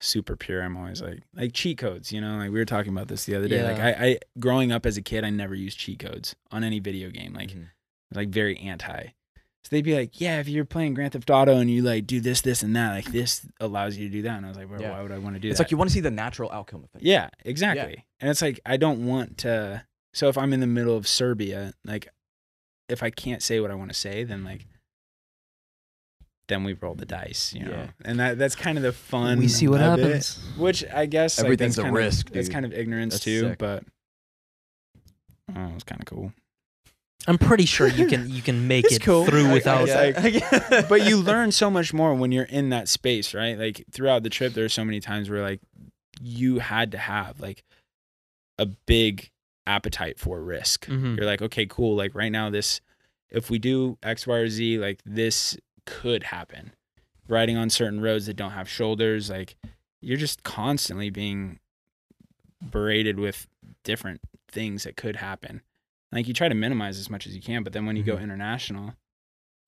super 0.00 0.36
pure, 0.36 0.62
I'm 0.62 0.76
always 0.76 1.02
like 1.02 1.22
like 1.34 1.52
cheat 1.52 1.78
codes. 1.78 2.12
You 2.12 2.20
know, 2.20 2.36
like 2.38 2.50
we 2.50 2.58
were 2.58 2.64
talking 2.64 2.92
about 2.92 3.08
this 3.08 3.24
the 3.24 3.34
other 3.36 3.48
day. 3.48 3.62
Like 3.62 3.78
I, 3.80 3.90
I 4.06 4.18
growing 4.38 4.72
up 4.72 4.86
as 4.86 4.96
a 4.96 5.02
kid, 5.02 5.24
I 5.24 5.30
never 5.30 5.54
used 5.54 5.78
cheat 5.78 5.98
codes 5.98 6.36
on 6.50 6.62
any 6.64 6.78
video 6.80 7.10
game. 7.10 7.34
Like 7.34 7.50
Mhm. 7.50 7.68
like 8.14 8.28
very 8.28 8.56
anti. 8.58 9.08
So 9.64 9.70
they'd 9.70 9.82
be 9.84 9.94
like, 9.94 10.20
"Yeah, 10.20 10.38
if 10.40 10.48
you're 10.48 10.64
playing 10.64 10.94
Grand 10.94 11.12
Theft 11.12 11.28
Auto 11.28 11.56
and 11.58 11.68
you 11.70 11.82
like 11.82 12.06
do 12.06 12.20
this, 12.20 12.40
this, 12.40 12.62
and 12.62 12.74
that, 12.76 12.92
like 12.94 13.12
this 13.12 13.46
allows 13.60 13.96
you 13.96 14.08
to 14.08 14.12
do 14.12 14.22
that." 14.22 14.36
And 14.36 14.46
I 14.46 14.48
was 14.48 14.56
like, 14.56 14.70
well, 14.70 14.80
Yeah. 14.80 14.92
"Why 14.92 15.02
would 15.02 15.10
I 15.12 15.18
want 15.18 15.34
to 15.34 15.40
do 15.40 15.48
It's 15.48 15.58
that?" 15.58 15.64
It's 15.64 15.66
like 15.68 15.70
you 15.72 15.76
want 15.76 15.90
to 15.90 15.94
see 15.94 16.00
the 16.00 16.10
natural 16.10 16.50
outcome 16.52 16.84
of 16.84 16.90
things. 16.90 17.04
Yeah, 17.04 17.28
exactly. 17.44 18.06
And 18.20 18.30
it's 18.30 18.40
like 18.40 18.60
I 18.64 18.76
don't 18.76 19.04
want 19.06 19.36
to. 19.38 19.84
So 20.14 20.28
if 20.28 20.38
I'm 20.38 20.52
in 20.52 20.60
the 20.60 20.66
middle 20.66 20.96
of 20.96 21.06
Serbia, 21.06 21.74
like 21.84 22.08
if 22.88 23.02
I 23.02 23.10
can't 23.10 23.42
say 23.42 23.60
what 23.60 23.70
I 23.70 23.74
want 23.74 23.90
to 23.90 23.96
say, 23.98 24.24
then 24.24 24.42
like 24.44 24.64
then 26.48 26.64
we 26.64 26.72
roll 26.74 26.94
the 26.94 27.06
dice, 27.06 27.52
you 27.54 27.64
know. 27.64 27.70
Yeah. 27.70 27.86
And 28.04 28.18
that 28.20 28.38
that's 28.38 28.56
kind 28.56 28.76
of 28.78 28.82
the 28.82 28.92
fun. 28.92 29.38
we 29.38 29.48
see 29.48 29.68
what 29.68 29.80
of 29.80 29.98
it, 29.98 30.02
happens. 30.04 30.38
which 30.56 30.84
I 30.92 31.06
guess 31.06 31.38
like, 31.38 31.44
Everything's 31.44 31.76
that's 31.76 31.78
a 31.78 31.82
kind 31.82 31.96
of- 31.96 32.04
risk, 32.04 32.30
That's 32.30 32.48
kind 32.48 32.64
of 32.66 32.72
ignorance 32.72 33.14
That's 33.14 33.24
too, 33.24 33.40
sick. 33.50 33.58
but 33.58 33.84
oh, 35.54 35.72
it's 35.74 35.84
kind 35.84 36.00
of 36.00 36.06
cool. 36.06 36.32
I'm 37.26 37.36
pretty 37.38 37.66
sure 37.66 37.86
you 37.88 38.06
can 38.06 38.30
you 38.30 38.40
can 38.42 38.66
make 38.68 38.86
it 38.92 39.02
cool. 39.02 39.26
through 39.26 39.46
I- 39.46 39.50
I 39.50 39.52
without. 39.52 39.86
get- 39.86 40.88
but 40.88 41.06
you 41.06 41.18
learn 41.18 41.52
so 41.52 41.70
much 41.70 41.92
more 41.92 42.14
when 42.14 42.32
you're 42.32 42.44
in 42.44 42.70
that 42.70 42.88
space, 42.88 43.34
right? 43.34 43.58
Like 43.58 43.84
throughout 43.90 44.22
the 44.22 44.30
trip, 44.30 44.54
there's 44.54 44.72
so 44.72 44.84
many 44.84 45.00
times 45.00 45.28
where 45.28 45.42
like 45.42 45.60
you 46.20 46.58
had 46.60 46.92
to 46.92 46.98
have 46.98 47.40
like 47.40 47.62
a 48.58 48.66
big 48.66 49.30
appetite 49.66 50.18
for 50.18 50.40
risk. 50.42 50.86
Mhm. 50.86 51.16
You're 51.16 51.26
like, 51.26 51.42
okay, 51.42 51.66
cool. 51.66 51.94
Like 51.96 52.14
right 52.14 52.32
now, 52.32 52.48
this 52.50 52.80
if 53.30 53.50
we 53.50 53.58
do 53.58 53.98
X, 54.02 54.26
Y, 54.26 54.34
or 54.36 54.48
Z, 54.48 54.78
like 54.78 55.00
this 55.04 55.56
could 55.88 56.24
happen. 56.24 56.72
Riding 57.28 57.56
on 57.56 57.70
certain 57.70 58.00
roads 58.00 58.26
that 58.26 58.34
don't 58.36 58.52
have 58.52 58.68
shoulders, 58.68 59.30
like 59.30 59.56
you're 60.00 60.16
just 60.16 60.42
constantly 60.42 61.10
being 61.10 61.58
berated 62.70 63.18
with 63.18 63.46
different 63.84 64.20
things 64.50 64.84
that 64.84 64.96
could 64.96 65.16
happen. 65.16 65.62
Like 66.12 66.26
you 66.26 66.34
try 66.34 66.48
to 66.48 66.54
minimize 66.54 66.98
as 66.98 67.10
much 67.10 67.26
as 67.26 67.34
you 67.34 67.42
can, 67.42 67.62
but 67.62 67.72
then 67.72 67.86
when 67.86 67.96
you 67.96 68.02
go 68.02 68.16
Mhm. 68.16 68.22
international, 68.22 68.94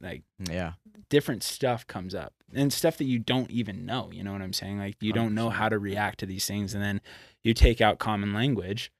like 0.01 0.23
Yeah. 0.39 0.75
different 1.11 1.43
stuff 1.43 1.87
comes 1.87 2.15
up 2.15 2.33
and 2.53 2.73
stuff 2.73 2.97
that 2.99 3.05
you 3.05 3.19
don't 3.19 3.51
even 3.51 3.85
know. 3.85 4.11
You 4.13 4.25
know 4.25 4.33
what 4.33 4.43
I'm 4.43 4.53
saying? 4.55 4.79
Like 4.79 4.97
you 5.03 5.13
don't 5.13 5.35
know 5.35 5.51
how 5.51 5.69
to 5.69 5.79
react 5.79 6.19
to 6.21 6.27
these 6.27 6.47
things, 6.47 6.75
and 6.75 6.83
then 6.83 7.01
you 7.43 7.53
take 7.55 7.81
out 7.81 7.99
common 7.99 8.33
language. 8.33 8.91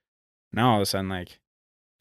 Now 0.53 0.71
all 0.71 0.75
of 0.77 0.81
a 0.83 0.85
sudden, 0.85 1.09
like 1.09 1.39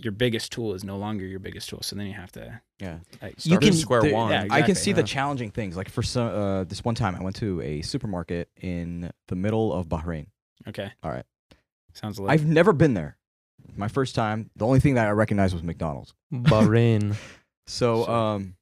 your 0.03 0.13
biggest 0.13 0.53
tool 0.53 0.75
is 0.75 0.83
no 0.85 0.97
longer 0.97 1.25
your 1.27 1.41
biggest 1.41 1.69
tool. 1.69 1.81
So 1.83 1.95
then 1.97 2.07
you 2.07 2.15
have 2.15 2.33
to 2.33 2.61
Yeah. 2.81 2.99
like 3.21 3.45
You 3.45 3.59
can- 3.59 3.73
square 3.75 4.03
the- 4.03 4.13
one. 4.13 4.31
yeah, 4.33 4.43
I 4.45 4.47
can 4.63 4.71
Exactly, 4.71 4.75
see 4.77 4.93
the 4.93 5.03
challenging 5.03 5.51
things. 5.51 5.77
Like 5.77 5.89
for 5.89 6.03
some, 6.03 6.29
uh, 6.29 6.65
this 6.65 6.83
one 6.85 6.95
time 6.95 7.15
I 7.15 7.23
went 7.23 7.37
to 7.37 7.61
a 7.61 7.83
supermarket 7.83 8.49
in 8.61 9.11
the 9.29 9.37
middle 9.37 9.73
of 9.73 9.87
Bahrain. 9.89 10.27
okay. 10.69 10.91
All 11.03 11.11
right. 11.11 11.25
Sounds 11.93 12.19
like 12.21 12.33
I've 12.33 12.47
never 12.47 12.73
been 12.73 12.95
there. 12.95 13.17
My 13.77 13.89
first 13.89 14.15
time. 14.15 14.51
The 14.57 14.65
only 14.67 14.81
thing 14.81 14.95
that 14.95 15.07
I 15.07 15.11
recognized 15.11 15.53
was 15.55 15.63
McDonald's. 15.63 16.15
Bahrain. 16.33 17.17
So, 17.67 18.05
So- 18.05 18.13
um, 18.13 18.57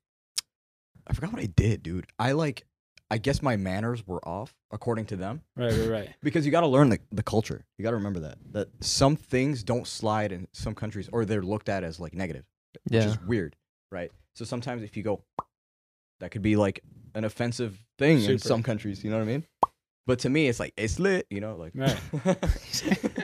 I 1.07 1.15
forgot 1.15 1.33
what 1.33 1.41
I 1.41 1.47
did, 1.47 1.83
dude. 1.83 2.05
I 2.19 2.33
like, 2.33 2.67
I 3.11 3.17
guess 3.19 3.41
my 3.43 3.57
manners 3.57 4.07
were 4.07 4.21
off 4.29 4.55
according 4.71 5.07
to 5.07 5.17
them 5.17 5.41
Right, 5.57 5.73
right, 5.73 5.89
right. 5.89 6.09
because 6.23 6.45
you 6.45 6.53
got 6.53 6.61
to 6.61 6.67
learn 6.67 6.91
the, 6.91 6.99
the 7.11 7.23
culture. 7.23 7.65
You 7.79 7.83
got 7.83 7.91
to 7.91 7.97
remember 7.97 8.21
that 8.21 8.37
that 8.53 8.69
some 8.85 9.17
things 9.17 9.63
don't 9.63 9.87
slide 9.87 10.31
in 10.33 10.47
some 10.53 10.75
countries 10.75 11.09
or 11.13 11.25
they're 11.25 11.43
looked 11.43 11.69
at 11.69 11.85
as 11.85 11.99
like 11.99 12.13
negative, 12.15 12.45
which 12.85 12.95
Yeah. 13.03 13.09
is 13.09 13.21
weird, 13.23 13.57
right? 13.91 14.11
So 14.35 14.45
sometimes 14.45 14.83
if 14.83 14.97
you 14.97 15.03
go, 15.03 15.23
that 16.21 16.31
could 16.33 16.43
be 16.43 16.57
like 16.57 16.83
an 17.15 17.25
offensive 17.25 17.83
thing 17.99 18.23
in 18.25 18.39
some 18.39 18.63
countries. 18.63 19.03
You 19.03 19.11
know 19.11 19.17
what 19.17 19.23
I 19.23 19.27
mean? 19.27 19.45
But 20.07 20.21
to 20.21 20.29
me, 20.31 20.49
it's 20.49 20.59
like 20.61 20.73
it's 20.77 20.99
lit. 20.99 21.27
You 21.31 21.41
know, 21.41 21.57
like 21.57 21.73
Right. 21.75 21.99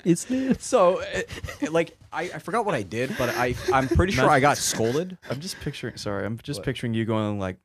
It's 0.05 0.26
so 0.66 0.99
it, 1.01 1.28
it- 1.61 1.72
like 1.72 1.97
I, 2.12 2.22
I 2.24 2.39
forgot 2.39 2.64
what 2.66 2.74
I 2.74 2.82
did, 2.82 3.14
but 3.18 3.30
I 3.30 3.55
I'm 3.72 3.89
pretty 3.89 4.12
sure 4.16 4.28
I 4.30 4.41
got 4.41 4.57
scolded. 4.59 5.16
I'm 5.30 5.41
just 5.41 5.59
picturing. 5.61 5.97
Sorry, 5.97 6.24
I'm 6.26 6.39
just 6.43 6.61
What? 6.61 6.66
picturing 6.66 6.95
you 6.95 7.05
going 7.05 7.39
like 7.39 7.57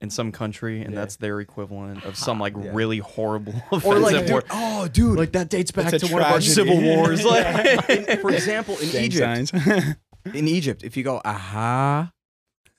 in 0.00 0.10
some 0.10 0.30
country, 0.32 0.82
and 0.82 0.92
Yeah. 0.92 1.00
that's 1.00 1.16
their 1.16 1.40
equivalent 1.40 2.04
of 2.04 2.16
some 2.16 2.40
ah, 2.40 2.44
like 2.44 2.54
Yeah. 2.56 2.70
really 2.74 2.98
horrible 2.98 3.54
Or 3.84 3.98
like, 3.98 4.26
dude, 4.26 4.44
oh, 4.50 4.88
dude, 4.88 5.16
like 5.18 5.32
that 5.32 5.48
dates 5.48 5.70
back 5.70 5.90
That's 5.90 6.02
a 6.04 6.06
to 6.08 6.12
one 6.12 6.22
of 6.22 6.28
our 6.32 6.40
civil 6.40 6.80
wars. 6.80 7.24
Yeah. 7.24 7.80
Like, 7.88 8.20
for 8.20 8.30
example, 8.30 8.76
in 8.78 8.90
Gang 8.92 9.04
Egypt, 9.04 9.48
signs. 9.48 9.96
in 10.34 10.48
Egypt, 10.48 10.82
if 10.84 10.96
you 10.96 11.02
go 11.02 11.20
aha, 11.24 12.12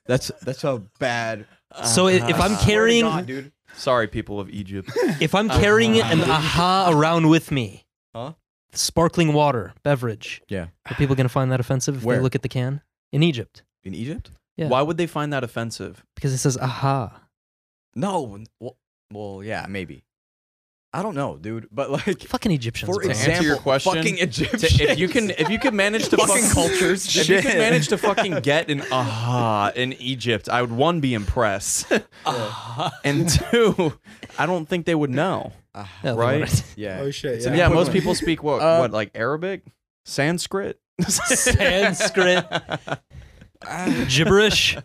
that's 0.06 0.32
that's 0.42 0.64
a 0.64 0.84
bad. 1.00 1.46
So 1.84 2.08
i- 2.08 2.14
if 2.30 2.40
I 2.40 2.46
I'm 2.46 2.58
carrying 2.58 3.04
God, 3.06 3.26
dude. 3.26 3.52
sorry, 3.74 4.08
people 4.08 4.40
of 4.40 4.50
Egypt. 4.50 4.90
if 5.20 5.34
I'm 5.36 5.50
carrying 5.50 6.00
an 6.00 6.22
aha 6.22 6.90
around 6.94 7.30
with 7.30 7.52
me, 7.52 7.86
Huh? 8.16 8.34
Sparkling 8.74 9.34
water 9.34 9.74
beverage. 9.84 10.42
Yeah. 10.50 10.68
Are 10.90 10.96
people 10.96 11.16
gonna 11.16 11.30
find 11.30 11.52
that 11.52 11.60
offensive 11.60 11.98
if 11.98 12.04
Where? 12.04 12.18
they 12.18 12.24
look 12.24 12.36
at 12.36 12.42
the 12.44 12.50
can 12.50 12.82
in 13.12 13.24
Egypt 13.24 13.64
In 13.84 13.94
Egypt? 13.96 14.30
Yeah. 14.58 14.68
Why 14.70 14.82
would 14.82 14.98
they 14.98 15.08
find 15.08 15.32
that 15.34 15.44
offensive? 15.44 16.04
because 16.16 16.34
it 16.34 16.40
says 16.40 16.58
aha? 16.58 17.22
No. 17.96 18.40
Well, 18.60 18.76
well, 19.14 19.42
yeah, 19.44 19.66
maybe. 19.70 20.04
I 20.94 21.04
don't 21.04 21.16
know, 21.16 21.38
dude. 21.38 21.68
But 21.72 21.92
like, 21.92 22.24
Fucking 22.24 22.52
Egyptians. 22.52 22.90
for 22.90 23.02
bro. 23.02 23.10
answer 23.10 23.22
example, 23.30 23.46
your 23.46 23.58
question, 23.58 23.94
fucking 23.94 24.16
To- 24.16 24.22
Egyptians. 24.24 24.80
if 24.80 24.98
you 24.98 25.08
can, 25.08 25.30
if 25.32 25.50
you 25.50 25.60
can 25.60 25.76
manage 25.86 26.10
to 26.10 26.18
Fucking 26.18 26.44
fucking 26.44 26.50
cultures. 26.50 27.06
if 27.16 27.16
you 27.16 27.24
Shit. 27.24 27.46
could 27.46 27.58
manage 27.58 27.90
to 27.90 27.98
fucking 27.98 28.40
get 28.40 28.72
an 28.72 28.82
aha 28.92 29.72
in 29.76 29.94
Egypt, 29.94 30.50
I 30.50 30.62
would 30.62 30.72
one 30.72 31.00
be 31.02 31.14
impressed, 31.14 31.92
and 33.04 33.30
two, 33.30 33.94
I 34.40 34.46
don't 34.48 34.68
think 34.68 34.86
they 34.86 34.96
would 34.96 35.12
know. 35.12 35.52
Yeah, 35.76 35.86
they 36.04 36.14
right? 36.14 36.64
yeah. 36.76 37.00
oh 37.02 37.12
shit. 37.12 37.44
Yeah. 37.44 37.54
Yeah, 37.54 37.68
most 37.70 37.92
people 37.92 38.16
speak 38.16 38.42
what? 38.42 38.62
Uh, 38.62 38.80
what 38.80 38.92
like 38.92 39.12
Arabic, 39.14 39.62
Sanskrit, 40.06 40.80
Sanskrit. 41.08 42.46
Gibberish. 44.08 44.78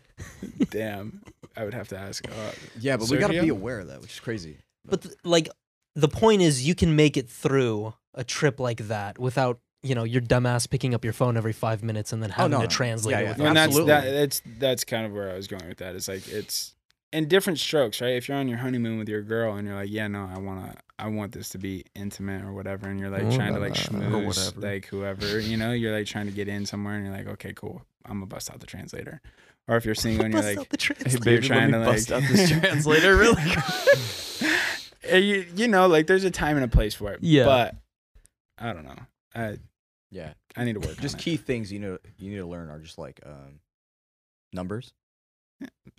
Damn. 0.70 1.22
I 1.56 1.64
would 1.64 1.74
have 1.74 1.88
to 1.88 1.98
ask. 1.98 2.26
Uh, 2.28 2.52
Yeah, 2.80 2.96
but 2.96 3.08
we 3.10 3.18
gotta 3.18 3.34
be 3.34 3.40
Sergio? 3.40 3.50
aware 3.52 3.80
of 3.80 3.88
that, 3.88 4.00
which 4.00 4.12
is 4.14 4.20
crazy. 4.20 4.58
But 4.84 5.02
th- 5.02 5.14
like 5.24 5.48
the 5.94 6.08
point 6.08 6.42
is 6.42 6.66
you 6.66 6.74
can 6.74 6.96
make 6.96 7.16
it 7.16 7.28
through 7.28 7.94
a 8.14 8.24
trip 8.24 8.58
like 8.58 8.88
that 8.88 9.18
without, 9.18 9.58
you 9.82 9.94
know, 9.94 10.04
your 10.04 10.22
dumbass 10.22 10.68
picking 10.68 10.94
up 10.94 11.04
your 11.04 11.12
phone 11.12 11.36
every 11.36 11.52
5 11.52 11.82
minutes 11.82 12.12
and 12.12 12.22
then 12.22 12.30
having 12.30 12.52
no, 12.52 12.58
to 12.58 12.62
no. 12.64 12.68
translate 12.68 13.12
Yeah, 13.12 13.20
it 13.20 13.22
yeah. 13.24 13.28
with 13.30 13.40
and 13.40 13.56
that's 13.56 13.66
Absolutely. 13.68 13.90
that, 13.92 14.10
that's 14.12 14.42
that's 14.58 14.84
kind 14.84 15.04
of 15.06 15.12
where 15.12 15.30
I 15.30 15.34
was 15.34 15.46
going 15.46 15.68
with 15.68 15.78
that. 15.78 15.94
It's 15.94 16.08
like 16.08 16.26
it's 16.28 16.74
in 17.12 17.28
different 17.28 17.58
strokes, 17.58 18.00
right? 18.00 18.14
If 18.16 18.28
you're 18.28 18.38
on 18.38 18.48
your 18.48 18.58
honeymoon 18.58 18.98
with 18.98 19.08
your 19.08 19.20
girl 19.22 19.54
and 19.56 19.66
you're 19.68 19.76
like, 19.76 19.90
yeah, 19.90 20.08
no, 20.08 20.28
I 20.34 20.38
wanna, 20.38 20.74
I 21.02 21.08
want 21.08 21.32
this 21.32 21.48
to 21.50 21.58
be 21.58 21.84
intimate 21.96 22.44
or 22.44 22.52
whatever, 22.52 22.88
and 22.88 23.00
you're 23.00 23.10
like 23.10 23.24
Ooh 23.24 23.34
trying 23.34 23.54
to 23.54 23.60
like 23.60 23.74
la. 23.92 23.98
Or 23.98 24.30
schmooze, 24.30 24.62
like 24.62 24.86
whoever, 24.86 25.40
you 25.40 25.56
know, 25.56 25.72
you're 25.72 25.92
like 25.96 26.06
trying 26.06 26.26
to 26.26 26.32
get 26.32 26.46
in 26.48 26.64
somewhere, 26.64 26.94
and 26.94 27.04
you're 27.04 27.14
like, 27.16 27.26
okay, 27.26 27.52
cool, 27.54 27.82
I'm 28.06 28.14
gonna 28.18 28.26
bust 28.26 28.50
out 28.52 28.60
the 28.60 28.66
translator. 28.66 29.20
Or 29.66 29.76
if 29.76 29.84
you're 29.84 29.94
single 30.06 30.24
and 30.24 30.32
you're 30.34 30.42
like, 30.42 30.58
out 30.58 30.68
the 30.68 30.76
Hey, 30.80 30.94
translator. 30.94 31.24
baby, 31.24 31.46
trying 31.48 31.70
let 31.72 31.80
me 31.80 31.84
to, 31.86 31.92
bust 31.92 32.10
like- 32.10 32.22
out 32.22 32.28
this 32.30 32.48
translator 32.50 33.16
really 33.16 33.42
quick. 33.42 34.50
Eh, 35.04 35.16
you, 35.18 35.46
you 35.56 35.66
know, 35.66 35.88
like 35.88 36.06
there's 36.06 36.22
a 36.22 36.30
time 36.30 36.54
and 36.56 36.64
a 36.64 36.68
place 36.68 36.94
for 36.94 37.12
it. 37.12 37.18
Yeah. 37.22 37.44
But 37.44 37.74
I 38.56 38.72
don't 38.72 38.84
know. 38.84 38.94
I 39.34 39.58
Yeah. 40.12 40.34
I 40.56 40.62
need 40.64 40.74
to 40.74 40.80
work. 40.80 41.00
Just 41.00 41.16
on 41.16 41.20
key 41.20 41.36
things 41.36 41.72
you 41.72 41.80
know 41.80 41.98
you 42.18 42.30
need 42.30 42.36
to 42.36 42.46
learn 42.46 42.70
are 42.70 42.78
just 42.78 42.98
like 42.98 43.18
um, 43.26 43.58
numbers. 44.52 44.92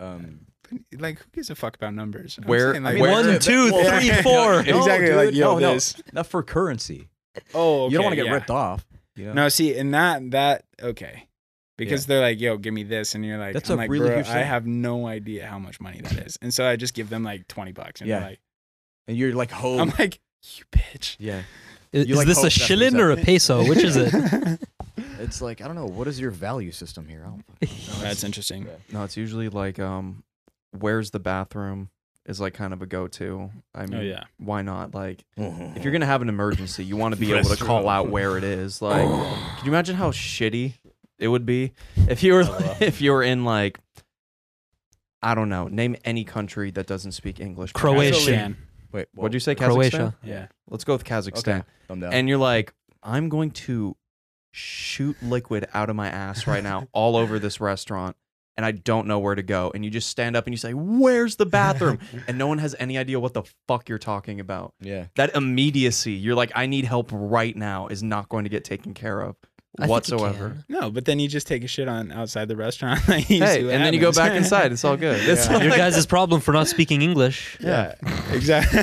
Um, 0.00 0.24
It. 0.24 0.53
Like, 0.98 1.18
who 1.18 1.24
gives 1.32 1.50
a 1.50 1.54
fuck 1.54 1.76
about 1.76 1.94
numbers? 1.94 2.38
I'm 2.38 2.44
Where- 2.48 2.72
saying, 2.72 2.84
I 2.86 2.90
like, 2.90 2.94
mean, 3.02 3.10
One, 3.10 3.26
where- 3.26 3.38
two, 3.38 3.72
well, 3.72 3.98
three, 4.00 4.08
no, 4.08 4.22
four. 4.22 4.62
no, 4.62 4.78
Exactly, 4.78 5.06
dude, 5.08 5.16
like, 5.16 5.34
yo, 5.34 5.54
no, 5.54 5.58
no, 5.58 5.74
this. 5.74 5.94
not 6.12 6.26
for 6.26 6.42
currency. 6.42 7.08
Oh, 7.54 7.88
you 7.88 7.96
don't 7.96 8.04
want 8.04 8.12
to 8.12 8.16
get 8.16 8.26
yeah. 8.26 8.32
ripped 8.34 8.50
off. 8.50 8.84
You 9.16 9.26
know? 9.26 9.32
No, 9.34 9.48
see, 9.48 9.76
and 9.76 9.92
that 9.94 10.30
that 10.32 10.64
okay, 10.82 11.28
because 11.78 12.06
they're 12.06 12.20
like, 12.20 12.40
"Yo, 12.40 12.56
give 12.56 12.74
me 12.74 12.82
this," 12.82 13.14
and 13.14 13.24
you're 13.24 13.38
like, 13.38 13.52
That's 13.54 13.70
I'm 13.70 13.78
a 13.78 13.82
like, 13.82 13.90
really 13.90 14.08
"Bro, 14.08 14.16
huge 14.18 14.26
I 14.28 14.38
have 14.42 14.66
no 14.66 15.06
idea 15.06 15.46
how 15.46 15.58
much 15.58 15.80
money 15.80 16.00
that 16.00 16.12
is," 16.26 16.36
and 16.42 16.52
so 16.52 16.66
I 16.68 16.76
just 16.76 16.94
give 16.94 17.10
them 17.10 17.22
like 17.22 17.46
twenty 17.48 17.72
bucks, 17.72 18.00
and 18.00 18.08
Yeah. 18.08 18.18
they're 18.20 18.28
like, 18.30 18.40
and 19.06 19.16
you're 19.16 19.32
like, 19.34 19.52
"I'm 19.54 19.90
like, 19.98 20.20
you 20.56 20.64
bitch." 20.72 21.16
yeah. 21.18 21.42
Is, 21.92 22.06
is 22.06 22.16
like 22.16 22.26
this 22.26 22.42
a 22.42 22.50
shilling 22.50 22.96
or 22.98 23.12
a 23.12 23.16
peso? 23.16 23.64
Which 23.68 23.82
is 23.82 23.96
it? 23.96 24.60
It's 25.20 25.40
like 25.40 25.60
I 25.60 25.66
don't 25.66 25.76
know. 25.76 25.86
What 25.86 26.06
is 26.08 26.20
your 26.20 26.30
value 26.30 26.70
system 26.72 27.08
here? 27.08 27.22
I 27.24 27.28
don't 27.30 27.44
fucking 27.46 27.68
know. 27.98 28.02
That's 28.02 28.24
interesting. 28.24 28.66
No, 28.92 29.04
it's 29.04 29.16
usually 29.16 29.48
like 29.48 29.78
um, 29.78 30.22
where's 30.78 31.10
the 31.10 31.20
bathroom 31.20 31.90
is 32.26 32.40
like 32.40 32.54
kind 32.54 32.72
of 32.72 32.82
a 32.82 32.86
go-to. 32.86 33.50
I 33.74 33.84
oh, 33.84 33.86
mean, 33.86 33.94
Oh 33.94 34.02
yeah, 34.02 34.24
why 34.38 34.62
not? 34.62 34.94
Like, 34.94 35.24
if 35.36 35.42
you're 35.42 35.50
mm-hmm. 35.50 35.92
gonna 35.92 36.06
have 36.06 36.22
an 36.22 36.28
emergency, 36.28 36.84
you 36.84 36.96
want 36.96 37.14
to 37.14 37.20
be 37.20 37.32
able 37.34 37.50
to 37.50 37.62
call 37.62 37.88
out 37.88 38.08
where 38.08 38.36
it 38.38 38.44
is. 38.44 38.80
Like, 38.80 39.06
can 39.06 39.64
you 39.64 39.70
imagine 39.70 39.96
how 39.96 40.10
shitty 40.10 40.74
it 41.18 41.28
would 41.28 41.46
be 41.46 41.72
if 42.08 42.22
you 42.22 42.34
were 42.34 42.44
if 42.80 43.00
you 43.00 43.12
were 43.12 43.22
in 43.22 43.44
like, 43.44 43.78
I 45.22 45.34
don't 45.34 45.48
know, 45.48 45.68
name 45.68 45.96
any 46.04 46.24
country 46.24 46.70
that 46.72 46.86
doesn't 46.86 47.12
speak 47.12 47.40
English. 47.40 47.72
Croatian. 47.72 48.56
Wait, 48.92 49.08
what 49.14 49.32
did 49.32 49.34
you 49.34 49.40
say? 49.40 49.56
Kazakhstan? 49.56 49.72
Croatia. 49.72 50.14
Yeah, 50.22 50.46
Let's 50.68 50.84
go 50.84 50.92
with 50.92 51.04
Kazakhstan. 51.04 51.64
Okay, 51.90 52.00
down. 52.00 52.12
And 52.12 52.28
you're 52.28 52.38
like, 52.38 52.72
I'm 53.02 53.28
going 53.28 53.50
to 53.50 53.96
shoot 54.52 55.16
liquid 55.20 55.66
out 55.74 55.90
of 55.90 55.96
my 55.96 56.08
ass 56.08 56.46
right 56.46 56.62
now 56.62 56.86
all 56.92 57.16
over 57.16 57.40
this 57.40 57.60
restaurant. 57.60 58.16
And 58.56 58.64
I 58.64 58.70
don't 58.70 59.06
know 59.08 59.18
where 59.18 59.34
to 59.34 59.42
go. 59.42 59.72
And 59.74 59.84
you 59.84 59.90
just 59.90 60.08
stand 60.08 60.36
up 60.36 60.46
and 60.46 60.52
you 60.54 60.58
say, 60.58 60.74
Where's 60.74 61.36
the 61.36 61.46
bathroom? 61.46 61.98
and 62.28 62.38
no 62.38 62.46
one 62.46 62.58
has 62.58 62.76
any 62.78 62.96
idea 62.96 63.18
what 63.18 63.34
the 63.34 63.42
fuck 63.66 63.88
you're 63.88 63.98
talking 63.98 64.38
about. 64.38 64.74
yeah, 64.80 65.06
That 65.16 65.34
immediacy, 65.34 66.12
you're 66.12 66.36
like, 66.36 66.52
I 66.54 66.66
need 66.66 66.84
help 66.84 67.10
right 67.12 67.56
now, 67.56 67.88
is 67.88 68.02
not 68.02 68.28
going 68.28 68.44
to 68.44 68.50
get 68.50 68.62
taken 68.64 68.94
care 68.94 69.20
of 69.20 69.34
I 69.76 69.88
whatsoever. 69.88 70.64
no, 70.68 70.88
but 70.88 71.04
then 71.04 71.18
you 71.18 71.26
just 71.26 71.48
take 71.48 71.64
a 71.64 71.66
shit 71.66 71.88
on 71.88 72.12
outside 72.12 72.46
the 72.46 72.54
restaurant. 72.54 73.00
you 73.08 73.40
Hey, 73.44 73.64
what 73.64 73.74
and 73.74 73.84
then 73.84 73.92
you 73.92 73.98
go 73.98 74.12
back 74.12 74.32
inside. 74.36 74.70
It's 74.70 74.84
all 74.84 74.96
good. 74.96 75.18
It's 75.28 75.46
Yeah. 75.48 75.54
like- 75.54 75.64
Your 75.64 75.76
guys' 75.76 76.06
problem 76.06 76.40
for 76.40 76.52
not 76.52 76.68
speaking 76.68 77.02
English. 77.02 77.56
yeah, 77.60 77.96
exactly. 78.30 78.82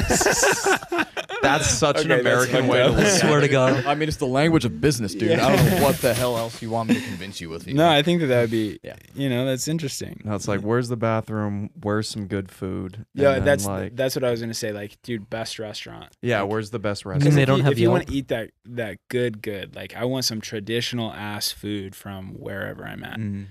That's 1.41 1.69
such 1.77 2.05
an 2.05 2.11
Okay, 2.11 2.21
that's 2.23 2.45
American 2.45 2.55
fucked 2.55 2.67
way 2.71 2.77
to 2.79 2.85
up. 2.85 2.91
look 2.95 3.05
I 3.05 3.09
at 3.09 3.19
swear 3.21 3.39
to 3.41 3.47
God. 3.47 3.85
I 3.85 3.95
mean, 3.95 4.07
it's 4.07 4.17
the 4.17 4.27
language 4.27 4.65
of 4.65 4.79
business, 4.81 5.13
dude. 5.13 5.29
Yeah. 5.31 5.45
I 5.47 5.55
don't 5.55 5.65
know 5.65 5.83
what 5.83 5.97
the 5.97 6.13
hell 6.13 6.37
else 6.37 6.61
you 6.61 6.69
want 6.69 6.89
me 6.89 6.95
to 6.95 7.01
convince 7.01 7.41
you 7.41 7.49
with. 7.49 7.67
no, 7.67 7.89
I 7.89 8.01
think 8.03 8.21
that 8.21 8.27
that 8.27 8.41
would 8.41 8.51
be, 8.51 8.79
Yeah. 8.83 8.95
you 9.15 9.29
know, 9.29 9.45
that's 9.45 9.67
interesting. 9.67 10.21
No, 10.23 10.35
it's 10.35 10.47
like, 10.47 10.61
where's 10.61 10.89
the 10.89 10.97
bathroom? 10.97 11.69
Where's 11.81 12.07
some 12.09 12.27
good 12.27 12.51
food? 12.51 12.95
And 12.95 13.05
Yeah, 13.15 13.33
then, 13.35 13.45
that's 13.45 13.65
like, 13.65 13.95
that's 13.95 14.15
what 14.15 14.23
I 14.23 14.31
was 14.31 14.41
gonna 14.41 14.53
say. 14.53 14.71
Like, 14.71 15.01
dude, 15.03 15.29
best 15.29 15.59
restaurant. 15.59 16.15
yeah, 16.21 16.41
Like, 16.41 16.51
where's 16.51 16.69
the 16.71 16.79
best 16.79 17.05
mean 17.05 17.13
restaurant? 17.15 17.35
they 17.35 17.41
if 17.41 17.47
don't 17.47 17.57
you, 17.57 17.63
have 17.63 17.73
if 17.73 17.79
you 17.79 17.89
want 17.89 18.03
Yelp? 18.03 18.09
to 18.09 18.15
eat 18.15 18.27
that 18.29 18.51
that 18.65 18.97
good 19.09 19.41
good 19.41 19.75
like 19.75 19.95
i 19.95 20.05
want 20.05 20.23
some 20.23 20.39
traditional 20.39 21.11
ass 21.13 21.51
food 21.51 21.95
from 21.95 22.29
wherever 22.39 22.85
i'm 22.85 23.03
at 23.03 23.17
Mm, 23.19 23.47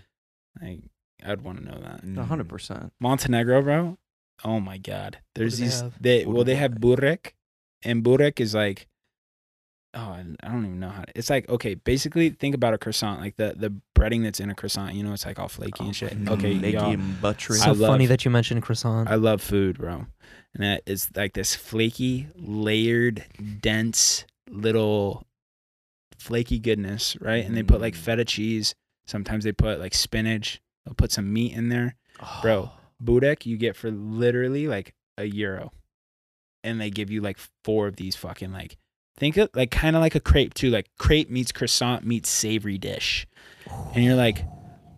like 0.62 0.78
i'd 1.24 1.42
want 1.42 1.58
to 1.58 1.64
know 1.64 1.78
that 1.80 2.04
mm. 2.04 2.16
A 2.18 2.24
hundred 2.24 2.48
percent. 2.48 2.92
montenegro 3.00 3.60
bro 3.62 3.98
oh 4.44 4.60
my 4.60 4.78
god 4.78 5.18
there's 5.34 5.54
do 5.56 5.58
they 5.58 5.64
these 5.64 5.80
have? 5.80 6.02
they 6.02 6.24
What 6.24 6.34
well 6.34 6.44
do 6.44 6.46
they 6.46 6.52
they 6.54 6.58
have 6.60 6.72
burek 6.80 7.34
and 7.82 8.02
burek 8.04 8.40
is 8.40 8.54
like 8.54 8.86
oh 9.94 9.98
I 10.00 10.24
I 10.42 10.48
don't 10.48 10.64
even 10.66 10.80
know 10.80 10.90
how 10.90 11.02
to, 11.02 11.12
it's 11.16 11.30
like 11.30 11.48
okay 11.48 11.74
basically 11.74 12.30
think 12.30 12.54
about 12.54 12.74
a 12.74 12.78
croissant 12.78 13.20
like 13.20 13.36
the 13.36 13.54
the 13.56 13.74
breading 13.98 14.22
that's 14.22 14.38
in 14.40 14.48
a 14.50 14.54
croissant 14.54 14.94
you 14.94 15.02
know 15.02 15.12
it's 15.12 15.26
like 15.26 15.38
all 15.38 15.48
flaky 15.48 15.84
and 15.84 15.96
shit 15.96 16.16
my 16.18 16.32
okay 16.32 16.54
Naked 16.54 16.80
y'all, 16.80 16.92
and 16.92 17.20
buttery. 17.20 17.58
I 17.60 17.64
So 17.66 17.72
love- 17.72 17.90
funny 17.90 18.06
that 18.06 18.24
you 18.24 18.30
mentioned 18.30 18.62
croissant. 18.62 19.08
I 19.10 19.16
love 19.16 19.42
food, 19.42 19.78
bro. 19.78 20.06
And 20.54 20.64
that 20.64 20.82
is 20.86 21.08
like 21.16 21.34
this 21.34 21.54
flaky, 21.54 22.26
layered, 22.36 23.24
dense 23.60 24.24
little 24.48 25.26
flaky 26.18 26.58
goodness, 26.58 27.16
right? 27.20 27.44
And 27.44 27.56
they 27.56 27.62
put 27.62 27.80
like 27.80 27.94
Mm. 27.94 27.98
feta 27.98 28.24
cheese. 28.24 28.74
Sometimes 29.06 29.44
they 29.44 29.52
put 29.52 29.78
like 29.80 29.94
spinach. 29.94 30.60
They'll 30.84 30.94
put 30.94 31.12
some 31.12 31.32
meat 31.32 31.52
in 31.52 31.68
there. 31.68 31.94
Oh. 32.20 32.38
Bro, 32.42 32.70
burek 33.02 33.46
you 33.46 33.56
get 33.56 33.76
for 33.76 33.90
literally 33.90 34.66
like 34.68 34.94
a 35.18 35.24
euro. 35.24 35.72
And 36.62 36.80
they 36.80 36.90
give 36.90 37.10
you 37.10 37.20
like 37.20 37.38
four 37.64 37.86
of 37.86 37.96
these 37.96 38.16
fucking 38.16 38.52
like 38.52 38.76
think 39.16 39.36
of 39.36 39.50
like 39.54 39.70
kind 39.70 39.96
of 39.96 40.02
like 40.02 40.14
a 40.14 40.20
crepe 40.20 40.54
too. 40.54 40.70
Like 40.70 40.88
crepe 40.98 41.30
meets 41.30 41.52
croissant 41.52 42.04
meets 42.04 42.28
savory 42.28 42.78
dish. 42.78 43.26
And 43.94 44.04
you're 44.04 44.14
like, 44.16 44.44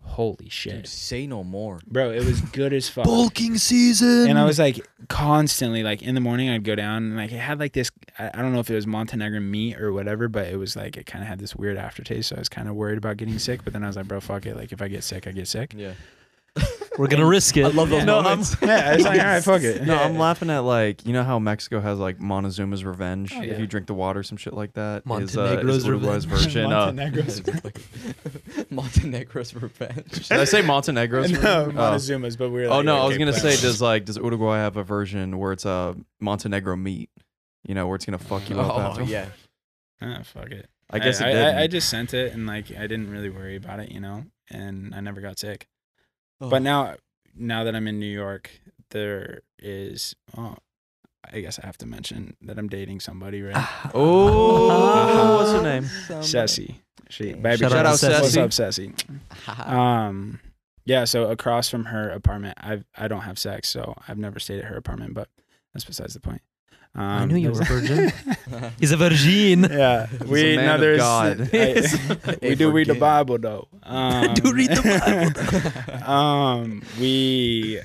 holy 0.02 0.48
shit. 0.48 0.74
Dude, 0.74 0.86
say 0.86 1.26
no 1.26 1.42
more. 1.42 1.80
Bro, 1.86 2.10
it 2.10 2.24
was 2.24 2.40
good 2.40 2.72
as 2.72 2.88
fuck 2.88 3.04
Bulking 3.04 3.56
season. 3.58 4.28
and 4.28 4.38
I 4.38 4.44
was 4.44 4.58
like 4.58 4.86
constantly 5.08 5.82
like 5.82 6.02
in 6.02 6.14
the 6.14 6.20
morning 6.20 6.50
I'd 6.50 6.64
go 6.64 6.74
down 6.74 7.04
and 7.04 7.16
like 7.16 7.32
it 7.32 7.38
had 7.38 7.58
like 7.58 7.72
this 7.72 7.90
I, 8.18 8.30
I 8.34 8.42
don't 8.42 8.52
know 8.52 8.60
if 8.60 8.70
it 8.70 8.74
was 8.74 8.86
Montenegrin 8.86 9.50
meat 9.50 9.80
or 9.80 9.92
whatever, 9.92 10.28
but 10.28 10.46
it 10.48 10.56
was 10.56 10.76
like 10.76 10.96
it 10.96 11.06
kind 11.06 11.22
of 11.22 11.28
had 11.28 11.38
this 11.38 11.54
weird 11.56 11.76
aftertaste. 11.76 12.28
So 12.28 12.36
I 12.36 12.38
was 12.38 12.48
kind 12.48 12.68
of 12.68 12.74
worried 12.74 12.98
about 12.98 13.16
getting 13.16 13.38
sick, 13.38 13.64
but 13.64 13.72
then 13.72 13.82
I 13.84 13.86
was 13.86 13.96
like, 13.96 14.08
bro, 14.08 14.20
fuck 14.20 14.46
it. 14.46 14.56
Like 14.56 14.72
if 14.72 14.82
I 14.82 14.88
get 14.88 15.02
sick, 15.04 15.26
I 15.26 15.32
get 15.32 15.48
sick. 15.48 15.74
Yeah. 15.76 15.92
We're 16.98 17.06
gonna 17.08 17.26
risk 17.26 17.56
it. 17.56 17.64
I 17.64 17.68
love 17.68 17.88
those 17.90 18.04
No, 18.04 18.18
I'm- 18.18 18.42
yeah, 18.62 18.92
it's 18.94 19.04
like 19.04 19.18
all 19.18 19.24
right, 19.26 19.42
fuck 19.42 19.62
it. 19.62 19.82
No, 19.86 19.96
I'm 19.96 20.18
laughing 20.18 20.50
at 20.50 20.58
like 20.60 21.06
you 21.06 21.12
know 21.12 21.24
how 21.24 21.38
Mexico 21.38 21.80
has 21.80 21.98
like 21.98 22.18
Montezuma's 22.18 22.84
Revenge. 22.84 23.32
Oh, 23.34 23.42
If 23.42 23.58
you 23.58 23.66
drink 23.66 23.86
the 23.86 23.94
water, 23.94 24.22
some 24.22 24.36
shit 24.36 24.52
like 24.52 24.74
that. 24.74 24.98
uh, 24.98 25.02
Montenegro's 25.08 25.76
is 25.78 25.86
Uruguay's 25.86 26.26
Revenge. 26.26 26.44
version. 26.44 26.72
uh, 26.72 26.92
Montenegro's. 26.92 27.42
Montenegro's 28.70 29.54
revenge. 29.54 30.28
did 30.28 30.38
I 30.38 30.44
say 30.44 30.62
Montenegro's? 30.62 31.30
no, 31.30 31.38
version? 31.40 31.78
Oh. 31.78 31.82
Montezuma's, 31.92 32.36
but 32.36 32.50
we're. 32.50 32.68
Like, 32.68 32.72
oh 32.72 32.76
like, 32.78 32.86
no, 32.86 32.96
I 33.02 33.06
was 33.06 33.18
gonna 33.18 33.32
plan. 33.32 33.52
say, 33.56 33.60
does 33.62 33.80
like 33.82 34.04
does 34.04 34.16
Uruguay 34.16 34.58
have 34.58 34.76
a 34.76 34.84
version 34.84 35.38
where 35.38 35.52
it's 35.52 35.64
a 35.64 35.96
Montenegro 36.20 36.76
meat? 36.76 37.10
You 37.66 37.74
know, 37.74 37.86
where 37.86 37.96
it's 37.96 38.04
gonna 38.04 38.18
fuck 38.18 38.48
you 38.50 38.58
up. 38.60 38.72
Oh 38.74 38.80
after? 38.80 39.02
yeah. 39.04 39.28
Ah, 40.00 40.20
fuck 40.24 40.50
it. 40.50 40.68
I 40.90 40.98
guess 40.98 41.20
I, 41.22 41.32
did. 41.32 41.42
I, 41.54 41.62
I 41.62 41.66
just 41.68 41.88
sent 41.88 42.12
it 42.12 42.32
and 42.34 42.46
like 42.46 42.70
I 42.76 42.82
didn't 42.82 43.10
really 43.10 43.30
worry 43.30 43.56
about 43.56 43.80
it, 43.80 43.90
you 43.90 44.00
know, 44.00 44.24
and 44.50 44.94
I 44.94 45.00
never 45.00 45.20
got 45.20 45.38
sick. 45.38 45.66
Oh. 46.42 46.50
But 46.50 46.62
now, 46.62 46.96
now 47.36 47.62
that 47.64 47.76
I'm 47.76 47.86
in 47.86 48.00
New 48.00 48.12
York, 48.12 48.50
there 48.90 49.42
is. 49.60 50.16
Oh, 50.36 50.56
I 51.32 51.40
guess 51.40 51.60
I 51.62 51.66
have 51.66 51.78
to 51.78 51.86
mention 51.86 52.36
that 52.42 52.58
I'm 52.58 52.68
dating 52.68 52.98
somebody, 52.98 53.42
right? 53.42 53.54
Ah, 53.56 53.80
ah, 53.84 53.88
ah, 53.88 53.90
oh, 53.94 55.36
what's 55.36 55.52
her 55.52 55.62
name? 55.62 55.84
Ceci. 56.22 56.80
She, 57.08 57.32
baby, 57.32 57.58
Shout 57.58 57.72
out 57.72 57.98
to 57.98 58.08
What's 58.20 58.36
up, 58.36 58.52
Ceci? 58.52 58.92
Um, 59.46 60.40
yeah. 60.84 61.04
So 61.04 61.30
across 61.30 61.68
from 61.68 61.84
her 61.84 62.10
apartment, 62.10 62.58
I 62.60 62.82
I 62.98 63.06
don't 63.06 63.20
have 63.20 63.38
sex, 63.38 63.68
so 63.68 63.94
I've 64.08 64.18
never 64.18 64.40
stayed 64.40 64.58
at 64.58 64.64
her 64.64 64.76
apartment. 64.76 65.14
But 65.14 65.28
that's 65.72 65.84
besides 65.84 66.14
the 66.14 66.20
point. 66.20 66.42
Um, 66.94 67.02
I 67.04 67.24
knew 67.24 67.36
you 67.36 67.52
were 67.52 67.62
a 67.62 67.64
virgin. 67.64 68.12
He's 68.78 68.92
a 68.92 68.96
virgin. 68.98 69.62
yeah, 69.70 70.06
He's 70.06 70.20
we 70.28 70.52
a 70.52 70.56
man 70.56 70.64
now 70.66 70.74
of 70.74 70.80
there's 70.82 70.98
God. 71.00 71.50
I- 71.54 72.38
we 72.42 72.54
do 72.54 72.70
read 72.70 72.88
the. 72.88 72.94
Bible 72.94 73.38
though. 73.38 73.68
Um, 73.82 74.34
Do 74.34 74.52
read 74.52 74.70
the 74.70 75.92
Bible. 75.96 76.10
um, 76.10 76.82
we 77.00 77.80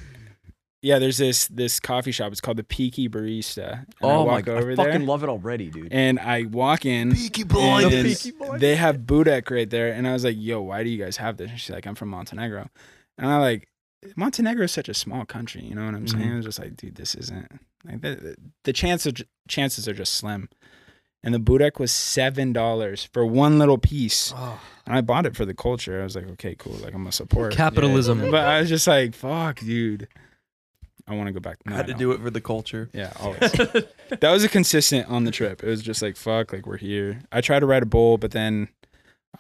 yeah, 0.82 1.00
there's 1.00 1.18
this 1.18 1.48
this 1.48 1.80
coffee 1.80 2.12
shop. 2.12 2.32
It's 2.34 2.42
called 2.42 2.58
the 2.58 2.64
Peaky 2.64 3.08
Barista. 3.10 3.80
And 3.80 3.88
I 4.02 4.06
Oh 4.06 4.26
my 4.26 4.34
walk 4.34 4.46
god, 4.46 4.58
over 4.58 4.72
I 4.74 4.76
there, 4.76 4.86
fucking 4.92 5.08
love 5.08 5.24
it 5.24 5.30
already, 5.30 5.70
dude. 5.70 5.88
and 5.92 6.20
I 6.20 6.44
walk 6.44 6.86
in. 6.86 7.14
Peaky 7.16 7.42
and 7.44 7.50
boy. 7.50 7.90
The 7.90 8.04
Peaky 8.04 8.32
boy. 8.32 8.58
They 8.58 8.76
have 8.76 8.98
burek 9.06 9.50
right 9.50 9.70
there, 9.70 9.92
and 9.94 10.06
I 10.08 10.14
was 10.14 10.24
like, 10.26 10.36
"Yo, 10.38 10.62
why 10.62 10.84
do 10.84 10.90
you 10.90 11.02
guys 11.04 11.18
have 11.18 11.38
this?" 11.38 11.50
And 11.50 11.60
she's 11.60 11.70
like, 11.72 11.88
"I'm 11.88 11.96
from 11.96 12.10
Montenegro," 12.10 12.70
and 13.18 13.28
I 13.30 13.38
like 13.38 13.70
Montenegro 14.16 14.64
is 14.66 14.72
such 14.72 14.90
a 14.90 14.94
small 14.94 15.26
country. 15.26 15.64
You 15.64 15.76
know 15.76 15.86
what 15.86 15.96
I'm 15.96 16.08
saying? 16.08 16.24
Mhm. 16.28 16.34
I 16.34 16.36
was 16.38 16.46
just 16.46 16.60
like, 16.60 16.76
"Dude, 16.78 16.96
this 16.96 17.16
isn't 17.16 17.52
like 17.86 18.02
the 18.02 18.36
the 18.64 18.74
chances 18.74 19.14
chances 19.48 19.88
are 19.88 19.94
just 19.94 20.14
slim." 20.14 20.50
And 21.24 21.34
the 21.34 21.40
burek 21.40 21.80
was 21.80 21.92
seven 21.92 22.54
dollars 22.54 23.10
for 23.12 23.26
one 23.26 23.58
little 23.60 23.78
piece, 23.80 24.32
Oh, 24.36 24.62
and 24.86 24.96
I 24.96 25.02
bought 25.02 25.26
it 25.26 25.36
for 25.36 25.46
the 25.46 25.54
culture. 25.54 26.00
I 26.00 26.04
was 26.04 26.16
like, 26.16 26.28
"Okay, 26.32 26.56
cool. 26.56 26.74
Like 26.74 26.94
I'm 26.94 27.02
gonna 27.02 27.12
support." 27.12 27.54
capitalism. 27.54 28.20
But 28.32 28.46
I 28.46 28.60
was 28.62 28.70
just 28.70 28.88
like, 28.88 29.14
"Fuck, 29.16 29.60
dude." 29.60 30.08
I 31.10 31.16
want 31.16 31.28
to 31.28 31.34
go 31.34 31.40
back. 31.40 31.58
I 31.66 31.72
had 31.72 31.88
to 31.88 31.94
no. 31.94 32.00
do 32.00 32.12
it 32.12 32.22
for 32.22 32.30
the 32.30 32.42
culture. 32.42 32.90
Yeah, 32.94 33.14
always. 33.22 33.40
that 33.40 34.20
was 34.22 34.44
a 34.44 34.50
consistent 34.50 35.08
on 35.08 35.24
the 35.24 35.32
trip. 35.32 35.64
It 35.64 35.68
was 35.70 35.82
just 35.82 36.02
like 36.02 36.18
fuck, 36.18 36.52
like 36.54 36.66
we're 36.66 36.78
here. 36.78 37.22
I 37.32 37.42
tried 37.42 37.60
to 37.62 37.66
ride 37.66 37.84
a 37.84 37.86
bull, 37.88 38.18
but 38.18 38.32
then 38.32 38.68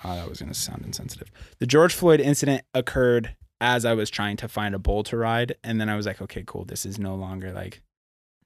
oh, 0.03 0.15
that 0.15 0.29
was 0.29 0.39
gonna 0.39 0.53
sound 0.53 0.83
insensitive. 0.85 1.29
The 1.59 1.67
George 1.67 1.93
Floyd 1.93 2.19
incident 2.21 2.63
occurred 2.73 3.35
as 3.61 3.85
I 3.85 3.93
was 3.93 4.09
trying 4.09 4.37
to 4.37 4.47
find 4.47 4.75
a 4.75 4.79
bull 4.79 5.03
to 5.05 5.17
ride, 5.17 5.55
and 5.63 5.79
then 5.81 5.89
I 5.89 5.95
was 5.95 6.05
like, 6.05 6.21
okay, 6.21 6.43
cool. 6.45 6.65
This 6.65 6.85
is 6.85 6.97
no 6.99 7.15
longer 7.15 7.51
like 7.51 7.81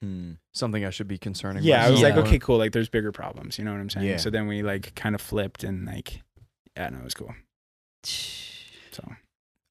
Hmm. 0.02 0.32
Something 0.52 0.84
I 0.84 0.90
should 0.90 1.08
be 1.08 1.20
concerning. 1.20 1.62
yeah. 1.62 1.86
I 1.86 1.92
was 1.92 2.02
like, 2.02 2.16
okay, 2.16 2.40
cool. 2.40 2.58
Like 2.58 2.72
there's 2.72 2.90
bigger 2.90 3.12
problems. 3.12 3.60
You 3.60 3.66
know 3.66 3.72
what 3.72 3.80
I'm 3.80 3.90
saying? 3.90 4.08
Yeah. 4.08 4.18
So 4.18 4.32
then 4.32 4.48
we 4.48 4.64
like 4.64 4.96
kind 4.96 5.14
of 5.14 5.22
flipped 5.22 5.64
and 5.64 5.86
like 5.86 6.24
yeah, 6.76 6.90
no, 6.90 6.98
it 6.98 7.04
was 7.04 7.14
cool. 7.14 7.34
So 8.92 9.04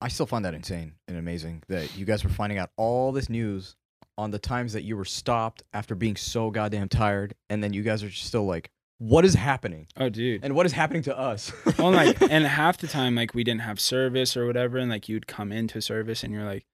I 0.00 0.08
still 0.08 0.24
find 0.26 0.44
that 0.46 0.54
insane 0.54 0.94
and 1.06 1.18
amazing 1.18 1.62
that 1.68 1.94
you 1.96 2.06
guys 2.06 2.24
were 2.24 2.30
finding 2.30 2.56
out 2.58 2.70
all 2.78 3.12
this 3.12 3.28
news 3.28 3.76
on 4.16 4.30
the 4.30 4.38
times 4.38 4.72
that 4.72 4.82
you 4.82 4.96
were 4.96 5.04
stopped 5.04 5.62
after 5.74 5.94
being 5.94 6.16
so 6.16 6.50
goddamn 6.50 6.88
tired, 6.88 7.34
and 7.50 7.62
then 7.62 7.72
you 7.74 7.82
guys 7.82 8.02
are 8.02 8.08
just 8.08 8.24
still 8.26 8.46
like, 8.46 8.70
"What 9.00 9.24
is 9.24 9.34
happening?" 9.34 9.86
oh, 9.96 10.10
dude. 10.10 10.44
And 10.44 10.54
what 10.54 10.66
is 10.66 10.72
happening 10.72 11.02
to 11.04 11.18
us? 11.18 11.52
well, 11.78 11.90
like, 11.90 12.20
and 12.30 12.44
half 12.44 12.76
the 12.76 12.86
time, 12.86 13.14
like, 13.14 13.34
we 13.34 13.42
didn't 13.42 13.62
have 13.62 13.80
service 13.80 14.36
or 14.36 14.46
whatever, 14.46 14.76
and 14.78 14.90
like, 14.90 15.08
you'd 15.08 15.26
come 15.26 15.50
into 15.50 15.80
service, 15.80 16.22
and 16.22 16.32
you're 16.34 16.44
like, 16.44 16.66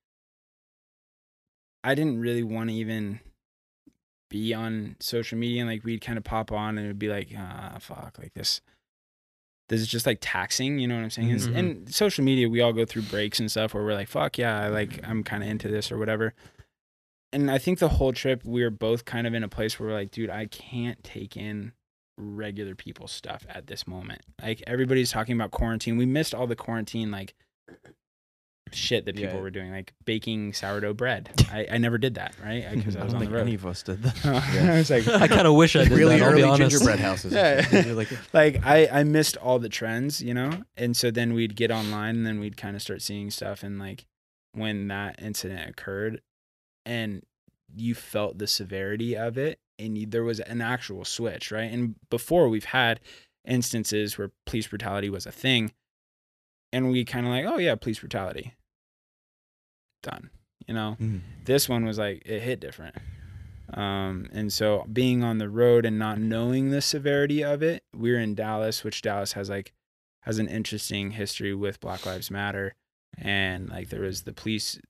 I 1.84 1.94
didn't 1.94 2.18
really 2.20 2.42
want 2.42 2.70
to 2.70 2.74
even 2.74 3.20
be 4.28 4.52
on 4.52 4.96
social 4.98 5.38
media, 5.38 5.62
and 5.62 5.70
like, 5.70 5.84
we'd 5.84 6.00
kind 6.00 6.18
of 6.18 6.24
pop 6.24 6.50
on, 6.50 6.78
and 6.78 6.86
it'd 6.86 6.98
be 6.98 7.08
like, 7.08 7.28
ah, 7.38 7.76
fuck, 7.80 8.18
like 8.18 8.34
this. 8.34 8.60
This 9.68 9.80
is 9.80 9.88
just 9.88 10.06
like 10.06 10.18
taxing, 10.20 10.78
you 10.78 10.86
know 10.86 10.94
what 10.96 11.02
I'm 11.02 11.10
saying? 11.10 11.30
Mhm. 11.30 11.56
And 11.56 11.94
social 11.94 12.24
media, 12.24 12.48
we 12.48 12.60
all 12.60 12.72
go 12.72 12.84
through 12.84 13.02
breaks 13.02 13.40
and 13.40 13.50
stuff 13.50 13.74
where 13.74 13.82
we're 13.82 13.94
like, 13.94 14.08
fuck 14.08 14.38
yeah, 14.38 14.60
I 14.60 14.68
like 14.68 15.00
I'm 15.02 15.24
kind 15.24 15.42
of 15.42 15.48
into 15.48 15.66
this 15.66 15.90
or 15.90 15.98
whatever. 15.98 16.34
And 17.32 17.50
I 17.50 17.58
think 17.58 17.80
the 17.80 17.88
whole 17.88 18.12
trip, 18.12 18.44
we 18.44 18.62
were 18.62 18.70
both 18.70 19.04
kind 19.04 19.26
of 19.26 19.34
in 19.34 19.42
a 19.42 19.48
place 19.48 19.78
where 19.78 19.88
we're 19.88 19.94
like, 19.96 20.12
dude, 20.12 20.30
I 20.30 20.46
can't 20.46 21.02
take 21.02 21.36
in 21.36 21.72
regular 22.18 22.74
people 22.74 23.06
stuff 23.08 23.44
at 23.48 23.66
this 23.66 23.86
moment. 23.86 24.22
Like 24.42 24.62
everybody's 24.66 25.10
talking 25.10 25.34
about 25.34 25.50
quarantine. 25.50 25.96
We 25.96 26.06
missed 26.06 26.34
all 26.34 26.46
the 26.46 26.56
quarantine 26.56 27.10
like 27.10 27.34
shit 28.72 29.04
that 29.04 29.14
people 29.14 29.36
Yeah. 29.36 29.40
were 29.40 29.50
doing, 29.50 29.70
like 29.70 29.92
baking 30.04 30.52
sourdough 30.52 30.94
bread. 30.94 31.30
I, 31.52 31.66
I 31.72 31.78
never 31.78 31.98
did 31.98 32.14
that, 32.14 32.34
right? 32.42 32.66
Because 32.74 32.96
I, 32.96 33.00
I 33.00 33.04
was 33.04 33.14
on 33.14 33.20
the 33.20 33.26
think 33.26 33.38
any 33.38 33.54
of 33.54 33.64
us 33.64 33.82
did 33.82 34.02
that. 34.02 34.24
I 34.26 34.76
was 34.78 34.90
like, 34.90 35.06
I 35.06 35.28
kind 35.28 35.46
of 35.46 35.54
wish 35.54 35.76
I 35.76 35.84
did 35.84 35.92
really 35.92 36.18
that. 36.18 36.32
Early 36.32 36.56
gingerbread 36.56 36.98
houses. 36.98 37.32
Yeah. 37.32 37.64
Like, 37.94 38.08
like 38.34 38.66
I, 38.66 38.88
I 38.90 39.04
missed 39.04 39.36
all 39.36 39.58
the 39.58 39.68
trends, 39.68 40.20
you 40.20 40.34
know? 40.34 40.62
And 40.76 40.96
so 40.96 41.10
then 41.10 41.32
we'd 41.32 41.54
get 41.54 41.70
online 41.70 42.16
and 42.16 42.26
then 42.26 42.40
we'd 42.40 42.56
kind 42.56 42.74
of 42.74 42.82
start 42.82 43.02
seeing 43.02 43.30
stuff 43.30 43.62
and 43.62 43.78
like 43.78 44.04
when 44.52 44.88
that 44.88 45.20
incident 45.22 45.68
occurred 45.70 46.22
and 46.84 47.22
you 47.74 47.94
felt 47.94 48.38
the 48.38 48.46
severity 48.46 49.16
of 49.16 49.36
it 49.36 49.58
and 49.78 49.96
you, 49.98 50.06
there 50.06 50.24
was 50.24 50.40
an 50.40 50.60
actual 50.60 51.04
switch, 51.04 51.50
right? 51.50 51.70
And 51.70 51.96
before 52.10 52.48
we've 52.48 52.64
had 52.66 53.00
instances 53.44 54.18
where 54.18 54.30
police 54.44 54.66
brutality 54.68 55.08
was 55.10 55.26
a 55.26 55.32
thing 55.32 55.72
and 56.72 56.90
we 56.90 57.04
kind 57.04 57.26
of 57.26 57.32
like, 57.32 57.44
oh 57.46 57.58
yeah, 57.58 57.74
police 57.76 58.00
brutality. 58.00 58.54
Done. 60.02 60.30
You 60.66 60.74
know? 60.74 60.96
Mhm. 61.00 61.20
this 61.44 61.68
one 61.68 61.84
was 61.84 61.96
like 61.96 62.22
it 62.26 62.40
hit 62.42 62.58
different 62.58 62.96
um 63.74 64.28
and 64.32 64.52
so 64.52 64.84
being 64.92 65.22
on 65.22 65.38
the 65.38 65.48
road 65.48 65.84
and 65.84 65.96
not 65.98 66.18
knowing 66.18 66.70
the 66.70 66.80
severity 66.80 67.42
of 67.42 67.62
it 67.62 67.82
we're 67.94 68.18
in 68.18 68.34
dallas 68.34 68.82
which 68.84 69.02
dallas 69.02 69.32
has 69.32 69.48
like 69.50 69.72
has 70.22 70.38
an 70.38 70.48
interesting 70.48 71.12
history 71.12 71.52
with 71.54 71.80
black 71.80 72.04
lives 72.06 72.30
matter 72.32 72.74
and 73.18 73.68
like 73.68 73.88
there 73.90 74.00
was 74.02 74.22
the 74.22 74.32
police 74.32 74.80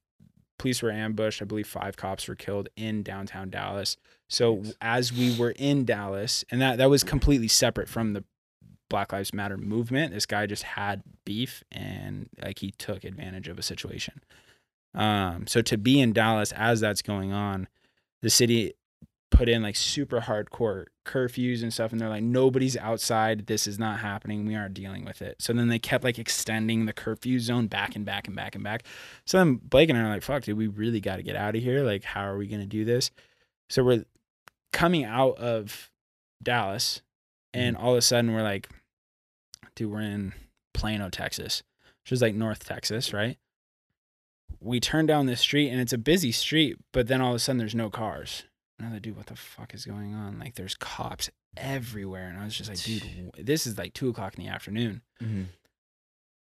police 0.58 0.82
were 0.82 0.90
ambushed. 0.90 1.42
I 1.42 1.44
believe 1.44 1.66
five 1.66 1.96
cops 1.96 2.28
were 2.28 2.34
killed 2.34 2.68
in 2.76 3.02
downtown 3.02 3.50
dallas. 3.50 3.96
So 4.28 4.62
as 4.80 5.12
we 5.12 5.36
were 5.38 5.52
in 5.52 5.84
dallas 5.84 6.44
and 6.50 6.60
that 6.60 6.78
that 6.78 6.90
was 6.90 7.04
completely 7.04 7.48
separate 7.48 7.88
from 7.88 8.12
the 8.12 8.24
black 8.88 9.12
lives 9.12 9.34
matter 9.34 9.56
movement 9.56 10.12
this 10.12 10.26
guy 10.26 10.46
just 10.46 10.62
had 10.62 11.02
beef 11.24 11.64
and 11.72 12.28
like 12.40 12.60
he 12.60 12.70
took 12.72 13.04
advantage 13.04 13.48
of 13.48 13.58
a 13.58 13.62
situation. 13.62 14.20
Um, 14.94 15.46
so 15.46 15.60
to 15.62 15.76
be 15.76 16.00
in 16.00 16.12
Dallas 16.12 16.52
as 16.52 16.80
that's 16.80 17.02
going 17.02 17.32
on, 17.32 17.68
the 18.22 18.30
city 18.30 18.72
put 19.36 19.48
in 19.48 19.62
like 19.62 19.76
super 19.76 20.20
hardcore 20.20 20.86
curfews 21.04 21.62
and 21.62 21.72
stuff, 21.72 21.92
and 21.92 22.00
they're 22.00 22.08
like, 22.08 22.22
nobody's 22.22 22.76
outside. 22.76 23.46
This 23.46 23.66
is 23.66 23.78
not 23.78 24.00
happening. 24.00 24.46
We 24.46 24.54
aren't 24.54 24.74
dealing 24.74 25.04
with 25.04 25.20
it. 25.20 25.36
So 25.40 25.52
then 25.52 25.68
they 25.68 25.78
kept 25.78 26.04
like 26.04 26.18
extending 26.18 26.86
the 26.86 26.92
curfew 26.92 27.38
zone 27.38 27.66
back 27.66 27.94
and 27.96 28.04
back 28.04 28.26
and 28.26 28.34
back 28.34 28.54
and 28.54 28.64
back. 28.64 28.84
So 29.26 29.38
then 29.38 29.56
Blake 29.56 29.90
and 29.90 29.98
I 29.98 30.02
are 30.02 30.08
like, 30.08 30.22
fuck, 30.22 30.44
dude, 30.44 30.56
we 30.56 30.68
really 30.68 31.00
got 31.00 31.16
to 31.16 31.22
get 31.22 31.36
out 31.36 31.54
of 31.54 31.62
here. 31.62 31.82
Like, 31.82 32.04
how 32.04 32.24
are 32.24 32.38
we 32.38 32.46
gonna 32.46 32.66
do 32.66 32.84
this? 32.84 33.10
So 33.68 33.84
we're 33.84 34.04
coming 34.72 35.04
out 35.04 35.36
of 35.38 35.90
Dallas, 36.42 37.02
and 37.52 37.76
mm-hmm. 37.76 37.84
all 37.84 37.92
of 37.92 37.98
a 37.98 38.02
sudden 38.02 38.32
we're 38.32 38.42
like, 38.42 38.68
dude, 39.74 39.92
we're 39.92 40.00
in 40.00 40.32
Plano, 40.72 41.10
Texas, 41.10 41.62
which 42.04 42.12
is 42.12 42.22
like 42.22 42.34
North 42.34 42.64
Texas, 42.64 43.12
right? 43.12 43.38
we 44.60 44.80
turn 44.80 45.06
down 45.06 45.26
this 45.26 45.40
street 45.40 45.68
and 45.68 45.80
it's 45.80 45.92
a 45.92 45.98
busy 45.98 46.32
street, 46.32 46.76
but 46.92 47.08
then 47.08 47.20
all 47.20 47.30
of 47.30 47.36
a 47.36 47.38
sudden 47.38 47.58
there's 47.58 47.74
no 47.74 47.90
cars. 47.90 48.44
And 48.78 49.00
dude, 49.00 49.16
what 49.16 49.26
the 49.26 49.36
fuck 49.36 49.74
is 49.74 49.84
going 49.84 50.14
on? 50.14 50.38
Like, 50.38 50.54
there's 50.54 50.74
cops 50.74 51.30
everywhere. 51.56 52.28
And 52.28 52.38
I 52.38 52.44
was 52.44 52.54
just 52.54 52.68
like, 52.68 52.82
dude, 52.82 53.32
this 53.38 53.66
is 53.66 53.78
like 53.78 53.94
two 53.94 54.08
o'clock 54.08 54.34
in 54.36 54.44
the 54.44 54.50
afternoon. 54.50 55.02
Mhm. 55.22 55.46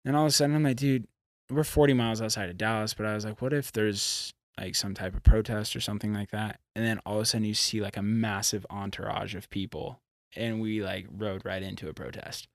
And 0.06 0.16
all 0.16 0.24
of 0.24 0.30
a 0.30 0.32
sudden 0.32 0.56
I'm 0.56 0.64
like, 0.64 0.78
dude, 0.78 1.08
we're 1.50 1.64
40 1.64 1.94
miles 1.94 2.22
outside 2.22 2.50
of 2.50 2.58
Dallas, 2.58 2.94
but 2.94 3.06
I 3.06 3.14
was 3.14 3.26
like, 3.26 3.42
what 3.42 3.54
if 3.54 3.72
there's 3.72 4.34
like 4.58 4.76
some 4.76 4.94
type 4.94 5.16
of 5.16 5.24
protest 5.24 5.76
or 5.76 5.82
something 5.82 6.14
like 6.14 6.32
that? 6.32 6.60
And 6.76 6.86
then 6.86 7.00
all 7.06 7.18
of 7.18 7.24
a 7.24 7.26
sudden 7.26 7.46
you 7.46 7.54
see 7.54 7.82
like 7.82 7.98
a 7.98 8.02
massive 8.02 8.66
entourage 8.70 9.36
of 9.36 9.50
people 9.50 10.02
and 10.36 10.62
we 10.62 10.82
like 10.82 11.08
rode 11.12 11.44
right 11.46 11.62
into 11.62 11.90
a 11.90 11.94
protest. 11.94 12.48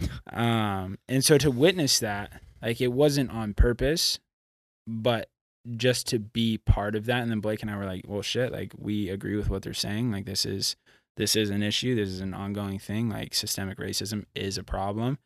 um, 0.32 0.98
and 1.08 1.24
so 1.24 1.38
to 1.38 1.50
witness 1.50 2.00
that, 2.00 2.42
like 2.60 2.80
it 2.80 2.92
wasn't 2.92 3.30
on 3.30 3.54
purpose, 3.54 4.18
but 4.86 5.28
just 5.76 6.06
to 6.08 6.18
be 6.18 6.58
part 6.58 6.94
of 6.94 7.06
that. 7.06 7.22
And 7.22 7.30
then 7.30 7.40
Blake 7.40 7.62
and 7.62 7.70
I 7.70 7.76
were 7.76 7.84
like, 7.86 8.04
well, 8.06 8.22
shit, 8.22 8.52
like 8.52 8.72
we 8.76 9.08
agree 9.08 9.36
with 9.36 9.50
what 9.50 9.62
they're 9.62 9.74
saying. 9.74 10.10
Like 10.10 10.26
this 10.26 10.46
is, 10.46 10.76
this 11.16 11.36
is 11.36 11.50
an 11.50 11.62
issue. 11.62 11.94
This 11.94 12.08
is 12.08 12.20
an 12.20 12.34
ongoing 12.34 12.78
thing. 12.78 13.08
Like 13.10 13.34
systemic 13.34 13.78
racism 13.78 14.24
is 14.34 14.56
a 14.58 14.62
problem. 14.64 15.18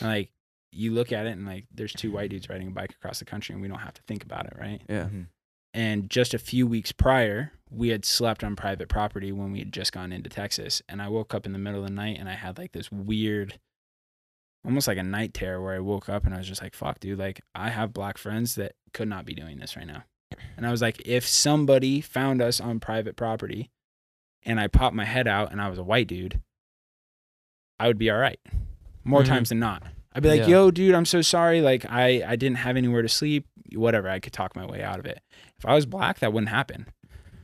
And, 0.00 0.08
like 0.08 0.30
you 0.72 0.92
look 0.92 1.10
at 1.12 1.26
it 1.26 1.30
and 1.30 1.46
like 1.46 1.66
there's 1.74 1.92
two 1.92 2.12
white 2.12 2.30
dudes 2.30 2.48
riding 2.48 2.68
a 2.68 2.70
bike 2.70 2.92
across 2.92 3.18
the 3.18 3.24
country 3.24 3.52
and 3.52 3.60
we 3.62 3.66
don't 3.68 3.78
have 3.80 3.94
to 3.94 4.02
think 4.06 4.22
about 4.22 4.46
it, 4.46 4.52
right? 4.58 4.80
Yeah. 4.88 5.04
Mhm. 5.04 5.26
And 5.74 6.10
just 6.10 6.34
a 6.34 6.38
few 6.38 6.66
weeks 6.66 6.92
prior, 6.92 7.52
we 7.70 7.88
had 7.88 8.04
slept 8.04 8.42
on 8.44 8.56
private 8.56 8.88
property 8.88 9.32
when 9.32 9.52
we 9.52 9.60
had 9.60 9.72
just 9.72 9.92
gone 9.92 10.12
into 10.12 10.28
Texas. 10.28 10.82
And 10.88 11.00
I 11.00 11.08
woke 11.08 11.34
up 11.34 11.46
in 11.46 11.52
the 11.52 11.58
middle 11.58 11.80
of 11.80 11.86
the 11.88 11.94
night 11.94 12.18
and 12.18 12.28
I 12.28 12.34
had 12.34 12.58
like 12.58 12.72
this 12.72 12.90
weird, 12.92 13.58
almost 14.64 14.86
like 14.88 14.98
a 14.98 15.02
night 15.02 15.32
terror 15.34 15.60
where 15.62 15.74
I 15.74 15.78
woke 15.80 16.08
up 16.08 16.24
and 16.26 16.34
I 16.34 16.38
was 16.38 16.46
just 16.48 16.62
like, 16.62 16.74
fuck, 16.74 17.00
dude, 17.00 17.18
like 17.18 17.40
I 17.54 17.70
have 17.70 17.92
black 17.92 18.18
friends 18.18 18.54
that 18.56 18.72
could 18.92 19.08
not 19.08 19.24
be 19.24 19.34
doing 19.34 19.58
this 19.58 19.76
right 19.76 19.86
now. 19.86 20.04
And 20.56 20.66
I 20.66 20.70
was 20.70 20.80
like, 20.82 21.00
if 21.06 21.26
somebody 21.26 22.00
found 22.00 22.40
us 22.42 22.60
on 22.60 22.78
private 22.80 23.16
property 23.16 23.70
and 24.44 24.60
I 24.60 24.68
popped 24.68 24.94
my 24.94 25.04
head 25.04 25.26
out 25.26 25.50
and 25.50 25.60
I 25.60 25.68
was 25.68 25.78
a 25.78 25.82
white 25.82 26.06
dude, 26.08 26.40
I 27.78 27.86
would 27.88 27.98
be 27.98 28.10
all 28.10 28.18
right 28.18 28.40
more 29.04 29.22
Mhm. 29.22 29.26
times 29.26 29.48
than 29.48 29.58
not. 29.58 29.82
I'd 30.12 30.22
be 30.22 30.28
like, 30.28 30.40
Yeah. 30.42 30.48
yo, 30.48 30.70
dude, 30.70 30.94
I'm 30.94 31.04
so 31.06 31.22
sorry. 31.22 31.60
Like, 31.62 31.86
I, 31.88 32.22
I 32.26 32.36
didn't 32.36 32.58
have 32.58 32.76
anywhere 32.76 33.02
to 33.02 33.08
sleep. 33.08 33.46
Whatever. 33.74 34.08
I 34.08 34.18
could 34.18 34.32
talk 34.32 34.56
my 34.56 34.66
way 34.66 34.82
out 34.82 34.98
of 34.98 35.06
it. 35.06 35.20
If 35.58 35.64
I 35.64 35.74
was 35.74 35.86
black, 35.86 36.18
that 36.18 36.32
wouldn't 36.32 36.50
happen. 36.50 36.86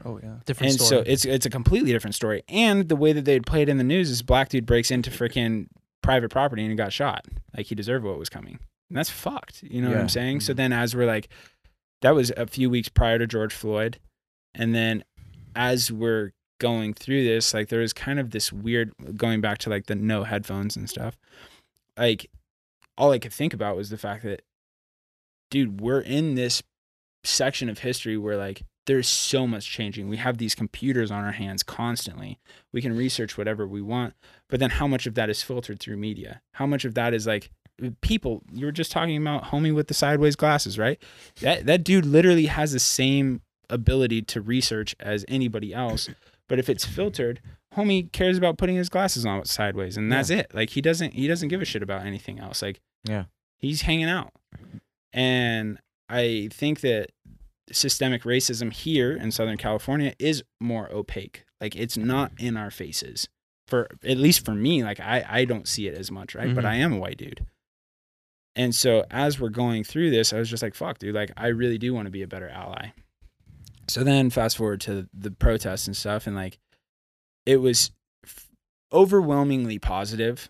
Oh 0.04 0.18
yeah. 0.22 0.36
Different 0.44 0.72
and 0.72 0.80
story. 0.80 1.04
so 1.04 1.10
it's 1.10 1.24
it's 1.24 1.46
a 1.46 1.50
completely 1.50 1.90
different 1.92 2.14
story. 2.14 2.42
And 2.48 2.88
the 2.88 2.96
way 2.96 3.12
that 3.12 3.24
they'd 3.24 3.46
play 3.46 3.62
it 3.62 3.68
in 3.68 3.76
the 3.78 3.84
news 3.84 4.10
is 4.10 4.22
black 4.22 4.48
dude 4.48 4.66
breaks 4.66 4.90
into 4.90 5.10
freaking 5.10 5.66
private 6.06 6.30
property 6.30 6.62
and 6.62 6.70
he 6.70 6.76
got 6.76 6.92
shot. 6.92 7.26
Like 7.56 7.66
he 7.66 7.74
deserved 7.74 8.04
what 8.04 8.18
was 8.18 8.28
coming. 8.28 8.58
And 8.88 8.96
that's 8.96 9.10
fucked. 9.10 9.64
You 9.64 9.82
know 9.82 9.88
what 9.88 9.98
I'm 9.98 10.08
saying? 10.08 10.40
So 10.40 10.52
mm-hmm. 10.52 10.58
then 10.58 10.72
as 10.72 10.94
we're 10.94 11.06
like 11.06 11.28
that 12.02 12.14
was 12.14 12.32
a 12.36 12.46
few 12.46 12.70
weeks 12.70 12.88
prior 12.88 13.18
to 13.18 13.26
George 13.26 13.52
Floyd. 13.52 13.98
And 14.54 14.74
then 14.74 15.02
as 15.56 15.90
we're 15.90 16.32
going 16.60 16.94
through 16.94 17.24
this, 17.24 17.52
like 17.52 17.68
there 17.68 17.80
was 17.80 17.92
kind 17.92 18.20
of 18.20 18.30
this 18.30 18.52
weird 18.52 18.92
going 19.16 19.40
back 19.40 19.58
to 19.58 19.70
like 19.70 19.86
the 19.86 19.96
no 19.96 20.22
headphones 20.22 20.76
and 20.76 20.88
stuff. 20.88 21.18
Like 21.96 22.30
all 22.96 23.10
I 23.10 23.18
could 23.18 23.32
think 23.32 23.52
about 23.52 23.76
was 23.76 23.90
the 23.90 23.98
fact 23.98 24.22
that 24.22 24.42
dude, 25.50 25.80
we're 25.80 26.00
in 26.00 26.36
this 26.36 26.62
section 27.24 27.68
of 27.68 27.80
history 27.80 28.16
where 28.16 28.36
like 28.36 28.62
there's 28.86 29.08
so 29.08 29.46
much 29.46 29.68
changing. 29.70 30.08
We 30.08 30.16
have 30.16 30.38
these 30.38 30.54
computers 30.54 31.10
on 31.10 31.24
our 31.24 31.32
hands 31.32 31.62
constantly. 31.62 32.38
We 32.72 32.80
can 32.80 32.96
research 32.96 33.36
whatever 33.36 33.66
we 33.66 33.82
want, 33.82 34.14
but 34.48 34.60
then 34.60 34.70
how 34.70 34.86
much 34.86 35.06
of 35.06 35.14
that 35.14 35.28
is 35.30 35.42
filtered 35.42 35.80
through 35.80 35.96
media? 35.96 36.40
How 36.54 36.66
much 36.66 36.84
of 36.84 36.94
that 36.94 37.12
is 37.14 37.26
like 37.26 37.50
people? 38.00 38.42
You 38.52 38.66
were 38.66 38.72
just 38.72 38.90
talking 38.92 39.16
about 39.16 39.44
homie 39.44 39.74
with 39.74 39.88
the 39.88 39.94
sideways 39.94 40.36
glasses, 40.36 40.78
right? 40.78 41.02
That 41.40 41.66
that 41.66 41.84
dude 41.84 42.06
literally 42.06 42.46
has 42.46 42.72
the 42.72 42.78
same 42.80 43.42
ability 43.68 44.22
to 44.22 44.40
research 44.40 44.94
as 45.00 45.24
anybody 45.26 45.74
else, 45.74 46.08
but 46.48 46.58
if 46.60 46.68
it's 46.68 46.84
filtered, 46.84 47.40
homie 47.74 48.10
cares 48.12 48.38
about 48.38 48.56
putting 48.56 48.76
his 48.76 48.88
glasses 48.88 49.26
on 49.26 49.44
sideways, 49.44 49.96
and 49.96 50.10
that's 50.12 50.30
it. 50.30 50.54
Like 50.54 50.70
he 50.70 50.80
doesn't 50.80 51.14
he 51.14 51.26
doesn't 51.26 51.48
give 51.48 51.60
a 51.60 51.64
shit 51.64 51.82
about 51.82 52.06
anything 52.06 52.38
else. 52.38 52.62
Like 52.62 52.80
Yeah. 53.04 53.24
he's 53.58 53.82
hanging 53.82 54.08
out, 54.08 54.32
and 55.12 55.78
I 56.08 56.48
think 56.52 56.80
that 56.82 57.10
systemic 57.72 58.22
racism 58.22 58.72
here 58.72 59.12
in 59.16 59.30
Southern 59.30 59.56
California 59.56 60.14
is 60.18 60.42
more 60.60 60.90
opaque. 60.92 61.44
Like 61.60 61.74
it's 61.76 61.96
not 61.96 62.32
in 62.38 62.56
our 62.56 62.70
faces. 62.70 63.28
For 63.68 63.88
at 64.04 64.16
least 64.18 64.44
for 64.44 64.54
me, 64.54 64.84
like 64.84 65.00
I 65.00 65.24
I 65.28 65.44
don't 65.44 65.66
see 65.66 65.86
it 65.88 65.94
as 65.94 66.10
much, 66.10 66.34
right? 66.34 66.54
But 66.54 66.64
Mhm. 66.64 66.68
I 66.68 66.74
am 66.76 66.92
a 66.92 66.98
white 66.98 67.16
dude. 67.18 67.44
And 68.54 68.74
so 68.74 69.04
as 69.10 69.38
we're 69.40 69.48
going 69.50 69.84
through 69.84 70.10
this, 70.10 70.32
I 70.32 70.38
was 70.38 70.48
just 70.48 70.62
like, 70.62 70.74
fuck, 70.74 70.98
dude, 70.98 71.14
like 71.14 71.30
I 71.36 71.48
really 71.48 71.76
do 71.78 71.92
want 71.92 72.06
to 72.06 72.10
be 72.10 72.22
a 72.22 72.28
better 72.28 72.48
ally. 72.48 72.90
So 73.88 74.02
then 74.04 74.30
fast 74.30 74.56
forward 74.56 74.80
to 74.82 75.08
the 75.12 75.30
protests 75.30 75.86
and 75.86 75.96
stuff 75.96 76.26
and 76.26 76.34
like 76.36 76.58
it 77.44 77.58
was 77.58 77.90
f- 78.24 78.48
overwhelmingly 78.92 79.78
positive. 79.78 80.48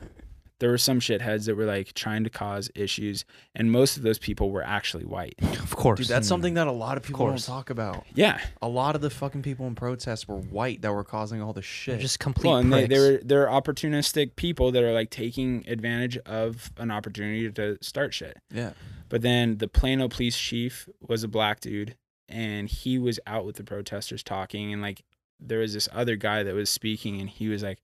There 0.59 0.71
were 0.71 0.79
some 0.79 1.01
shitheads 1.01 1.47
that 1.47 1.55
were 1.55 1.67
like 1.67 1.93
trying 1.93 2.25
to 2.25 2.31
cause 2.31 2.71
issues 2.75 3.25
and 3.55 3.71
most 3.71 3.97
of 3.97 4.03
those 4.03 4.19
people 4.19 4.51
were 4.51 4.63
actually 4.63 5.05
white. 5.05 5.35
of 5.43 5.77
course. 5.77 5.99
Dude, 5.99 6.09
that's 6.09 6.27
hmm. 6.27 6.31
something 6.31 6.55
that 6.55 6.67
a 6.67 6.73
lot 6.73 6.97
of 6.97 7.03
people 7.03 7.27
don't 7.27 7.39
talk 7.39 7.71
about. 7.71 8.05
Yeah. 8.15 8.41
A 8.63 8.69
lot 8.69 8.95
of 8.95 9.01
the 9.01 9.11
fucking 9.11 9.43
people 9.43 9.67
in 9.67 9.75
protests 9.75 10.27
were 10.27 10.39
white 10.39 10.83
that 10.83 10.93
were 10.93 11.05
causing 11.05 11.43
all 11.43 11.53
the 11.53 11.61
They're 11.61 11.63
shit. 11.63 12.01
just 12.01 12.19
complete 12.19 12.49
Well, 12.49 12.59
and 12.59 12.73
they, 12.73 12.87
they're 12.87 13.19
they're 13.19 13.47
opportunistic 13.47 14.37
people 14.37 14.73
that 14.73 14.83
are 14.83 14.93
like 14.93 15.11
taking 15.11 15.65
advantage 15.67 16.17
of 16.19 16.73
an 16.79 16.91
opportunity 16.91 17.51
to 17.51 17.79
start 17.83 18.15
shit. 18.15 18.39
yeah. 18.51 18.73
But 19.09 19.23
then 19.23 19.59
the 19.59 19.69
Plano 19.69 20.09
police 20.09 20.37
chief 20.37 20.89
was 21.01 21.23
a 21.23 21.29
black 21.29 21.61
dude, 21.61 21.97
and 22.29 22.69
he 22.69 22.99
was 22.99 23.21
out 23.27 23.47
with 23.47 23.57
the 23.57 23.65
protesters 23.65 24.23
talking, 24.23 24.73
and 24.73 24.83
like 24.83 25.05
there 25.39 25.61
was 25.61 25.75
this 25.75 25.89
other 25.93 26.17
guy 26.17 26.43
that 26.43 26.55
was 26.55 26.71
speaking, 26.71 27.21
and 27.21 27.31
he 27.31 27.49
was 27.49 27.63
like 27.63 27.79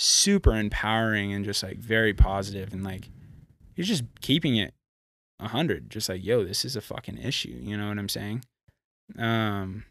super 0.00 0.56
empowering 0.56 1.32
and 1.32 1.44
just 1.44 1.62
like 1.62 1.78
very 1.78 2.14
positive, 2.14 2.72
and 2.72 2.82
like 2.82 3.10
he's 3.74 3.88
just 3.88 4.04
keeping 4.20 4.56
it 4.56 4.74
a 5.38 5.48
hundred, 5.48 5.90
just 5.90 6.08
like 6.08 6.24
yo, 6.24 6.44
this 6.44 6.64
is 6.64 6.76
a 6.76 6.80
fucking 6.80 7.18
issue. 7.18 7.56
You 7.60 7.76
know 7.76 7.88
what 7.88 7.98
I'm 7.98 8.08
saying? 8.08 8.44
Um, 9.18 9.84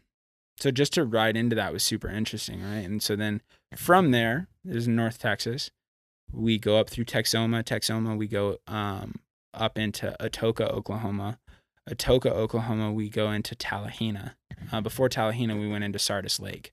so 0.58 0.70
just 0.70 0.92
to 0.94 1.04
ride 1.04 1.36
into 1.36 1.56
that 1.56 1.72
was 1.72 1.82
super 1.82 2.08
interesting, 2.08 2.62
right? 2.62 2.84
And 2.84 3.02
so 3.02 3.16
then 3.16 3.40
from 3.76 4.10
there, 4.10 4.48
this 4.64 4.76
is 4.76 4.88
North 4.88 5.18
Texas. 5.18 5.70
We 6.32 6.58
go 6.58 6.76
up 6.76 6.90
through 6.90 7.06
Texoma. 7.06 7.64
Texoma, 7.64 8.16
we 8.16 8.28
go 8.28 8.58
um, 8.66 9.16
up 9.54 9.78
into 9.78 10.14
Atoka, 10.20 10.68
Oklahoma. 10.70 11.38
Atoka, 11.88 12.30
Oklahoma, 12.30 12.92
we 12.92 13.08
go 13.08 13.32
into 13.32 13.54
Talihina. 13.54 14.34
Uh, 14.70 14.80
before 14.80 15.08
Talihina, 15.08 15.58
we 15.58 15.68
went 15.68 15.82
into 15.82 15.98
Sardis 15.98 16.38
Lake. 16.38 16.72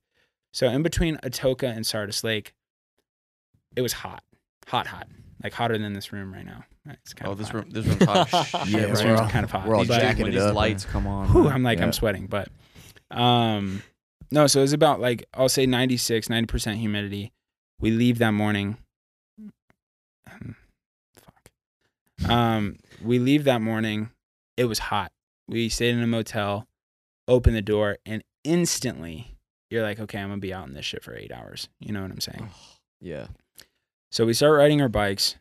So 0.53 0.67
in 0.67 0.83
between 0.83 1.17
Atoka 1.17 1.75
and 1.75 1.85
Sardis 1.85 2.23
Lake, 2.23 2.53
it 3.77 3.81
was 3.81 3.93
hot, 3.93 4.23
hot, 4.67 4.87
hot, 4.87 5.07
like 5.43 5.53
hotter 5.53 5.77
than 5.77 5.93
this 5.93 6.11
room 6.11 6.33
right 6.33 6.45
now. 6.45 6.63
It's 6.89 7.13
kind 7.13 7.29
Oh, 7.29 7.31
of 7.33 7.37
this 7.37 7.47
hot. 7.49 7.55
room, 7.55 7.69
this 7.69 7.85
room's 7.85 8.03
hot 8.05 8.33
as 8.33 8.47
shit. 8.49 8.67
Yeah, 8.69 8.85
this 8.87 9.01
we're 9.01 9.07
room's 9.09 9.19
all- 9.21 9.29
kind 9.29 9.43
of 9.45 9.51
hot. 9.51 9.67
we're 9.67 9.75
all 9.75 9.81
These- 9.81 9.89
But- 9.89 10.01
jacking 10.01 10.23
when 10.23 10.31
it 10.31 10.35
these 10.35 10.43
up. 10.43 10.55
lights 10.55 10.83
come 10.85 11.05
on. 11.07 11.27
Whew. 11.29 11.47
I'm 11.49 11.63
like, 11.63 11.77
Yeah. 11.79 11.85
I'm 11.85 11.93
sweating, 11.93 12.27
but 12.27 12.49
um, 13.11 13.83
no. 14.31 14.47
So 14.47 14.59
it 14.59 14.63
was 14.63 14.73
about 14.73 14.99
like 14.99 15.25
I'll 15.33 15.47
say 15.49 15.65
96, 15.65 16.29
90 16.29 16.47
percent 16.47 16.77
humidity. 16.79 17.31
We 17.79 17.91
leave 17.91 18.17
that 18.19 18.31
morning. 18.31 18.77
Hmm, 20.27 20.51
Fuck. 21.15 22.29
Um, 22.31 22.77
we 23.01 23.19
leave 23.19 23.43
that 23.45 23.61
morning. 23.61 24.09
It 24.57 24.65
was 24.65 24.79
hot. 24.79 25.11
We 25.47 25.69
stayed 25.69 25.93
in 25.93 26.01
a 26.01 26.07
motel, 26.07 26.65
opened 27.27 27.55
the 27.55 27.61
door, 27.61 27.97
and 28.05 28.23
instantly 28.43 29.37
you're 29.69 29.83
like, 29.83 29.99
okay, 29.99 30.19
I'm 30.19 30.29
gonna 30.29 30.39
be 30.41 30.53
out 30.53 30.67
in 30.67 30.73
this 30.73 30.85
shit 30.85 31.03
for 31.03 31.15
eight 31.15 31.31
hours. 31.31 31.69
You 31.79 31.93
know 31.93 32.01
what 32.01 32.11
I'm 32.11 32.19
saying? 32.21 32.49
Yeah. 32.99 33.27
So 34.11 34.25
we 34.25 34.33
start 34.33 34.57
riding 34.57 34.81
our 34.81 34.89
bikes, 34.89 35.35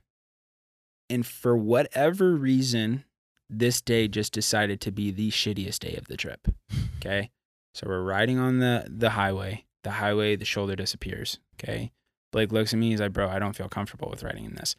and 1.09 1.25
for 1.25 1.57
whatever 1.57 2.35
reason, 2.35 3.05
this 3.49 3.81
day 3.81 4.09
just 4.09 4.33
decided 4.33 4.81
to 4.81 4.91
be 4.91 5.11
the 5.11 5.31
shittiest 5.31 5.79
day 5.79 5.95
of 5.97 6.07
the 6.07 6.17
trip. 6.17 6.49
Okay, 6.99 7.31
so 7.73 7.87
we're 7.87 8.03
riding 8.03 8.39
on 8.39 8.59
the 8.59 8.85
the 8.89 9.11
highway. 9.11 9.65
The 9.85 9.93
highway, 9.93 10.35
the 10.35 10.47
shoulder 10.47 10.75
disappears. 10.75 11.39
Okay, 11.55 11.93
Blake 12.33 12.51
looks 12.51 12.73
at 12.73 12.81
me. 12.81 12.91
He's 12.91 13.01
like, 13.01 13.13
"Bro, 13.13 13.29
I 13.29 13.39
don't 13.39 13.55
feel 13.55 13.69
comfortable 13.69 14.09
with 14.11 14.25
riding 14.25 14.45
in 14.45 14.55
this." 14.57 14.75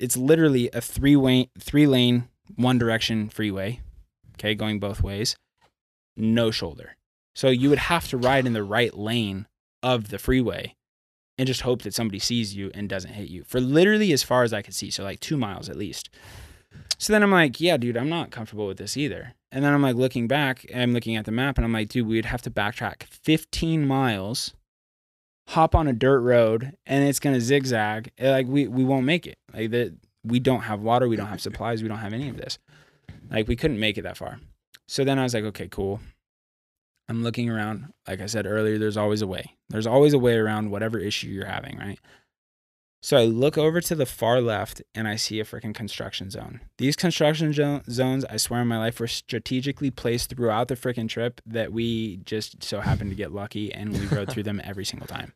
It's 0.00 0.16
literally 0.16 0.68
a 0.72 0.80
three 0.80 1.14
way, 1.14 1.50
three 1.60 1.86
lane, 1.86 2.28
one 2.56 2.78
direction 2.78 3.28
freeway. 3.28 3.80
Okay, 4.34 4.56
going 4.56 4.80
both 4.80 5.00
ways, 5.02 5.36
no 6.16 6.50
shoulder. 6.50 6.96
So 7.36 7.48
you 7.48 7.68
would 7.68 7.78
have 7.78 8.08
to 8.08 8.16
ride 8.16 8.46
in 8.46 8.52
the 8.52 8.64
right 8.64 8.96
lane 8.96 9.46
of 9.82 10.08
the 10.08 10.18
freeway 10.18 10.74
and 11.38 11.46
just 11.46 11.62
hope 11.62 11.82
that 11.82 11.94
somebody 11.94 12.18
sees 12.18 12.54
you 12.54 12.70
and 12.74 12.88
doesn't 12.88 13.12
hit 13.12 13.28
you 13.28 13.44
for 13.44 13.60
literally 13.60 14.12
as 14.12 14.22
far 14.22 14.42
as 14.44 14.52
I 14.52 14.62
could 14.62 14.74
see. 14.74 14.90
So 14.90 15.02
like 15.02 15.20
two 15.20 15.36
miles 15.36 15.68
at 15.68 15.76
least. 15.76 16.10
So 16.98 17.12
then 17.12 17.22
I'm 17.22 17.30
like, 17.30 17.60
yeah, 17.60 17.76
dude, 17.76 17.96
I'm 17.96 18.08
not 18.08 18.30
comfortable 18.30 18.66
with 18.66 18.78
this 18.78 18.96
either. 18.96 19.34
And 19.52 19.64
then 19.64 19.72
I'm 19.72 19.82
like 19.82 19.96
looking 19.96 20.26
back, 20.26 20.64
I'm 20.74 20.92
looking 20.92 21.16
at 21.16 21.24
the 21.24 21.32
map 21.32 21.58
and 21.58 21.64
I'm 21.64 21.72
like, 21.72 21.88
dude, 21.88 22.06
we'd 22.06 22.24
have 22.24 22.42
to 22.42 22.50
backtrack 22.50 23.04
15 23.04 23.86
miles, 23.86 24.54
hop 25.48 25.74
on 25.74 25.86
a 25.86 25.92
dirt 25.92 26.20
road, 26.20 26.76
and 26.86 27.04
it's 27.08 27.20
gonna 27.20 27.40
zigzag. 27.40 28.10
Eh, 28.18 28.30
Like 28.30 28.46
we 28.46 28.66
we 28.66 28.84
won't 28.84 29.06
make 29.06 29.26
it. 29.26 29.38
Like 29.52 29.70
that 29.70 29.94
we 30.24 30.40
don't 30.40 30.62
have 30.62 30.80
water, 30.80 31.08
we 31.08 31.16
don't 31.16 31.26
have 31.28 31.40
supplies, 31.40 31.82
we 31.82 31.88
don't 31.88 31.98
have 31.98 32.12
any 32.14 32.28
of 32.28 32.36
this. 32.36 32.58
Like 33.30 33.46
we 33.48 33.56
couldn't 33.56 33.78
make 33.80 33.98
it 33.98 34.02
that 34.02 34.16
far. 34.16 34.40
So 34.88 35.04
then 35.04 35.18
I 35.18 35.22
was 35.22 35.34
like, 35.34 35.44
okay, 35.44 35.68
cool. 35.70 36.00
I'm 37.08 37.22
looking 37.22 37.50
around. 37.50 37.92
Like 38.08 38.20
I 38.20 38.26
said 38.26 38.46
earlier, 38.46 38.78
there's 38.78 38.96
always 38.96 39.22
a 39.22 39.26
way. 39.26 39.56
There's 39.68 39.86
always 39.86 40.12
a 40.14 40.18
way 40.18 40.36
around 40.36 40.70
whatever 40.70 40.98
issue 40.98 41.28
you're 41.28 41.46
having, 41.46 41.78
right? 41.78 41.98
So 43.02 43.18
I 43.18 43.24
look 43.24 43.58
over 43.58 43.82
to 43.82 43.94
the 43.94 44.06
far 44.06 44.40
left 44.40 44.80
and 44.94 45.06
I 45.06 45.16
see 45.16 45.38
a 45.38 45.44
freaking 45.44 45.74
construction 45.74 46.30
zone. 46.30 46.60
These 46.78 46.96
construction 46.96 47.52
jo- 47.52 47.82
zones, 47.90 48.24
I 48.24 48.38
swear 48.38 48.60
on 48.60 48.68
my 48.68 48.78
life, 48.78 48.98
were 48.98 49.06
strategically 49.06 49.90
placed 49.90 50.30
throughout 50.30 50.68
the 50.68 50.74
freaking 50.74 51.06
trip 51.08 51.42
that 51.44 51.70
we 51.70 52.16
just 52.24 52.64
so 52.64 52.80
happened 52.80 53.10
to 53.10 53.16
get 53.16 53.30
lucky 53.32 53.70
and 53.70 53.92
we 53.92 54.06
rode 54.06 54.30
through 54.30 54.44
them 54.44 54.58
every 54.64 54.86
single 54.86 55.06
time. 55.06 55.34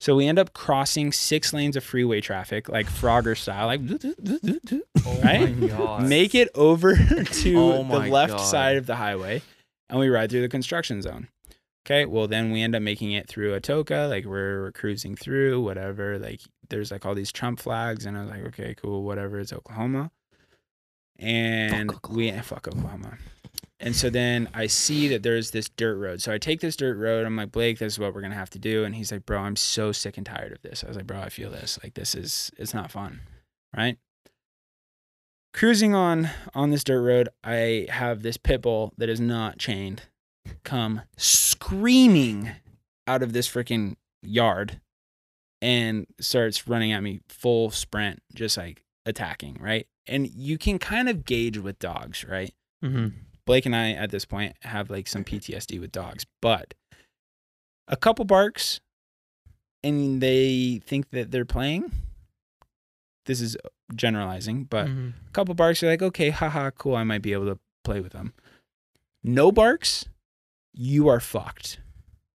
So 0.00 0.16
we 0.16 0.26
end 0.26 0.38
up 0.38 0.54
crossing 0.54 1.12
six 1.12 1.52
lanes 1.52 1.76
of 1.76 1.84
freeway 1.84 2.22
traffic, 2.22 2.68
like 2.70 2.86
Frogger 2.86 3.36
style, 3.36 3.66
like 3.66 3.80
Oh 5.06 5.20
right? 5.22 5.54
my 5.58 5.68
god. 5.68 6.02
make 6.08 6.34
it 6.34 6.48
over 6.54 6.96
to 7.24 7.58
Oh 7.58 7.82
the 7.84 7.98
left 8.10 8.32
God. 8.36 8.44
side 8.44 8.76
of 8.78 8.86
the 8.86 8.96
highway 8.96 9.42
and 9.88 9.98
we 9.98 10.08
ride 10.08 10.30
through 10.30 10.42
the 10.42 10.48
construction 10.48 11.02
zone. 11.02 11.28
Okay, 11.86 12.04
well 12.04 12.26
then 12.26 12.50
we 12.50 12.62
end 12.62 12.74
up 12.74 12.82
making 12.82 13.12
it 13.12 13.28
through 13.28 13.58
Atoka, 13.58 14.08
like 14.08 14.24
we're, 14.24 14.72
cruising 14.72 15.14
through, 15.14 15.60
whatever. 15.60 16.18
Like 16.18 16.40
there's 16.68 16.90
like 16.90 17.06
all 17.06 17.14
these 17.14 17.30
Trump 17.32 17.60
flags, 17.60 18.06
and 18.06 18.16
I 18.18 18.22
was 18.22 18.30
like, 18.30 18.44
okay, 18.46 18.74
cool, 18.74 19.04
whatever. 19.04 19.38
It's 19.38 19.52
Oklahoma. 19.52 20.10
and 21.18 21.92
we 22.10 22.30
fuck 22.40 22.66
Oklahoma. 22.68 23.18
And 23.78 23.94
so 23.94 24.10
then 24.10 24.48
I 24.54 24.66
see 24.66 25.06
that 25.08 25.22
there's 25.22 25.50
this 25.50 25.68
dirt 25.68 25.96
road. 25.96 26.22
So 26.22 26.32
I 26.32 26.38
take 26.38 26.60
this 26.60 26.76
dirt 26.76 26.96
road. 26.96 27.26
I'm 27.26 27.36
like, 27.36 27.52
Blake, 27.52 27.78
this 27.78 27.94
is 27.94 27.98
what 27.98 28.14
we're 28.14 28.22
gonna 28.22 28.34
have 28.34 28.50
to 28.50 28.58
do. 28.58 28.84
And 28.84 28.94
he's 28.94 29.12
like, 29.12 29.26
Bro, 29.26 29.40
I'm 29.40 29.56
so 29.56 29.92
sick 29.92 30.16
and 30.16 30.26
tired 30.26 30.52
of 30.52 30.62
this. 30.62 30.82
I 30.82 30.88
was 30.88 30.96
like, 30.96 31.06
Bro, 31.06 31.20
I 31.20 31.28
feel 31.28 31.50
this. 31.50 31.78
Like 31.82 31.94
this 31.94 32.14
is 32.14 32.50
it's 32.58 32.74
not 32.74 32.90
fun, 32.90 33.20
right? 33.76 33.98
Cruising 35.56 35.94
on 35.94 36.28
on 36.54 36.68
this 36.68 36.84
dirt 36.84 37.00
road, 37.00 37.30
I 37.42 37.86
have 37.88 38.20
this 38.20 38.36
pit 38.36 38.60
bull 38.60 38.92
that 38.98 39.08
is 39.08 39.18
not 39.18 39.56
chained 39.56 40.02
come 40.64 41.00
screaming 41.16 42.50
out 43.06 43.22
of 43.22 43.32
this 43.32 43.48
freaking 43.48 43.96
yard 44.22 44.82
and 45.62 46.06
starts 46.20 46.68
running 46.68 46.92
at 46.92 47.02
me 47.02 47.20
full 47.30 47.70
sprint, 47.70 48.20
just 48.34 48.58
like 48.58 48.84
attacking, 49.06 49.56
right? 49.58 49.86
And 50.06 50.28
you 50.28 50.58
can 50.58 50.78
kind 50.78 51.08
of 51.08 51.24
gauge 51.24 51.56
with 51.56 51.78
dogs, 51.78 52.22
right? 52.22 52.52
Mm-hmm. 52.84 53.16
Blake 53.46 53.64
and 53.64 53.74
I 53.74 53.92
at 53.92 54.10
this 54.10 54.26
point 54.26 54.56
have 54.60 54.90
like 54.90 55.08
some 55.08 55.24
PTSD 55.24 55.80
with 55.80 55.90
dogs, 55.90 56.26
but 56.42 56.74
a 57.88 57.96
couple 57.96 58.26
barks 58.26 58.78
and 59.82 60.20
they 60.20 60.82
think 60.84 61.08
that 61.12 61.30
they're 61.30 61.46
playing. 61.46 61.90
This 63.26 63.40
is 63.40 63.56
generalizing, 63.94 64.64
but 64.64 64.86
Mm-hmm. 64.86 65.08
a 65.28 65.30
couple 65.32 65.54
barks 65.54 65.82
you're 65.82 65.90
like, 65.90 66.02
okay, 66.02 66.30
haha, 66.30 66.70
cool, 66.70 66.96
I 66.96 67.04
might 67.04 67.22
be 67.22 67.32
able 67.32 67.46
to 67.46 67.58
play 67.84 68.00
with 68.00 68.12
them. 68.12 68.32
No 69.22 69.50
barks, 69.52 70.06
you 70.72 71.08
are 71.08 71.20
fucked. 71.20 71.80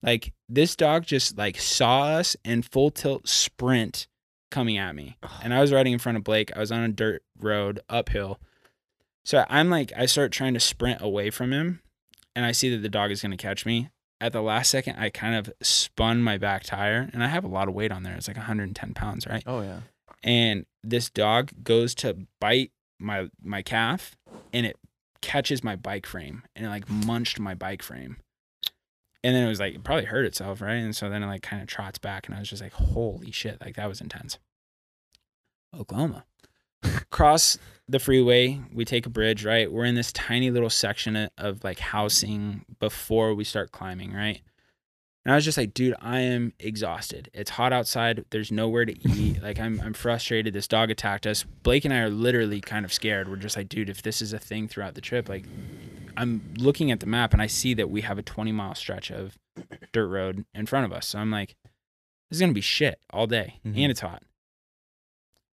Like 0.02 0.32
this 0.48 0.74
dog 0.76 1.04
just 1.06 1.36
like 1.38 1.58
saw 1.60 2.04
us 2.04 2.36
and 2.44 2.64
full 2.64 2.90
tilt 2.90 3.28
sprint 3.28 4.06
coming 4.50 4.78
at 4.78 4.94
me. 4.96 5.16
And 5.42 5.52
I 5.54 5.60
was 5.60 5.72
riding 5.72 5.92
in 5.92 5.98
front 5.98 6.16
of 6.18 6.24
Blake. 6.24 6.50
I 6.56 6.58
was 6.60 6.72
on 6.72 6.82
a 6.82 6.88
dirt 6.88 7.22
road 7.38 7.80
uphill. 7.88 8.40
So 9.24 9.44
I'm 9.48 9.68
like, 9.70 9.92
I 9.96 10.06
start 10.06 10.32
trying 10.32 10.54
to 10.54 10.60
sprint 10.60 11.00
away 11.02 11.30
from 11.30 11.52
him 11.52 11.80
and 12.34 12.44
I 12.46 12.52
see 12.52 12.70
that 12.70 12.78
the 12.82 12.88
dog 12.88 13.10
is 13.10 13.20
going 13.22 13.30
to 13.32 13.36
catch 13.36 13.64
me. 13.66 13.90
At 14.22 14.32
the 14.32 14.42
last 14.42 14.70
second, 14.70 14.96
I 14.98 15.08
kind 15.10 15.34
of 15.34 15.52
spun 15.62 16.22
my 16.22 16.36
back 16.38 16.64
tire 16.64 17.08
and 17.12 17.22
I 17.22 17.28
have 17.28 17.44
a 17.44 17.48
lot 17.48 17.68
of 17.68 17.74
weight 17.74 17.92
on 17.92 18.02
there. 18.02 18.14
It's 18.14 18.28
like 18.28 18.36
110 18.36 18.94
pounds, 18.94 19.26
right? 19.26 19.42
Oh 19.46 19.60
yeah. 19.60 19.80
And 20.22 20.66
this 20.82 21.10
dog 21.10 21.50
goes 21.62 21.94
to 21.96 22.26
bite 22.40 22.72
my 22.98 23.28
my 23.42 23.62
calf 23.62 24.16
and 24.52 24.66
it 24.66 24.76
catches 25.22 25.62
my 25.62 25.76
bike 25.76 26.06
frame 26.06 26.42
and 26.54 26.66
it 26.66 26.68
like 26.68 26.88
munched 26.88 27.38
my 27.38 27.54
bike 27.54 27.82
frame. 27.82 28.16
And 29.22 29.36
then 29.36 29.44
it 29.44 29.48
was 29.48 29.60
like 29.60 29.74
it 29.74 29.84
probably 29.84 30.06
hurt 30.06 30.24
itself 30.24 30.60
right? 30.60 30.74
And 30.74 30.94
so 30.94 31.10
then 31.10 31.22
it 31.22 31.26
like 31.26 31.42
kind 31.42 31.62
of 31.62 31.68
trots 31.68 31.98
back 31.98 32.26
and 32.26 32.34
i 32.34 32.38
was 32.38 32.48
just 32.48 32.62
like 32.62 32.72
holy 32.72 33.30
shit 33.30 33.60
like 33.60 33.76
that 33.76 33.88
was 33.88 34.00
intense. 34.00 34.38
Oklahoma. 35.78 36.24
Cross 37.10 37.58
the 37.88 37.98
freeway 37.98 38.60
we 38.72 38.84
take 38.84 39.06
a 39.06 39.10
bridge 39.10 39.44
right? 39.44 39.70
We're 39.70 39.84
in 39.84 39.94
this 39.94 40.12
tiny 40.12 40.50
little 40.50 40.70
section 40.70 41.16
of, 41.16 41.30
of 41.36 41.64
like 41.64 41.78
housing 41.78 42.64
before 42.78 43.34
we 43.34 43.44
start 43.44 43.72
climbing 43.72 44.12
right 44.12 44.42
and 45.24 45.32
I 45.32 45.34
was 45.34 45.44
just 45.44 45.58
like, 45.58 45.74
dude, 45.74 45.94
I 46.00 46.20
am 46.20 46.54
exhausted. 46.58 47.30
It's 47.34 47.50
hot 47.50 47.72
outside. 47.72 48.24
There's 48.30 48.50
nowhere 48.50 48.84
to 48.86 48.92
eat. 49.08 49.38
Like 49.42 49.58
I'm 49.58 49.80
I'm 49.80 49.94
frustrated. 49.94 50.52
This 50.52 50.68
dog 50.68 50.90
attacked 50.90 51.26
us. 51.26 51.44
Blake 51.62 51.84
and 51.86 51.94
I 51.94 52.00
are 52.00 52.10
literally 52.10 52.60
kind 52.60 52.84
of 52.84 52.92
scared. 52.92 53.28
We're 53.28 53.36
just 53.36 53.56
like, 53.56 53.68
dude, 53.70 53.88
if 53.88 54.02
this 54.02 54.20
is 54.20 54.32
a 54.34 54.38
thing 54.38 54.68
throughout 54.68 54.94
the 54.94 55.00
trip, 55.00 55.28
like 55.28 55.44
I'm 56.16 56.52
looking 56.58 56.90
at 56.90 57.00
the 57.00 57.06
map 57.06 57.32
and 57.32 57.40
I 57.40 57.46
see 57.46 57.72
that 57.74 57.88
we 57.90 58.02
have 58.02 58.18
a 58.18 58.22
20 58.22 58.52
mile 58.52 58.74
stretch 58.74 59.10
of 59.10 59.38
dirt 59.92 60.08
road 60.08 60.44
in 60.54 60.66
front 60.66 60.84
of 60.84 60.92
us. 60.92 61.06
So 61.06 61.18
I'm 61.18 61.30
like, 61.30 61.56
this 62.30 62.36
is 62.36 62.40
gonna 62.40 62.52
be 62.52 62.60
shit 62.60 63.00
all 63.10 63.26
day. 63.26 63.60
Mhm. 63.66 63.78
And 63.78 63.90
it's 63.90 64.00
hot. 64.00 64.22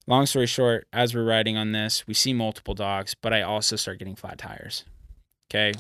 Long 0.06 0.26
story 0.26 0.48
short, 0.48 0.88
as 0.94 1.16
we're 1.16 1.26
riding 1.26 1.58
on 1.58 1.72
this, 1.72 2.06
we 2.08 2.14
see 2.14 2.34
multiple 2.34 2.74
dogs, 2.74 3.16
but 3.22 3.34
I 3.34 3.42
also 3.42 3.76
start 3.76 4.00
getting 4.00 4.16
flat 4.16 4.38
tires. 4.38 4.86
Okay. 5.50 5.74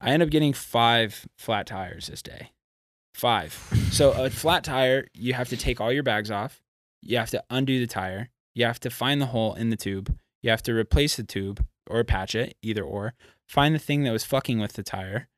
I 0.00 0.10
end 0.10 0.22
up 0.22 0.30
getting 0.30 0.52
five 0.52 1.26
flat 1.36 1.66
tires 1.66 2.06
this 2.06 2.22
day. 2.22 2.52
Five. 3.14 3.52
So 3.90 4.12
a 4.12 4.30
flat 4.30 4.64
tire, 4.64 5.08
you 5.14 5.34
have 5.34 5.48
to 5.50 5.56
take 5.56 5.80
all 5.80 5.92
your 5.92 6.02
bags 6.02 6.30
off. 6.30 6.62
You 7.02 7.18
have 7.18 7.30
to 7.30 7.42
undo 7.50 7.78
the 7.78 7.86
tire. 7.86 8.30
You 8.54 8.64
have 8.66 8.80
to 8.80 8.90
find 8.90 9.20
the 9.20 9.26
hole 9.26 9.54
in 9.54 9.70
the 9.70 9.76
tube. 9.76 10.16
You 10.42 10.50
have 10.50 10.62
to 10.64 10.72
replace 10.72 11.16
the 11.16 11.22
tube 11.22 11.64
or 11.88 12.02
patch 12.04 12.34
it, 12.34 12.56
either 12.62 12.82
or. 12.82 13.14
Find 13.48 13.74
the 13.74 13.80
thing 13.80 14.04
that 14.04 14.12
was 14.12 14.24
fucking 14.24 14.58
with 14.58 14.74
the 14.74 14.82
tire. 14.82 15.28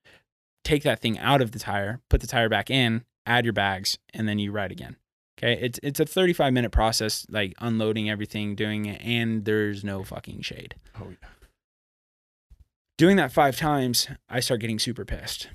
Take 0.65 0.83
that 0.85 1.01
thing 1.01 1.19
out 1.19 1.41
of 1.41 1.53
the 1.53 1.59
tire, 1.59 2.01
put 2.09 2.21
the 2.21 2.27
tire 2.27 2.49
back 2.49 2.71
in, 2.71 3.05
add 3.27 3.45
your 3.45 3.53
bags, 3.53 3.99
and 4.15 4.29
then 4.29 4.39
you 4.39 4.53
ride 4.53 4.71
again. 4.71 4.97
Okay, 5.39 5.59
it's 5.61 5.81
it's 5.83 5.99
a 5.99 6.05
35 6.05 6.53
minute 6.53 6.71
process, 6.71 7.27
like 7.29 7.55
unloading 7.59 8.09
everything, 8.09 8.55
doing 8.55 8.85
it, 8.85 9.01
and 9.03 9.45
there's 9.45 9.83
no 9.83 10.05
fucking 10.05 10.43
shade. 10.43 10.77
Oh 11.01 11.09
yeah. 11.09 11.29
Doing 12.99 13.17
that 13.17 13.33
five 13.33 13.57
times, 13.57 14.07
I 14.29 14.41
start 14.41 14.61
getting 14.61 14.79
super 14.79 15.05
pissed. 15.05 15.49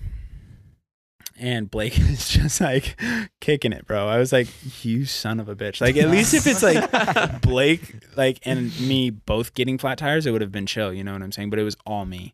And 1.40 1.70
Blake 1.70 1.98
is 2.00 2.30
just 2.30 2.60
like 2.62 3.00
kicking 3.40 3.74
it, 3.74 3.86
bro. 3.86 4.08
I 4.08 4.18
was 4.18 4.32
like, 4.32 4.48
you 4.84 5.06
son 5.06 5.40
of 5.40 5.48
a 5.50 5.56
bitch. 5.56 5.82
Like, 5.82 5.96
at 5.98 6.10
least 6.10 6.34
if 6.34 6.48
it's 6.48 6.64
like 6.64 7.42
Blake, 7.42 7.96
like, 8.16 8.40
and 8.44 8.78
me 8.82 9.10
both 9.10 9.54
getting 9.54 9.78
flat 9.78 9.98
tires, 10.00 10.26
it 10.26 10.32
would 10.32 10.42
have 10.42 10.52
been 10.52 10.66
chill. 10.66 10.94
You 10.94 11.04
know 11.04 11.14
what 11.14 11.22
I'm 11.22 11.32
saying? 11.32 11.50
But 11.50 11.60
it 11.60 11.64
was 11.64 11.78
all 11.86 12.06
me. 12.06 12.34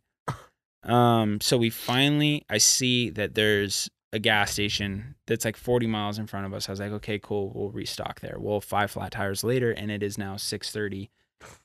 Um, 0.84 1.40
so 1.42 1.58
we 1.58 1.70
finally, 1.70 2.46
I 2.50 2.58
see 2.58 3.10
that 3.12 3.36
there's 3.36 3.90
a 4.12 4.20
gas 4.20 4.52
station 4.52 5.16
that's 5.26 5.44
like 5.44 5.58
40 5.58 5.88
miles 5.88 6.20
in 6.20 6.28
front 6.28 6.46
of 6.46 6.54
us. 6.54 6.70
I 6.70 6.72
was 6.72 6.80
like, 6.80 6.92
okay, 6.92 7.20
cool. 7.20 7.52
We'll 7.54 7.72
restock 7.72 8.20
there. 8.20 8.36
Well, 8.38 8.62
five 8.62 8.92
flat 8.92 9.12
tires 9.12 9.44
later, 9.44 9.72
and 9.72 9.90
it 9.90 10.04
is 10.04 10.18
now 10.18 10.36
6:30, 10.36 11.10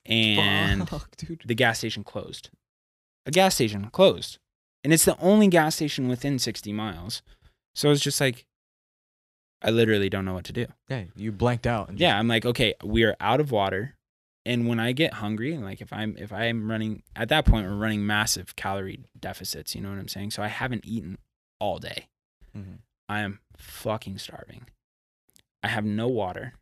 and 0.06 0.89
Fuck, 0.89 1.16
the 1.44 1.55
gas 1.55 1.78
station 1.78 2.05
closed. 2.05 2.51
A 3.27 3.31
gas 3.31 3.55
station 3.55 3.90
closed. 3.90 4.39
And 4.84 4.92
it's 4.92 5.05
the 5.05 5.18
only 5.18 5.48
gas 5.48 5.76
station 5.76 6.09
within 6.09 6.38
60 6.38 6.72
miles. 6.72 7.22
So 7.74 7.90
it's 7.90 8.00
just 8.00 8.20
like, 8.20 8.46
I 9.62 9.70
literally 9.70 10.09
don't 10.09 10.24
know 10.24 10.34
what 10.34 10.44
to 10.44 10.52
do. 10.52 10.66
Yeah, 10.88 11.05
you 11.16 11.32
blanked 11.32 11.66
out. 11.66 11.90
Yeah, 11.98 12.18
I'm 12.18 12.28
like, 12.28 12.46
okay, 12.46 12.74
we 12.84 13.02
are 13.05 13.16
out 13.20 13.40
of 13.40 13.50
water. 13.50 13.96
And 14.46 14.66
when 14.68 14.78
I 14.80 14.92
get 14.92 15.14
hungry, 15.14 15.59
like 15.59 15.80
if 15.80 15.92
I'm 15.92 16.16
if 16.16 16.32
I'm 16.32 16.70
running 16.70 17.02
at 17.16 17.28
that 17.28 17.44
point, 17.44 17.66
we're 17.66 17.74
running 17.76 18.06
massive 18.06 18.56
calorie 18.56 19.00
deficits. 19.18 19.74
You 19.74 19.80
know 19.82 19.90
what 19.90 19.98
I'm 19.98 20.09
saying? 20.09 20.30
So 20.30 20.42
I 20.42 20.48
haven't 20.48 20.86
eaten 20.86 21.18
all 21.60 21.78
day. 21.78 22.06
Mhm. 22.56 22.78
I 23.09 23.20
am 23.20 23.40
fucking 23.56 24.18
starving. 24.18 24.66
I 25.62 25.68
have 25.68 25.84
no 25.84 26.09
water. 26.09 26.55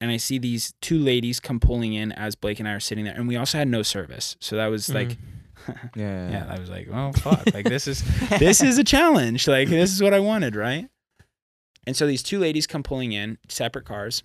And 0.00 0.10
I 0.10 0.16
see 0.18 0.38
these 0.38 0.74
two 0.80 0.98
ladies 0.98 1.40
come 1.40 1.58
pulling 1.58 1.94
in 1.94 2.12
as 2.12 2.36
Blake 2.36 2.58
and 2.60 2.68
I 2.68 2.72
are 2.72 2.80
sitting 2.80 3.04
there. 3.04 3.14
And 3.14 3.26
we 3.26 3.36
also 3.36 3.58
had 3.58 3.68
no 3.68 3.82
service. 3.82 4.36
So 4.40 4.56
that 4.56 4.66
was 4.68 4.88
like 4.88 5.18
Yeah. 5.96 6.30
yeah, 6.30 6.46
I 6.48 6.58
was 6.58 6.68
like, 6.70 6.88
oh 6.92 7.12
fuck. 7.12 7.42
like 7.54 7.64
this 7.64 7.88
is 7.88 8.02
this 8.38 8.62
is 8.62 8.78
a 8.78 8.84
challenge. 8.84 9.48
Like 9.48 9.68
this 9.68 9.92
is 9.92 10.02
what 10.02 10.14
I 10.14 10.20
wanted, 10.20 10.54
right? 10.54 10.88
And 11.86 11.96
so 11.96 12.06
these 12.06 12.22
two 12.22 12.38
ladies 12.38 12.66
come 12.66 12.82
pulling 12.82 13.12
in, 13.12 13.38
separate 13.48 13.84
cars. 13.84 14.22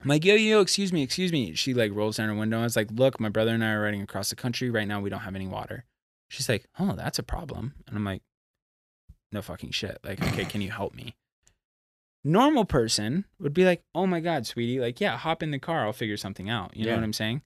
I'm 0.00 0.08
like, 0.08 0.24
yo, 0.24 0.34
yo, 0.34 0.60
excuse 0.60 0.92
me, 0.92 1.02
excuse 1.02 1.32
me. 1.32 1.54
She 1.54 1.74
like 1.74 1.92
rolls 1.92 2.18
down 2.18 2.28
her 2.28 2.34
window. 2.34 2.60
I 2.60 2.62
was 2.62 2.76
like, 2.76 2.88
look, 2.92 3.18
my 3.18 3.28
brother 3.28 3.52
and 3.52 3.64
I 3.64 3.72
are 3.72 3.82
riding 3.82 4.02
across 4.02 4.30
the 4.30 4.36
country. 4.36 4.70
Right 4.70 4.86
now 4.86 5.00
we 5.00 5.10
don't 5.10 5.20
have 5.20 5.34
any 5.34 5.48
water. 5.48 5.84
She's 6.28 6.48
like, 6.48 6.66
oh, 6.78 6.92
that's 6.92 7.18
a 7.18 7.22
problem. 7.22 7.74
And 7.86 7.96
I'm 7.96 8.04
like, 8.04 8.22
no 9.32 9.42
fucking 9.42 9.70
shit. 9.72 9.98
Like, 10.04 10.22
okay, 10.22 10.44
can 10.44 10.60
you 10.60 10.70
help 10.70 10.94
me? 10.94 11.16
Normal 12.24 12.64
person 12.64 13.24
would 13.40 13.54
be 13.54 13.64
like, 13.64 13.82
oh 13.94 14.06
my 14.06 14.20
God, 14.20 14.46
sweetie, 14.46 14.80
like, 14.80 15.00
yeah, 15.00 15.16
hop 15.16 15.42
in 15.42 15.50
the 15.50 15.58
car. 15.58 15.84
I'll 15.86 15.92
figure 15.92 16.16
something 16.16 16.48
out. 16.50 16.76
You 16.76 16.84
know 16.86 16.94
what 16.94 17.04
I'm 17.04 17.12
saying? 17.12 17.42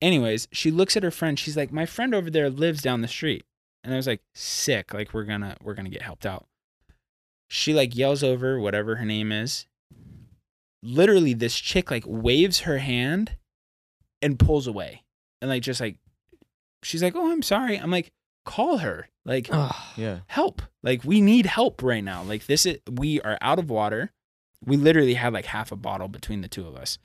Anyways, 0.00 0.48
she 0.52 0.70
looks 0.70 0.96
at 0.96 1.02
her 1.02 1.10
friend. 1.10 1.38
She's 1.38 1.56
like, 1.56 1.72
my 1.72 1.86
friend 1.86 2.14
over 2.14 2.30
there 2.30 2.48
lives 2.50 2.82
down 2.82 3.00
the 3.00 3.08
street. 3.08 3.44
And 3.84 3.92
I 3.92 3.96
was 3.96 4.06
like, 4.06 4.20
sick. 4.34 4.92
Like, 4.94 5.12
we're 5.14 5.24
gonna, 5.24 5.56
we're 5.62 5.74
gonna 5.74 5.88
get 5.88 6.02
helped 6.02 6.26
out. 6.26 6.46
She 7.48 7.72
like 7.72 7.96
yells 7.96 8.22
over 8.22 8.60
whatever 8.60 8.96
her 8.96 9.04
name 9.04 9.32
is. 9.32 9.66
Literally, 10.82 11.34
this 11.34 11.58
chick 11.58 11.90
like 11.90 12.04
waves 12.06 12.60
her 12.60 12.78
hand 12.78 13.36
and 14.22 14.38
pulls 14.38 14.66
away. 14.66 15.04
And 15.40 15.50
like, 15.50 15.62
just 15.62 15.80
like, 15.80 15.96
she's 16.82 17.02
like, 17.02 17.14
oh, 17.16 17.32
I'm 17.32 17.42
sorry. 17.42 17.76
I'm 17.76 17.90
like, 17.90 18.12
call 18.44 18.78
her. 18.78 19.08
Like, 19.24 19.48
Ugh. 19.50 19.74
Yeah. 19.96 20.18
help. 20.26 20.62
Like 20.82 21.04
we 21.04 21.20
need 21.20 21.46
help 21.46 21.82
right 21.82 22.04
now. 22.04 22.22
Like 22.22 22.46
this 22.46 22.64
is 22.66 22.78
we 22.90 23.20
are 23.22 23.36
out 23.40 23.58
of 23.58 23.68
water. 23.70 24.12
We 24.64 24.76
literally 24.76 25.14
had 25.14 25.32
like 25.32 25.46
half 25.46 25.70
a 25.72 25.76
bottle 25.76 26.08
between 26.08 26.40
the 26.40 26.48
two 26.48 26.66
of 26.66 26.74
us. 26.76 26.98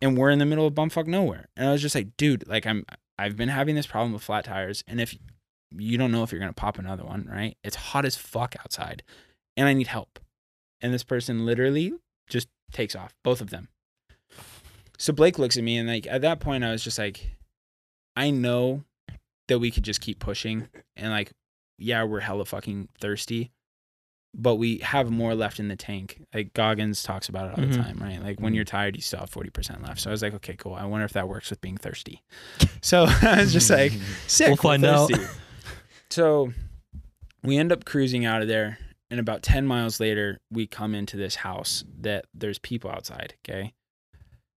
And 0.00 0.16
we're 0.16 0.30
in 0.30 0.38
the 0.38 0.46
middle 0.46 0.66
of 0.66 0.74
bumfuck 0.74 1.06
nowhere. 1.06 1.48
And 1.56 1.68
I 1.68 1.72
was 1.72 1.82
just 1.82 1.94
like, 1.94 2.16
dude, 2.16 2.46
like 2.46 2.66
I'm 2.66 2.84
I've 3.18 3.36
been 3.36 3.48
having 3.48 3.74
this 3.74 3.86
problem 3.86 4.12
with 4.12 4.22
flat 4.22 4.44
tires 4.44 4.84
and 4.86 5.00
if 5.00 5.16
you 5.76 5.98
don't 5.98 6.12
know 6.12 6.22
if 6.22 6.32
you're 6.32 6.40
to 6.40 6.52
pop 6.52 6.78
another 6.78 7.04
one, 7.04 7.28
right? 7.30 7.56
It's 7.64 7.76
hot 7.76 8.04
as 8.04 8.16
fuck 8.16 8.54
outside 8.60 9.02
and 9.56 9.66
I 9.66 9.72
need 9.72 9.86
help. 9.86 10.18
And 10.80 10.92
this 10.92 11.04
person 11.04 11.46
literally 11.46 11.94
just 12.28 12.48
takes 12.72 12.94
off, 12.94 13.14
both 13.24 13.40
of 13.40 13.50
them. 13.50 13.68
So 14.98 15.12
Blake 15.12 15.38
looks 15.38 15.56
at 15.56 15.64
me 15.64 15.78
and 15.78 15.88
like 15.88 16.06
at 16.06 16.22
that 16.22 16.40
point 16.40 16.64
I 16.64 16.72
was 16.72 16.84
just 16.84 16.98
like 16.98 17.36
I 18.14 18.30
know 18.30 18.84
that 19.48 19.58
we 19.58 19.70
could 19.70 19.82
just 19.82 20.00
keep 20.00 20.18
pushing 20.18 20.68
and 20.96 21.10
like 21.10 21.32
yeah, 21.78 22.04
we're 22.04 22.20
hella 22.20 22.44
fucking 22.44 22.88
thirsty, 22.98 23.50
but 24.38 24.56
we 24.56 24.78
have 24.78 25.10
more 25.10 25.34
left 25.34 25.58
in 25.58 25.68
the 25.68 25.76
tank. 25.76 26.22
Like 26.34 26.52
Goggins 26.52 27.02
talks 27.02 27.28
about 27.30 27.48
it 27.52 27.58
all 27.58 27.66
the 27.66 27.74
time, 27.76 27.96
right? 27.98 28.22
Like 28.22 28.38
when 28.38 28.52
Mhm. 28.52 28.56
you're 28.56 28.64
tired, 28.66 28.94
you 28.94 29.00
still 29.00 29.20
have 29.20 29.30
40% 29.30 29.82
left. 29.82 29.98
So 30.00 30.10
I 30.10 30.12
was 30.12 30.20
like, 30.20 30.34
okay, 30.34 30.54
cool. 30.56 30.74
I 30.74 30.84
wonder 30.84 31.06
if 31.06 31.14
that 31.14 31.26
works 31.28 31.48
with 31.48 31.60
being 31.60 31.76
thirsty. 31.78 32.22
So 32.82 33.06
I 33.22 33.40
was 33.40 33.52
just 33.52 33.70
like, 33.70 33.92
sick. 34.26 34.48
We'll 34.48 34.56
find 34.56 34.84
out. 34.84 35.10
So 36.10 36.52
we 37.42 37.56
end 37.56 37.72
up 37.72 37.84
cruising 37.84 38.24
out 38.24 38.42
of 38.42 38.48
there. 38.48 38.78
And 39.10 39.20
about 39.20 39.42
10 39.42 39.66
miles 39.66 40.00
later, 40.00 40.38
we 40.50 40.66
come 40.66 40.94
into 40.94 41.16
this 41.16 41.36
house 41.36 41.84
that 42.00 42.26
there's 42.34 42.58
people 42.58 42.90
outside. 42.90 43.34
Okay. 43.48 43.72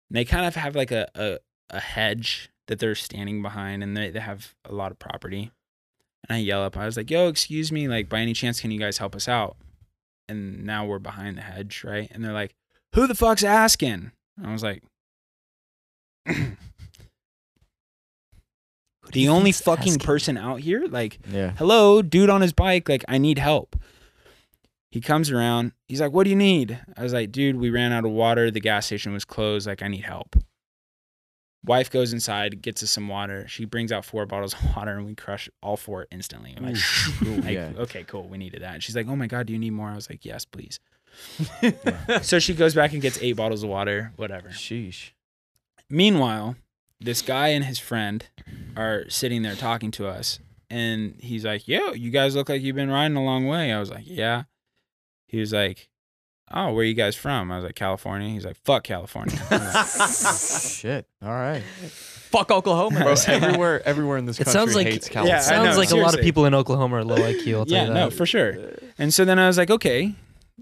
And 0.10 0.18
they 0.18 0.26
kind 0.26 0.46
of 0.46 0.56
have 0.56 0.76
like 0.76 0.92
a, 0.92 1.08
a, 1.16 1.38
a 1.70 1.80
hedge 1.80 2.50
that 2.68 2.80
they're 2.80 2.96
standing 2.96 3.42
behind 3.42 3.84
and 3.84 3.96
they, 3.96 4.10
they 4.10 4.20
have 4.20 4.54
a 4.66 4.74
lot 4.74 4.92
of 4.92 4.98
property. 5.00 5.52
And 6.28 6.36
I 6.36 6.40
yell 6.40 6.64
up, 6.64 6.78
I 6.78 6.86
was 6.86 6.98
like, 6.98 7.10
yo, 7.12 7.28
excuse 7.28 7.72
me, 7.72 7.88
like 7.88 8.10
by 8.10 8.20
any 8.20 8.34
chance, 8.34 8.60
can 8.60 8.72
you 8.72 8.80
guys 8.80 8.98
help 8.98 9.16
us 9.16 9.28
out? 9.28 9.56
And 10.30 10.64
now 10.66 10.86
we're 10.86 11.00
behind 11.00 11.38
the 11.38 11.42
hedge, 11.42 11.84
right? 11.84 12.10
And 12.12 12.24
they're 12.24 12.32
like, 12.34 12.54
who 12.96 13.08
the 13.08 13.16
fuck's 13.16 13.44
asking? 13.44 14.12
And 14.38 14.48
I 14.48 14.52
was 14.54 14.64
like, 14.64 14.84
the 19.12 19.28
only 19.28 19.52
fucking 19.52 19.94
asking? 19.94 20.06
person 20.06 20.38
out 20.38 20.60
here? 20.60 20.86
Like, 20.88 21.20
Yeah. 21.30 21.52
hello, 21.58 22.02
dude 22.02 22.30
on 22.30 22.42
his 22.42 22.54
bike, 22.54 22.88
like, 22.88 23.04
I 23.08 23.18
need 23.18 23.40
help. 23.40 23.76
He 24.92 25.02
comes 25.02 25.30
around. 25.32 25.74
He's 25.88 26.02
like, 26.02 26.12
what 26.14 26.24
do 26.24 26.30
you 26.32 26.36
need? 26.36 26.80
I 26.98 27.04
was 27.04 27.14
like, 27.14 27.32
dude, 27.32 27.58
we 27.58 27.70
ran 27.70 27.92
out 27.92 28.06
of 28.06 28.12
water. 28.12 28.50
The 28.50 28.60
gas 28.60 28.88
station 28.88 29.14
was 29.14 29.24
closed. 29.24 29.68
Like, 29.68 29.84
I 29.84 29.88
need 29.88 30.04
help. 30.04 30.36
Wife 31.66 31.92
goes 31.92 32.14
inside, 32.14 32.62
gets 32.62 32.82
us 32.84 32.92
some 32.92 33.08
water. 33.08 33.48
She 33.48 33.66
brings 33.66 33.92
out 33.92 34.06
four 34.06 34.26
bottles 34.26 34.54
of 34.54 34.60
water, 34.76 34.96
and 34.96 35.06
we 35.06 35.16
crush 35.16 35.50
all 35.62 35.78
four 35.78 36.08
instantly. 36.12 36.54
I'm 36.56 36.66
like, 36.66 36.78
like, 37.44 37.54
yeah. 37.54 37.72
okay, 37.78 38.04
cool. 38.06 38.28
We 38.28 38.38
needed 38.38 38.62
that. 38.62 38.76
And 38.76 38.84
she's 38.84 38.96
like, 38.96 39.08
oh 39.08 39.16
my 39.16 39.28
God, 39.28 39.48
do 39.48 39.54
you 39.54 39.60
need 39.60 39.72
more? 39.72 39.90
I 39.90 39.96
was 39.96 40.10
like, 40.10 40.26
yes, 40.26 40.46
please. 40.46 40.80
So 42.22 42.40
she 42.40 42.54
goes 42.54 42.76
back 42.76 42.94
and 42.94 43.02
gets 43.02 43.20
eight 43.22 43.34
bottles 43.34 43.64
of 43.64 43.70
water, 43.70 44.14
whatever. 44.16 44.50
Sheesh. 44.50 45.12
Meanwhile, 45.90 46.56
this 47.00 47.22
guy 47.22 47.50
and 47.50 47.66
his 47.66 47.80
friend 47.80 48.26
are 48.78 49.10
sitting 49.10 49.42
there 49.42 49.56
talking 49.56 49.92
to 49.92 50.08
us, 50.08 50.40
and 50.70 51.16
he's 51.20 51.44
like, 51.44 51.68
"Yo, 51.68 51.94
you 51.94 52.12
guys 52.12 52.36
look 52.36 52.48
like 52.48 52.62
you've 52.62 52.76
been 52.76 52.92
riding 52.92 53.18
a 53.18 53.24
long 53.24 53.48
way." 53.48 53.74
I 53.74 53.80
was 53.80 53.90
like, 53.90 54.04
"Yeah." 54.06 54.44
He 55.28 55.40
was 55.40 55.54
like, 55.54 55.90
"Oh, 56.52 56.74
where 56.74 56.84
you 56.84 56.94
guys 56.94 57.16
from?" 57.16 57.52
I 57.52 57.56
was 57.56 57.66
like, 57.66 57.76
"California." 57.76 58.30
He's 58.30 58.46
like, 58.46 58.58
"Fuck 58.58 58.84
California." 58.84 59.38
I 59.50 59.86
Shit. 59.86 61.08
All 61.22 61.30
right. 61.30 61.64
Fuck 62.30 62.52
Oklahoma, 62.52 63.00
bro. 63.00 63.16
everywhere, 63.28 63.82
everywhere 63.88 64.18
in 64.18 64.26
this 64.26 64.40
It 64.40 64.46
country 64.46 64.60
sounds 64.60 64.76
like 64.76 64.88
hates 64.88 65.08
it 65.08 65.14
Yeah, 65.14 65.22
I 65.22 65.24
California. 65.26 65.42
sounds 65.42 65.76
know, 65.76 65.80
like 65.80 65.92
a 65.92 65.96
lot 65.96 66.06
of 66.06 66.12
seriously. 66.12 66.24
people 66.24 66.46
in 66.46 66.54
Oklahoma 66.54 66.98
are 66.98 67.04
low 67.04 67.18
IQ. 67.18 67.54
I'll 67.56 67.66
tell 67.66 67.78
yeah, 67.78 67.88
you 67.88 67.94
no, 67.94 68.10
for 68.12 68.26
sure. 68.26 68.56
And 69.00 69.12
so 69.14 69.26
then 69.26 69.40
I 69.40 69.48
was 69.48 69.58
like, 69.58 69.72
"Okay, 69.72 70.14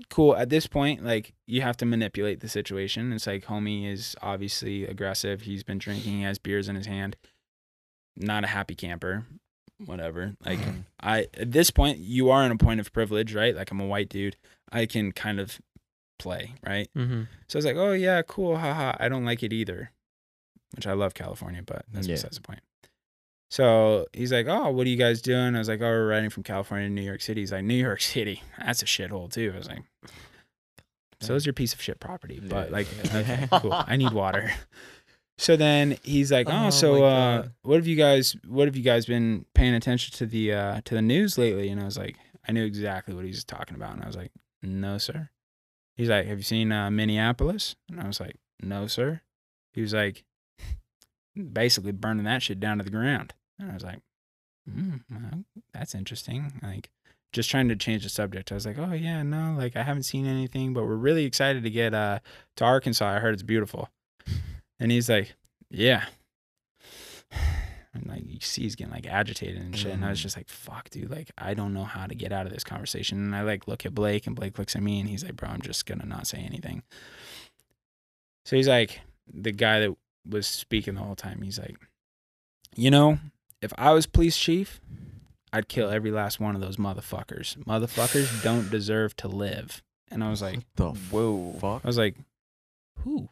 cool." 0.09 0.35
At 0.35 0.49
this 0.49 0.65
point, 0.65 1.03
like, 1.03 1.33
you 1.45 1.61
have 1.61 1.75
to 1.77 1.85
manipulate 1.85 2.39
the 2.39 2.47
situation. 2.47 3.11
It's 3.11 3.27
like, 3.27 3.45
homie 3.45 3.91
is 3.91 4.15
obviously 4.21 4.85
aggressive. 4.85 5.41
He's 5.41 5.63
been 5.63 5.77
drinking. 5.77 6.13
He 6.13 6.21
has 6.23 6.39
beers 6.39 6.69
in 6.69 6.77
his 6.77 6.85
hand. 6.85 7.17
Not 8.15 8.45
a 8.45 8.47
happy 8.47 8.75
camper. 8.75 9.25
Whatever. 9.85 10.35
Like, 10.43 10.59
mm-hmm. 10.59 10.79
I 11.01 11.27
at 11.33 11.51
this 11.51 11.69
point 11.69 11.99
you 11.99 12.29
are 12.29 12.43
in 12.45 12.51
a 12.51 12.57
point 12.57 12.79
of 12.79 12.91
privilege, 12.93 13.35
right? 13.35 13.55
Like 13.55 13.71
I'm 13.71 13.79
a 13.79 13.85
white 13.85 14.09
dude. 14.09 14.37
I 14.71 14.85
can 14.85 15.11
kind 15.11 15.39
of 15.39 15.59
play, 16.17 16.55
right? 16.65 16.89
hmm 16.93 17.23
So 17.47 17.57
I 17.57 17.59
was 17.59 17.65
like, 17.65 17.75
"Oh 17.77 17.93
yeah, 17.93 18.21
cool, 18.21 18.57
haha." 18.57 18.95
I 18.99 19.09
don't 19.09 19.25
like 19.25 19.43
it 19.43 19.53
either, 19.53 19.91
which 20.75 20.87
I 20.87 20.93
love 20.93 21.13
California, 21.13 21.61
but 21.65 21.85
that's 21.91 22.07
Yeah. 22.07 22.15
besides 22.15 22.35
the 22.37 22.41
point. 22.43 22.61
So 23.49 24.05
he's 24.13 24.31
like, 24.33 24.47
"Oh, 24.47 24.71
what 24.71 24.85
are 24.85 24.89
you 24.89 24.97
guys 24.97 25.21
doing?" 25.21 25.55
I 25.55 25.59
was 25.59 25.69
like, 25.69 25.79
"Oh, 25.81 25.85
we're 25.85 26.07
riding 26.09 26.29
from 26.29 26.43
California 26.43 26.87
to 26.87 26.93
New 26.93 27.01
York 27.01 27.21
City." 27.21 27.41
He's 27.41 27.51
like, 27.51 27.63
"New 27.63 27.75
York 27.81 28.01
City, 28.13 28.43
that's 28.57 28.81
a 28.81 28.85
shithole 28.85 29.31
too." 29.31 29.51
I 29.53 29.57
was 29.57 29.67
like, 29.67 29.83
"So 31.21 31.35
is 31.35 31.45
your 31.45 31.53
piece 31.53 31.73
of 31.73 31.81
shit 31.81 31.99
property," 31.99 32.39
but 32.41 32.71
like, 32.71 32.87
okay, 33.15 33.47
cool. 33.61 33.73
I 33.73 33.95
need 33.97 34.13
water. 34.13 34.51
So 35.39 35.55
then 35.55 35.97
he's 36.01 36.31
like, 36.31 36.47
"Oh, 36.49 36.65
Oh 36.65 36.69
so 36.71 37.03
uh, 37.03 37.47
what 37.61 37.75
have 37.75 37.85
you 37.85 37.95
guys? 37.95 38.35
What 38.47 38.67
have 38.67 38.75
you 38.75 38.81
guys 38.81 39.05
been 39.05 39.45
paying 39.53 39.75
attention 39.75 40.11
to 40.17 40.25
the 40.25 40.51
uh, 40.51 40.81
to 40.85 40.95
the 40.95 41.01
news 41.03 41.37
lately?" 41.37 41.69
And 41.69 41.79
I 41.79 41.85
was 41.85 41.95
like, 41.95 42.17
I 42.49 42.51
knew 42.53 42.65
exactly 42.65 43.13
what 43.13 43.23
he 43.23 43.29
was 43.29 43.43
talking 43.43 43.75
about, 43.75 43.93
and 43.93 44.03
I 44.03 44.07
was 44.07 44.15
like, 44.15 44.31
"No, 44.63 44.97
sir." 44.97 45.29
He's 45.97 46.09
like, 46.09 46.27
"Have 46.27 46.37
you 46.37 46.43
seen 46.43 46.71
uh, 46.71 46.89
Minneapolis?" 46.91 47.75
And 47.89 47.99
I 47.99 48.07
was 48.07 48.19
like, 48.19 48.35
"No, 48.61 48.87
sir." 48.87 49.21
He 49.73 49.81
was 49.81 49.93
like, 49.93 50.23
basically 51.53 51.91
burning 51.91 52.23
that 52.25 52.41
shit 52.41 52.59
down 52.59 52.77
to 52.77 52.83
the 52.83 52.89
ground, 52.89 53.33
and 53.59 53.71
I 53.71 53.73
was 53.73 53.83
like, 53.83 53.99
mm, 54.69 55.01
well, 55.09 55.43
"That's 55.73 55.95
interesting." 55.95 56.59
Like, 56.63 56.89
just 57.33 57.49
trying 57.49 57.69
to 57.69 57.75
change 57.75 58.03
the 58.03 58.09
subject. 58.09 58.51
I 58.51 58.55
was 58.55 58.65
like, 58.65 58.77
"Oh 58.77 58.93
yeah, 58.93 59.23
no, 59.23 59.55
like 59.57 59.75
I 59.75 59.83
haven't 59.83 60.03
seen 60.03 60.25
anything, 60.25 60.73
but 60.73 60.85
we're 60.85 60.95
really 60.95 61.25
excited 61.25 61.63
to 61.63 61.69
get 61.69 61.93
uh 61.93 62.19
to 62.57 62.63
Arkansas. 62.63 63.07
I 63.07 63.19
heard 63.19 63.33
it's 63.33 63.43
beautiful." 63.43 63.89
And 64.79 64.91
he's 64.91 65.09
like, 65.09 65.35
"Yeah." 65.69 66.05
And 67.93 68.05
like 68.07 68.23
you 68.27 68.37
see, 68.41 68.63
he's 68.63 68.75
getting 68.75 68.93
like 68.93 69.07
agitated 69.07 69.57
and 69.61 69.75
shit. 69.75 69.91
And 69.93 70.05
I 70.05 70.09
was 70.11 70.19
Mhm. 70.19 70.23
just 70.23 70.37
like, 70.37 70.49
"Fuck, 70.49 70.89
dude! 70.89 71.09
Like 71.09 71.31
I 71.37 71.53
don't 71.53 71.73
know 71.73 71.83
how 71.85 72.05
to 72.05 72.13
get 72.15 72.31
out 72.31 72.45
of 72.45 72.53
this 72.53 72.63
conversation." 72.63 73.17
And 73.23 73.35
I 73.35 73.41
like 73.41 73.67
look 73.67 73.85
at 73.85 73.95
Blake, 73.95 74.27
and 74.27 74.35
Blake 74.35 74.59
looks 74.59 74.75
at 74.75 74.83
me, 74.83 74.99
and 74.99 75.09
he's 75.09 75.23
like, 75.23 75.35
"Bro, 75.35 75.49
I'm 75.49 75.61
just 75.61 75.85
gonna 75.85 76.05
not 76.05 76.27
say 76.27 76.37
anything." 76.39 76.83
So 78.45 78.55
he's 78.55 78.67
like, 78.67 79.01
the 79.31 79.51
guy 79.51 79.79
that 79.81 79.95
was 80.27 80.47
speaking 80.47 80.95
the 80.95 81.01
whole 81.01 81.15
time. 81.15 81.41
He's 81.41 81.59
like, 81.59 81.75
"You 82.75 82.91
know, 82.91 83.19
if 83.61 83.73
I 83.77 83.91
was 83.91 84.05
police 84.05 84.37
chief, 84.37 84.79
I'd 85.51 85.67
kill 85.67 85.89
every 85.89 86.11
last 86.11 86.39
one 86.39 86.55
of 86.55 86.61
those 86.61 86.77
motherfuckers. 86.77 87.57
Motherfuckers 87.65 88.43
don't 88.43 88.69
deserve 88.69 89.15
to 89.17 89.27
live." 89.27 89.81
And 90.09 90.23
I 90.23 90.29
was 90.29 90.41
like, 90.41 90.59
the 90.75 90.91
Whoa. 90.91 91.53
fuck? 91.59 91.81
I 91.83 91.87
was 91.87 91.97
like, 91.97 92.15
"Who? 92.99 93.27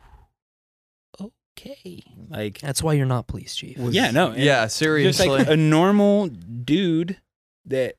Okay, 1.58 2.04
like." 2.30 2.60
That's 2.60 2.82
why 2.84 2.94
you're 2.94 3.06
not 3.06 3.28
police 3.28 3.56
chief. 3.56 3.78
Yeah, 3.78 4.12
no. 4.12 4.32
and 4.32 4.42
Yeah, 4.42 4.66
Just 4.66 4.78
seriously. 4.78 5.28
like 5.28 5.48
a 5.48 5.56
normal 5.58 6.28
dude 6.28 7.18
that 7.66 7.96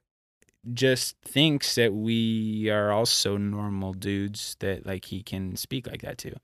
just 0.75 1.17
thinks 1.25 1.75
that 1.77 1.93
we 1.95 2.69
are 2.71 2.91
also 2.91 3.37
normal 3.37 3.93
dudes 3.93 4.57
that 4.61 4.85
like 4.85 5.07
he 5.07 5.23
can 5.23 5.57
speak 5.57 5.87
like 5.87 6.03
that 6.03 6.19
too. 6.19 6.35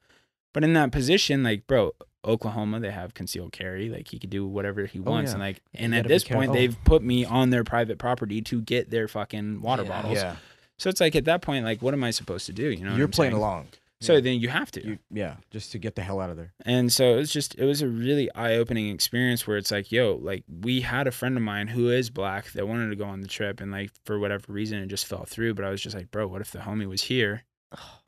But 0.54 0.64
in 0.64 0.74
that 0.74 0.92
position, 0.92 1.42
like, 1.42 1.66
bro, 1.66 1.92
Oklahoma, 2.24 2.78
they 2.78 2.90
have 2.90 3.14
concealed 3.14 3.52
carry. 3.52 3.88
Like 3.88 4.08
he 4.08 4.18
could 4.18 4.30
do 4.30 4.46
whatever 4.46 4.86
he 4.86 5.00
oh, 5.00 5.02
wants. 5.10 5.30
yeah. 5.30 5.34
And 5.34 5.40
like 5.42 5.56
You 5.72 5.84
and 5.84 5.92
gotta 5.92 5.98
at 6.00 6.02
be 6.04 6.08
this 6.14 6.24
point 6.24 6.52
careful. 6.52 6.54
they've 6.54 6.84
put 6.84 7.02
me 7.02 7.24
on 7.24 7.50
their 7.50 7.64
private 7.64 7.98
property 7.98 8.40
to 8.42 8.60
get 8.60 8.90
their 8.90 9.08
fucking 9.08 9.60
water 9.60 9.82
Yeah. 9.82 9.88
bottles. 9.88 10.18
Yeah. 10.18 10.36
So 10.78 10.88
it's 10.90 11.00
like 11.00 11.14
at 11.16 11.24
that 11.26 11.42
point, 11.42 11.64
like, 11.64 11.80
what 11.82 11.94
am 11.94 12.02
I 12.04 12.10
supposed 12.10 12.46
to 12.46 12.52
do? 12.52 12.70
You 12.70 12.84
know, 12.84 12.90
what 12.90 12.96
You're 12.98 13.06
I'm 13.06 13.10
playing 13.12 13.32
saying? 13.32 13.42
along. 13.42 13.66
So 14.02 14.14
Yeah. 14.14 14.20
then 14.20 14.40
you 14.40 14.48
have 14.48 14.70
to. 14.72 14.86
You, 14.86 14.98
yeah, 15.10 15.36
just 15.50 15.70
to 15.72 15.78
get 15.78 15.94
the 15.94 16.02
hell 16.02 16.20
out 16.20 16.28
of 16.30 16.36
there. 16.36 16.52
And 16.64 16.92
so 16.92 17.14
it 17.14 17.16
was 17.16 17.32
just 17.32 17.54
it 17.56 17.64
was 17.64 17.82
a 17.82 17.88
really 17.88 18.30
eye-opening 18.34 18.88
experience 18.88 19.46
where 19.46 19.56
it's 19.56 19.70
like, 19.70 19.92
yo, 19.92 20.16
like 20.20 20.44
we 20.48 20.80
had 20.80 21.06
a 21.06 21.10
friend 21.12 21.36
of 21.36 21.42
mine 21.42 21.68
who 21.68 21.88
is 21.90 22.10
black 22.10 22.50
that 22.52 22.66
wanted 22.66 22.90
to 22.90 22.96
go 22.96 23.04
on 23.04 23.20
the 23.20 23.28
trip 23.28 23.60
and 23.60 23.70
like 23.70 23.90
for 24.04 24.18
whatever 24.18 24.52
reason 24.52 24.78
it 24.78 24.86
just 24.88 25.06
fell 25.06 25.24
through, 25.24 25.54
but 25.54 25.64
I 25.64 25.70
was 25.70 25.80
just 25.80 25.94
like, 25.96 26.10
bro, 26.10 26.26
what 26.26 26.40
if 26.40 26.50
the 26.50 26.60
homie 26.60 26.88
was 26.88 27.02
here? 27.02 27.44
Oh, 27.78 27.98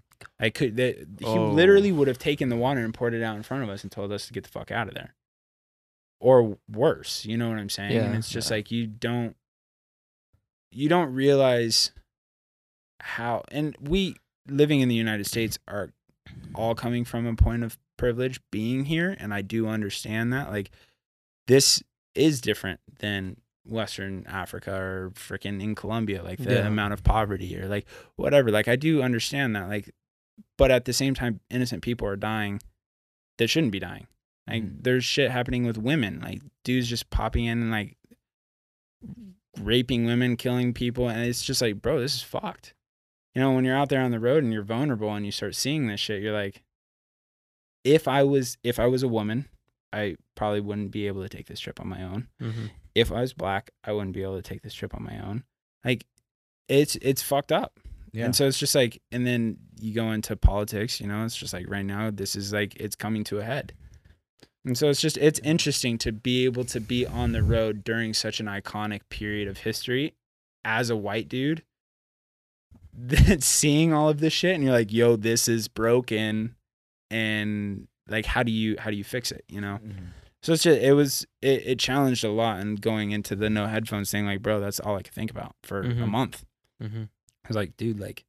I 0.40 0.50
could 0.50 0.76
that 0.76 0.96
he 1.20 1.26
Oh. 1.38 1.50
literally 1.52 1.92
would 1.92 2.08
have 2.08 2.18
taken 2.18 2.48
the 2.48 2.56
water 2.56 2.80
and 2.80 2.92
poured 2.94 3.14
it 3.14 3.22
out 3.22 3.36
in 3.36 3.42
front 3.42 3.62
of 3.62 3.68
us 3.68 3.82
and 3.82 3.92
told 3.92 4.10
us 4.10 4.26
to 4.26 4.32
get 4.32 4.42
the 4.44 4.50
fuck 4.50 4.70
out 4.70 4.88
of 4.88 4.94
there. 4.94 5.14
Or 6.20 6.56
worse, 6.70 7.24
you 7.26 7.36
know 7.36 7.50
what 7.50 7.58
I'm 7.58 7.68
saying? 7.68 7.92
and 8.06 8.14
it's 8.16 8.28
just 8.30 8.50
like 8.50 8.70
you 8.70 8.86
don't 8.86 9.36
you 10.70 10.88
don't 10.88 11.12
realize 11.14 11.90
how 13.00 13.42
and 13.50 13.76
we 13.80 14.16
living 14.48 14.80
in 14.80 14.88
the 14.88 14.94
United 14.94 15.26
States 15.26 15.58
are 15.68 15.90
all 16.54 16.74
coming 16.74 17.04
from 17.04 17.26
a 17.26 17.34
point 17.34 17.62
of 17.64 17.78
privilege 17.96 18.40
being 18.50 18.84
here 18.86 19.16
and 19.18 19.32
I 19.32 19.40
do 19.42 19.66
understand 19.68 20.32
that 20.32 20.50
like 20.50 20.70
this 21.46 21.82
is 22.14 22.40
different 22.40 22.80
than 22.98 23.36
Western 23.66 24.26
Africa 24.26 24.74
or 24.74 25.12
freaking 25.14 25.62
in 25.62 25.74
Colombia 25.74 26.22
like 26.22 26.38
the 26.38 26.54
Yeah. 26.54 26.66
amount 26.66 26.92
of 26.92 27.02
poverty 27.02 27.56
or 27.58 27.66
like 27.68 27.86
whatever 28.16 28.50
like 28.50 28.68
I 28.68 28.76
do 28.76 29.02
understand 29.02 29.54
that 29.56 29.68
like 29.68 29.90
but 30.58 30.70
at 30.70 30.84
the 30.84 30.92
same 30.92 31.14
time 31.14 31.40
innocent 31.50 31.82
people 31.82 32.06
are 32.08 32.16
dying 32.16 32.60
that 33.38 33.48
shouldn't 33.48 33.72
be 33.72 33.78
dying 33.80 34.06
like 34.48 34.62
Mhm. 34.64 34.82
there's 34.82 35.04
shit 35.04 35.30
happening 35.30 35.64
with 35.64 35.78
women 35.78 36.20
like 36.20 36.42
dudes 36.64 36.88
just 36.88 37.08
popping 37.10 37.44
in 37.46 37.62
and 37.62 37.70
like 37.70 37.96
raping 39.60 40.04
women 40.04 40.36
killing 40.36 40.74
people 40.74 41.08
and 41.08 41.20
it's 41.24 41.44
just 41.44 41.62
like 41.62 41.80
bro 41.80 42.00
this 42.00 42.14
is 42.16 42.22
fucked 42.22 42.74
you 43.34 43.40
know 43.40 43.52
when 43.52 43.64
you're 43.64 43.76
out 43.76 43.88
there 43.88 44.02
on 44.02 44.10
the 44.10 44.20
road 44.20 44.42
and 44.44 44.52
you're 44.52 44.62
vulnerable 44.62 45.12
and 45.12 45.26
you 45.26 45.32
start 45.32 45.54
seeing 45.54 45.86
this 45.86 46.00
shit 46.00 46.22
you're 46.22 46.32
like 46.32 46.62
if 47.82 48.06
i 48.08 48.22
was 48.22 48.56
if 48.62 48.78
i 48.78 48.86
was 48.86 49.02
a 49.02 49.08
woman 49.08 49.46
i 49.92 50.16
probably 50.34 50.60
wouldn't 50.60 50.90
be 50.90 51.06
able 51.06 51.22
to 51.22 51.28
take 51.28 51.46
this 51.46 51.60
trip 51.60 51.80
on 51.80 51.88
my 51.88 52.02
own. 52.02 52.28
Mm-hmm. 52.40 52.66
if 52.94 53.12
i 53.12 53.20
was 53.20 53.32
black 53.32 53.70
i 53.84 53.92
wouldn't 53.92 54.14
be 54.14 54.22
able 54.22 54.36
to 54.36 54.42
take 54.42 54.62
this 54.62 54.74
trip 54.74 54.94
on 54.94 55.02
my 55.02 55.18
own. 55.18 55.44
Like 55.84 56.06
it's 56.68 56.96
it's 56.96 57.22
fucked 57.22 57.52
up. 57.52 57.78
Yeah. 58.12 58.26
and 58.26 58.36
so 58.36 58.46
it's 58.46 58.58
just 58.58 58.74
like 58.74 59.02
and 59.12 59.26
then 59.26 59.58
you 59.80 59.92
go 59.92 60.12
into 60.12 60.36
politics 60.36 61.00
you 61.00 61.06
know 61.06 61.24
it's 61.24 61.36
just 61.36 61.52
like 61.52 61.68
right 61.68 61.84
now 61.84 62.10
this 62.12 62.36
is 62.36 62.52
like 62.52 62.76
it's 62.76 62.96
coming 62.96 63.24
to 63.24 63.38
a 63.38 63.44
head. 63.44 63.74
And 64.64 64.78
so 64.78 64.88
it's 64.88 65.00
just 65.00 65.18
it's 65.18 65.40
interesting 65.40 65.98
to 65.98 66.12
be 66.12 66.46
able 66.46 66.64
to 66.66 66.80
be 66.80 67.06
on 67.06 67.32
the 67.32 67.42
road 67.42 67.84
during 67.84 68.14
such 68.14 68.40
an 68.40 68.46
iconic 68.46 69.02
period 69.10 69.46
of 69.46 69.58
history 69.58 70.14
as 70.64 70.88
a 70.88 70.96
white 70.96 71.28
dude 71.28 71.62
seeing 73.40 73.92
all 73.92 74.08
of 74.08 74.18
this 74.20 74.32
shit 74.32 74.54
and 74.54 74.64
you're 74.64 74.72
like, 74.72 74.92
yo, 74.92 75.16
this 75.16 75.48
is 75.48 75.68
broken 75.68 76.54
and 77.10 77.86
like 78.08 78.26
how 78.26 78.42
do 78.42 78.52
you 78.52 78.76
how 78.78 78.90
do 78.90 78.96
you 78.96 79.04
fix 79.04 79.30
it? 79.32 79.44
You 79.48 79.60
know? 79.60 79.78
So 80.42 80.52
it's 80.52 80.62
just 80.62 80.80
it 80.80 80.92
was 80.92 81.26
it, 81.42 81.66
it 81.66 81.78
challenged 81.78 82.24
a 82.24 82.30
lot 82.30 82.58
and 82.60 82.80
going 82.80 83.12
into 83.12 83.34
the 83.34 83.48
no 83.48 83.66
headphones 83.66 84.10
thing, 84.10 84.26
like, 84.26 84.42
bro, 84.42 84.60
that's 84.60 84.80
all 84.80 84.96
I 84.96 85.02
could 85.02 85.14
think 85.14 85.30
about 85.30 85.54
for 85.62 85.80
a 85.80 85.84
Mhm. 85.84 86.08
month. 86.08 86.44
Mm-hmm. 86.82 87.02
I 87.04 87.48
was 87.48 87.56
like, 87.56 87.76
dude, 87.76 87.98
like 88.00 88.24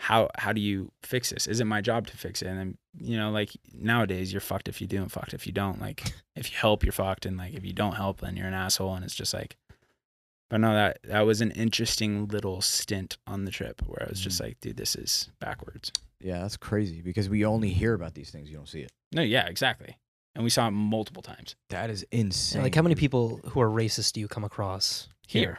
how 0.00 0.28
how 0.36 0.52
do 0.52 0.60
you 0.60 0.92
fix 1.02 1.30
this? 1.30 1.46
Is 1.48 1.60
it 1.60 1.64
my 1.64 1.80
job 1.80 2.06
to 2.06 2.16
fix 2.16 2.40
it? 2.42 2.46
And 2.48 2.58
then, 2.58 2.78
you 2.96 3.16
know, 3.16 3.30
like 3.30 3.50
nowadays 3.72 4.32
you're 4.32 4.40
fucked 4.40 4.68
if 4.68 4.80
you 4.80 4.86
do 4.86 5.02
and 5.02 5.10
fucked 5.10 5.34
if 5.34 5.46
you 5.46 5.52
don't. 5.52 5.80
Like 5.80 6.12
if 6.36 6.50
you 6.52 6.56
help, 6.56 6.84
you're 6.84 6.92
fucked 6.92 7.26
and 7.26 7.36
like 7.36 7.54
if 7.54 7.64
you 7.64 7.72
don't 7.72 7.94
help, 7.96 8.20
then 8.20 8.36
you're 8.36 8.46
an 8.46 8.54
asshole 8.54 8.94
and 8.94 9.04
it's 9.04 9.14
just 9.14 9.34
like 9.34 9.56
but 10.50 10.60
no, 10.60 10.72
that 10.72 10.98
that 11.04 11.22
was 11.22 11.40
an 11.40 11.50
interesting 11.52 12.26
little 12.26 12.60
stint 12.60 13.18
on 13.26 13.44
the 13.44 13.50
trip 13.50 13.82
where 13.86 14.04
I 14.04 14.10
was 14.10 14.20
just 14.20 14.40
mm. 14.40 14.46
like, 14.46 14.60
dude, 14.60 14.76
this 14.76 14.96
is 14.96 15.30
backwards. 15.40 15.92
Yeah, 16.20 16.40
that's 16.40 16.56
crazy 16.56 17.02
because 17.02 17.28
we 17.28 17.44
only 17.44 17.70
mm. 17.70 17.74
hear 17.74 17.94
about 17.94 18.14
these 18.14 18.30
things. 18.30 18.50
You 18.50 18.56
don't 18.56 18.68
see 18.68 18.80
it. 18.80 18.92
No, 19.12 19.22
yeah, 19.22 19.46
exactly. 19.46 19.96
And 20.34 20.44
we 20.44 20.50
saw 20.50 20.68
it 20.68 20.70
multiple 20.70 21.22
times 21.22 21.56
That 21.70 21.90
is 21.90 22.06
insane. 22.12 22.62
like 22.62 22.74
how 22.74 22.82
many 22.82 22.94
people 22.94 23.40
who 23.46 23.60
are 23.60 23.68
racist 23.68 24.12
do 24.12 24.20
you 24.20 24.28
come 24.28 24.44
across 24.44 25.08
here. 25.26 25.58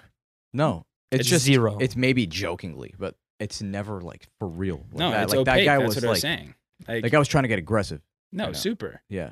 No, 0.54 0.86
it's, 1.12 1.22
It's 1.22 1.30
just 1.30 1.46
zero. 1.46 1.78
It's 1.80 1.96
maybe 1.96 2.26
jokingly, 2.26 2.94
but 2.98 3.16
it's 3.40 3.62
never 3.62 4.02
like 4.02 4.28
for 4.40 4.48
real. 4.48 4.86
Like 4.92 5.00
no, 5.00 5.12
that. 5.12 5.24
it's 5.24 5.32
like 5.32 5.40
opaque. 5.42 5.56
that 5.56 5.66
guy 5.66 5.78
That's 5.78 5.88
was 5.88 5.96
what 5.96 6.04
I 6.04 6.08
like, 6.08 6.14
was 6.14 6.22
saying. 6.22 6.56
Like, 6.88 7.04
that 7.04 7.10
guy 7.10 7.20
was 7.20 7.28
trying 7.28 7.44
to 7.44 7.48
get 7.50 7.60
aggressive. 7.60 8.02
no, 8.32 8.54
super. 8.54 9.02
Yeah, 9.10 9.32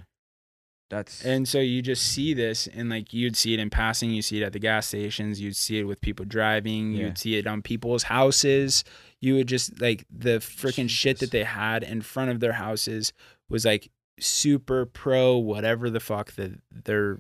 that's 0.90 1.24
And 1.26 1.48
so 1.48 1.60
you 1.60 1.82
just 1.82 2.04
see 2.06 2.34
this, 2.34 2.68
and 2.68 2.90
like 2.90 3.14
you'd 3.14 3.36
see 3.36 3.54
it 3.54 3.60
in 3.60 3.70
passing, 3.70 4.12
you 4.12 4.22
see 4.22 4.42
it 4.42 4.46
at 4.46 4.54
the 4.54 4.60
gas 4.60 4.88
stations, 4.88 5.42
you'd 5.42 5.56
see 5.56 5.80
it 5.80 5.84
with 5.84 6.00
people 6.02 6.26
driving, 6.26 6.94
Yeah. 6.94 7.06
you'd 7.08 7.18
see 7.18 7.36
it 7.36 7.46
on 7.48 7.62
people's 7.62 8.04
houses. 8.04 8.84
You 9.20 9.36
would 9.36 9.48
just 9.48 9.82
like 9.82 10.06
the 10.16 10.38
freaking 10.40 10.90
shit 10.90 11.20
that 11.20 11.32
they 11.32 11.44
had 11.44 11.84
in 11.84 12.02
front 12.02 12.32
of 12.32 12.40
their 12.40 12.54
houses 12.54 13.12
was 13.50 13.66
like 13.66 13.90
super 14.20 14.86
pro 14.86 15.38
whatever 15.38 15.90
the 15.90 16.00
fuck 16.00 16.32
that 16.34 16.60
they're 16.72 17.18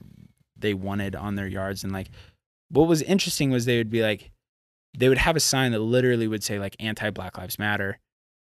they 0.57 0.73
wanted 0.73 1.15
on 1.15 1.35
their 1.35 1.47
yards. 1.47 1.83
And 1.83 1.91
like 1.93 2.07
what 2.69 2.87
was 2.87 3.01
interesting 3.01 3.49
was 3.51 3.65
they 3.65 3.77
would 3.77 3.89
be 3.89 4.01
like 4.01 4.31
they 4.97 5.09
would 5.09 5.17
have 5.19 5.35
a 5.35 5.39
sign 5.39 5.71
that 5.73 5.79
literally 5.79 6.27
would 6.27 6.43
say 6.43 6.57
like 6.59 6.75
anti 6.79 7.09
Black 7.09 7.37
Lives 7.37 7.59
Matter 7.59 7.99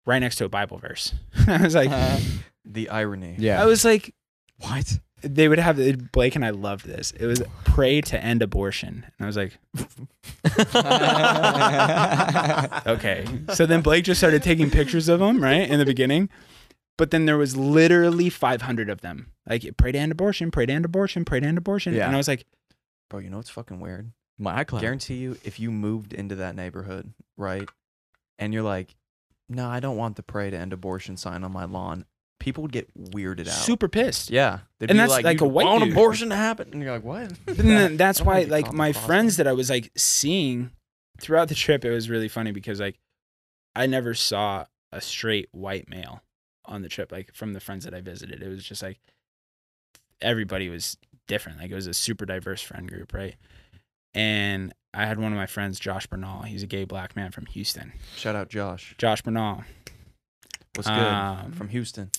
right 0.06 0.18
next 0.18 0.36
to 0.36 0.44
a 0.44 0.48
Bible 0.48 0.78
verse. 0.78 1.12
I 1.47 1.62
was 1.62 1.74
like 1.74 1.90
The 2.64 2.88
irony. 2.88 3.34
yeah. 3.38 3.62
I 3.62 3.66
was 3.66 3.84
like 3.84 4.14
what? 4.59 4.98
They 5.22 5.48
would 5.48 5.59
have 5.59 6.12
Blake 6.12 6.34
and 6.36 6.44
I 6.44 6.51
loved 6.51 6.86
this. 6.86 7.12
It 7.12 7.26
was 7.26 7.42
pray 7.64 8.01
to 8.02 8.22
end 8.22 8.42
abortion. 8.42 9.06
And 9.18 9.24
I 9.24 9.26
was 9.26 9.36
like, 9.36 9.59
okay. 12.86 13.26
So 13.55 13.66
then 13.66 13.80
Blake 13.82 14.05
just 14.05 14.20
started 14.20 14.42
taking 14.42 14.70
pictures 14.70 15.09
of 15.09 15.20
them, 15.20 15.42
right? 15.42 15.68
In 15.68 15.78
the 15.78 15.86
beginning. 15.86 16.28
But 16.98 17.10
then 17.10 17.24
there 17.24 17.38
was 17.38 17.56
literally 17.56 18.28
500 18.28 18.90
of 18.90 19.01
them. 19.01 19.32
Like, 19.48 19.64
pray 19.78 19.92
to 19.92 19.98
end 19.98 20.12
abortion, 20.12 20.51
pray 20.51 20.66
to 20.66 20.72
end 20.72 20.84
abortion, 20.84 21.24
pray 21.24 21.40
to 21.40 21.47
end 21.47 21.56
abortion. 21.56 21.94
Yeah. 21.94 22.06
And 22.06 22.14
I 22.14 22.18
was 22.18 22.28
like, 22.28 22.44
Bro, 23.10 23.20
you 23.20 23.30
know 23.30 23.38
what's 23.38 23.51
fucking 23.51 23.80
weird? 23.80 24.12
My 24.38 24.64
iCloud. 24.64 24.80
Guarantee 24.80 25.16
you, 25.16 25.36
if 25.44 25.59
you 25.59 25.70
moved 25.70 26.12
into 26.12 26.36
that 26.36 26.55
neighborhood, 26.55 27.12
right, 27.36 27.68
and 28.38 28.55
you're 28.55 28.62
like, 28.62 28.94
no, 29.48 29.68
I 29.68 29.80
don't 29.80 29.97
want 29.97 30.16
the 30.16 30.22
pray 30.22 30.48
to 30.48 30.56
end 30.56 30.72
abortion 30.72 31.16
sign 31.16 31.42
on 31.42 31.52
my 31.52 31.64
lawn, 31.64 32.06
people 32.41 32.62
would 32.62 32.73
get 32.73 32.93
weirded 33.12 33.47
out. 33.47 33.53
super 33.55 33.89
pissed. 33.89 34.31
Yeah. 34.31 34.61
They'd 34.81 34.91
And 34.91 34.97
be 34.97 34.99
that's 34.99 35.12
like, 35.12 35.25
like 35.25 35.41
"You 35.41 35.47
a 35.47 35.49
white 35.49 35.67
want 35.67 35.85
dude." 35.85 35.93
abortion 35.93 36.31
to 36.31 36.37
happen? 36.37 36.71
And 36.73 36.83
you're 36.83 36.91
like, 36.93 37.05
what? 37.05 37.33
But 37.47 37.57
then 37.59 37.97
that's 37.97 38.21
I 38.21 38.25
don't 38.25 38.27
wanna 38.35 38.41
why, 38.41 38.47
like, 38.51 38.73
my 38.73 38.93
friends 38.93 39.37
that 39.37 39.47
I 39.47 39.53
was 39.53 39.71
like 39.71 39.93
seeing 39.97 40.71
throughout 41.21 41.49
the 41.49 41.55
trip, 41.55 41.85
it 41.85 41.91
was 41.93 42.11
really 42.11 42.29
funny 42.29 42.51
because, 42.51 42.81
like, 42.81 42.99
I 43.77 43.87
never 43.87 44.15
saw 44.15 44.65
a 44.91 45.01
straight 45.01 45.49
white 45.53 45.89
male 45.89 46.23
on 46.65 46.83
the 46.83 46.89
trip, 46.89 47.12
like, 47.12 47.33
from 47.35 47.53
the 47.53 47.61
friends 47.61 47.85
that 47.85 47.95
I 47.95 48.01
visited. 48.01 48.43
It 48.43 48.49
was 48.49 48.65
just 48.65 48.83
like 48.83 48.99
everybody 50.21 50.69
was 50.69 50.97
different. 51.29 51.59
Like, 51.59 51.71
it 51.71 51.75
was 51.75 51.87
a 51.87 51.95
super 51.95 52.27
diverse 52.27 52.62
friend 52.62 52.89
group, 52.91 53.12
right? 53.15 53.37
And 54.15 54.73
I 54.93 55.07
had 55.07 55.19
one 55.19 55.33
of 55.33 55.39
my 55.39 55.47
friends, 55.47 55.79
Josh 55.79 56.07
Bernal. 56.07 56.43
He's 56.43 56.62
a 56.62 56.67
gay 56.67 56.85
black 56.85 57.15
man 57.15 57.31
from 57.31 57.47
Houston. 57.47 57.93
Shout 58.17 58.35
out 58.35 58.49
Josh. 58.49 58.95
Josh 58.99 59.23
Bernal. 59.23 59.62
What's 60.75 60.89
good? 60.89 60.97
Um, 60.99 61.53
From 61.53 61.69
Houston. 61.69 62.11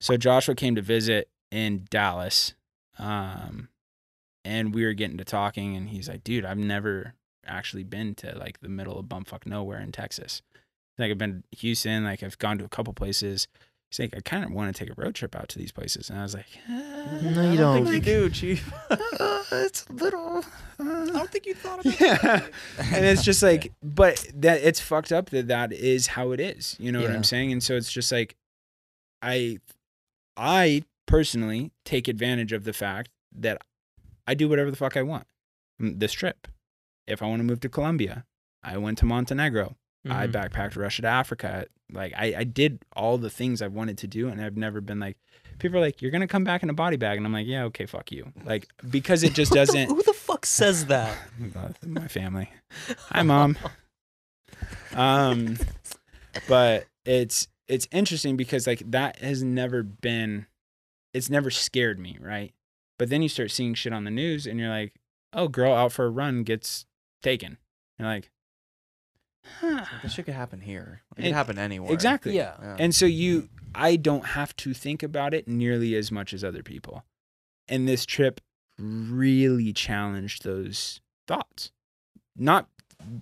So 0.00 0.16
Joshua 0.16 0.54
came 0.54 0.74
to 0.74 0.82
visit 0.82 1.28
in 1.50 1.86
Dallas, 1.90 2.54
um, 2.98 3.68
and 4.44 4.74
we 4.74 4.84
were 4.84 4.92
getting 4.92 5.18
to 5.18 5.24
talking, 5.24 5.76
and 5.76 5.88
he's 5.88 6.08
like, 6.08 6.22
"Dude, 6.24 6.44
I've 6.44 6.58
never 6.58 7.14
actually 7.46 7.84
been 7.84 8.14
to 8.16 8.36
like 8.38 8.60
the 8.60 8.68
middle 8.68 8.98
of 8.98 9.06
bumfuck 9.06 9.46
nowhere 9.46 9.80
in 9.80 9.92
Texas. 9.92 10.42
Like 10.98 11.10
I've 11.10 11.18
been 11.18 11.42
to 11.50 11.58
Houston, 11.58 12.04
like 12.04 12.22
I've 12.22 12.38
gone 12.38 12.58
to 12.58 12.64
a 12.64 12.68
couple 12.68 12.92
places. 12.92 13.48
He's 13.90 14.00
like, 14.00 14.16
I 14.16 14.20
kind 14.20 14.44
of 14.44 14.50
want 14.50 14.74
to 14.74 14.84
take 14.84 14.90
a 14.90 15.00
road 15.00 15.14
trip 15.14 15.36
out 15.36 15.48
to 15.50 15.58
these 15.58 15.70
places, 15.70 16.10
and 16.10 16.18
I 16.18 16.22
was 16.22 16.34
like, 16.34 16.46
No, 16.68 17.50
you 17.50 17.56
don't. 17.56 17.84
think 17.84 17.94
you 17.94 18.00
do, 18.00 18.30
Chief. 18.30 18.72
it's 19.52 19.86
a 19.86 19.92
little. 19.92 20.44
I 20.78 20.84
don't 20.84 21.30
think 21.30 21.46
you 21.46 21.54
thought 21.54 21.86
about 21.86 22.00
yeah. 22.00 22.46
and 22.78 23.04
it's 23.04 23.22
just 23.22 23.42
like, 23.44 23.72
but 23.82 24.26
that 24.34 24.62
it's 24.62 24.80
fucked 24.80 25.12
up 25.12 25.30
that 25.30 25.48
that 25.48 25.72
is 25.72 26.08
how 26.08 26.32
it 26.32 26.40
is. 26.40 26.76
You 26.80 26.90
know 26.92 27.00
what 27.00 27.10
I'm 27.10 27.24
saying? 27.24 27.52
And 27.52 27.62
so 27.62 27.76
it's 27.76 27.92
just 27.92 28.10
like, 28.10 28.34
I, 29.22 29.58
I 30.36 30.82
personally 31.06 31.72
take 31.84 32.08
advantage 32.08 32.52
of 32.52 32.64
the 32.64 32.72
fact 32.72 33.10
that 33.34 33.60
I 34.26 34.34
do 34.34 34.48
whatever 34.48 34.70
the 34.70 34.76
fuck 34.76 34.96
I 34.96 35.02
want. 35.02 35.26
Mm, 35.80 35.98
This 36.00 36.12
trip, 36.12 36.48
if 37.06 37.22
I 37.22 37.26
want 37.26 37.40
to 37.40 37.44
move 37.44 37.60
to 37.60 37.68
Colombia, 37.68 38.24
I 38.62 38.76
went 38.78 38.98
to 38.98 39.06
Montenegro. 39.06 39.76
I 40.08 40.26
Mhm. 40.26 40.32
backpacked 40.32 40.76
Russia 40.76 41.02
to 41.02 41.08
Africa. 41.08 41.66
Like 41.92 42.12
I, 42.16 42.34
I 42.38 42.44
did 42.44 42.80
all 42.94 43.18
the 43.18 43.30
things 43.30 43.60
I 43.62 43.66
wanted 43.68 43.98
to 43.98 44.06
do, 44.06 44.28
and 44.28 44.40
I've 44.40 44.56
never 44.56 44.80
been 44.80 45.00
like. 45.00 45.16
People 45.58 45.78
are 45.78 45.80
like, 45.80 46.02
"You're 46.02 46.10
gonna 46.10 46.26
come 46.28 46.44
back 46.44 46.62
in 46.62 46.68
a 46.70 46.74
body 46.74 46.96
bag," 46.96 47.16
and 47.16 47.26
I'm 47.26 47.32
like, 47.32 47.46
"Yeah, 47.46 47.64
okay, 47.64 47.86
fuck 47.86 48.12
you." 48.12 48.32
Like 48.44 48.68
because 48.90 49.22
it 49.24 49.32
just 49.34 49.52
doesn't. 49.60 49.88
who 49.88 50.02
the 50.02 50.12
fuck 50.12 50.44
says 50.46 50.86
that? 50.86 51.16
My 51.86 52.08
family. 52.08 52.50
Hi, 53.10 53.22
mom. 53.22 53.56
Um, 54.94 55.56
but 56.48 56.86
it's 57.04 57.48
it's 57.68 57.88
interesting 57.90 58.36
because 58.36 58.66
like 58.66 58.82
that 58.90 59.18
has 59.18 59.42
never 59.42 59.82
been, 59.82 60.46
it's 61.12 61.30
never 61.30 61.50
scared 61.50 61.98
me, 61.98 62.16
right? 62.20 62.52
But 62.98 63.10
then 63.10 63.22
you 63.22 63.28
start 63.28 63.50
seeing 63.50 63.74
shit 63.74 63.92
on 63.92 64.04
the 64.04 64.10
news, 64.10 64.46
and 64.46 64.58
you're 64.58 64.68
like, 64.70 64.94
oh, 65.32 65.48
girl 65.48 65.74
out 65.74 65.92
for 65.92 66.06
a 66.06 66.10
run 66.10 66.42
gets 66.44 66.86
taken. 67.22 67.58
You're 67.98 68.08
like, 68.08 68.30
huh. 69.60 69.84
This 70.02 70.14
shit 70.14 70.24
could 70.26 70.34
happen 70.34 70.60
here. 70.60 71.02
It 71.16 71.20
It- 71.20 71.22
could 71.28 71.34
happen 71.34 71.58
anywhere. 71.58 71.92
exactly. 71.92 72.34
Yeah. 72.36 72.54
Yeah. 72.60 72.76
And 72.78 72.94
so 72.94 73.06
you, 73.06 73.48
I 73.74 73.96
don't 73.96 74.26
have 74.28 74.54
to 74.56 74.72
think 74.74 75.02
about 75.02 75.34
it 75.34 75.46
nearly 75.48 75.94
as 75.94 76.10
much 76.10 76.32
as 76.32 76.42
other 76.42 76.62
people. 76.62 77.04
And 77.68 77.86
this 77.88 78.06
trip 78.06 78.40
really 78.78 79.72
challenged 79.72 80.44
those 80.44 81.00
thoughts. 81.26 81.72
Not 82.36 82.68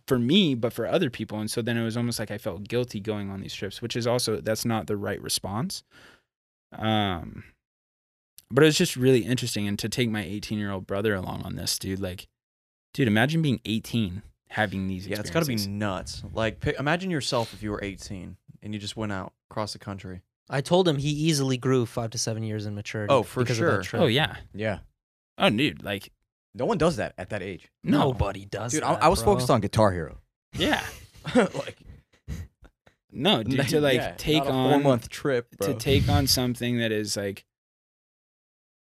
for 0.06 0.18
me, 0.18 0.54
but 0.54 0.72
for 0.72 0.86
other 0.86 1.10
people. 1.10 1.38
And 1.38 1.50
so 1.50 1.62
then 1.62 1.76
it 1.76 1.84
was 1.84 1.96
almost 1.96 2.18
like 2.18 2.30
I 2.30 2.38
felt 2.38 2.68
guilty 2.68 3.00
going 3.00 3.30
on 3.30 3.40
these 3.40 3.54
trips, 3.54 3.80
which 3.82 3.96
is 3.96 4.06
also, 4.06 4.40
that's 4.40 4.64
not 4.64 4.86
the 4.86 4.96
right 4.96 5.20
response. 5.20 5.82
Um, 6.76 7.44
but 8.50 8.62
it 8.62 8.66
was 8.66 8.76
just 8.78 8.96
really 8.96 9.20
interesting. 9.20 9.66
And 9.66 9.78
to 9.78 9.88
take 9.88 10.10
my 10.10 10.24
18 10.24 10.58
year 10.58 10.70
old 10.70 10.86
brother 10.86 11.14
along 11.14 11.42
on 11.42 11.56
this, 11.56 11.78
dude, 11.78 12.00
like, 12.00 12.28
dude, 12.92 13.08
imagine 13.08 13.42
being 13.42 13.60
18 13.64 14.22
having 14.48 14.86
these 14.86 15.06
Yeah, 15.06 15.20
it's 15.20 15.30
got 15.30 15.42
to 15.42 15.48
be 15.48 15.56
nuts. 15.56 16.22
Like, 16.32 16.60
pick, 16.60 16.78
imagine 16.78 17.10
yourself 17.10 17.52
if 17.52 17.62
you 17.62 17.70
were 17.70 17.82
18 17.82 18.36
and 18.62 18.74
you 18.74 18.78
just 18.80 18.96
went 18.96 19.12
out 19.12 19.32
across 19.50 19.72
the 19.72 19.78
country. 19.78 20.22
I 20.48 20.60
told 20.60 20.86
him 20.86 20.98
he 20.98 21.08
easily 21.10 21.56
grew 21.56 21.86
five 21.86 22.10
to 22.10 22.18
seven 22.18 22.42
years 22.42 22.66
in 22.66 22.74
maturity. 22.74 23.12
Oh, 23.12 23.22
for 23.22 23.44
sure. 23.46 23.82
Oh, 23.94 24.06
yeah. 24.06 24.36
Yeah. 24.52 24.80
Oh, 25.38 25.50
dude, 25.50 25.82
like, 25.82 26.12
No 26.54 26.66
one 26.66 26.78
does 26.78 26.96
that 26.96 27.14
at 27.18 27.30
that 27.30 27.42
age. 27.42 27.68
no. 27.82 27.98
Nobody 27.98 28.44
does. 28.44 28.72
Dude, 28.72 28.82
that, 28.82 29.02
I, 29.02 29.06
I 29.06 29.08
was 29.08 29.22
bro. 29.22 29.32
focused 29.32 29.50
on 29.50 29.60
Guitar 29.60 29.92
Hero. 29.92 30.18
Yeah. 30.56 30.82
like 31.34 31.78
No, 33.10 33.42
dude, 33.44 33.68
to 33.68 33.80
like 33.80 33.96
yeah, 33.96 34.14
take 34.16 34.44
not 34.44 34.48
a 34.48 34.52
on 34.52 34.70
four 34.70 34.80
month 34.80 35.08
trip, 35.08 35.56
bro. 35.56 35.68
to 35.68 35.74
take 35.74 36.08
on 36.08 36.26
something 36.26 36.78
that 36.78 36.92
is 36.92 37.16
like 37.16 37.44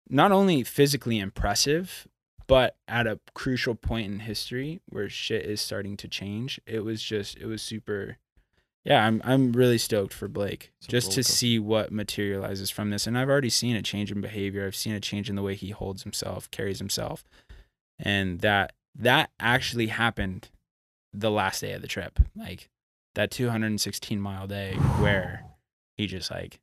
not 0.10 0.32
only 0.32 0.64
physically 0.64 1.20
impressive, 1.20 2.08
but 2.48 2.76
at 2.88 3.08
a 3.08 3.20
crucial 3.34 3.76
point 3.76 4.12
in 4.12 4.20
history 4.20 4.82
where 4.90 5.08
shit 5.08 5.46
is 5.46 5.62
starting 5.62 5.96
to 5.98 6.08
change. 6.08 6.60
It 6.66 6.84
was 6.84 7.02
just 7.02 7.38
it 7.38 7.46
was 7.46 7.62
super 7.62 8.18
yeah, 8.84 9.06
I'm 9.06 9.22
I'm 9.24 9.52
really 9.52 9.78
stoked 9.78 10.14
for 10.14 10.28
Blake 10.28 10.72
It's 10.80 10.88
just 10.88 11.12
to 11.14 11.24
see 11.24 11.60
what 11.60 11.92
materializes 11.92 12.72
from 12.72 12.90
this. 12.90 13.06
And 13.06 13.18
I've 13.18 13.30
already 13.30 13.50
seen 13.50 13.76
a 13.76 13.82
change 13.84 14.12
in 14.12 14.22
behavior. 14.22 14.66
I've 14.66 14.76
seen 14.76 14.94
a 14.94 15.00
change 15.00 15.30
in 15.30 15.36
the 15.36 15.44
way 15.44 15.54
he 15.54 15.70
holds 15.70 16.02
himself, 16.04 16.50
carries 16.50 16.80
himself. 16.80 17.24
And 18.02 18.40
that 18.42 18.74
that 18.96 19.30
actually 19.40 19.88
happened 19.88 20.50
the 21.14 21.32
last 21.32 21.62
day 21.62 21.74
of 21.74 21.82
the 21.82 21.88
trip. 21.88 22.20
Like 22.36 22.70
that 23.16 23.32
216 23.32 24.20
mile 24.20 24.48
day 24.48 24.74
where 25.00 25.46
he 25.98 26.08
just 26.08 26.32
like 26.32 26.60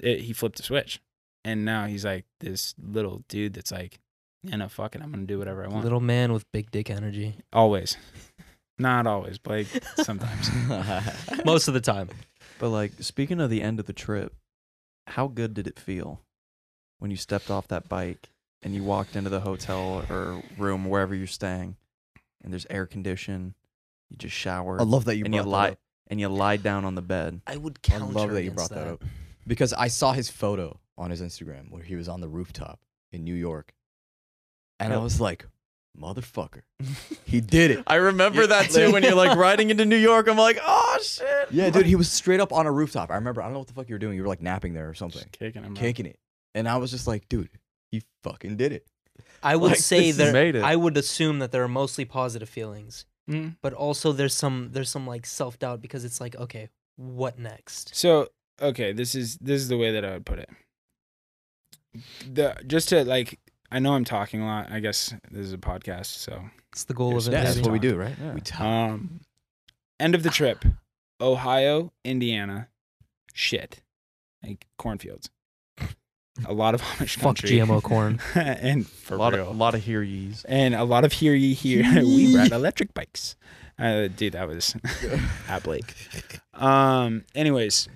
it, 0.00 0.20
he 0.20 0.32
flipped 0.32 0.60
a 0.60 0.62
switch. 0.62 1.00
And 1.44 1.64
now 1.64 1.86
he's 1.86 2.04
like 2.04 2.24
this 2.40 2.74
little 2.80 3.24
dude 3.28 3.54
that's 3.54 3.72
like, 3.72 3.98
yeah, 4.44 4.56
no, 4.56 4.68
fuck 4.68 4.94
it. 4.94 5.02
I'm 5.02 5.10
going 5.10 5.26
to 5.26 5.32
do 5.32 5.38
whatever 5.38 5.64
I 5.64 5.68
want. 5.68 5.82
Little 5.84 6.00
man 6.00 6.32
with 6.32 6.50
big 6.52 6.70
dick 6.70 6.88
energy. 6.88 7.36
Always. 7.52 7.96
Not 8.78 9.06
always, 9.06 9.38
Blake. 9.38 9.66
Sometimes. 9.96 10.50
Most 11.44 11.68
of 11.68 11.74
the 11.74 11.80
time. 11.80 12.08
But 12.58 12.68
like 12.70 12.92
speaking 13.00 13.40
of 13.40 13.50
the 13.50 13.62
end 13.62 13.80
of 13.80 13.86
the 13.86 13.92
trip, 13.92 14.34
how 15.08 15.26
good 15.26 15.54
did 15.54 15.66
it 15.66 15.78
feel 15.78 16.20
when 16.98 17.10
you 17.10 17.16
stepped 17.16 17.50
off 17.50 17.66
that 17.68 17.88
bike 17.88 18.30
and 18.62 18.74
you 18.74 18.82
walked 18.84 19.16
into 19.16 19.30
the 19.30 19.40
hotel 19.40 20.04
or 20.10 20.42
room 20.58 20.84
wherever 20.86 21.14
you're 21.14 21.26
staying, 21.26 21.76
and 22.42 22.52
there's 22.52 22.66
air 22.70 22.86
condition, 22.86 23.54
you 24.10 24.16
just 24.16 24.34
shower, 24.34 24.80
I 24.80 24.84
love 24.84 25.04
that 25.06 25.16
you 25.16 25.24
and 25.24 25.34
you 25.34 25.42
brought 25.42 25.50
lie 25.50 25.66
that 25.68 25.72
up. 25.72 25.78
and 26.08 26.20
you 26.20 26.28
lie 26.28 26.56
down 26.56 26.84
on 26.84 26.94
the 26.94 27.02
bed. 27.02 27.40
I 27.46 27.56
would 27.56 27.78
I 27.84 27.88
counter 27.88 28.06
love 28.12 28.30
that 28.30 28.42
you 28.44 28.50
against 28.52 28.70
brought 28.70 28.70
that 28.80 28.88
up 28.92 29.04
because 29.46 29.72
I 29.72 29.88
saw 29.88 30.12
his 30.12 30.30
photo 30.30 30.78
on 30.98 31.10
his 31.10 31.20
Instagram 31.22 31.70
where 31.70 31.82
he 31.82 31.96
was 31.96 32.08
on 32.08 32.20
the 32.20 32.28
rooftop 32.28 32.80
in 33.12 33.24
New 33.24 33.34
York, 33.34 33.74
and 34.80 34.92
I 34.92 34.98
was 34.98 35.20
like, 35.20 35.46
"Motherfucker, 35.98 36.62
he 37.24 37.40
did 37.40 37.70
it!" 37.70 37.82
I 37.86 37.96
remember 37.96 38.42
Yeah, 38.42 38.46
that 38.48 38.70
too 38.70 38.92
when 38.92 39.02
you're 39.02 39.14
like 39.14 39.36
riding 39.38 39.70
into 39.70 39.84
New 39.84 39.96
York. 39.96 40.28
I'm 40.28 40.36
like, 40.38 40.58
oh 40.64 40.98
shit. 41.02 41.48
Yeah, 41.50 41.70
dude, 41.70 41.86
he 41.86 41.96
was 41.96 42.10
straight 42.10 42.40
up 42.40 42.52
on 42.52 42.66
a 42.66 42.72
rooftop. 42.72 43.10
I 43.10 43.14
remember. 43.16 43.40
I 43.42 43.44
don't 43.46 43.52
know 43.54 43.58
what 43.60 43.68
the 43.68 43.74
fuck 43.74 43.88
you 43.88 43.94
were 43.94 43.98
doing. 43.98 44.16
You 44.16 44.22
were 44.22 44.28
like 44.28 44.42
napping 44.42 44.74
there 44.74 44.88
or 44.88 44.94
something, 44.94 45.20
Just 45.22 45.32
kicking 45.32 45.62
him. 45.64 45.74
kicking 45.74 46.06
it, 46.06 46.18
and 46.54 46.68
I 46.68 46.76
was 46.76 46.90
just 46.90 47.06
like, 47.06 47.28
"Dude, 47.28 47.48
he 47.92 48.02
fucking 48.24 48.56
did 48.56 48.72
it." 48.72 48.86
I 49.44 49.54
would 49.56 49.72
Like, 49.72 49.78
say 49.80 50.06
this 50.10 50.16
that 50.16 50.32
made 50.32 50.56
it. 50.56 50.64
I 50.64 50.74
would 50.74 50.96
assume 50.96 51.38
that 51.40 51.52
there 51.52 51.62
are 51.62 51.68
mostly 51.68 52.04
positive 52.04 52.48
feelings, 52.48 53.04
Mm. 53.30 53.56
but 53.62 53.72
also 53.72 54.10
there's 54.12 54.34
some 54.34 54.70
there's 54.72 54.90
some 54.90 55.06
like 55.06 55.26
self 55.26 55.58
doubt 55.58 55.80
because 55.80 56.04
it's 56.04 56.20
like 56.20 56.34
okay, 56.36 56.68
what 56.96 57.38
next? 57.38 57.94
So 57.94 58.28
okay, 58.60 58.92
this 58.92 59.14
is 59.14 59.36
this 59.38 59.60
is 59.62 59.68
the 59.68 59.76
way 59.78 59.92
that 59.92 60.04
I 60.04 60.12
would 60.14 60.26
put 60.26 60.38
it. 60.40 60.48
The 62.32 62.56
just 62.66 62.88
to 62.90 63.04
like, 63.04 63.38
I 63.70 63.78
know 63.78 63.92
I'm 63.94 64.04
talking 64.04 64.40
a 64.40 64.46
lot. 64.46 64.70
I 64.72 64.80
guess 64.80 65.14
this 65.30 65.46
is 65.46 65.52
a 65.52 65.58
podcast, 65.58 66.06
so 66.06 66.42
It's 66.72 66.84
the 66.84 66.94
goal 66.94 67.14
Yes, 67.14 67.26
of 67.26 67.32
it. 67.34 67.36
that's 67.36 67.56
maybe. 67.56 67.62
what 67.68 67.72
we 67.72 67.78
do, 67.78 67.96
right? 67.96 68.14
Yeah. 68.20 68.32
We 68.34 68.40
talk. 68.40 68.60
um, 68.60 69.20
end 70.00 70.14
of 70.14 70.22
the 70.22 70.30
trip, 70.30 70.64
Ohio, 71.20 71.92
Indiana, 72.04 72.68
shit, 73.34 73.82
like 74.42 74.66
cornfields. 74.78 75.28
A 76.46 76.52
lot 76.52 76.74
of 76.74 76.80
Amish 76.82 77.16
Fuck 77.16 77.36
country. 77.36 77.50
GMO 77.50 77.82
corn. 77.82 78.20
and 78.34 78.86
for 78.86 79.14
a 79.14 79.18
lot 79.18 79.32
real. 79.34 79.42
of 79.42 79.48
a 79.48 79.58
lot 79.58 79.74
of 79.74 79.82
hear 79.84 80.02
ye's. 80.02 80.44
and 80.44 80.74
a 80.74 80.84
lot 80.84 81.04
of 81.04 81.12
hear 81.12 81.34
ye 81.34 81.54
hear. 81.54 81.82
we 82.02 82.34
ride 82.36 82.52
electric 82.52 82.94
bikes. 82.94 83.36
Uh, 83.78 84.08
dude, 84.08 84.34
that 84.34 84.46
was 84.48 84.76
at 85.48 85.62
Blake. 85.62 85.94
Um. 86.54 87.24
Anyways, 87.34 87.88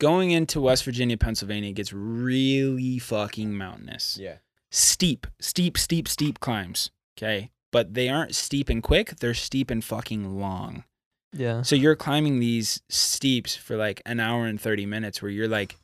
going 0.00 0.30
into 0.30 0.60
West 0.60 0.84
Virginia, 0.84 1.16
Pennsylvania 1.16 1.72
gets 1.72 1.92
really 1.92 2.98
fucking 2.98 3.56
mountainous. 3.56 4.18
Yeah. 4.20 4.36
Steep, 4.70 5.26
steep, 5.40 5.78
steep, 5.78 6.08
steep 6.08 6.40
climbs. 6.40 6.90
Okay, 7.16 7.50
but 7.70 7.94
they 7.94 8.08
aren't 8.08 8.34
steep 8.34 8.68
and 8.68 8.82
quick. 8.82 9.16
They're 9.20 9.34
steep 9.34 9.70
and 9.70 9.84
fucking 9.84 10.38
long. 10.38 10.84
Yeah. 11.32 11.62
So 11.62 11.74
you're 11.76 11.96
climbing 11.96 12.38
these 12.40 12.80
steeps 12.88 13.56
for 13.56 13.76
like 13.76 14.02
an 14.06 14.20
hour 14.20 14.46
and 14.46 14.60
30 14.60 14.86
minutes 14.86 15.20
where 15.20 15.30
you're 15.30 15.48
like, 15.48 15.76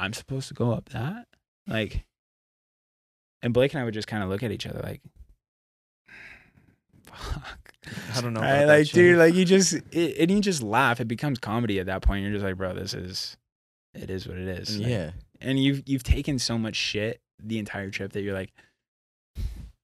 I'm 0.00 0.12
supposed 0.12 0.48
to 0.48 0.54
go 0.54 0.72
up 0.72 0.88
that? 0.90 1.26
Like, 1.66 2.04
and 3.42 3.52
Blake 3.54 3.72
and 3.74 3.80
I 3.80 3.84
would 3.84 3.94
just 3.94 4.08
kind 4.08 4.22
of 4.22 4.28
look 4.28 4.42
at 4.42 4.50
each 4.50 4.66
other 4.66 4.80
like, 4.82 5.00
fuck. 7.04 7.72
I 8.14 8.20
don't 8.20 8.34
know. 8.34 8.40
That 8.40 8.66
Like, 8.68 8.86
shit. 8.86 8.94
dude, 8.94 9.18
like 9.18 9.34
you 9.34 9.44
just, 9.44 9.74
it, 9.92 10.16
and 10.18 10.30
you 10.30 10.40
just 10.40 10.62
laugh. 10.62 11.00
It 11.00 11.08
becomes 11.08 11.38
comedy 11.38 11.78
at 11.80 11.86
that 11.86 12.02
point. 12.02 12.22
You're 12.22 12.32
just 12.32 12.44
like, 12.44 12.56
bro, 12.56 12.74
this 12.74 12.94
is, 12.94 13.36
it 13.94 14.10
is 14.10 14.26
what 14.28 14.36
it 14.36 14.48
is. 14.48 14.78
Like, 14.78 14.88
Yeah. 14.88 15.10
and 15.40 15.58
you've, 15.62 15.82
you've 15.86 16.02
taken 16.02 16.38
so 16.38 16.58
much 16.58 16.76
shit 16.76 17.20
the 17.42 17.58
entire 17.58 17.90
trip 17.90 18.12
that 18.12 18.22
you're 18.22 18.34
like, 18.34 18.52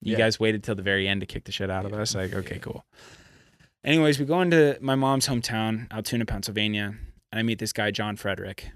you 0.01 0.11
Yeah. 0.11 0.17
guys 0.17 0.39
waited 0.39 0.63
till 0.63 0.75
the 0.75 0.83
very 0.83 1.07
end 1.07 1.21
to 1.21 1.25
kick 1.27 1.45
the 1.45 1.51
shit 1.51 1.69
out 1.71 1.85
of 1.85 1.93
us. 1.93 2.13
Like, 2.13 2.33
okay, 2.33 2.55
Yeah. 2.55 2.61
cool. 2.61 2.85
Anyways, 3.83 4.19
we 4.19 4.25
go 4.25 4.41
into 4.41 4.77
my 4.81 4.95
mom's 4.95 5.27
hometown, 5.27 5.91
Altoona, 5.91 6.25
Pennsylvania, 6.25 6.95
and 7.31 7.39
I 7.39 7.43
meet 7.43 7.59
this 7.59 7.71
guy, 7.73 7.91
John 7.91 8.15
Frederick. 8.15 8.69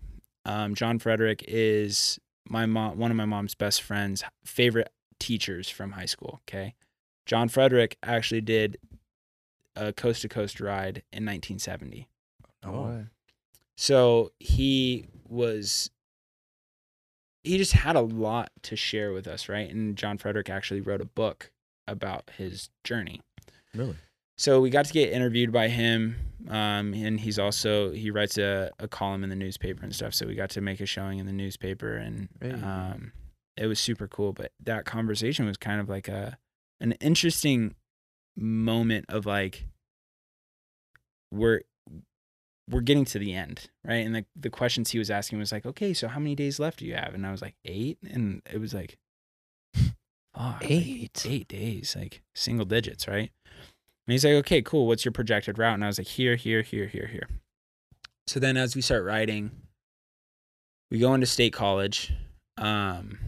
Um, 0.46 0.76
John 0.76 1.00
Frederick 1.00 1.44
is 1.48 2.20
my 2.48 2.66
mom, 2.66 2.98
one 2.98 3.12
of 3.12 3.18
my 3.18 3.26
mom's 3.26 3.56
best 3.56 3.82
friends, 3.82 4.24
favorite 4.44 4.92
teachers 5.20 5.70
from 5.70 5.92
high 5.92 6.06
school. 6.06 6.42
Okay, 6.48 6.76
John 7.26 7.50
Frederick 7.50 7.98
actually 8.04 8.42
did 8.42 8.78
a 9.76 9.94
coast 9.94 10.22
to 10.24 10.30
coast 10.30 10.60
ride 10.60 11.04
in 11.12 11.26
1970. 11.26 12.08
Oh. 12.64 13.06
So 13.76 14.32
he 14.40 15.06
was 15.28 15.90
he 17.44 17.58
just 17.58 17.74
had 17.74 17.96
a 17.96 18.02
lot 18.02 18.52
to 18.64 18.76
share 18.76 19.14
with 19.14 19.28
us, 19.28 19.48
right? 19.48 19.70
And 19.70 19.96
John 19.96 20.18
Frederick 20.18 20.50
actually 20.50 20.82
wrote 20.82 21.02
a 21.02 21.06
book 21.06 21.52
about 21.88 22.30
his 22.38 22.70
journey. 22.84 23.22
Really? 23.74 23.96
So 24.40 24.62
we 24.62 24.70
got 24.70 24.86
to 24.86 24.94
get 24.94 25.12
interviewed 25.12 25.52
by 25.52 25.68
him, 25.68 26.16
um, 26.48 26.94
and 26.94 27.20
he's 27.20 27.38
also 27.38 27.92
he 27.92 28.10
writes 28.10 28.38
a, 28.38 28.72
a 28.80 28.88
column 28.88 29.22
in 29.26 29.30
the 29.30 29.36
newspaper 29.36 29.84
and 29.84 29.94
stuff. 29.94 30.14
So 30.14 30.26
we 30.26 30.34
got 30.34 30.50
to 30.52 30.62
make 30.62 30.80
a 30.80 30.86
showing 30.86 31.20
in 31.20 31.26
the 31.26 31.34
newspaper, 31.34 31.98
and 31.98 32.30
um, 32.64 33.12
it 33.58 33.68
was 33.68 33.82
super 33.82 34.08
cool. 34.08 34.32
But 34.32 34.54
that 34.64 34.86
conversation 34.86 35.46
was 35.46 35.58
kind 35.58 35.82
of 35.82 35.90
like 35.90 36.08
a 36.08 36.38
an 36.80 36.94
interesting 37.02 37.76
moment 38.38 39.08
of 39.10 39.26
like 39.26 39.66
we're 41.34 41.64
we're 42.70 42.80
getting 42.80 43.04
to 43.04 43.20
the 43.20 43.34
end, 43.34 43.70
right? 43.84 44.06
And 44.06 44.16
the 44.16 44.26
the 44.38 44.50
questions 44.50 44.92
he 44.92 45.00
was 45.00 45.12
asking 45.12 45.40
was 45.40 45.52
like, 45.52 45.66
okay, 45.66 45.94
so 45.94 46.08
how 46.08 46.20
many 46.20 46.34
days 46.36 46.62
left 46.62 46.80
do 46.80 46.86
you 46.86 46.96
have? 46.96 47.14
And 47.14 47.28
I 47.28 47.32
was 47.32 47.42
like, 47.42 47.56
eight, 47.66 47.98
and 48.10 48.42
it 48.50 48.62
was 48.62 48.74
like, 48.74 48.98
like, 50.34 50.62
Eight. 50.62 51.26
eight 51.28 51.50
days, 51.50 51.98
like 52.00 52.22
single 52.34 52.66
digits, 52.66 53.06
right? 53.06 53.34
And 54.10 54.14
he's 54.14 54.26
like, 54.26 54.34
okay, 54.34 54.64
cool. 54.64 54.88
What's 54.88 55.06
your 55.06 55.12
projected 55.12 55.60
route? 55.60 55.76
And 55.76 55.84
I 55.84 55.88
was 55.88 56.00
like, 56.00 56.08
here, 56.08 56.36
here, 56.36 56.64
here, 56.64 56.88
here, 56.88 57.06
here. 57.06 57.28
So 58.26 58.40
then 58.40 58.58
as 58.58 58.76
we 58.76 58.82
start 58.82 59.06
riding, 59.06 59.52
we 60.90 60.98
go 60.98 61.14
into 61.14 61.28
state 61.28 61.54
college, 61.54 62.12
um, 62.58 63.20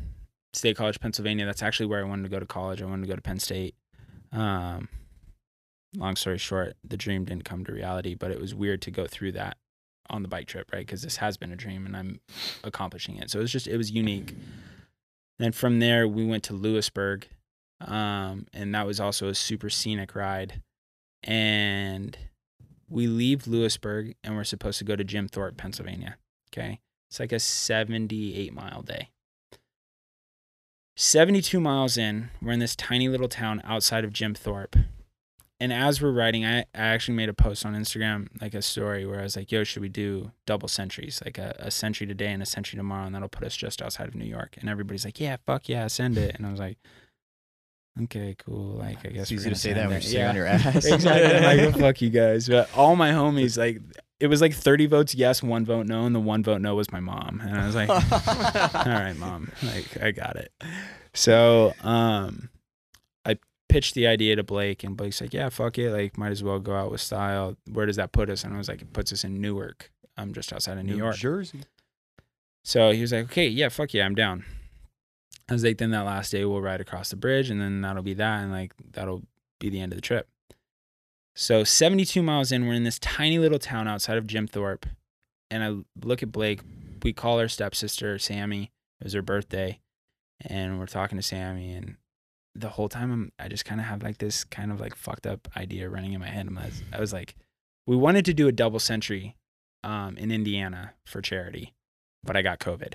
State 0.53 0.75
College, 0.75 0.99
Pennsylvania. 0.99 1.45
That's 1.45 1.61
actually 1.61 1.85
where 1.85 2.03
I 2.03 2.09
wanted 2.09 2.23
to 2.23 2.29
go 2.29 2.39
to 2.39 2.47
college. 2.47 2.81
I 2.81 2.85
wanted 2.85 3.03
to 3.03 3.09
go 3.09 3.15
to 3.15 3.21
Penn 3.21 3.37
State. 3.37 3.75
Um, 4.31 4.89
long 5.95 6.15
story 6.15 6.39
short, 6.39 6.75
the 6.83 6.97
dream 6.97 7.25
didn't 7.25 7.45
come 7.45 7.63
to 7.65 7.71
reality, 7.71 8.15
but 8.15 8.31
it 8.31 8.41
was 8.41 8.55
weird 8.55 8.81
to 8.81 8.89
go 8.89 9.05
through 9.05 9.33
that 9.33 9.57
on 10.09 10.23
the 10.23 10.27
bike 10.27 10.47
trip, 10.47 10.71
right? 10.73 10.83
Because 10.83 11.03
this 11.03 11.17
has 11.17 11.37
been 11.37 11.51
a 11.51 11.55
dream 11.55 11.85
and 11.85 11.95
I'm 11.95 12.21
accomplishing 12.63 13.17
it. 13.17 13.29
So 13.29 13.37
it 13.37 13.43
was 13.43 13.51
just, 13.51 13.67
it 13.67 13.77
was 13.77 13.91
unique. 13.91 14.33
Then 15.37 15.51
from 15.51 15.77
there, 15.77 16.07
we 16.07 16.25
went 16.25 16.41
to 16.45 16.55
Lewisburg, 16.55 17.27
um, 17.79 18.47
and 18.51 18.73
that 18.73 18.87
was 18.87 18.99
also 18.99 19.27
a 19.27 19.35
super 19.35 19.69
scenic 19.69 20.15
ride. 20.15 20.63
And 21.23 22.17
we 22.89 23.07
leave 23.07 23.47
Lewisburg 23.47 24.15
and 24.23 24.35
we're 24.35 24.43
supposed 24.43 24.77
to 24.79 24.83
go 24.83 24.95
to 24.95 25.03
Jim 25.03 25.27
Thorpe, 25.27 25.57
Pennsylvania. 25.57 26.17
Okay. 26.51 26.79
It's 27.09 27.19
like 27.19 27.31
a 27.31 27.39
78 27.39 28.53
mile 28.53 28.81
day. 28.81 29.09
72 30.97 31.59
miles 31.59 31.97
in, 31.97 32.29
we're 32.41 32.51
in 32.51 32.59
this 32.59 32.75
tiny 32.75 33.07
little 33.07 33.29
town 33.29 33.61
outside 33.63 34.03
of 34.03 34.13
Jim 34.13 34.33
Thorpe. 34.33 34.75
And 35.59 35.71
as 35.71 36.01
we're 36.01 36.11
riding, 36.11 36.43
I, 36.43 36.61
I 36.61 36.65
actually 36.73 37.15
made 37.15 37.29
a 37.29 37.33
post 37.33 37.65
on 37.65 37.75
Instagram, 37.75 38.29
like 38.41 38.55
a 38.55 38.63
story 38.63 39.05
where 39.05 39.19
I 39.19 39.23
was 39.23 39.35
like, 39.35 39.51
yo, 39.51 39.63
should 39.63 39.83
we 39.83 39.89
do 39.89 40.31
double 40.47 40.67
centuries? 40.67 41.21
Like 41.23 41.37
a, 41.37 41.55
a 41.59 41.69
century 41.69 42.07
today 42.07 42.31
and 42.31 42.41
a 42.41 42.47
century 42.47 42.77
tomorrow, 42.77 43.05
and 43.05 43.13
that'll 43.13 43.29
put 43.29 43.45
us 43.45 43.55
just 43.55 43.81
outside 43.81 44.07
of 44.07 44.15
New 44.15 44.25
York. 44.25 44.57
And 44.59 44.69
everybody's 44.69 45.05
like, 45.05 45.19
yeah, 45.19 45.37
fuck 45.45 45.69
yeah, 45.69 45.85
send 45.85 46.17
it. 46.17 46.35
And 46.35 46.47
I 46.47 46.51
was 46.51 46.59
like, 46.59 46.79
okay, 48.03 48.35
cool. 48.45 48.75
Like, 48.77 49.05
I 49.05 49.09
guess 49.09 49.23
It's 49.23 49.31
easy 49.33 49.43
gonna 49.45 49.55
say 49.55 49.73
that 49.73 49.83
when 49.83 49.91
you're 49.93 50.01
sitting 50.01 50.19
Yeah. 50.19 50.29
on 50.29 50.35
your 50.35 50.45
ass. 50.45 50.85
exactly. 50.85 51.65
Like, 51.65 51.77
fuck 51.77 52.01
you 52.01 52.09
guys. 52.09 52.47
But 52.49 52.69
all 52.75 52.95
my 52.95 53.11
homies, 53.11 53.57
like, 53.57 53.79
it 54.19 54.27
was 54.27 54.39
like 54.41 54.53
30 54.53 54.85
votes 54.85 55.15
yes, 55.15 55.41
one 55.41 55.65
vote 55.65 55.87
no, 55.87 56.05
and 56.05 56.13
the 56.15 56.19
one 56.19 56.43
vote 56.43 56.61
no 56.61 56.75
was 56.75 56.91
my 56.91 56.99
mom. 56.99 57.41
And 57.43 57.57
I 57.57 57.65
was 57.65 57.75
like, 57.75 57.89
all 57.89 58.85
right, 58.85 59.15
mom, 59.17 59.51
like, 59.63 60.01
I 60.01 60.11
got 60.11 60.35
it. 60.35 60.51
So, 61.13 61.73
um, 61.81 62.49
I 63.25 63.37
pitched 63.67 63.95
the 63.95 64.07
idea 64.07 64.35
to 64.35 64.43
Blake, 64.43 64.83
and 64.83 64.95
Blake's 64.95 65.19
like, 65.21 65.33
yeah, 65.33 65.49
fuck 65.49 65.77
it. 65.79 65.91
Like, 65.91 66.17
might 66.17 66.31
as 66.31 66.43
well 66.43 66.59
go 66.59 66.75
out 66.75 66.91
with 66.91 67.01
style. 67.01 67.57
Where 67.71 67.85
does 67.85 67.95
that 67.95 68.11
put 68.11 68.29
us? 68.29 68.43
And 68.43 68.53
I 68.53 68.57
was 68.57 68.69
like, 68.69 68.81
it 68.81 68.93
puts 68.93 69.11
us 69.11 69.23
in 69.23 69.41
Newark. 69.41 69.91
I'm 70.17 70.33
just 70.33 70.53
outside 70.53 70.77
of 70.77 70.85
New, 70.85 70.95
York. 70.97 71.15
Jersey. 71.15 71.61
So 72.63 72.91
he 72.91 73.01
was 73.01 73.11
like, 73.11 73.25
okay, 73.25 73.47
yeah, 73.47 73.69
fuck 73.69 73.93
yeah, 73.93 74.05
I'm 74.05 74.13
down. 74.13 74.45
I 75.49 75.53
was 75.53 75.63
like, 75.63 75.77
then 75.77 75.91
that 75.91 76.05
last 76.05 76.31
day 76.31 76.45
we'll 76.45 76.61
ride 76.61 76.81
across 76.81 77.09
the 77.09 77.15
bridge 77.15 77.49
and 77.49 77.59
then 77.61 77.81
that'll 77.81 78.03
be 78.03 78.13
that. 78.15 78.41
And 78.41 78.51
like, 78.51 78.73
that'll 78.91 79.23
be 79.59 79.69
the 79.69 79.79
end 79.81 79.91
of 79.91 79.97
the 79.97 80.01
trip. 80.01 80.27
So 81.35 81.63
72 81.63 82.21
miles 82.21 82.51
in, 82.51 82.67
we're 82.67 82.73
in 82.73 82.83
this 82.83 82.99
tiny 82.99 83.39
little 83.39 83.59
town 83.59 83.87
outside 83.87 84.17
of 84.17 84.27
Jim 84.27 84.47
Thorpe. 84.47 84.85
And 85.49 85.63
I 85.63 86.05
look 86.05 86.23
at 86.23 86.31
Blake. 86.31 86.61
We 87.03 87.13
call 87.13 87.39
her 87.39 87.47
stepsister, 87.47 88.17
Sammy. 88.19 88.71
It 88.99 89.05
was 89.05 89.13
her 89.13 89.21
birthday. 89.21 89.79
And 90.45 90.79
we're 90.79 90.85
talking 90.87 91.17
to 91.17 91.23
Sammy. 91.23 91.73
And 91.73 91.95
the 92.55 92.69
whole 92.69 92.89
time 92.89 93.11
I'm, 93.11 93.31
I 93.39 93.47
just 93.47 93.65
kind 93.65 93.81
of 93.81 93.87
have 93.87 94.03
like 94.03 94.17
this 94.17 94.43
kind 94.43 94.71
of 94.71 94.79
like 94.79 94.95
fucked 94.95 95.27
up 95.27 95.47
idea 95.57 95.89
running 95.89 96.13
in 96.13 96.19
my 96.21 96.27
head. 96.27 96.47
I'm 96.47 96.55
like- 96.55 96.71
I 96.93 96.99
was 96.99 97.13
like, 97.13 97.35
we 97.87 97.95
wanted 97.95 98.25
to 98.25 98.33
do 98.33 98.47
a 98.47 98.51
double 98.51 98.79
century 98.79 99.35
um, 99.83 100.17
in 100.17 100.31
Indiana 100.31 100.93
for 101.05 101.21
charity 101.21 101.73
but 102.23 102.37
I 102.37 102.41
got 102.41 102.59
COVID. 102.59 102.93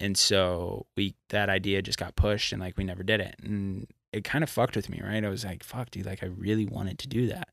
And 0.00 0.16
so 0.16 0.86
we 0.96 1.14
that 1.30 1.48
idea 1.48 1.82
just 1.82 1.98
got 1.98 2.16
pushed 2.16 2.52
and 2.52 2.60
like 2.60 2.76
we 2.76 2.84
never 2.84 3.02
did 3.02 3.20
it. 3.20 3.36
And 3.42 3.86
it 4.12 4.24
kind 4.24 4.44
of 4.44 4.50
fucked 4.50 4.76
with 4.76 4.88
me, 4.88 5.00
right? 5.02 5.24
I 5.24 5.28
was 5.28 5.44
like, 5.44 5.62
fuck, 5.62 5.90
dude, 5.90 6.06
like 6.06 6.22
I 6.22 6.26
really 6.26 6.64
wanted 6.64 6.98
to 7.00 7.08
do 7.08 7.26
that. 7.28 7.48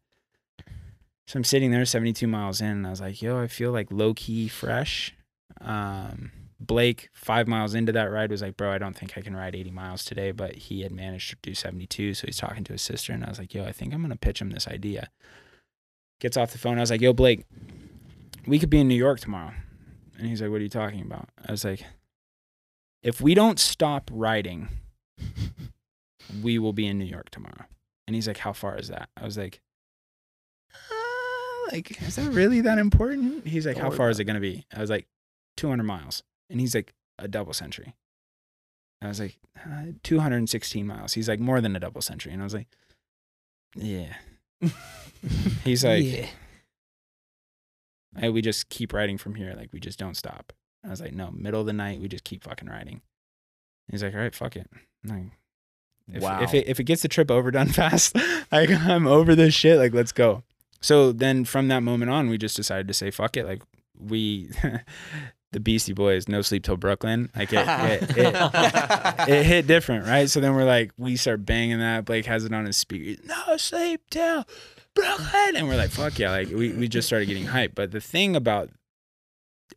So 1.28 1.38
I'm 1.38 1.44
sitting 1.44 1.72
there 1.72 1.86
72 1.86 2.28
miles 2.28 2.62
in, 2.62 2.68
and 2.68 2.88
I 2.88 2.92
was 2.92 3.02
like, 3.02 3.22
yo, 3.22 3.42
I 3.42 3.48
feel 3.48 3.72
like 3.72 3.92
low 3.92 4.14
key 4.14 4.48
fresh. 4.48 5.16
Um, 5.60 6.32
Blake, 6.60 7.10
five 7.14 7.48
miles 7.48 7.74
into 7.74 7.92
that 7.94 8.12
ride, 8.12 8.30
was 8.30 8.44
like, 8.44 8.56
bro, 8.56 8.72
I 8.72 8.78
don't 8.78 8.96
think 8.96 9.18
I 9.18 9.22
can 9.22 9.36
ride 9.36 9.56
80 9.56 9.72
miles 9.72 10.06
today, 10.06 10.32
but 10.32 10.56
he 10.56 10.82
had 10.82 10.92
managed 10.92 11.32
to 11.32 11.38
do 11.42 11.56
72. 11.56 12.14
So 12.14 12.28
he's 12.28 12.38
talking 12.38 12.64
to 12.66 12.74
his 12.74 12.84
sister, 12.84 13.12
and 13.12 13.26
I 13.26 13.30
was 13.30 13.40
like, 13.40 13.54
yo, 13.54 13.66
I 13.66 13.72
think 13.72 13.94
I'm 13.94 14.02
going 14.02 14.12
to 14.12 14.18
pitch 14.18 14.40
him 14.40 14.52
this 14.52 14.68
idea. 14.68 15.10
Gets 16.20 16.38
off 16.38 16.52
the 16.52 16.60
phone. 16.60 16.78
I 16.78 16.82
was 16.82 16.92
like, 16.92 17.02
yo, 17.02 17.12
Blake, 17.12 17.46
we 18.46 18.60
could 18.60 18.70
be 18.70 18.80
in 18.80 18.88
New 18.88 18.96
York 18.96 19.20
tomorrow. 19.20 19.54
And 20.18 20.28
he's 20.28 20.42
like, 20.42 20.52
what 20.52 20.62
are 20.62 20.64
you 20.64 20.70
talking 20.70 21.02
about? 21.02 21.28
I 21.46 21.52
was 21.52 21.66
like, 21.66 21.84
if 23.06 23.22
we 23.22 23.36
don't 23.36 23.60
stop 23.60 24.10
riding, 24.12 24.68
we 26.42 26.58
will 26.58 26.74
be 26.74 26.88
in 26.88 26.98
New 26.98 27.06
York 27.06 27.30
tomorrow. 27.30 27.66
And 28.08 28.16
he's 28.16 28.28
like, 28.28 28.40
how 28.40 28.52
far 28.52 28.78
is 28.78 28.88
that? 28.88 29.10
I 29.16 29.24
was 29.24 29.38
like, 29.38 29.62
uh, 30.74 31.72
like, 31.72 32.02
is 32.02 32.16
that 32.16 32.32
really 32.32 32.62
that 32.62 32.80
important? 32.80 33.46
He's 33.46 33.68
like, 33.68 33.78
how 33.78 33.92
far 33.92 34.10
is 34.10 34.20
it 34.20 34.24
going 34.24 34.36
to 34.36 34.42
be? 34.42 34.66
I 34.76 34.82
was 34.82 34.90
like, 34.90 35.06
200 35.58 35.84
miles. 35.84 36.24
And 36.50 36.60
he's 36.60 36.74
like, 36.74 36.94
a 37.20 37.28
double 37.28 37.54
century. 37.54 37.94
I 39.04 39.08
was 39.08 39.20
like, 39.20 39.38
uh, 39.64 39.94
216 40.04 40.86
miles. 40.86 41.14
He's 41.14 41.30
like, 41.30 41.40
more 41.40 41.62
than 41.62 41.76
a 41.76 41.80
double 41.80 42.02
century. 42.02 42.34
And 42.34 42.42
I 42.42 42.44
was 42.44 42.56
like, 42.56 42.68
yeah. 43.76 44.16
he's 45.64 45.86
like, 45.86 46.04
yeah. 46.04 46.26
hey, 48.18 48.30
we 48.30 48.42
just 48.42 48.70
keep 48.70 48.94
riding 48.94 49.20
from 49.20 49.36
here. 49.36 49.54
Like, 49.56 49.72
we 49.72 49.80
just 49.80 50.00
don't 50.00 50.18
stop. 50.18 50.54
I 50.86 50.90
was 50.90 51.02
like, 51.02 51.14
no, 51.14 51.32
middle 51.32 51.62
of 51.62 51.66
the 51.68 51.74
night, 51.74 52.00
we 52.00 52.08
just 52.08 52.24
keep 52.24 52.44
fucking 52.44 52.68
riding. 52.70 53.02
He's 53.90 54.04
like, 54.04 54.14
all 54.14 54.20
right, 54.20 54.36
fuck 54.36 54.56
it. 54.56 54.70
Like, 55.04 55.32
if, 56.14 56.22
Wow. 56.22 56.42
if 56.42 56.54
it 56.54 56.68
if 56.68 56.80
it 56.80 56.84
gets 56.84 57.02
the 57.02 57.08
trip 57.08 57.32
overdone 57.32 57.68
fast, 57.70 58.16
like 58.52 58.70
I'm 58.70 59.08
over 59.08 59.36
this 59.36 59.54
shit. 59.54 59.78
Like, 59.80 59.94
let's 59.94 60.12
go. 60.12 60.44
So 60.82 61.12
then 61.12 61.46
from 61.46 61.68
that 61.70 61.82
moment 61.82 62.12
on, 62.12 62.30
we 62.30 62.38
just 62.38 62.56
decided 62.56 62.88
to 62.88 62.94
say, 62.94 63.10
fuck 63.10 63.36
it. 63.38 63.46
Like 63.46 63.64
we, 64.00 64.52
the 65.52 65.60
Beastie 65.60 65.94
Boys, 65.94 66.28
no 66.28 66.42
sleep 66.44 66.64
till 66.64 66.78
Brooklyn. 66.78 67.30
Like 67.36 67.52
it, 67.54 67.66
it, 67.68 68.18
it, 68.18 68.36
it 69.30 69.46
hit 69.46 69.66
different, 69.68 70.06
right? 70.06 70.30
So 70.30 70.40
then 70.40 70.54
we're 70.54 70.66
like, 70.66 70.92
we 70.98 71.16
start 71.16 71.46
banging 71.46 71.80
that. 71.80 72.06
Blake 72.06 72.26
has 72.28 72.46
it 72.46 72.54
on 72.54 72.66
his 72.66 72.78
speaker. 72.78 73.20
No 73.26 73.58
sleep 73.58 74.02
till 74.12 74.46
Brooklyn, 74.94 75.56
and 75.56 75.68
we're 75.68 75.78
like, 75.78 75.90
fuck 75.92 76.20
yeah! 76.20 76.30
Like 76.32 76.50
we 76.50 76.72
we 76.74 76.88
just 76.88 77.08
started 77.08 77.26
getting 77.28 77.48
hyped. 77.48 77.74
But 77.76 77.92
the 77.92 78.00
thing 78.02 78.36
about 78.36 78.70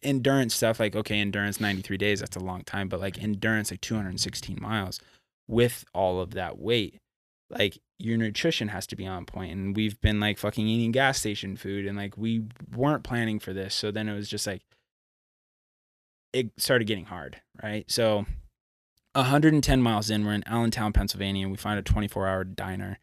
endurance 0.02 0.54
stuff, 0.54 0.80
like 0.80 0.96
okay, 0.96 1.18
endurance 1.18 1.60
ninety 1.60 1.82
three 1.82 1.96
days, 1.96 2.20
that's 2.20 2.36
a 2.36 2.40
long 2.40 2.62
time. 2.62 2.88
But 2.88 3.00
like 3.00 3.22
endurance, 3.22 3.70
like 3.70 3.80
two 3.80 3.96
hundred 3.96 4.10
and 4.10 4.20
sixteen 4.20 4.58
miles, 4.60 5.00
with 5.46 5.84
all 5.94 6.20
of 6.20 6.32
that 6.32 6.58
weight, 6.58 7.00
like 7.50 7.78
your 7.98 8.16
nutrition 8.16 8.68
has 8.68 8.86
to 8.88 8.96
be 8.96 9.06
on 9.06 9.24
point. 9.24 9.52
And 9.52 9.76
we've 9.76 10.00
been 10.00 10.20
like 10.20 10.38
fucking 10.38 10.66
eating 10.66 10.92
gas 10.92 11.18
station 11.18 11.56
food, 11.56 11.86
and 11.86 11.96
like 11.96 12.16
we 12.16 12.44
weren't 12.74 13.04
planning 13.04 13.38
for 13.38 13.52
this. 13.52 13.74
So 13.74 13.90
then 13.90 14.08
it 14.08 14.14
was 14.14 14.28
just 14.28 14.46
like 14.46 14.62
it 16.32 16.50
started 16.58 16.86
getting 16.86 17.06
hard, 17.06 17.40
right? 17.62 17.90
So 17.90 18.26
110 19.14 19.82
miles 19.82 20.10
in, 20.10 20.24
we're 20.24 20.34
in 20.34 20.46
Allentown, 20.46 20.92
Pennsylvania, 20.92 21.44
and 21.44 21.50
we 21.50 21.56
find 21.56 21.78
a 21.78 21.82
24 21.82 22.26
hour 22.26 22.44
diner. 22.44 22.98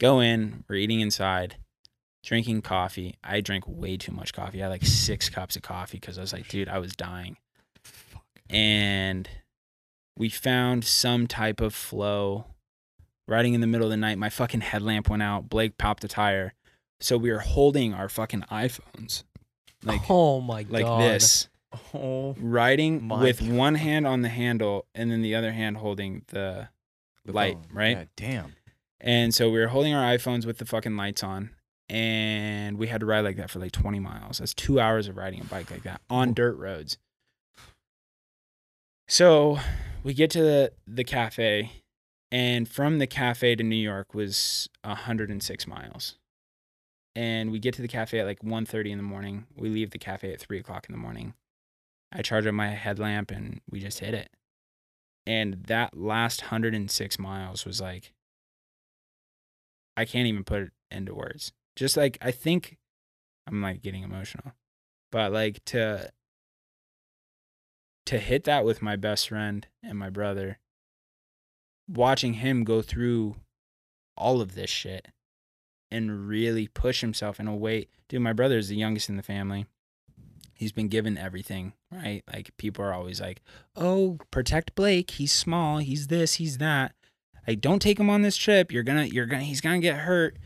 Go 0.00 0.20
in, 0.20 0.64
we're 0.68 0.76
eating 0.76 1.00
inside, 1.00 1.56
drinking 2.22 2.62
coffee. 2.62 3.16
I 3.24 3.40
drank 3.40 3.64
way 3.66 3.96
too 3.96 4.12
much 4.12 4.32
coffee. 4.32 4.60
I 4.60 4.66
had 4.66 4.70
like 4.70 4.84
six 4.84 5.28
cups 5.28 5.56
of 5.56 5.62
coffee 5.62 5.98
because 5.98 6.18
I 6.18 6.20
was 6.20 6.32
like, 6.32 6.48
dude, 6.48 6.68
I 6.68 6.78
was 6.78 6.94
dying. 6.94 7.36
Fuck. 7.82 8.24
And 8.50 9.28
we 10.16 10.28
found 10.28 10.84
some 10.84 11.26
type 11.26 11.60
of 11.60 11.74
flow. 11.74 12.46
Riding 13.28 13.54
in 13.54 13.60
the 13.60 13.66
middle 13.66 13.86
of 13.86 13.90
the 13.90 13.96
night, 13.96 14.18
my 14.18 14.28
fucking 14.28 14.60
headlamp 14.62 15.08
went 15.08 15.22
out. 15.22 15.48
Blake 15.48 15.78
popped 15.78 16.02
a 16.04 16.08
tire. 16.08 16.54
So 17.00 17.16
we 17.16 17.30
were 17.30 17.38
holding 17.40 17.94
our 17.94 18.08
fucking 18.08 18.42
iPhones 18.50 19.24
like 19.84 20.02
oh 20.08 20.40
my 20.40 20.64
like 20.68 20.84
god. 20.84 20.98
Like 21.00 21.12
this 21.14 21.48
Oh, 21.94 22.36
riding 22.38 23.08
with 23.08 23.40
God. 23.40 23.48
one 23.50 23.74
hand 23.76 24.06
on 24.06 24.20
the 24.22 24.28
handle 24.28 24.86
and 24.94 25.10
then 25.10 25.22
the 25.22 25.34
other 25.34 25.50
hand 25.52 25.78
holding 25.78 26.22
the 26.28 26.68
The 27.24 27.32
light, 27.32 27.54
phone. 27.54 27.66
right? 27.76 27.96
Yeah, 27.96 28.04
damn. 28.14 28.52
and 29.00 29.34
so 29.34 29.50
we 29.50 29.58
were 29.58 29.68
holding 29.68 29.94
our 29.94 30.04
iPhones 30.16 30.44
with 30.46 30.58
the 30.58 30.64
fucking 30.66 30.96
lights 30.96 31.24
on 31.24 31.50
and 31.92 32.78
we 32.78 32.86
had 32.86 33.00
to 33.00 33.06
ride 33.06 33.20
like 33.20 33.36
that 33.36 33.50
for 33.50 33.58
like 33.58 33.72
20 33.72 34.00
miles. 34.00 34.38
That's 34.38 34.54
two 34.54 34.80
hours 34.80 35.08
of 35.08 35.18
riding 35.18 35.42
a 35.42 35.44
bike 35.44 35.70
like 35.70 35.82
that 35.82 36.00
on 36.08 36.32
dirt 36.32 36.56
roads. 36.56 36.96
So 39.06 39.58
we 40.02 40.14
get 40.14 40.30
to 40.30 40.42
the, 40.42 40.72
the 40.86 41.04
cafe 41.04 41.82
and 42.30 42.66
from 42.66 42.98
the 42.98 43.06
cafe 43.06 43.54
to 43.56 43.62
new 43.62 43.76
york 43.76 44.14
was 44.14 44.70
106 44.84 45.66
miles. 45.66 46.16
And 47.14 47.52
we 47.52 47.58
get 47.58 47.74
to 47.74 47.82
the 47.82 47.88
cafe 47.88 48.20
at 48.20 48.26
like 48.26 48.40
1.30 48.40 48.90
in 48.90 48.96
the 48.96 49.02
morning. 49.02 49.44
We 49.54 49.68
leave 49.68 49.90
the 49.90 49.98
cafe 49.98 50.32
at 50.32 50.40
3 50.40 50.58
o'clock 50.58 50.86
in 50.88 50.94
the 50.94 50.98
morning. 50.98 51.34
I 52.10 52.22
charge 52.22 52.46
up 52.46 52.54
my 52.54 52.68
headlamp 52.68 53.30
and 53.30 53.60
we 53.70 53.80
just 53.80 53.98
hit 53.98 54.14
it. 54.14 54.30
And 55.26 55.64
that 55.64 55.94
last 55.94 56.44
106 56.44 57.18
miles 57.18 57.66
was 57.66 57.82
like 57.82 58.14
I 59.94 60.06
can't 60.06 60.26
even 60.26 60.42
put 60.42 60.62
it 60.62 60.70
into 60.90 61.14
words. 61.14 61.52
Just 61.76 61.96
like 61.96 62.18
I 62.20 62.30
think 62.30 62.78
I'm 63.46 63.62
like 63.62 63.82
getting 63.82 64.02
emotional. 64.02 64.52
But 65.10 65.32
like 65.32 65.64
to 65.66 66.10
to 68.06 68.18
hit 68.18 68.44
that 68.44 68.64
with 68.64 68.82
my 68.82 68.96
best 68.96 69.28
friend 69.28 69.66
and 69.82 69.98
my 69.98 70.10
brother 70.10 70.58
watching 71.88 72.34
him 72.34 72.64
go 72.64 72.82
through 72.82 73.36
all 74.16 74.40
of 74.40 74.54
this 74.54 74.70
shit 74.70 75.08
and 75.90 76.26
really 76.26 76.66
push 76.68 77.00
himself 77.00 77.38
in 77.38 77.46
a 77.46 77.54
way. 77.54 77.86
Dude, 78.08 78.22
my 78.22 78.32
brother 78.32 78.58
is 78.58 78.68
the 78.68 78.76
youngest 78.76 79.08
in 79.08 79.16
the 79.16 79.22
family. 79.22 79.66
He's 80.54 80.72
been 80.72 80.88
given 80.88 81.18
everything, 81.18 81.72
right? 81.90 82.22
Like 82.32 82.56
people 82.56 82.84
are 82.84 82.94
always 82.94 83.20
like, 83.20 83.42
"Oh, 83.76 84.18
protect 84.30 84.74
Blake. 84.74 85.12
He's 85.12 85.32
small. 85.32 85.78
He's 85.78 86.06
this, 86.06 86.34
he's 86.34 86.58
that." 86.58 86.94
like 87.46 87.60
don't 87.60 87.82
take 87.82 87.98
him 87.98 88.10
on 88.10 88.22
this 88.22 88.36
trip 88.36 88.72
you're 88.72 88.82
gonna 88.82 89.04
you're 89.04 89.26
gonna 89.26 89.42
he's 89.42 89.60
gonna 89.60 89.78
get 89.78 89.98
hurt 89.98 90.36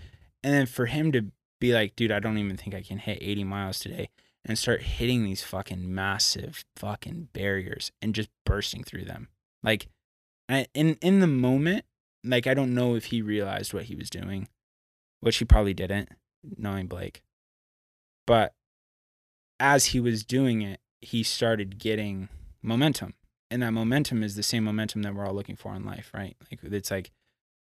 and 0.42 0.54
then 0.54 0.66
for 0.66 0.86
him 0.86 1.12
to 1.12 1.26
be 1.60 1.72
like 1.72 1.96
dude 1.96 2.12
i 2.12 2.18
don't 2.18 2.38
even 2.38 2.56
think 2.56 2.74
i 2.74 2.82
can 2.82 2.98
hit 2.98 3.18
80 3.20 3.44
miles 3.44 3.78
today 3.78 4.10
and 4.46 4.56
start 4.56 4.82
hitting 4.82 5.24
these 5.24 5.42
fucking 5.42 5.92
massive 5.92 6.64
fucking 6.76 7.28
barriers 7.32 7.90
and 8.00 8.14
just 8.14 8.30
bursting 8.46 8.84
through 8.84 9.04
them. 9.04 9.28
Like 9.62 9.88
I, 10.48 10.66
in 10.72 10.96
in 11.02 11.18
the 11.18 11.26
moment 11.26 11.84
like 12.22 12.46
i 12.46 12.54
don't 12.54 12.74
know 12.74 12.94
if 12.94 13.06
he 13.06 13.20
realized 13.20 13.74
what 13.74 13.84
he 13.84 13.96
was 13.96 14.08
doing 14.08 14.48
which 15.20 15.38
he 15.38 15.44
probably 15.44 15.74
didn't 15.74 16.10
knowing 16.56 16.86
blake. 16.86 17.22
But 18.26 18.54
as 19.58 19.86
he 19.86 20.00
was 20.00 20.24
doing 20.24 20.62
it 20.62 20.80
he 21.00 21.22
started 21.24 21.78
getting 21.78 22.28
momentum. 22.62 23.14
And 23.50 23.62
that 23.62 23.72
momentum 23.72 24.22
is 24.22 24.34
the 24.34 24.42
same 24.42 24.64
momentum 24.64 25.02
that 25.02 25.14
we're 25.14 25.26
all 25.26 25.34
looking 25.34 25.56
for 25.56 25.74
in 25.74 25.84
life, 25.84 26.10
right? 26.14 26.36
Like 26.50 26.60
it's 26.62 26.90
like 26.90 27.10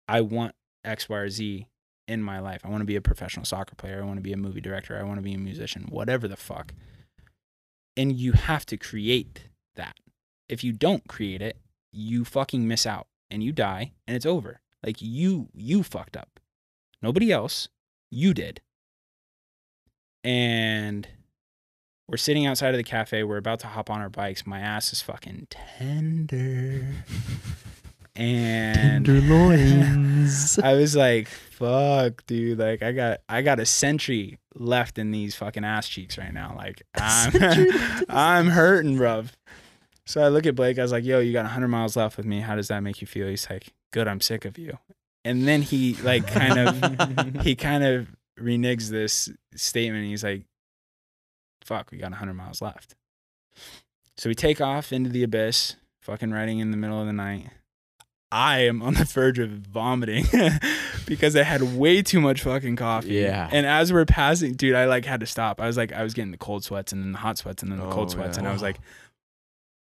I 0.08 0.22
want 0.22 0.56
X, 0.84 1.08
Y, 1.10 1.18
or 1.18 1.30
Z 1.30 1.68
in 2.08 2.22
my 2.22 2.40
life. 2.40 2.62
I 2.64 2.70
want 2.70 2.82
to 2.82 2.86
be 2.86 2.96
a 2.96 3.02
professional 3.02 3.46
soccer 3.46 3.76
player. 3.76 4.02
I 4.02 4.06
want 4.06 4.18
to 4.18 4.24
be 4.24 4.34
a 4.34 4.38
movie 4.38 4.62
director. 4.62 4.98
I 4.98 5.04
want 5.04 5.18
to 5.18 5.24
be 5.24 5.34
a 5.34 5.40
musician, 5.40 5.88
whatever 5.90 6.28
the 6.28 6.38
fuck. 6.38 6.74
And 7.96 8.18
you 8.18 8.34
have 8.34 8.66
to 8.68 8.78
create 8.78 9.50
that. 9.76 9.98
If 10.48 10.64
you 10.64 10.72
don't 10.72 11.08
create 11.08 11.42
it, 11.42 11.58
you 11.92 12.24
fucking 12.24 12.68
miss 12.68 12.86
out 12.86 13.08
and 13.30 13.44
you 13.44 13.52
die 13.52 13.94
and 14.08 14.16
it's 14.16 14.26
over. 14.26 14.62
Like 14.84 14.98
you 15.02 15.50
you 15.54 15.84
fucked 15.84 16.16
up. 16.16 16.40
Nobody 17.02 17.32
else. 17.32 17.68
You 18.10 18.34
did. 18.34 18.62
And 20.24 21.08
we're 22.08 22.18
sitting 22.18 22.46
outside 22.46 22.74
of 22.74 22.78
the 22.78 22.84
cafe. 22.84 23.24
We're 23.24 23.38
about 23.38 23.60
to 23.62 23.68
hop 23.68 23.90
on 23.90 24.00
our 24.00 24.10
bikes. 24.10 24.46
My 24.46 24.60
ass 24.60 24.94
is 24.94 25.02
fucking 25.02 25.48
tender. 25.50 26.88
And 28.20 29.06
Tenderloins. 29.06 30.58
I 30.64 30.74
was 30.74 30.96
like, 30.96 31.30
fuck, 31.58 32.26
dude. 32.28 32.60
Like 32.60 32.84
I 32.84 32.92
got 32.92 33.22
I 33.28 33.42
got 33.42 33.60
a 33.60 33.66
century 33.66 34.40
left 34.56 34.98
in 34.98 35.12
these 35.12 35.36
fucking 35.36 35.64
ass 35.66 35.88
cheeks 35.88 36.18
right 36.18 36.34
now. 36.34 36.54
Like 36.56 36.84
I'm 36.96 37.34
I'm 38.10 38.48
hurting, 38.48 38.98
bruv. 38.98 39.32
So 40.06 40.22
I 40.22 40.30
look 40.30 40.46
at 40.46 40.56
Blake, 40.56 40.80
I 40.80 40.84
was 40.84 40.94
like, 40.94 41.04
yo, 41.04 41.20
you 41.20 41.34
got 41.34 41.44
100 41.44 41.68
miles 41.68 41.98
left 41.98 42.16
with 42.16 42.26
me. 42.26 42.40
How 42.40 42.56
does 42.56 42.70
that 42.70 42.80
make 42.80 43.02
you 43.02 43.08
feel? 43.08 43.28
He's 43.28 43.50
like, 43.50 43.74
good, 43.92 44.08
I'm 44.08 44.22
sick 44.22 44.46
of 44.46 44.58
you. 44.58 44.78
And 45.26 45.46
then 45.46 45.62
he 45.62 45.96
like 45.96 46.26
kind 46.28 46.58
of 46.58 47.42
he 47.44 47.56
kind 47.56 47.84
of 47.84 48.08
reneges 48.40 48.90
this 48.90 49.30
statement. 49.56 50.06
He's 50.06 50.24
like, 50.24 50.46
fuck, 51.64 51.92
we 51.92 51.98
got 51.98 52.12
100 52.12 52.34
miles 52.34 52.62
left. 52.62 52.96
So 54.18 54.30
we 54.30 54.36
take 54.36 54.62
off 54.62 54.94
into 54.94 55.10
the 55.10 55.24
abyss, 55.24 55.76
fucking 56.02 56.32
riding 56.32 56.60
in 56.60 56.72
the 56.72 56.78
middle 56.78 57.02
of 57.02 57.08
the 57.08 57.14
night. 57.14 57.50
I 58.32 58.60
am 58.62 58.82
on 58.82 58.96
the 58.96 59.06
verge 59.06 59.40
of 59.40 59.50
vomiting 59.50 60.26
because 61.06 61.36
I 61.36 61.44
had 61.44 61.78
way 61.78 62.02
too 62.02 62.20
much 62.20 62.42
fucking 62.44 62.76
coffee. 62.76 63.14
Yeah. 63.16 63.50
And 63.52 63.66
as 63.66 63.94
we're 63.94 64.06
passing, 64.06 64.54
dude, 64.56 64.76
I 64.76 64.86
like 64.86 65.06
had 65.06 65.22
to 65.22 65.26
stop. 65.26 65.62
I 65.62 65.68
was 65.68 65.78
like, 65.78 65.94
I 65.94 66.04
was 66.04 66.14
getting 66.14 66.32
the 66.32 66.38
cold 66.38 66.64
sweats 66.66 66.92
and 66.92 67.02
then 67.02 67.14
the 67.14 67.18
hot 67.20 67.38
sweats 67.38 67.64
and 67.64 67.72
then 67.72 67.80
the 67.80 67.90
cold 67.90 68.10
Oh, 68.10 68.14
sweats. 68.14 68.36
yeah. 68.36 68.40
And 68.40 68.48
I 68.48 68.54
was 68.54 68.62
like, 68.62 68.80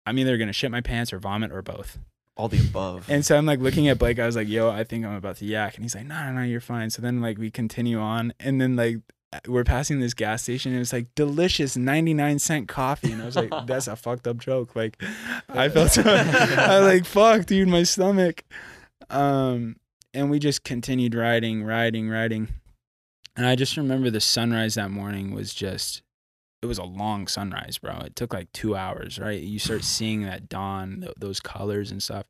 I'm 0.06 0.20
either 0.20 0.38
going 0.38 0.48
to 0.48 0.54
shit 0.54 0.70
my 0.72 0.82
pants 0.82 1.12
or 1.12 1.20
vomit 1.20 1.52
or 1.52 1.62
both. 1.62 1.98
All 2.36 2.48
the 2.48 2.60
above. 2.60 3.10
And 3.10 3.26
so 3.26 3.36
I'm 3.36 3.48
like 3.48 3.60
looking 3.60 3.88
at 3.88 3.98
Blake. 3.98 4.20
I 4.20 4.26
was 4.28 4.36
like, 4.36 4.48
"Yo, 4.48 4.70
I 4.70 4.84
think 4.84 5.04
I'm 5.04 5.16
about 5.16 5.38
to 5.38 5.46
yak," 5.46 5.74
and 5.74 5.84
he's 5.84 5.96
like, 5.96 6.06
"No, 6.06 6.24
no, 6.24 6.34
no, 6.34 6.44
you're 6.44 6.62
fine." 6.62 6.92
So 6.92 7.02
then 7.02 7.20
like 7.20 7.40
we 7.40 7.50
continue 7.50 8.00
on, 8.00 8.32
and 8.40 8.62
then 8.62 8.76
like 8.76 8.98
we're 9.48 9.64
passing 9.64 10.00
this 10.00 10.14
gas 10.14 10.44
station, 10.44 10.72
and 10.72 10.82
it's 10.82 10.94
like 10.94 11.14
delicious 11.16 11.76
99 11.76 12.40
cent 12.40 12.68
coffee, 12.68 13.12
and 13.12 13.22
I 13.22 13.26
was 13.26 13.36
like, 13.36 13.52
"That's 13.68 13.88
a 13.88 13.96
fucked 13.96 14.28
up 14.28 14.38
joke." 14.38 14.76
Like 14.76 15.02
I 15.50 15.70
felt 15.70 15.92
so, 15.92 16.02
I 16.06 16.80
was 16.80 16.88
like, 16.88 17.06
"Fuck, 17.06 17.46
dude, 17.46 17.68
my 17.68 17.84
stomach." 17.84 18.44
Um, 19.10 19.78
and 20.14 20.30
we 20.30 20.40
just 20.40 20.64
continued 20.64 21.14
riding, 21.14 21.64
riding, 21.64 22.10
riding, 22.10 22.50
and 23.36 23.46
I 23.46 23.56
just 23.56 23.78
remember 23.78 24.10
the 24.10 24.22
sunrise 24.22 24.76
that 24.76 24.92
morning 24.92 25.34
was 25.34 25.54
just. 25.54 26.04
It 26.64 26.66
was 26.66 26.80
a 26.80 26.84
long 26.84 27.28
sunrise, 27.28 27.78
bro. 27.78 28.00
It 28.00 28.16
took 28.16 28.34
like 28.34 28.52
two 28.52 28.76
hours, 28.76 29.20
right? 29.20 29.40
You 29.40 29.60
start 29.60 29.84
seeing 29.84 30.24
that 30.24 30.50
dawn, 30.50 31.02
th- 31.02 31.14
those 31.18 31.40
colors 31.40 31.92
and 31.92 32.02
stuff. 32.02 32.26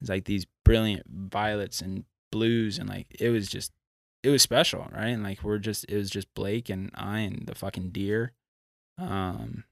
It's 0.00 0.10
like 0.10 0.24
these 0.24 0.46
brilliant 0.64 1.04
violets 1.08 1.80
and 1.80 2.04
blues, 2.32 2.78
and 2.78 2.88
like 2.88 3.06
it 3.20 3.28
was 3.28 3.48
just, 3.48 3.70
it 4.22 4.30
was 4.30 4.42
special, 4.42 4.88
right? 4.92 5.08
And 5.08 5.22
like 5.22 5.42
we're 5.42 5.58
just, 5.58 5.84
it 5.88 5.96
was 5.96 6.10
just 6.10 6.32
Blake 6.34 6.68
and 6.68 6.90
I 6.94 7.20
and 7.20 7.46
the 7.46 7.54
fucking 7.54 7.90
deer, 7.90 8.32
um, 8.98 9.64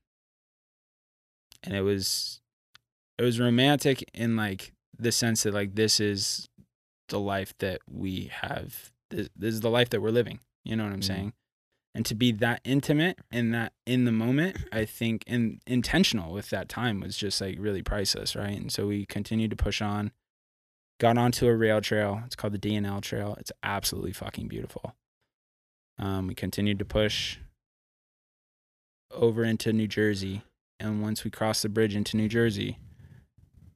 and 1.63 1.75
it 1.75 1.83
was, 1.83 2.41
it 3.19 3.23
was 3.23 3.41
romantic 3.41 4.09
in 4.15 4.37
like 4.37 4.73
the 4.99 5.11
sense 5.13 5.43
that 5.43 5.55
like 5.55 5.75
this 5.75 6.01
is 6.01 6.49
the 7.09 7.19
life 7.21 7.55
that 7.59 7.81
we 7.91 8.31
have. 8.33 8.91
This, 9.11 9.29
this 9.37 9.55
is 9.55 9.61
the 9.61 9.71
life 9.71 9.91
that 9.91 10.01
we're 10.01 10.11
living. 10.11 10.41
You 10.65 10.77
know 10.77 10.85
what 10.85 10.93
I'm 10.93 11.01
Mhm. 11.01 11.05
saying? 11.05 11.33
And 11.95 12.05
to 12.07 12.15
be 12.15 12.31
that 12.33 12.61
intimate 12.65 13.19
and 13.31 13.55
that 13.55 13.73
in 13.87 14.05
the 14.05 14.13
moment, 14.13 14.59
I 14.71 14.85
think, 14.85 15.25
and 15.27 15.63
intentional 15.67 16.33
with 16.33 16.51
that 16.51 16.69
time 16.69 17.01
was 17.01 17.17
just 17.17 17.41
like 17.41 17.57
really 17.59 17.83
priceless, 17.83 18.37
right? 18.37 18.57
And 18.57 18.71
so 18.71 18.87
we 18.87 19.07
continued 19.07 19.51
to 19.51 19.57
push 19.57 19.81
on, 19.81 20.13
got 20.99 21.19
onto 21.19 21.47
a 21.47 21.57
rail 21.57 21.81
trail. 21.81 22.23
It's 22.27 22.37
called 22.37 22.55
the 22.55 22.59
D&L 22.59 23.01
Trail. 23.01 23.37
It's 23.39 23.53
absolutely 23.63 24.13
fucking 24.13 24.49
beautiful. 24.49 24.95
Um, 25.99 26.27
we 26.27 26.35
continued 26.35 26.79
to 26.79 26.85
push 26.85 27.39
over 29.11 29.45
into 29.45 29.73
New 29.73 29.87
Jersey, 29.87 30.43
and 30.79 31.03
once 31.03 31.25
we 31.25 31.31
crossed 31.31 31.63
the 31.63 31.69
bridge 31.69 31.97
into 31.97 32.17
New 32.17 32.29
Jersey, 32.29 32.79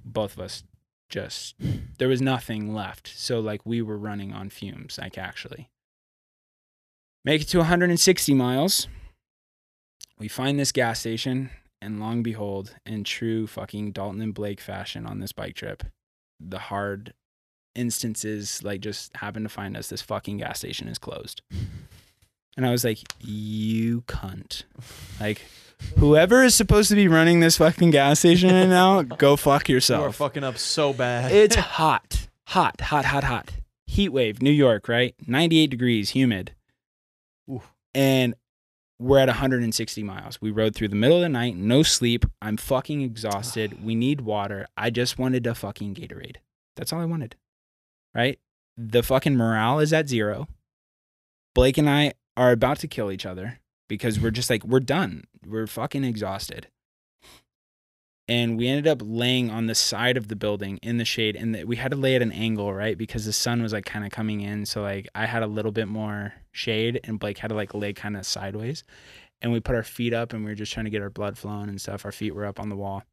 both 0.05 0.34
of 0.34 0.40
us 0.40 0.64
just 1.09 1.55
there 1.98 2.09
was 2.09 2.22
nothing 2.22 2.74
left. 2.74 3.12
So 3.16 3.40
like 3.40 3.64
we 3.64 3.82
were 3.82 3.98
running 3.98 4.32
on 4.32 4.51
fumes, 4.51 4.98
like 5.01 5.18
actually. 5.18 5.68
Make 7.24 7.42
it 7.42 7.48
to 7.48 7.59
160 7.59 8.32
miles. 8.34 8.88
We 10.18 10.28
find 10.28 10.59
this 10.59 10.72
gas 10.72 11.01
station, 11.01 11.51
and 11.82 12.01
long 12.01 12.22
behold, 12.22 12.76
in 12.86 13.05
true 13.05 13.47
fucking 13.47 13.92
Dalton 13.92 14.20
and 14.22 14.34
Blake 14.34 14.60
fashion 14.60 15.06
on 15.06 15.18
this 15.18 15.32
bike 15.32 15.55
trip, 15.55 15.84
the 16.40 16.58
hard 16.58 17.14
instances 17.74 18.62
like 18.62 18.80
just 18.80 19.16
happen 19.16 19.42
to 19.42 19.48
find 19.48 19.76
us. 19.76 19.88
This 19.88 20.02
fucking 20.02 20.38
gas 20.38 20.58
station 20.58 20.88
is 20.88 20.98
closed. 20.98 21.42
And 22.56 22.66
I 22.66 22.70
was 22.70 22.84
like, 22.84 22.98
you 23.20 24.02
cunt. 24.02 24.64
Like, 25.20 25.42
whoever 25.98 26.42
is 26.42 26.54
supposed 26.54 26.88
to 26.90 26.96
be 26.96 27.08
running 27.08 27.40
this 27.40 27.56
fucking 27.58 27.90
gas 27.90 28.18
station 28.18 28.50
right 28.50 28.68
now, 28.68 29.02
go 29.18 29.36
fuck 29.36 29.68
yourself 29.68 30.00
You 30.02 30.08
are 30.08 30.12
fucking 30.12 30.44
up 30.44 30.58
so 30.58 30.92
bad. 30.92 31.32
It's 31.32 31.54
hot, 31.78 32.28
hot, 32.48 32.80
hot, 32.80 33.04
hot, 33.04 33.24
hot. 33.24 33.50
Heat 33.86 34.10
wave, 34.10 34.42
New 34.42 34.50
York, 34.50 34.88
right? 34.88 35.14
98 35.26 35.68
degrees, 35.68 36.10
humid. 36.10 36.52
Ooh. 37.48 37.62
And 37.94 38.34
we're 39.01 39.18
at 39.18 39.28
160 39.28 40.02
miles. 40.02 40.40
We 40.40 40.51
rode 40.51 40.74
through 40.74 40.89
the 40.89 40.97
middle 40.97 41.16
of 41.16 41.22
the 41.22 41.28
night, 41.28 41.56
no 41.56 41.82
sleep. 41.82 42.27
I'm 42.43 42.56
fucking 42.56 43.01
exhausted. 43.01 43.78
We 43.82 43.94
need 43.94 44.20
water. 44.20 44.66
I 44.77 44.90
just 44.90 45.18
wanted 45.18 45.47
a 45.47 45.55
fucking 45.55 45.94
Gatorade. 45.94 46.36
That's 46.77 46.93
all 46.93 47.01
I 47.01 47.06
wanted. 47.06 47.35
Right? 48.14 48.39
The 48.77 49.02
fucking 49.02 49.36
morale 49.36 49.81
is 49.81 49.93
at 49.93 50.09
zero. 50.09 50.48
Blake 51.55 51.78
and 51.78 51.89
I 51.89 52.12
are 52.36 52.52
about 52.52 52.78
to 52.81 52.89
kill 52.89 53.10
each 53.10 53.27
other 53.27 53.59
because 53.89 54.20
we're 54.20 54.31
just 54.31 54.51
like, 54.51 54.64
we're 54.64 54.81
done. 54.81 55.24
We're 55.44 55.66
fucking 55.66 56.05
exhausted 56.05 56.68
and 58.31 58.57
we 58.57 58.69
ended 58.69 58.86
up 58.86 59.02
laying 59.05 59.51
on 59.51 59.66
the 59.66 59.74
side 59.74 60.16
of 60.16 60.28
the 60.28 60.36
building 60.36 60.78
in 60.82 60.97
the 60.97 61.05
shade 61.05 61.36
and 61.36 61.65
we 61.65 61.77
had 61.77 61.90
to 61.90 61.97
lay 61.97 62.15
at 62.15 62.23
an 62.23 62.32
angle 62.32 62.73
right? 62.73 62.97
Because 62.97 63.27
the 63.27 63.32
sun 63.32 63.62
was 63.62 63.73
like 63.73 63.85
kind 63.85 64.07
of 64.07 64.11
coming 64.11 64.40
in 64.40 64.65
so 64.65 64.81
like 64.82 65.09
i 65.15 65.27
had 65.27 65.43
a 65.43 65.47
little 65.47 65.73
bit 65.73 65.89
more 65.89 66.32
shade 66.52 67.01
and 67.05 67.19
blake 67.19 67.39
had 67.39 67.48
to 67.48 67.55
like 67.55 67.74
lay 67.74 67.93
kind 67.93 68.16
of 68.16 68.24
sideways 68.24 68.85
and 69.43 69.52
we 69.52 69.61
put 69.61 69.74
our 69.74 69.82
feet 69.82 70.12
up 70.12 70.32
and 70.32 70.44
we 70.44 70.51
were 70.51 70.55
just 70.55 70.73
trying 70.73 70.85
to 70.85 70.90
get 70.90 71.02
our 71.02 71.11
blood 71.11 71.39
flowing 71.39 71.69
and 71.69 71.81
stuff. 71.81 72.05
Our 72.05 72.12
feet 72.12 72.35
were 72.35 72.47
up 72.47 72.61
on 72.61 72.69
the 72.69 72.77
wall. 72.77 73.05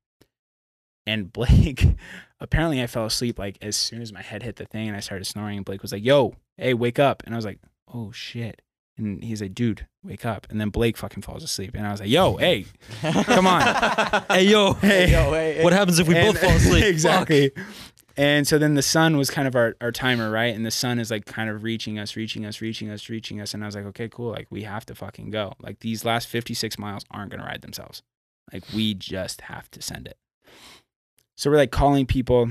And 1.06 1.32
blake 1.34 1.96
apparently 2.40 2.84
i 2.84 2.86
fell 2.86 3.06
asleep 3.06 3.40
like 3.40 3.58
as 3.64 3.76
soon 3.76 4.00
as 4.00 4.14
my 4.14 4.22
head 4.22 4.44
hit 4.44 4.58
the 4.58 4.66
thing 4.66 4.88
and 4.88 4.96
i 4.96 5.00
started 5.00 5.26
snoring 5.26 5.58
and 5.58 5.66
blake 5.66 5.82
was 5.82 5.92
like 5.92 6.04
yo 6.04 6.36
hey 6.58 6.74
wake 6.74 7.00
up. 7.00 7.24
And 7.26 7.34
i 7.34 7.38
was 7.38 7.46
like 7.46 7.60
oh 7.94 8.12
shit 8.12 8.62
and 8.98 9.24
he's 9.24 9.42
like 9.42 9.54
dude 9.54 9.88
wake 10.04 10.26
up 10.26 10.48
and 10.50 10.60
then 10.60 10.70
blake 10.70 10.98
fucking 10.98 11.22
falls 11.22 11.44
asleep 11.44 11.72
and 11.76 11.86
i 11.86 11.92
was 11.92 12.00
like 12.00 12.10
yo 12.10 12.36
hey 12.38 12.66
come 13.02 13.46
on 13.48 13.62
Hey 14.30 14.44
yo, 14.44 14.74
hey 14.82 15.12
Yo, 15.12 15.32
hey, 15.32 15.64
what 15.64 15.74
happens 15.74 16.00
if 16.00 16.08
we 16.08 16.16
and- 16.16 16.34
both 16.34 16.42
fall 16.42 16.52
asleep? 16.56 16.84
exactly. 16.96 17.52
And 18.20 18.48
so 18.48 18.58
then 18.58 18.74
the 18.74 18.82
sun 18.82 19.16
was 19.16 19.30
kind 19.30 19.48
of 19.48 19.56
our, 19.56 19.76
our 19.80 19.92
timer, 19.92 20.32
right? 20.32 20.56
And 20.56 20.66
the 20.66 20.72
sun 20.72 20.98
is 20.98 21.12
like 21.12 21.26
kind 21.26 21.50
of 21.52 21.62
reaching 21.64 22.00
us, 22.00 22.16
reaching 22.16 22.46
us, 22.46 22.62
reaching 22.62 22.90
us, 22.90 23.10
reaching 23.10 23.40
us. 23.40 23.54
And 23.54 23.64
I 23.64 23.68
was 23.68 23.76
like, 23.76 23.86
okay, 23.86 24.10
cool. 24.10 24.32
Like 24.32 24.48
we 24.50 24.64
have 24.64 24.86
to 24.88 24.96
fucking 24.96 25.30
go. 25.30 25.54
Like 25.62 25.80
these 25.82 26.04
last 26.04 26.28
56 26.28 26.80
miles 26.80 27.04
aren't 27.12 27.30
going 27.30 27.42
to 27.42 27.46
ride 27.46 27.62
themselves. 27.62 28.02
Like 28.52 28.64
we 28.74 28.96
just 28.96 29.42
have 29.42 29.70
to 29.72 29.82
send 29.84 30.08
it. 30.08 30.18
So 31.36 31.52
we're 31.52 31.58
like 31.58 31.72
calling 31.72 32.08
people. 32.08 32.50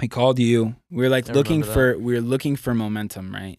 We 0.00 0.08
called 0.08 0.40
you. 0.40 0.74
We 0.90 1.06
are 1.06 1.10
like 1.10 1.30
I 1.30 1.34
looking 1.34 1.62
for, 1.62 1.96
we 1.96 2.16
are 2.16 2.20
looking 2.20 2.56
for 2.56 2.74
momentum, 2.74 3.32
right? 3.32 3.58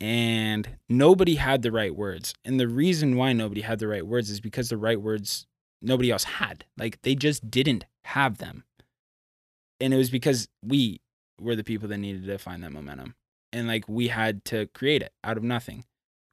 And 0.00 0.76
nobody 0.88 1.34
had 1.34 1.62
the 1.62 1.72
right 1.72 1.94
words. 1.94 2.34
And 2.44 2.58
the 2.58 2.68
reason 2.68 3.16
why 3.16 3.32
nobody 3.32 3.60
had 3.60 3.78
the 3.78 3.88
right 3.88 4.06
words 4.06 4.30
is 4.30 4.40
because 4.40 4.70
the 4.70 4.78
right 4.78 5.00
words 5.00 5.46
nobody 5.82 6.10
else 6.10 6.24
had. 6.24 6.64
Like 6.78 7.02
they 7.02 7.14
just 7.14 7.50
didn't 7.50 7.84
have 8.04 8.38
them. 8.38 8.64
And 9.78 9.92
it 9.92 9.96
was 9.96 10.10
because 10.10 10.48
we 10.62 11.00
were 11.40 11.56
the 11.56 11.64
people 11.64 11.88
that 11.88 11.98
needed 11.98 12.26
to 12.26 12.38
find 12.38 12.62
that 12.62 12.72
momentum. 12.72 13.14
And 13.52 13.66
like 13.66 13.88
we 13.88 14.08
had 14.08 14.44
to 14.46 14.66
create 14.68 15.02
it 15.02 15.12
out 15.24 15.36
of 15.36 15.42
nothing. 15.42 15.84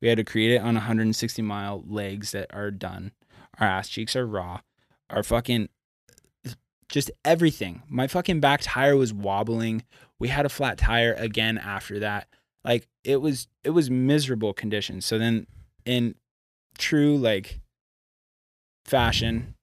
We 0.01 0.07
had 0.07 0.17
to 0.17 0.23
create 0.23 0.51
it 0.51 0.61
on 0.61 0.75
160 0.75 1.41
mile 1.41 1.83
legs 1.87 2.31
that 2.31 2.53
are 2.53 2.71
done. 2.71 3.11
Our 3.59 3.67
ass 3.67 3.89
cheeks 3.89 4.15
are 4.15 4.27
raw. 4.27 4.61
Our 5.09 5.23
fucking 5.23 5.69
just 6.89 7.11
everything. 7.25 7.83
My 7.89 8.07
fucking 8.07 8.39
back 8.39 8.61
tire 8.63 8.95
was 8.95 9.13
wobbling. 9.13 9.83
We 10.19 10.29
had 10.29 10.45
a 10.45 10.49
flat 10.49 10.77
tire 10.77 11.13
again 11.13 11.57
after 11.57 11.99
that. 11.99 12.27
Like 12.63 12.87
it 13.07 13.21
was 13.21 13.47
it 13.63 13.69
was 13.69 13.89
miserable 13.89 14.53
conditions. 14.53 15.05
So 15.05 15.17
then 15.17 15.47
in 15.85 16.15
true 16.77 17.17
like 17.17 17.61
fashion, 18.85 19.55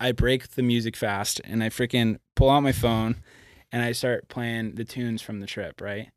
I 0.00 0.12
break 0.12 0.48
the 0.48 0.62
music 0.62 0.96
fast 0.96 1.42
and 1.44 1.62
I 1.62 1.68
freaking 1.68 2.16
pull 2.34 2.48
out 2.48 2.62
my 2.62 2.72
phone 2.72 3.16
and 3.70 3.82
I 3.82 3.92
start 3.92 4.28
playing 4.28 4.76
the 4.76 4.84
tunes 4.84 5.20
from 5.20 5.40
the 5.40 5.46
trip, 5.46 5.80
right? 5.80 6.08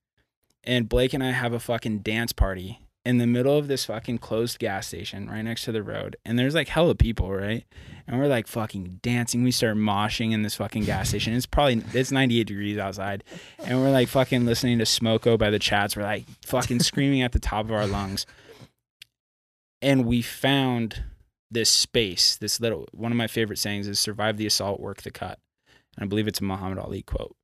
And 0.64 0.88
Blake 0.88 1.14
and 1.14 1.24
I 1.24 1.32
have 1.32 1.52
a 1.52 1.60
fucking 1.60 2.00
dance 2.00 2.32
party 2.32 2.80
in 3.04 3.18
the 3.18 3.26
middle 3.26 3.58
of 3.58 3.68
this 3.68 3.86
fucking 3.86 4.20
closed 4.20 4.60
gas 4.60 4.88
station 4.88 5.28
right 5.30 5.42
next 5.42 5.66
to 5.66 5.72
the 5.72 5.82
road. 5.82 6.16
And 6.24 6.38
there's 6.38 6.54
like 6.54 6.68
hella 6.68 6.94
people, 6.94 7.32
right? 7.32 7.66
And 8.08 8.20
we're 8.20 8.28
like 8.28 8.48
fucking 8.48 9.00
dancing. 9.02 9.44
We 9.44 9.52
start 9.52 9.76
moshing 9.76 10.32
in 10.32 10.44
this 10.44 10.56
fucking 10.56 10.86
gas 10.86 11.10
station. 11.10 11.34
It's 11.34 11.48
probably 11.48 11.84
it's 11.94 12.12
98 12.12 12.46
degrees 12.46 12.78
outside. 12.78 13.24
And 13.64 13.80
we're 13.80 13.92
like 13.92 14.08
fucking 14.08 14.46
listening 14.46 14.78
to 14.80 14.86
Smoko 14.86 15.38
by 15.38 15.50
the 15.50 15.60
Chats. 15.60 15.96
We're 15.96 16.04
like 16.04 16.26
fucking 16.46 16.80
screaming 16.82 17.24
at 17.24 17.32
the 17.32 17.40
top 17.40 17.66
of 17.66 17.72
our 17.72 17.88
lungs. 17.88 18.26
And 19.82 20.06
we 20.06 20.22
found 20.22 21.04
this 21.50 21.70
space, 21.70 22.36
this 22.36 22.60
little 22.60 22.88
one 22.92 23.12
of 23.12 23.18
my 23.18 23.28
favorite 23.28 23.58
sayings 23.58 23.88
is 23.88 24.00
survive 24.00 24.38
the 24.38 24.46
assault, 24.46 24.80
work 24.80 25.02
the 25.02 25.12
cut. 25.12 25.40
And 25.98 26.06
I 26.06 26.08
believe 26.08 26.28
it's 26.28 26.40
a 26.40 26.44
Muhammad 26.44 26.78
Ali 26.78 27.02
quote. 27.02 27.36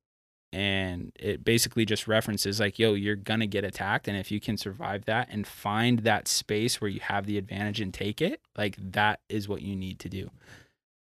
And 0.52 1.12
it 1.14 1.44
basically 1.44 1.84
just 1.84 2.08
references 2.08 2.58
like, 2.58 2.78
yo, 2.78 2.94
you're 2.94 3.16
gonna 3.16 3.46
get 3.46 3.64
attacked. 3.64 4.08
And 4.08 4.16
if 4.16 4.30
you 4.30 4.40
can 4.40 4.56
survive 4.56 5.04
that 5.04 5.28
and 5.30 5.46
find 5.46 6.00
that 6.00 6.26
space 6.26 6.80
where 6.80 6.90
you 6.90 7.00
have 7.00 7.26
the 7.26 7.38
advantage 7.38 7.80
and 7.80 7.92
take 7.92 8.22
it, 8.22 8.40
like 8.56 8.76
that 8.78 9.20
is 9.28 9.48
what 9.48 9.62
you 9.62 9.76
need 9.76 9.98
to 10.00 10.08
do. 10.08 10.30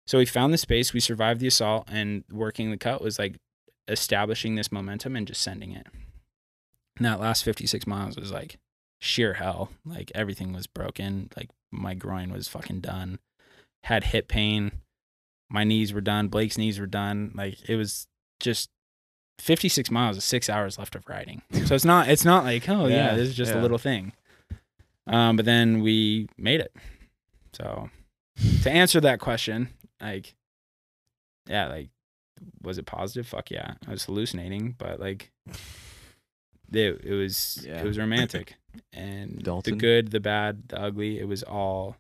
So 0.06 0.16
we 0.16 0.24
found 0.24 0.55
the 0.55 0.59
space, 0.59 0.94
we 0.94 1.00
survived 1.00 1.40
the 1.40 1.48
assault, 1.48 1.84
and 1.86 2.24
working 2.32 2.70
the 2.70 2.78
cut 2.78 3.02
was 3.02 3.18
like 3.18 3.36
establishing 3.86 4.55
this 4.55 4.72
momentum 4.72 5.14
and 5.14 5.26
just 5.26 5.42
sending 5.42 5.72
it. 5.72 5.86
And 6.96 7.05
that 7.05 7.20
last 7.20 7.44
56 7.44 7.86
miles 7.86 8.16
was 8.16 8.32
like 8.32 8.59
sheer 8.98 9.34
hell. 9.34 9.70
Like 9.84 10.10
everything 10.14 10.52
was 10.52 10.66
broken. 10.66 11.30
Like 11.36 11.50
my 11.70 11.94
groin 11.94 12.32
was 12.32 12.48
fucking 12.48 12.80
done. 12.80 13.18
Had 13.84 14.05
hip 14.05 14.28
pain. 14.28 14.72
My 15.50 15.64
knees 15.64 15.92
were 15.92 16.00
done. 16.00 16.28
Blake's 16.28 16.59
knees 16.59 16.80
were 16.80 16.86
done. 16.86 17.32
Like 17.34 17.59
it 17.68 17.76
was 17.76 18.06
just 18.40 18.70
56 19.39 19.90
miles 19.90 20.16
is 20.16 20.24
six 20.24 20.48
hours 20.51 20.78
left 20.78 20.94
of 20.94 21.09
riding. 21.09 21.43
So 21.66 21.74
it's 21.74 21.85
not 21.85 22.09
it's 22.09 22.24
not 22.24 22.44
like, 22.44 22.69
oh 22.69 22.86
yeah, 22.86 23.10
Yeah, 23.10 23.15
this 23.15 23.28
is 23.28 23.35
just 23.36 23.52
a 23.52 23.60
little 23.60 23.78
thing. 23.78 24.12
Um, 25.06 25.36
but 25.36 25.44
then 25.47 25.81
we 25.81 26.28
made 26.36 26.60
it. 26.60 26.74
So 27.52 27.89
to 28.62 28.70
answer 28.70 29.01
that 29.01 29.20
question, 29.20 29.69
like 30.01 30.35
yeah, 31.48 31.69
like 31.69 31.89
was 32.62 32.78
it 32.78 32.86
positive? 32.86 33.27
Fuck 33.27 33.51
yeah, 33.51 33.74
I 33.86 33.90
was 33.90 34.05
hallucinating, 34.05 34.74
but 34.78 35.01
like, 35.01 35.31
it 36.73 37.01
it 37.05 37.15
was 37.15 37.65
Yeah. 37.66 37.81
it 37.81 37.85
was 37.85 37.98
romantic, 37.98 38.55
and 38.93 39.43
Dalton? 39.43 39.74
the 39.74 39.81
good, 39.81 40.10
the 40.10 40.20
bad, 40.20 40.69
the 40.69 40.81
ugly, 40.81 41.19
it 41.19 41.27
was 41.27 41.43
all. 41.43 41.97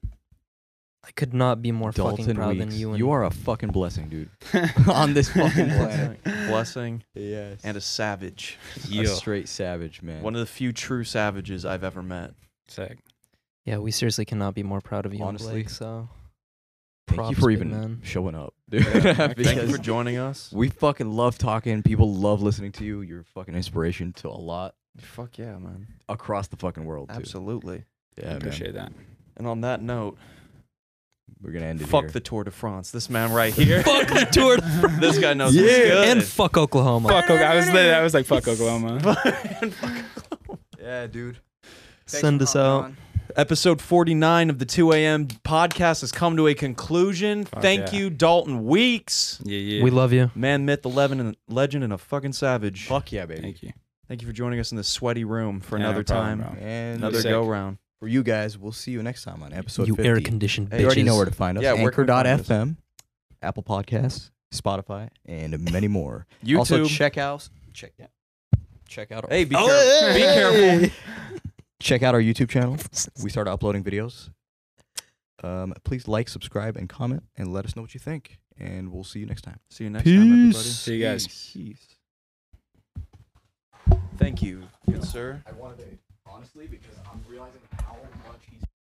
I 1.08 1.10
could 1.12 1.32
not 1.32 1.62
be 1.62 1.72
more 1.72 1.90
fucking 1.90 2.16
Dalton 2.26 2.36
proud 2.36 2.48
Weeks, 2.58 2.66
than 2.66 2.78
you. 2.78 2.90
And 2.90 2.98
you 2.98 3.10
are 3.10 3.24
a 3.24 3.30
fucking 3.30 3.70
blessing, 3.70 4.08
dude. 4.10 4.28
On 4.88 5.14
this 5.14 5.30
fucking 5.30 5.68
planet. 5.70 6.22
Blessing 6.22 7.02
Yes. 7.14 7.60
and 7.64 7.76
a 7.76 7.80
savage. 7.80 8.58
a 8.92 9.06
straight 9.06 9.48
savage, 9.48 10.02
man. 10.02 10.22
One 10.22 10.34
of 10.34 10.40
the 10.40 10.46
few 10.46 10.72
true 10.72 11.04
savages 11.04 11.64
I've 11.64 11.82
ever 11.82 12.02
met. 12.02 12.32
sick. 12.68 12.98
Yeah, 13.64 13.78
we 13.78 13.90
seriously 13.90 14.24
cannot 14.24 14.54
be 14.54 14.62
more 14.62 14.80
proud 14.80 15.04
of 15.06 15.12
you, 15.14 15.22
Honestly, 15.24 15.52
Blake, 15.52 15.68
so 15.70 16.08
Thank 17.06 17.16
you 17.18 17.24
props, 17.24 17.38
for 17.38 17.48
big 17.48 17.56
even 17.58 17.70
man. 17.70 18.00
showing 18.02 18.34
up, 18.34 18.54
dude. 18.68 18.86
Thank 18.86 19.18
you 19.38 19.44
Because 19.44 19.70
for 19.72 19.78
joining 19.78 20.16
us. 20.18 20.50
we 20.52 20.68
fucking 20.68 21.10
love 21.10 21.36
talking. 21.38 21.82
People 21.82 22.14
love 22.14 22.40
listening 22.42 22.72
to 22.72 22.84
you. 22.84 23.00
You're 23.02 23.20
a 23.20 23.24
fucking 23.24 23.54
inspiration 23.54 24.12
to 24.14 24.28
a 24.28 24.36
lot 24.40 24.74
Fuck 24.98 25.36
yeah, 25.38 25.56
man. 25.58 25.86
across 26.08 26.48
the 26.48 26.56
fucking 26.56 26.84
world. 26.84 27.08
Too. 27.10 27.14
Absolutely. 27.16 27.84
Yeah, 28.18 28.24
I 28.24 28.28
man. 28.28 28.36
appreciate 28.38 28.74
that. 28.74 28.92
And 29.36 29.46
on 29.46 29.60
that 29.62 29.82
note, 29.82 30.16
We're 31.40 31.52
gonna 31.52 31.66
end 31.66 31.80
it 31.80 31.86
fuck 31.88 32.04
here. 32.04 32.10
the 32.10 32.20
Tour 32.20 32.44
de 32.44 32.50
France. 32.50 32.90
This 32.90 33.08
man 33.08 33.32
right 33.32 33.52
here. 33.54 33.82
fuck 33.84 34.08
the 34.08 34.26
Tour 34.30 34.56
de 34.56 34.62
France. 34.80 34.98
this 35.00 35.18
guy 35.18 35.34
knows 35.34 35.54
Yeah. 35.54 35.62
what's 35.62 35.76
good. 35.78 36.08
and 36.08 36.24
fuck 36.24 36.56
Oklahoma. 36.56 37.08
Fuck, 37.08 37.24
Oklahoma. 37.30 37.44
I 37.52 37.56
was 37.56 37.70
lit- 37.70 37.94
I 37.94 38.02
was 38.02 38.14
like, 38.14 38.26
fuck 38.26 38.46
Oklahoma. 38.48 39.16
Yeah, 40.80 41.06
dude. 41.06 41.38
Send 42.06 42.40
us 42.40 42.56
out. 42.56 42.92
Episode 43.36 43.82
49 43.82 44.48
of 44.48 44.58
the 44.58 44.64
2 44.64 44.92
a.m. 44.92 45.26
podcast 45.26 46.00
has 46.00 46.10
come 46.12 46.36
to 46.38 46.46
a 46.46 46.54
conclusion. 46.54 47.44
Fuck 47.44 47.60
Thank 47.60 47.92
yeah. 47.92 47.98
you, 47.98 48.10
Dalton 48.10 48.64
Weeks. 48.64 49.38
Yeah, 49.44 49.58
yeah. 49.58 49.82
We 49.84 49.90
love 49.90 50.12
you. 50.14 50.30
Man, 50.34 50.64
myth, 50.64 50.80
the 50.82 50.88
legend, 50.88 51.20
and, 51.20 51.36
legend, 51.46 51.84
and 51.84 51.92
a 51.92 51.98
fucking 51.98 52.32
savage. 52.32 52.86
Fuck 52.86 53.12
yeah, 53.12 53.26
baby. 53.26 53.42
Thank 53.42 53.62
you. 53.62 53.72
Thank 54.08 54.22
you 54.22 54.26
for 54.26 54.32
joining 54.32 54.58
us 54.60 54.70
in 54.70 54.76
this 54.78 54.88
sweaty 54.88 55.24
room 55.24 55.60
for 55.60 55.76
Yeah, 55.76 55.82
no 55.84 55.88
another 55.90 56.04
problem, 56.04 56.40
time. 56.40 56.52
bro. 56.54 56.62
And 56.62 56.96
Another 57.04 57.22
go 57.22 57.46
round. 57.46 57.76
For 57.98 58.08
you 58.08 58.22
guys, 58.22 58.56
we'll 58.58 58.72
see 58.72 58.92
you 58.92 59.02
next 59.02 59.24
time 59.24 59.42
on 59.42 59.52
episode 59.52 59.88
you 59.88 59.96
50. 59.96 60.08
air 60.08 60.20
conditioned 60.20 60.68
Hey, 60.72 60.80
You 60.80 60.86
already 60.86 61.02
know 61.02 61.16
where 61.16 61.24
to 61.24 61.30
find 61.32 61.58
us. 61.58 61.64
Yeah, 61.64 61.72
where 61.74 61.90
can 61.90 62.04
we 62.04 62.08
find 62.08 62.26
us? 62.28 62.50
Anchor.fm, 62.50 62.76
Apple 63.42 63.62
Podcasts, 63.62 64.30
Spotify, 64.54 65.08
and 65.26 65.70
many 65.72 65.88
more. 65.88 66.26
YouTube. 66.44 66.58
Also, 66.58 66.84
check 66.86 67.18
out 67.18 67.48
check 67.72 67.92
yeah, 67.98 68.06
check 68.88 69.12
out. 69.12 69.24
Our, 69.24 69.30
hey, 69.30 69.44
be, 69.44 69.56
Oh, 69.56 69.66
careful. 69.66 70.78
be 70.80 70.88
careful. 70.88 70.96
check 71.80 72.02
out 72.02 72.14
our 72.14 72.20
YouTube 72.22 72.48
channel. 72.48 72.76
We 73.22 73.30
started 73.30 73.50
uploading 73.50 73.82
videos. 73.84 74.30
Um, 75.42 75.72
please 75.84 76.08
like, 76.08 76.28
subscribe, 76.28 76.76
and 76.76 76.88
comment, 76.88 77.22
and 77.36 77.52
let 77.52 77.64
us 77.64 77.76
know 77.76 77.82
what 77.82 77.94
you 77.94 78.00
think. 78.00 78.38
And 78.58 78.90
we'll 78.92 79.04
see 79.04 79.20
you 79.20 79.26
next 79.26 79.42
time. 79.42 79.60
See 79.70 79.84
you 79.84 79.90
next 79.90 80.04
time, 80.04 80.20
everybody. 80.32 80.52
See 80.52 80.96
you 80.96 81.04
guys. 81.04 81.26
Peace. 81.52 81.94
Thank 84.16 84.42
you, 84.42 84.64
good 84.90 85.04
sir. 85.04 85.42
Honestly 86.30 86.66
because 86.66 86.96
I'm 87.10 87.24
realizing 87.28 87.60
how 87.84 87.96
much 88.26 88.42
he's 88.50 88.67